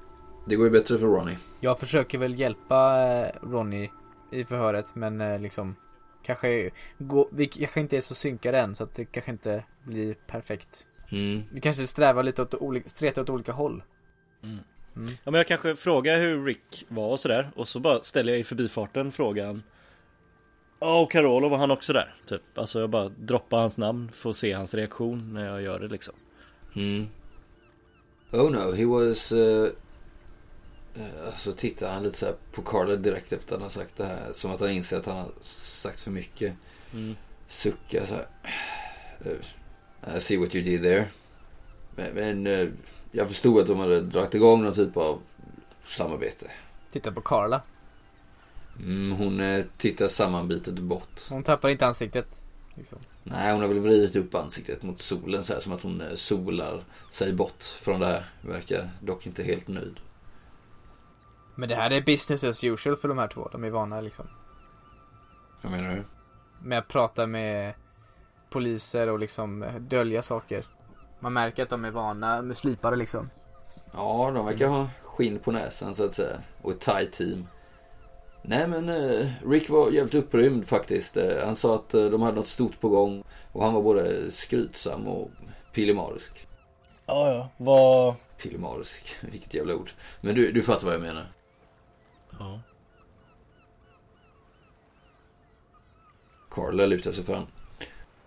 Det 0.45 0.55
går 0.55 0.65
ju 0.65 0.71
bättre 0.71 0.97
för 0.97 1.05
Ronnie. 1.05 1.37
Jag 1.59 1.79
försöker 1.79 2.17
väl 2.17 2.39
hjälpa 2.39 3.03
eh, 3.03 3.31
Ronny 3.41 3.89
i 4.31 4.45
förhöret 4.45 4.95
men 4.95 5.21
eh, 5.21 5.39
liksom 5.39 5.75
Kanske 6.23 6.69
gå, 6.97 7.29
Vi 7.31 7.45
kanske 7.45 7.79
inte 7.79 7.97
är 7.97 8.01
så 8.01 8.15
synkade 8.15 8.59
än 8.59 8.75
så 8.75 8.83
att 8.83 8.93
det 8.93 9.05
kanske 9.05 9.31
inte 9.31 9.63
blir 9.83 10.13
perfekt 10.13 10.87
Mm. 11.11 11.43
Vi 11.51 11.61
kanske 11.61 11.87
strävar 11.87 12.23
lite 12.23 12.41
åt 12.41 12.53
olika, 12.53 12.89
stretar 12.89 13.21
åt 13.21 13.29
olika 13.29 13.51
håll 13.51 13.83
Mm. 14.43 14.59
Mm. 14.95 15.13
Ja 15.23 15.31
men 15.31 15.33
jag 15.33 15.47
kanske 15.47 15.75
frågar 15.75 16.19
hur 16.19 16.45
Rick 16.45 16.85
var 16.87 17.07
och 17.07 17.19
sådär 17.19 17.51
och 17.55 17.67
så 17.67 17.79
bara 17.79 18.03
ställer 18.03 18.31
jag 18.31 18.39
i 18.39 18.43
förbifarten 18.43 19.11
frågan 19.11 19.63
Ja 20.79 21.01
och 21.01 21.11
Carolo 21.11 21.49
var 21.49 21.57
han 21.57 21.71
också 21.71 21.93
där 21.93 22.15
typ 22.25 22.41
Alltså 22.55 22.79
jag 22.79 22.89
bara 22.89 23.09
droppar 23.09 23.59
hans 23.59 23.77
namn 23.77 24.11
för 24.11 24.29
att 24.29 24.35
se 24.35 24.53
hans 24.53 24.73
reaktion 24.73 25.33
när 25.33 25.45
jag 25.45 25.61
gör 25.61 25.79
det 25.79 25.87
liksom 25.87 26.13
Mm. 26.75 27.07
Oh 28.31 28.51
no, 28.51 28.71
he 28.71 28.85
was... 28.85 29.31
Uh, 29.31 29.69
så 31.35 31.51
tittar 31.51 31.93
han 31.93 32.03
lite 32.03 32.17
så 32.17 32.33
på 32.51 32.61
Carla 32.61 32.95
direkt 32.95 33.33
efter 33.33 33.47
att 33.55 33.61
han 33.61 33.61
har 33.61 33.69
sagt 33.69 33.97
det 33.97 34.05
här. 34.05 34.33
Som 34.33 34.51
att 34.51 34.59
han 34.59 34.69
inser 34.71 34.97
att 34.99 35.05
han 35.05 35.17
har 35.17 35.31
sagt 35.41 35.99
för 35.99 36.11
mycket. 36.11 36.53
mm. 36.93 37.15
Suckar 37.47 38.05
så 38.05 38.13
här. 38.13 38.27
eh, 39.25 40.15
I 40.17 40.19
see 40.19 40.37
what 40.37 40.55
you 40.55 40.63
did 40.63 40.81
there. 40.81 41.07
Men, 41.95 42.13
men 42.13 42.47
eh, 42.47 42.67
jag 43.11 43.27
förstod 43.27 43.61
att 43.61 43.67
de 43.67 43.79
hade 43.79 44.01
dragit 44.01 44.35
igång 44.35 44.63
någon 44.63 44.73
typ 44.73 44.97
av 44.97 45.19
samarbete. 45.83 46.51
Titta 46.91 47.11
på 47.11 47.21
Carla 47.21 47.61
Mm, 48.79 49.11
hon 49.11 49.39
eh, 49.39 49.65
tittar 49.77 50.07
sammanbitet 50.07 50.79
bort. 50.79 51.21
Hon 51.29 51.43
tappar 51.43 51.69
inte 51.69 51.85
ansiktet 51.85 52.25
liksom. 52.75 52.97
Nej, 53.23 53.51
hon 53.51 53.61
har 53.61 53.67
väl 53.67 53.79
vridit 53.79 54.15
upp 54.15 54.35
ansiktet 54.35 54.83
mot 54.83 54.99
solen 54.99 55.43
så 55.43 55.53
här 55.53 55.59
som 55.59 55.73
att 55.73 55.81
hon 55.81 56.01
eh, 56.01 56.15
solar 56.15 56.83
sig 57.11 57.33
bort 57.33 57.63
från 57.63 57.99
det 57.99 58.05
här. 58.05 58.25
Verkar 58.41 58.89
dock 59.01 59.25
inte 59.25 59.43
helt 59.43 59.67
nöjd. 59.67 59.99
Men 61.55 61.69
det 61.69 61.75
här 61.75 61.91
är 61.91 62.01
business 62.01 62.43
as 62.43 62.63
usual 62.63 62.95
för 62.95 63.07
de 63.07 63.17
här 63.17 63.27
två 63.27 63.49
De 63.51 63.63
är 63.63 63.69
vana 63.69 64.01
liksom 64.01 64.27
Vad 65.61 65.71
menar 65.71 65.95
du? 65.95 66.03
Med 66.67 66.79
att 66.79 66.87
prata 66.87 67.27
med 67.27 67.73
Poliser 68.49 69.09
och 69.09 69.19
liksom 69.19 69.65
dölja 69.79 70.21
saker 70.21 70.65
Man 71.19 71.33
märker 71.33 71.63
att 71.63 71.69
de 71.69 71.85
är 71.85 71.91
vana 71.91 72.41
med 72.41 72.57
slipare 72.57 72.95
liksom 72.95 73.29
Ja, 73.93 74.31
de 74.35 74.45
verkar 74.45 74.67
ha 74.67 74.87
skinn 75.03 75.39
på 75.39 75.51
näsan 75.51 75.95
så 75.95 76.05
att 76.05 76.13
säga. 76.13 76.41
Och 76.61 76.71
ett 76.71 76.79
tight 76.79 77.11
team. 77.11 77.47
Nej 78.41 78.67
men 78.67 78.89
eh, 78.89 79.27
Rick 79.45 79.69
var 79.69 79.91
jävligt 79.91 80.15
upprymd 80.15 80.67
faktiskt. 80.67 81.17
Eh, 81.17 81.45
han 81.45 81.55
sa 81.55 81.75
att 81.75 81.93
eh, 81.93 82.05
de 82.05 82.21
hade 82.21 82.35
något 82.37 82.47
stort 82.47 82.79
på 82.79 82.89
gång. 82.89 83.23
Och 83.51 83.63
han 83.63 83.73
var 83.73 83.81
både 83.81 84.31
skrytsam 84.31 85.07
och 85.07 85.31
pillemarisk. 85.73 86.47
Ja 87.05 87.31
ja, 87.31 87.49
vad... 87.57 88.15
Pillemarisk, 88.41 89.15
vilket 89.21 89.53
jävla 89.53 89.75
ord. 89.75 89.91
Men 90.21 90.35
du, 90.35 90.51
du 90.51 90.61
fattar 90.61 90.85
vad 90.85 90.93
jag 90.93 91.01
menar. 91.01 91.25
Ja. 92.41 92.61
Carla 96.49 96.85
lutar 96.85 97.11
sig 97.11 97.23
fram. 97.23 97.45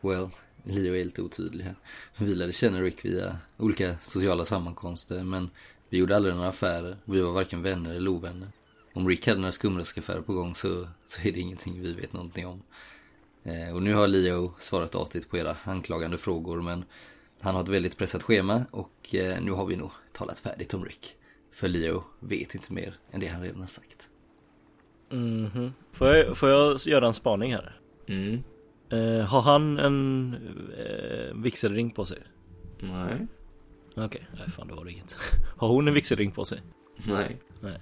Well, 0.01 0.29
Leo 0.63 0.95
är 0.95 1.05
lite 1.05 1.23
otydlig 1.23 1.65
här. 1.65 1.75
Vi 2.17 2.35
lärde 2.35 2.53
känna 2.53 2.81
Rick 2.81 3.05
via 3.05 3.39
olika 3.57 3.99
sociala 3.99 4.45
sammankomster 4.45 5.25
men 5.25 5.51
vi 5.89 5.99
gjorde 5.99 6.17
aldrig 6.17 6.35
några 6.35 6.49
affärer. 6.49 6.97
Vi 7.05 7.21
var 7.21 7.33
varken 7.33 7.63
vänner 7.63 7.95
eller 7.95 8.11
ovänner. 8.11 8.49
Om 8.93 9.09
Rick 9.09 9.27
hade 9.27 9.41
några 9.41 9.53
skumraskaffärer 9.53 10.21
på 10.21 10.33
gång 10.33 10.55
så, 10.55 10.89
så 11.07 11.29
är 11.29 11.33
det 11.33 11.41
ingenting 11.41 11.81
vi 11.81 11.93
vet 11.93 12.13
någonting 12.13 12.47
om. 12.47 12.63
Eh, 13.43 13.75
och 13.75 13.83
nu 13.83 13.95
har 13.95 14.09
Leo 14.09 14.55
svarat 14.59 14.95
artigt 14.95 15.31
på 15.31 15.39
era 15.39 15.57
anklagande 15.65 16.19
frågor 16.19 16.63
men 16.63 16.85
han 17.41 17.55
har 17.55 17.63
ett 17.63 17.69
väldigt 17.69 17.99
pressat 17.99 18.23
schema 18.23 18.65
och 18.71 19.15
eh, 19.15 19.43
nu 19.43 19.51
har 19.51 19.67
vi 19.67 19.77
nog 19.77 19.91
talat 20.13 20.39
färdigt 20.39 20.75
om 20.75 20.85
Rick. 20.85 21.17
För 21.55 21.69
Leo 21.69 22.03
vet 22.21 22.55
inte 22.55 22.73
mer 22.73 22.95
än 23.11 23.21
det 23.21 23.27
han 23.27 23.43
redan 23.43 23.61
har 23.61 23.67
sagt. 23.67 24.11
Mhm. 25.11 25.73
Får, 25.93 26.09
jag, 26.09 26.37
får 26.37 26.49
jag 26.49 26.79
göra 26.87 27.07
en 27.07 27.13
spaning 27.13 27.53
här? 27.53 27.81
Mm. 28.07 28.43
Eh, 28.89 29.27
har 29.27 29.43
han 29.43 29.79
en 29.79 30.35
eh, 30.79 31.35
vigselring 31.43 31.91
på 31.91 32.05
sig? 32.05 32.19
Nej. 32.81 33.27
Okej, 33.97 34.27
nej 34.39 34.51
fan 34.51 34.69
det 34.69 34.75
var 34.75 34.85
det 34.85 34.91
inget. 34.93 35.17
Har 35.57 35.69
hon 35.69 35.89
en 35.89 35.95
vigselring 35.95 36.31
på 36.31 36.45
sig? 36.45 36.63
Nej. 37.09 37.41
Nej. 37.61 37.81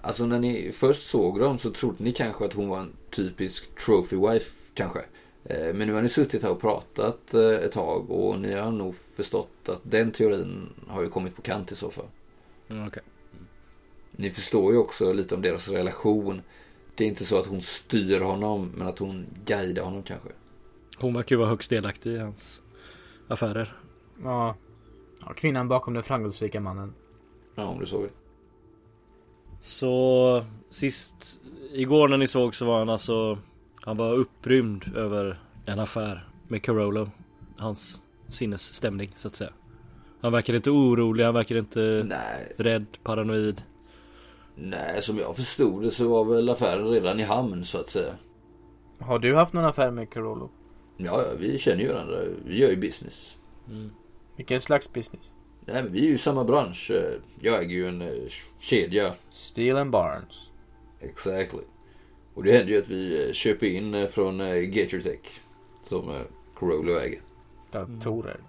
Alltså 0.00 0.26
när 0.26 0.38
ni 0.38 0.72
först 0.72 1.02
såg 1.02 1.40
dem 1.40 1.58
så 1.58 1.70
trodde 1.70 2.04
ni 2.04 2.12
kanske 2.12 2.44
att 2.44 2.52
hon 2.52 2.68
var 2.68 2.78
en 2.80 2.92
typisk 3.10 3.84
trophy 3.84 4.16
wife 4.16 4.50
kanske. 4.74 5.00
Eh, 5.44 5.74
Men 5.74 5.88
nu 5.88 5.92
har 5.94 6.02
ni 6.02 6.08
suttit 6.08 6.42
här 6.42 6.50
och 6.50 6.60
pratat 6.60 7.34
eh, 7.34 7.42
ett 7.42 7.72
tag 7.72 8.10
och 8.10 8.38
ni 8.40 8.54
har 8.54 8.70
nog 8.70 8.94
förstått 9.16 9.68
att 9.68 9.80
den 9.82 10.10
teorin 10.10 10.68
har 10.86 11.02
ju 11.02 11.08
kommit 11.08 11.36
på 11.36 11.42
kant 11.42 11.72
i 11.72 11.76
så 11.76 11.90
fall. 11.90 12.06
Mm, 12.70 12.86
Okej. 12.86 13.02
Ni 14.10 14.30
förstår 14.30 14.72
ju 14.72 14.78
också 14.78 15.12
lite 15.12 15.34
om 15.34 15.42
deras 15.42 15.68
relation. 15.68 16.42
Det 16.94 17.04
är 17.04 17.08
inte 17.08 17.24
så 17.24 17.38
att 17.38 17.46
hon 17.46 17.62
styr 17.62 18.20
honom 18.20 18.72
men 18.76 18.86
att 18.86 18.98
hon 18.98 19.26
guidar 19.44 19.82
honom 19.82 20.02
kanske. 20.02 20.28
Hon 20.98 21.14
verkar 21.14 21.36
ju 21.36 21.38
vara 21.38 21.48
högst 21.48 21.70
delaktig 21.70 22.12
i 22.12 22.18
hans 22.18 22.62
affärer. 23.28 23.76
Ja, 24.22 24.56
ja 25.20 25.32
Kvinnan 25.32 25.68
bakom 25.68 25.94
den 25.94 26.02
framgångsrika 26.02 26.60
mannen 26.60 26.94
Ja, 27.54 27.66
om 27.66 27.80
du 27.80 27.86
så 27.86 27.98
vill. 28.00 28.10
Så 29.60 30.44
sist 30.70 31.40
igår 31.72 32.08
när 32.08 32.16
ni 32.16 32.26
såg 32.26 32.54
så 32.54 32.64
var 32.64 32.78
han 32.78 32.88
alltså 32.88 33.38
Han 33.82 33.96
var 33.96 34.14
upprymd 34.14 34.96
över 34.96 35.40
en 35.66 35.78
affär 35.78 36.28
med 36.48 36.62
Carolo 36.62 37.10
Hans 37.58 38.02
sinnesstämning 38.28 39.10
så 39.14 39.28
att 39.28 39.36
säga 39.36 39.52
Han 40.20 40.32
verkar 40.32 40.54
inte 40.54 40.70
orolig, 40.70 41.24
han 41.24 41.34
verkar 41.34 41.56
inte 41.56 42.06
Nej, 42.08 42.52
rädd, 42.56 42.86
paranoid 43.02 43.62
nej, 44.60 45.02
som 45.02 45.18
jag 45.18 45.36
förstod 45.36 45.82
det 45.82 45.90
så 45.90 46.08
var 46.08 46.24
väl 46.24 46.48
affären 46.48 46.88
redan 46.88 47.20
i 47.20 47.22
hamn 47.22 47.64
så 47.64 47.78
att 47.78 47.88
säga. 47.88 48.14
Har 48.98 49.18
du 49.18 49.34
haft 49.34 49.52
någon 49.52 49.64
affär 49.64 49.90
med 49.90 50.10
Carolo? 50.10 50.50
Ja, 50.96 51.22
ja, 51.22 51.28
vi 51.38 51.58
känner 51.58 51.82
ju 51.82 51.92
varandra. 51.92 52.18
Vi 52.46 52.58
gör 52.58 52.70
ju 52.70 52.76
business. 52.76 53.36
mm. 53.68 53.90
Vilken 54.36 54.60
slags 54.60 54.92
business? 54.92 55.32
Nej, 55.66 55.82
men 55.82 55.92
vi 55.92 55.98
är 56.00 56.04
ju 56.06 56.14
i 56.14 56.18
samma 56.18 56.44
bransch. 56.44 56.90
Jag 57.40 57.62
äger 57.62 57.76
ju 57.76 57.88
en 57.88 58.02
eh, 58.02 58.08
kedja. 58.58 59.12
Steel 59.28 59.76
and 59.76 59.90
Barnes 59.90 60.50
Exactly. 61.00 61.60
Och 62.34 62.44
det 62.44 62.52
händer 62.52 62.72
ju 62.72 62.78
att 62.78 62.88
vi 62.88 63.26
eh, 63.26 63.32
köper 63.32 63.66
in 63.66 63.94
eh, 63.94 64.06
från 64.06 64.38
Gator 64.72 65.00
Tech. 65.00 65.40
Som 65.84 66.24
Corollo 66.54 66.92
äger. 66.98 67.20
Datorer 67.72 68.40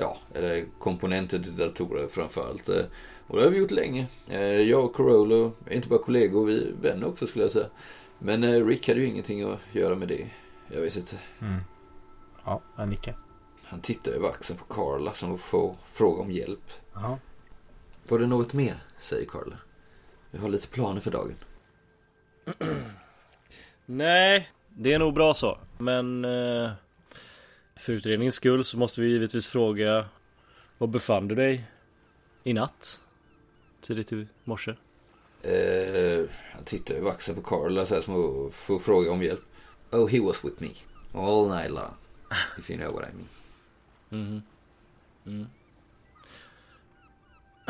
Ja, 0.00 0.16
eller 0.34 0.64
komponenter 0.78 1.38
till 1.38 1.56
datorer 1.56 2.08
framförallt. 2.08 2.68
Eh, 2.68 2.84
Och 3.26 3.36
det 3.38 3.44
har 3.44 3.50
vi 3.50 3.58
gjort 3.58 3.70
länge. 3.70 4.06
Eh, 4.28 4.40
Jag 4.42 4.84
och 4.84 4.92
Corollo 4.94 5.52
är 5.66 5.74
inte 5.76 5.88
bara 5.88 5.98
kollegor, 6.02 6.46
vi 6.46 6.68
är 6.68 6.72
vänner 6.82 7.06
också 7.08 7.26
skulle 7.26 7.44
jag 7.44 7.52
säga. 7.52 7.66
Men 8.18 8.44
eh, 8.44 8.66
Rick 8.66 8.88
hade 8.88 9.00
ju 9.00 9.06
ingenting 9.06 9.42
att 9.52 9.58
göra 9.72 9.94
med 9.94 10.08
det. 10.08 10.30
Jag 10.68 10.80
vet 10.80 10.96
inte. 10.96 11.16
mm. 11.40 11.60
Ja, 12.44 12.60
jag 12.76 12.88
nickar 12.88 13.16
Han 13.64 13.80
tittar 13.80 14.12
över 14.12 14.28
axeln 14.28 14.58
på 14.58 14.74
Carla 14.74 15.12
som 15.12 15.38
får 15.38 15.74
fråga 15.92 16.22
om 16.22 16.30
hjälp. 16.32 16.70
Ja. 16.94 17.18
Var 18.08 18.18
det 18.18 18.26
något 18.26 18.52
mer? 18.52 18.76
Säger 18.98 19.26
Carla. 19.26 19.56
Vi 20.30 20.38
har 20.38 20.48
lite 20.48 20.68
planer 20.68 21.00
för 21.00 21.10
dagen. 21.10 21.34
Nej, 23.86 24.48
det 24.68 24.92
är 24.92 24.98
nog 24.98 25.14
bra 25.14 25.34
så 25.34 25.58
Men 25.78 26.24
eh, 26.24 26.70
För 27.80 27.92
utredningens 27.92 28.34
skull 28.34 28.64
så 28.64 28.78
måste 28.78 29.00
vi 29.00 29.08
givetvis 29.08 29.46
fråga 29.46 30.04
Var 30.78 30.86
befann 30.86 31.28
du 31.28 31.34
dig 31.34 31.64
i 32.44 32.52
natt? 32.52 33.00
Tidigt 33.80 34.12
i 34.12 34.26
morse? 34.44 34.74
Eh, 35.42 36.24
han 36.52 36.64
tittar 36.64 36.94
över 36.94 37.10
axeln 37.10 37.42
på 37.42 37.42
Carla 37.42 37.86
så 37.86 37.94
här 37.94 38.02
som 38.02 38.46
att 38.46 38.54
få 38.54 38.78
fråga 38.78 39.10
om 39.10 39.22
hjälp. 39.22 39.40
Oh, 39.90 40.08
he 40.08 40.20
was 40.20 40.44
with 40.44 40.62
me. 40.62 40.68
All 41.14 41.48
night 41.48 41.70
long. 41.70 41.94
If 42.58 42.70
you 42.70 42.78
know 42.80 42.92
what 42.94 43.04
I 43.08 43.12
mean. 43.14 43.28
Mhm. 44.08 44.42
Mm. 45.26 45.46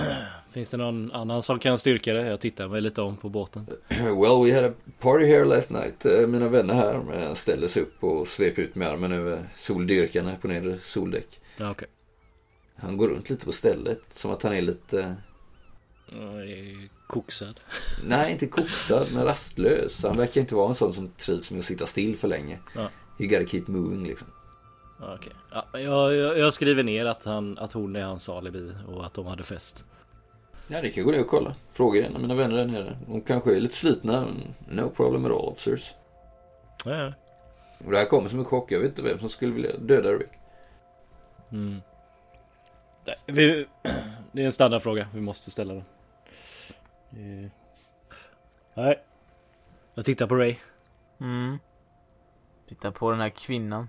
Finns 0.53 0.69
det 0.69 0.77
någon 0.77 1.13
annan 1.13 1.43
som 1.43 1.59
kan 1.59 1.79
styrka 1.79 2.13
det? 2.15 2.27
Jag 2.27 2.41
tittar 2.41 2.69
mig 2.69 2.81
lite 2.81 3.03
om 3.03 3.17
på 3.17 3.29
båten. 3.29 3.67
Well, 3.99 4.45
we 4.45 4.55
had 4.55 4.65
a 4.65 4.73
party 4.99 5.25
here 5.27 5.45
last 5.45 5.71
night. 5.71 6.07
Eh, 6.07 6.27
Mina 6.27 6.49
vänner 6.49 6.75
här 6.75 7.23
eh, 7.23 7.35
ställde 7.35 7.69
sig 7.69 7.83
upp 7.83 8.05
och 8.05 8.29
svep 8.29 8.59
ut 8.59 8.75
med 8.75 8.89
armen 8.89 9.13
över 9.13 9.49
soldyrkarna 9.57 10.37
på 10.37 10.49
nedre 10.49 10.79
soldäck. 10.83 11.41
Ja, 11.57 11.71
okej. 11.71 11.89
Han 12.77 12.97
går 12.97 13.09
runt 13.09 13.31
lite 13.31 13.45
på 13.47 13.53
stället, 13.53 14.01
som 14.11 14.31
att 14.31 14.43
han 14.43 14.53
är 14.55 14.63
lite... 14.63 15.17
Är 16.13 16.89
Koksad. 17.07 17.61
Nej, 18.05 18.33
inte 18.33 18.47
koksad, 18.47 19.07
men 19.15 19.25
rastlös. 19.25 20.03
Han 20.03 20.17
verkar 20.17 20.41
inte 20.41 20.55
vara 20.55 20.69
en 20.69 20.75
sån 20.75 20.93
som 20.93 21.09
trivs 21.09 21.51
med 21.51 21.59
att 21.59 21.65
sitta 21.65 21.87
still 21.87 22.17
för 22.17 22.29
länge. 22.29 22.59
Ja. 22.75 22.91
You 23.19 23.29
gotta 23.29 23.47
keep 23.51 23.65
moving 23.67 24.07
liksom. 24.07 24.29
Okej. 25.03 25.33
Ja, 25.51 25.67
jag, 25.73 26.15
jag, 26.15 26.39
jag 26.39 26.55
skriver 26.55 26.83
ner 26.83 27.05
att, 27.07 27.25
han, 27.25 27.59
att 27.59 27.73
hon 27.73 27.97
är 27.97 28.03
hans 28.03 28.29
alibi 28.29 28.73
och 28.89 29.07
att 29.07 29.15
de 29.15 29.27
hade 29.27 29.43
fest. 29.43 29.87
Ja, 30.69 30.81
det 30.81 30.91
kan 30.91 31.05
gå 31.05 31.11
ner 31.11 31.21
och 31.21 31.29
kolla. 31.29 31.55
Fråga 31.73 32.07
en 32.07 32.15
av 32.15 32.21
mina 32.21 32.35
vänner 32.35 32.57
där 32.57 32.65
nere. 32.65 32.99
De 33.07 33.21
kanske 33.21 33.57
är 33.57 33.61
lite 33.61 33.75
slitna. 33.75 34.27
No 34.69 34.91
problem 34.91 35.25
at 35.25 35.31
all, 35.31 35.37
officers. 35.39 35.95
Ja, 36.85 36.95
ja. 36.97 37.13
Och 37.85 37.93
det 37.93 37.99
här 37.99 38.05
kommer 38.05 38.29
som 38.29 38.39
en 38.39 38.45
chock. 38.45 38.73
Jag 38.73 38.81
vet 38.81 38.89
inte 38.89 39.03
vem 39.03 39.19
som 39.19 39.29
skulle 39.29 39.53
vilja 39.53 39.77
döda 39.77 40.11
Rick. 40.11 40.31
Mm. 41.53 41.83
Nej, 43.07 43.17
Vi, 43.27 43.67
det 44.33 44.43
är 44.43 44.47
en 44.47 44.53
standardfråga, 44.53 45.09
vi 45.15 45.21
måste 45.21 45.51
ställa 45.51 45.75
den. 45.75 45.85
Eh, 47.11 47.51
Nej. 48.75 49.01
Jag 49.95 50.05
tittar 50.05 50.27
på 50.27 50.35
Ray. 50.35 50.57
Mm. 51.21 51.59
Titta 52.69 52.93
på 52.93 53.11
den 53.11 53.21
här 53.21 53.29
kvinnan. 53.29 53.89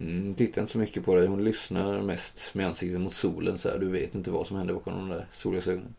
Mm, 0.00 0.34
titta 0.34 0.60
inte 0.60 0.72
så 0.72 0.78
mycket 0.78 1.04
på 1.04 1.14
dig. 1.14 1.26
Hon 1.26 1.44
lyssnar 1.44 2.02
mest 2.02 2.54
med 2.54 2.66
ansiktet 2.66 3.00
mot 3.00 3.12
solen 3.12 3.58
så 3.58 3.68
här. 3.68 3.78
Du 3.78 3.88
vet 3.88 4.14
inte 4.14 4.30
vad 4.30 4.46
som 4.46 4.56
händer 4.56 4.74
bakom 4.74 4.92
de 4.92 5.08
där 5.08 5.26
solglasögonen. 5.32 5.94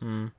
Mm. 0.00 0.30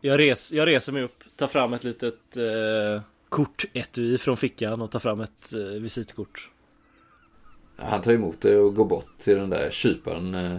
Jag, 0.00 0.18
res, 0.18 0.52
jag 0.52 0.68
reser 0.68 0.92
mig 0.92 1.02
upp, 1.02 1.24
tar 1.36 1.46
fram 1.46 1.72
ett 1.72 1.84
litet 1.84 2.36
eh, 2.36 3.02
kortetui 3.28 4.18
från 4.18 4.36
fickan 4.36 4.82
och 4.82 4.90
tar 4.90 4.98
fram 4.98 5.20
ett 5.20 5.52
eh, 5.54 5.60
visitkort. 5.60 6.50
Han 7.76 8.02
tar 8.02 8.12
emot 8.12 8.40
det 8.40 8.56
och 8.56 8.74
går 8.74 8.84
bort 8.84 9.18
till 9.18 9.36
den 9.36 9.50
där 9.50 9.70
kyparen. 9.70 10.34
Eh, 10.34 10.58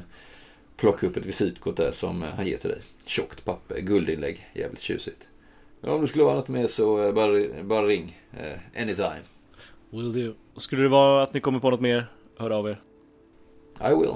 plockar 0.75 1.07
upp 1.07 1.17
ett 1.17 1.25
visitkort 1.25 1.77
där 1.77 1.91
som 1.91 2.23
eh, 2.23 2.29
han 2.29 2.47
ger 2.47 2.57
till 2.57 2.69
dig. 2.69 2.81
Tjockt 3.05 3.45
papper, 3.45 3.79
guldinlägg. 3.79 4.49
Jävligt 4.53 4.81
tjusigt. 4.81 5.27
Ja, 5.81 5.91
om 5.91 6.01
det 6.01 6.07
skulle 6.07 6.23
vara 6.23 6.35
något 6.35 6.47
mer 6.47 6.67
så 6.67 7.07
eh, 7.07 7.13
bara, 7.13 7.63
bara 7.63 7.85
ring. 7.85 8.19
Eh, 8.37 8.81
anytime. 8.81 9.23
Will 9.89 10.13
do. 10.13 10.33
Skulle 10.55 10.81
det 10.83 10.89
vara 10.89 11.23
att 11.23 11.33
ni 11.33 11.39
kommer 11.39 11.59
på 11.59 11.69
något 11.69 11.81
mer, 11.81 12.05
hör 12.37 12.49
av 12.49 12.67
er. 12.69 12.81
I 13.81 13.93
will. 13.95 14.13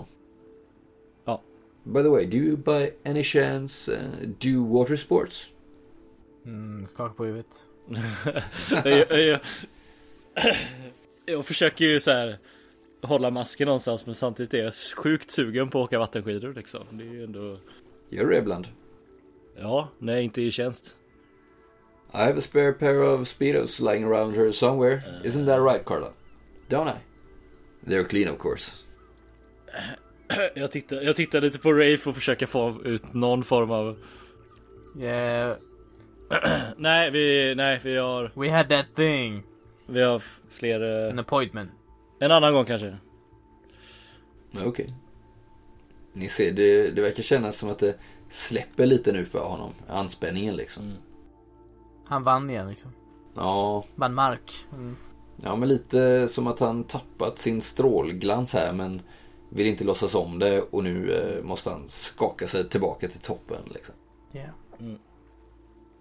Ja. 1.25 1.41
By 1.83 2.01
the 2.01 2.09
way, 2.09 2.25
do 2.25 2.37
you 2.37 2.57
by 2.57 2.89
any 3.05 3.23
chance 3.23 3.91
uh, 3.91 4.27
do 4.39 4.65
water 4.65 4.95
sports? 4.95 5.49
Mm, 6.45 6.85
skaka 6.85 7.13
på 7.13 7.25
huvudet. 7.25 7.67
jag, 8.85 9.19
jag, 9.19 9.39
jag 11.25 11.45
försöker 11.45 11.85
ju 11.85 11.99
så 11.99 12.11
här 12.11 12.37
hålla 13.01 13.31
masken 13.31 13.65
någonstans 13.65 14.05
men 14.05 14.15
samtidigt 14.15 14.53
är 14.53 14.63
jag 14.63 14.73
sjukt 14.73 15.31
sugen 15.31 15.69
på 15.69 15.79
att 15.79 15.85
åka 15.85 15.99
vattenskidor 15.99 16.53
liksom. 16.53 16.83
Det 16.91 17.03
är 17.03 17.13
ju 17.13 17.23
ändå... 17.23 17.57
Gör 18.09 18.25
du 18.25 18.31
det 18.31 18.37
ibland? 18.37 18.67
Ja, 19.55 19.89
när 19.99 20.13
jag 20.13 20.23
inte 20.23 20.41
är 20.41 20.45
i 20.45 20.51
tjänst. 20.51 20.97
I 22.13 22.25
have 22.25 22.37
a 22.37 22.41
spare 22.41 22.73
pair 22.73 23.01
of 23.01 23.27
speedos 23.27 23.79
lying 23.79 24.03
around 24.03 24.35
here 24.35 24.53
somewhere. 24.53 25.03
Isn't 25.23 25.45
that 25.45 25.61
right, 25.61 25.83
Carla? 25.83 26.11
Don't 26.69 26.87
I? 26.87 26.99
They're 27.87 28.03
clean, 28.03 28.27
of 28.27 28.37
course. 28.37 28.85
Jag 30.55 30.71
tittar, 30.71 31.01
jag 31.01 31.15
tittar 31.15 31.41
lite 31.41 31.59
på 31.59 31.73
Ray 31.73 31.97
för 31.97 32.09
att 32.09 32.15
försöka 32.15 32.47
få 32.47 32.81
ut 32.85 33.13
någon 33.13 33.43
form 33.43 33.71
av... 33.71 33.97
Yeah, 34.99 35.55
Nej, 36.77 37.11
vi, 37.11 37.55
nej, 37.55 37.79
vi 37.83 37.97
har, 37.97 38.31
we 38.35 38.51
had 38.51 38.69
that 38.69 38.95
thing. 38.95 39.43
vi 39.87 40.01
har 40.01 40.23
fler... 40.49 41.09
An 41.09 41.19
eh, 41.19 41.21
appointment. 41.21 41.71
En 42.19 42.31
annan 42.31 42.53
gång 42.53 42.65
kanske. 42.65 42.97
Okej. 44.65 44.93
Ni 46.13 46.27
ser, 46.27 46.51
det, 46.51 46.91
det 46.91 47.01
verkar 47.01 47.23
kännas 47.23 47.57
som 47.57 47.69
att 47.69 47.79
det 47.79 47.95
släpper 48.29 48.85
lite 48.85 49.11
nu 49.11 49.25
för 49.25 49.39
honom. 49.39 49.73
Anspänningen 49.87 50.55
liksom. 50.55 50.83
Mm. 50.83 50.97
Han 52.07 52.23
vann 52.23 52.49
igen 52.49 52.69
liksom. 52.69 52.91
Ja, 53.35 53.85
Vann 53.95 54.13
mark. 54.13 54.51
Mm. 54.73 54.95
ja, 55.41 55.55
men 55.55 55.69
lite 55.69 56.27
som 56.27 56.47
att 56.47 56.59
han 56.59 56.83
tappat 56.83 57.37
sin 57.37 57.61
strålglans 57.61 58.53
här 58.53 58.73
men 58.73 59.01
vill 59.49 59.67
inte 59.67 59.83
låtsas 59.83 60.15
om 60.15 60.39
det 60.39 60.61
och 60.61 60.83
nu 60.83 61.11
eh, 61.11 61.43
måste 61.43 61.69
han 61.69 61.87
skaka 61.87 62.47
sig 62.47 62.69
tillbaka 62.69 63.07
till 63.07 63.21
toppen 63.21 63.61
liksom. 63.73 63.95
Yeah. 64.33 64.49
Mm. 64.79 64.97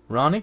Ronnie? 0.08 0.42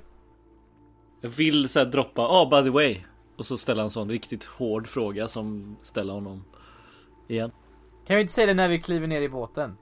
Jag 1.21 1.29
vill 1.29 1.69
så 1.69 1.79
här 1.79 1.85
droppa, 1.85 2.21
ah 2.21 2.45
by 2.49 2.63
the 2.63 2.69
way. 2.69 3.01
Och 3.37 3.45
så 3.45 3.57
ställa 3.57 3.83
en 3.83 3.89
sån 3.89 4.09
riktigt 4.09 4.45
hård 4.45 4.87
fråga 4.87 5.27
som 5.27 5.77
ställer 5.81 6.13
honom 6.13 6.43
igen. 7.27 7.51
Kan 8.07 8.15
vi 8.15 8.21
inte 8.21 8.33
säga 8.33 8.47
det 8.47 8.53
när 8.53 8.69
vi 8.69 8.79
kliver 8.79 9.07
ner 9.07 9.21
i 9.21 9.29
båten? 9.29 9.77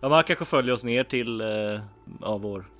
Ja, 0.00 0.08
man 0.08 0.24
kanske 0.24 0.44
följer 0.44 0.74
oss 0.74 0.84
ner 0.84 1.04
till 1.04 1.40
eh, 1.40 1.80
ja, 2.20 2.38
vår 2.38 2.70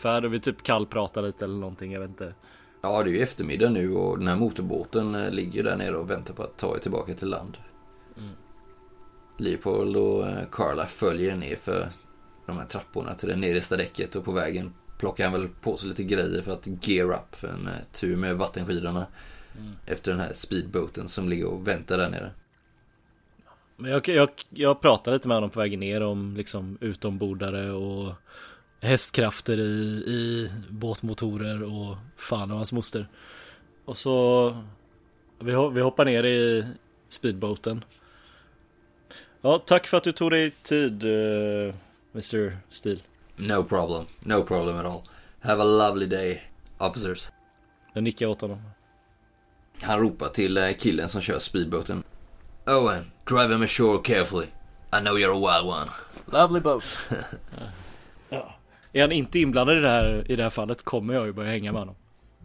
färd 0.00 0.24
och 0.24 0.34
vi 0.34 0.40
typ 0.40 0.62
kallpratar 0.62 1.22
lite 1.22 1.44
eller 1.44 1.58
någonting, 1.58 1.92
jag 1.92 2.00
vet 2.00 2.10
inte. 2.10 2.34
Ja, 2.82 3.02
det 3.02 3.10
är 3.10 3.12
ju 3.12 3.22
eftermiddag 3.22 3.68
nu 3.68 3.94
och 3.94 4.18
den 4.18 4.28
här 4.28 4.36
motorbåten 4.36 5.14
eh, 5.14 5.30
ligger 5.30 5.64
där 5.64 5.76
nere 5.76 5.96
och 5.96 6.10
väntar 6.10 6.34
på 6.34 6.42
att 6.42 6.58
ta 6.58 6.76
er 6.76 6.80
tillbaka 6.80 7.14
till 7.14 7.28
land. 7.28 7.56
Mm. 8.16 8.30
Leopold 9.38 9.96
och 9.96 10.26
eh, 10.28 10.48
Carla 10.52 10.86
följer 10.86 11.36
ner 11.36 11.56
för 11.56 11.88
de 12.46 12.58
här 12.58 12.66
trapporna 12.66 13.14
till 13.14 13.28
det 13.28 13.36
nedersta 13.36 13.76
däcket 13.76 14.16
och 14.16 14.24
på 14.24 14.32
vägen 14.32 14.72
plockar 14.98 15.24
han 15.24 15.32
väl 15.32 15.48
på 15.60 15.76
sig 15.76 15.88
lite 15.88 16.04
grejer 16.04 16.42
för 16.42 16.52
att 16.52 16.86
gear 16.86 17.12
up 17.12 17.34
för 17.34 17.48
en 17.48 17.66
eh, 17.66 17.74
tur 17.92 18.16
med 18.16 18.36
vattenskidorna. 18.36 19.06
Mm. 19.58 19.72
Efter 19.86 20.10
den 20.10 20.20
här 20.20 20.32
speedboaten 20.32 21.08
som 21.08 21.28
ligger 21.28 21.46
och 21.46 21.68
väntar 21.68 21.98
där 21.98 22.10
nere. 22.10 22.30
Men 23.76 23.90
jag, 23.90 24.08
jag, 24.08 24.28
jag 24.50 24.80
pratade 24.80 25.16
lite 25.16 25.28
med 25.28 25.36
honom 25.36 25.50
på 25.50 25.60
vägen 25.60 25.80
ner 25.80 26.02
om 26.02 26.36
liksom 26.36 26.78
utombordare 26.80 27.72
och 27.72 28.14
hästkrafter 28.80 29.58
i, 29.60 30.04
i 30.06 30.50
båtmotorer 30.70 31.62
och 31.62 31.96
fan 32.16 32.50
och 32.50 32.56
hans 32.56 32.72
moster. 32.72 33.08
Och 33.84 33.96
så 33.96 34.50
vi, 35.38 35.52
vi 35.72 35.80
hoppar 35.80 36.04
ner 36.04 36.24
i 36.24 36.64
speedboaten. 37.08 37.84
Ja, 39.40 39.58
tack 39.66 39.86
för 39.86 39.96
att 39.96 40.04
du 40.04 40.12
tog 40.12 40.30
dig 40.30 40.50
tid, 40.50 41.04
uh, 41.04 41.74
Mr. 42.12 42.58
Steel. 42.68 43.02
No 43.36 43.64
problem, 43.64 44.06
no 44.20 44.42
problem 44.42 44.78
at 44.78 44.86
all. 44.86 45.02
Have 45.40 45.62
a 45.62 45.64
lovely 45.64 46.06
day, 46.06 46.42
officers. 46.78 47.30
Jag 47.92 48.02
nickar 48.02 48.26
åt 48.26 48.40
honom. 48.40 48.62
Han 49.80 50.00
ropar 50.00 50.28
till 50.28 50.56
eh, 50.56 50.72
killen 50.72 51.08
som 51.08 51.20
kör 51.20 51.38
speedboaten. 51.38 52.02
Owen, 52.66 53.10
drive 53.24 53.54
him 53.54 53.62
ashore 53.62 54.02
carefully. 54.04 54.46
I 54.92 55.00
know 55.00 55.18
you're 55.18 55.32
a 55.32 55.38
wild 55.38 55.66
one. 55.66 55.90
Lovely 56.26 56.60
boat. 56.60 56.84
Är 58.92 59.00
han 59.00 59.12
inte 59.12 59.38
inblandad 59.38 59.78
i 59.78 59.80
det 59.80 59.88
här, 59.88 60.30
i 60.30 60.36
det 60.36 60.42
här 60.42 60.50
fallet 60.50 60.82
kommer 60.82 61.14
jag 61.14 61.26
ju 61.26 61.32
börja 61.32 61.50
hänga 61.50 61.72
med 61.72 61.80
honom. 61.80 61.94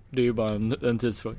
Det 0.10 0.22
är 0.22 0.26
ju 0.26 0.34
bara 0.34 0.52
en, 0.52 0.76
en 0.82 0.98
tidsfråga. 0.98 1.38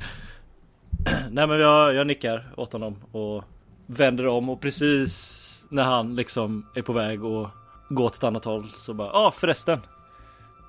Nej 1.30 1.46
men 1.46 1.58
jag, 1.60 1.94
jag 1.94 2.06
nickar 2.06 2.52
åt 2.56 2.72
honom 2.72 2.96
och 3.12 3.44
vänder 3.86 4.26
om 4.26 4.48
och 4.48 4.60
precis 4.60 5.42
när 5.68 5.84
han 5.84 6.16
liksom 6.16 6.66
är 6.74 6.82
på 6.82 6.92
väg 6.92 7.24
och 7.24 7.48
gå 7.88 8.04
åt 8.04 8.14
ett 8.16 8.24
annat 8.24 8.44
håll 8.44 8.68
så 8.68 8.94
bara, 8.94 9.08
ja 9.08 9.26
ah, 9.26 9.30
förresten. 9.30 9.80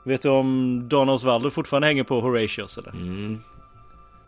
Vet 0.05 0.21
du 0.21 0.29
om 0.29 0.81
Don 0.89 1.09
Osvaldo 1.09 1.49
fortfarande 1.49 1.87
hänger 1.87 2.03
på 2.03 2.21
Horatius 2.21 2.77
eller? 2.77 2.91
Mm, 2.91 3.41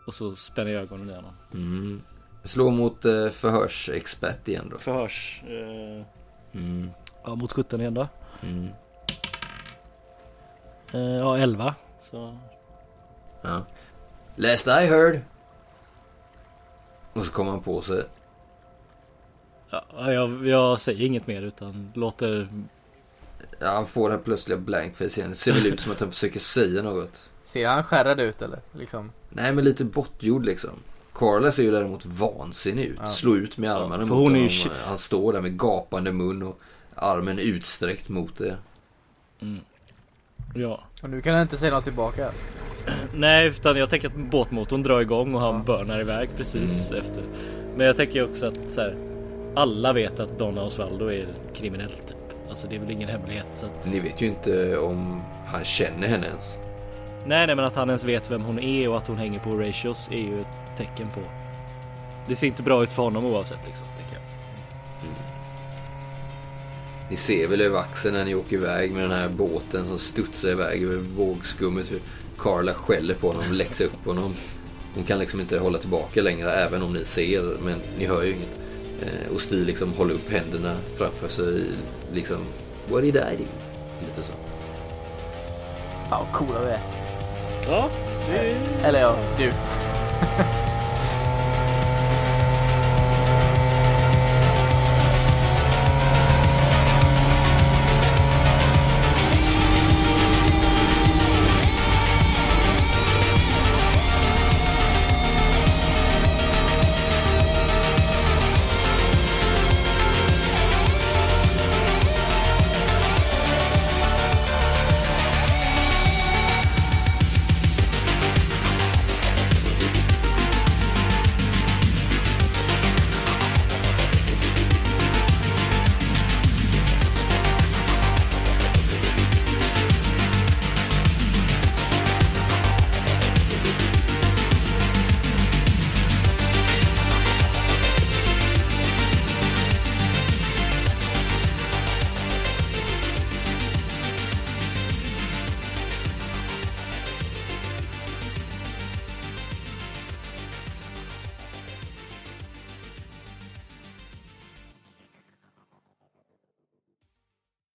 Och 0.06 0.14
så 0.14 0.36
spänner 0.36 0.70
jag 0.70 0.82
ögonen 0.82 1.10
i 1.10 1.14
honom. 1.14 1.32
mm. 1.54 2.02
Slå 2.42 2.70
mot 2.70 3.04
eh, 3.04 3.28
förhörsexpert 3.28 4.48
igen 4.48 4.68
då. 4.70 4.78
Förhörs... 4.78 5.42
Eh, 5.46 6.06
Mm, 6.52 6.90
ja 7.24 7.34
mot 7.34 7.52
17 7.52 7.80
igen 7.80 7.94
då. 7.94 8.08
mm. 8.42 8.68
Eh, 10.92 11.00
ja 11.00 11.38
11. 11.38 11.74
Så... 12.00 12.38
Ja. 13.42 13.62
Last 14.36 14.66
I 14.66 14.70
heard. 14.70 15.20
Och 17.12 17.26
så 17.26 17.32
kommer 17.32 17.50
han 17.50 17.62
på 17.62 17.82
sig. 17.82 18.04
Ja, 19.70 20.12
jag, 20.12 20.46
jag 20.46 20.80
säger 20.80 21.06
inget 21.06 21.26
mer 21.26 21.42
utan 21.42 21.92
låter... 21.94 22.48
Ja, 23.58 23.68
han 23.68 23.86
får 23.86 24.08
det 24.08 24.14
här 24.16 24.22
plötsliga 24.22 24.58
blankface 24.58 25.18
igen. 25.20 25.30
Det 25.30 25.36
ser 25.36 25.52
väl 25.52 25.66
ut 25.66 25.80
som 25.80 25.92
att 25.92 26.00
han 26.00 26.10
försöker 26.10 26.40
säga 26.40 26.82
något. 26.82 27.30
Ser 27.42 27.68
han 27.68 27.82
skärrad 27.84 28.20
ut 28.20 28.42
eller? 28.42 28.60
Liksom. 28.72 29.12
Nej, 29.28 29.52
men 29.54 29.64
lite 29.64 29.84
bortgjord 29.84 30.44
liksom. 30.46 30.70
Carla 31.14 31.52
ser 31.52 31.62
ju 31.62 31.70
däremot 31.70 32.06
vansinnig 32.06 32.84
ut. 32.84 32.98
Ja. 33.02 33.08
Slår 33.08 33.36
ut 33.36 33.58
med 33.58 33.70
armarna 33.72 34.06
för 34.06 34.14
mot 34.14 34.18
hon 34.22 34.32
är 34.36 34.38
honom. 34.38 34.48
ju- 34.48 34.70
Han 34.84 34.96
står 34.96 35.32
där 35.32 35.40
med 35.40 35.58
gapande 35.58 36.12
mun 36.12 36.42
och 36.42 36.58
armen 36.94 37.38
utsträckt 37.38 38.08
mot 38.08 38.40
er. 38.40 38.58
Mm. 39.40 39.60
Ja. 40.54 40.80
Och 41.02 41.10
nu 41.10 41.20
kan 41.20 41.32
han 41.34 41.42
inte 41.42 41.56
säga 41.56 41.72
något 41.74 41.84
tillbaka. 41.84 42.28
Nej, 43.14 43.46
utan 43.48 43.76
jag 43.76 43.90
tänker 43.90 44.08
att 44.08 44.14
båtmotorn 44.16 44.82
drar 44.82 45.00
igång 45.00 45.34
och 45.34 45.40
han 45.40 45.54
Ja. 45.54 45.62
börnar 45.66 46.00
iväg 46.00 46.28
precis 46.36 46.92
efter. 46.92 47.22
Men 47.76 47.86
jag 47.86 47.96
tänker 47.96 48.24
också 48.24 48.46
att 48.46 48.58
så 48.68 48.80
här, 48.80 48.96
alla 49.54 49.92
vet 49.92 50.20
att 50.20 50.38
Donna 50.38 50.62
Osvaldo 50.62 51.12
är 51.12 51.26
kriminell 51.54 51.92
typ. 52.06 52.16
Alltså 52.48 52.68
det 52.68 52.76
är 52.76 52.80
väl 52.80 52.90
ingen 52.90 53.08
hemlighet. 53.08 53.48
Så 53.50 53.66
att... 53.66 53.86
Ni 53.86 54.00
vet 54.00 54.20
ju 54.22 54.26
inte 54.26 54.76
om 54.78 55.22
han 55.46 55.64
känner 55.64 56.08
henne 56.08 56.26
ens. 56.26 56.56
Nej, 57.26 57.46
nej, 57.46 57.56
men 57.56 57.64
att 57.64 57.76
han 57.76 57.88
ens 57.88 58.04
vet 58.04 58.30
vem 58.30 58.42
hon 58.44 58.58
är 58.58 58.88
och 58.88 58.96
att 58.96 59.06
hon 59.06 59.16
hänger 59.16 59.38
på 59.38 59.50
Ratios 59.50 60.08
är 60.10 60.16
ju 60.16 60.40
ett 60.40 60.76
tecken 60.76 61.08
på. 61.14 61.20
Det 62.28 62.36
ser 62.36 62.46
inte 62.46 62.62
bra 62.62 62.82
ut 62.82 62.92
för 62.92 63.02
honom 63.02 63.24
oavsett 63.24 63.66
liksom, 63.66 63.86
Ni 67.10 67.16
ser 67.16 67.46
väl 67.46 67.60
över 67.60 67.78
axeln 67.78 68.14
när 68.14 68.24
ni 68.24 68.34
åker 68.34 68.56
iväg 68.56 68.92
med 68.92 69.02
den 69.02 69.18
här 69.18 69.28
båten 69.28 69.86
som 69.86 69.98
studsar 69.98 70.48
iväg 70.48 70.82
över 70.82 70.96
vågskummet. 70.96 71.92
Hur 71.92 72.00
Carla 72.38 72.74
skäller 72.74 73.14
på 73.14 73.28
honom 73.28 73.44
och 73.48 73.54
läxar 73.54 73.84
upp 73.84 74.04
honom. 74.04 74.34
Hon 74.94 75.04
kan 75.04 75.18
liksom 75.18 75.40
inte 75.40 75.58
hålla 75.58 75.78
tillbaka 75.78 76.22
längre 76.22 76.52
även 76.52 76.82
om 76.82 76.92
ni 76.92 77.04
ser, 77.04 77.56
men 77.62 77.80
ni 77.98 78.06
hör 78.06 78.22
ju 78.22 78.30
inget. 78.30 78.48
Eh, 79.02 79.34
och 79.34 79.40
Stig 79.40 79.66
liksom 79.66 79.92
håller 79.92 80.14
upp 80.14 80.30
händerna 80.30 80.76
framför 80.96 81.28
sig 81.28 81.62
liksom 82.12 82.38
What 82.88 83.02
did 83.02 83.16
I 83.16 83.36
do? 83.38 83.44
Lite 84.00 84.22
så. 84.22 84.32
Fan 86.10 86.26
vad 86.26 86.32
coola 86.32 86.60
vi 86.64 86.70
är. 86.70 86.80
Ja, 87.66 87.90
det 88.28 88.38
är... 88.38 88.56
Eller 88.84 89.00
ja, 89.00 89.16
du. 89.38 89.52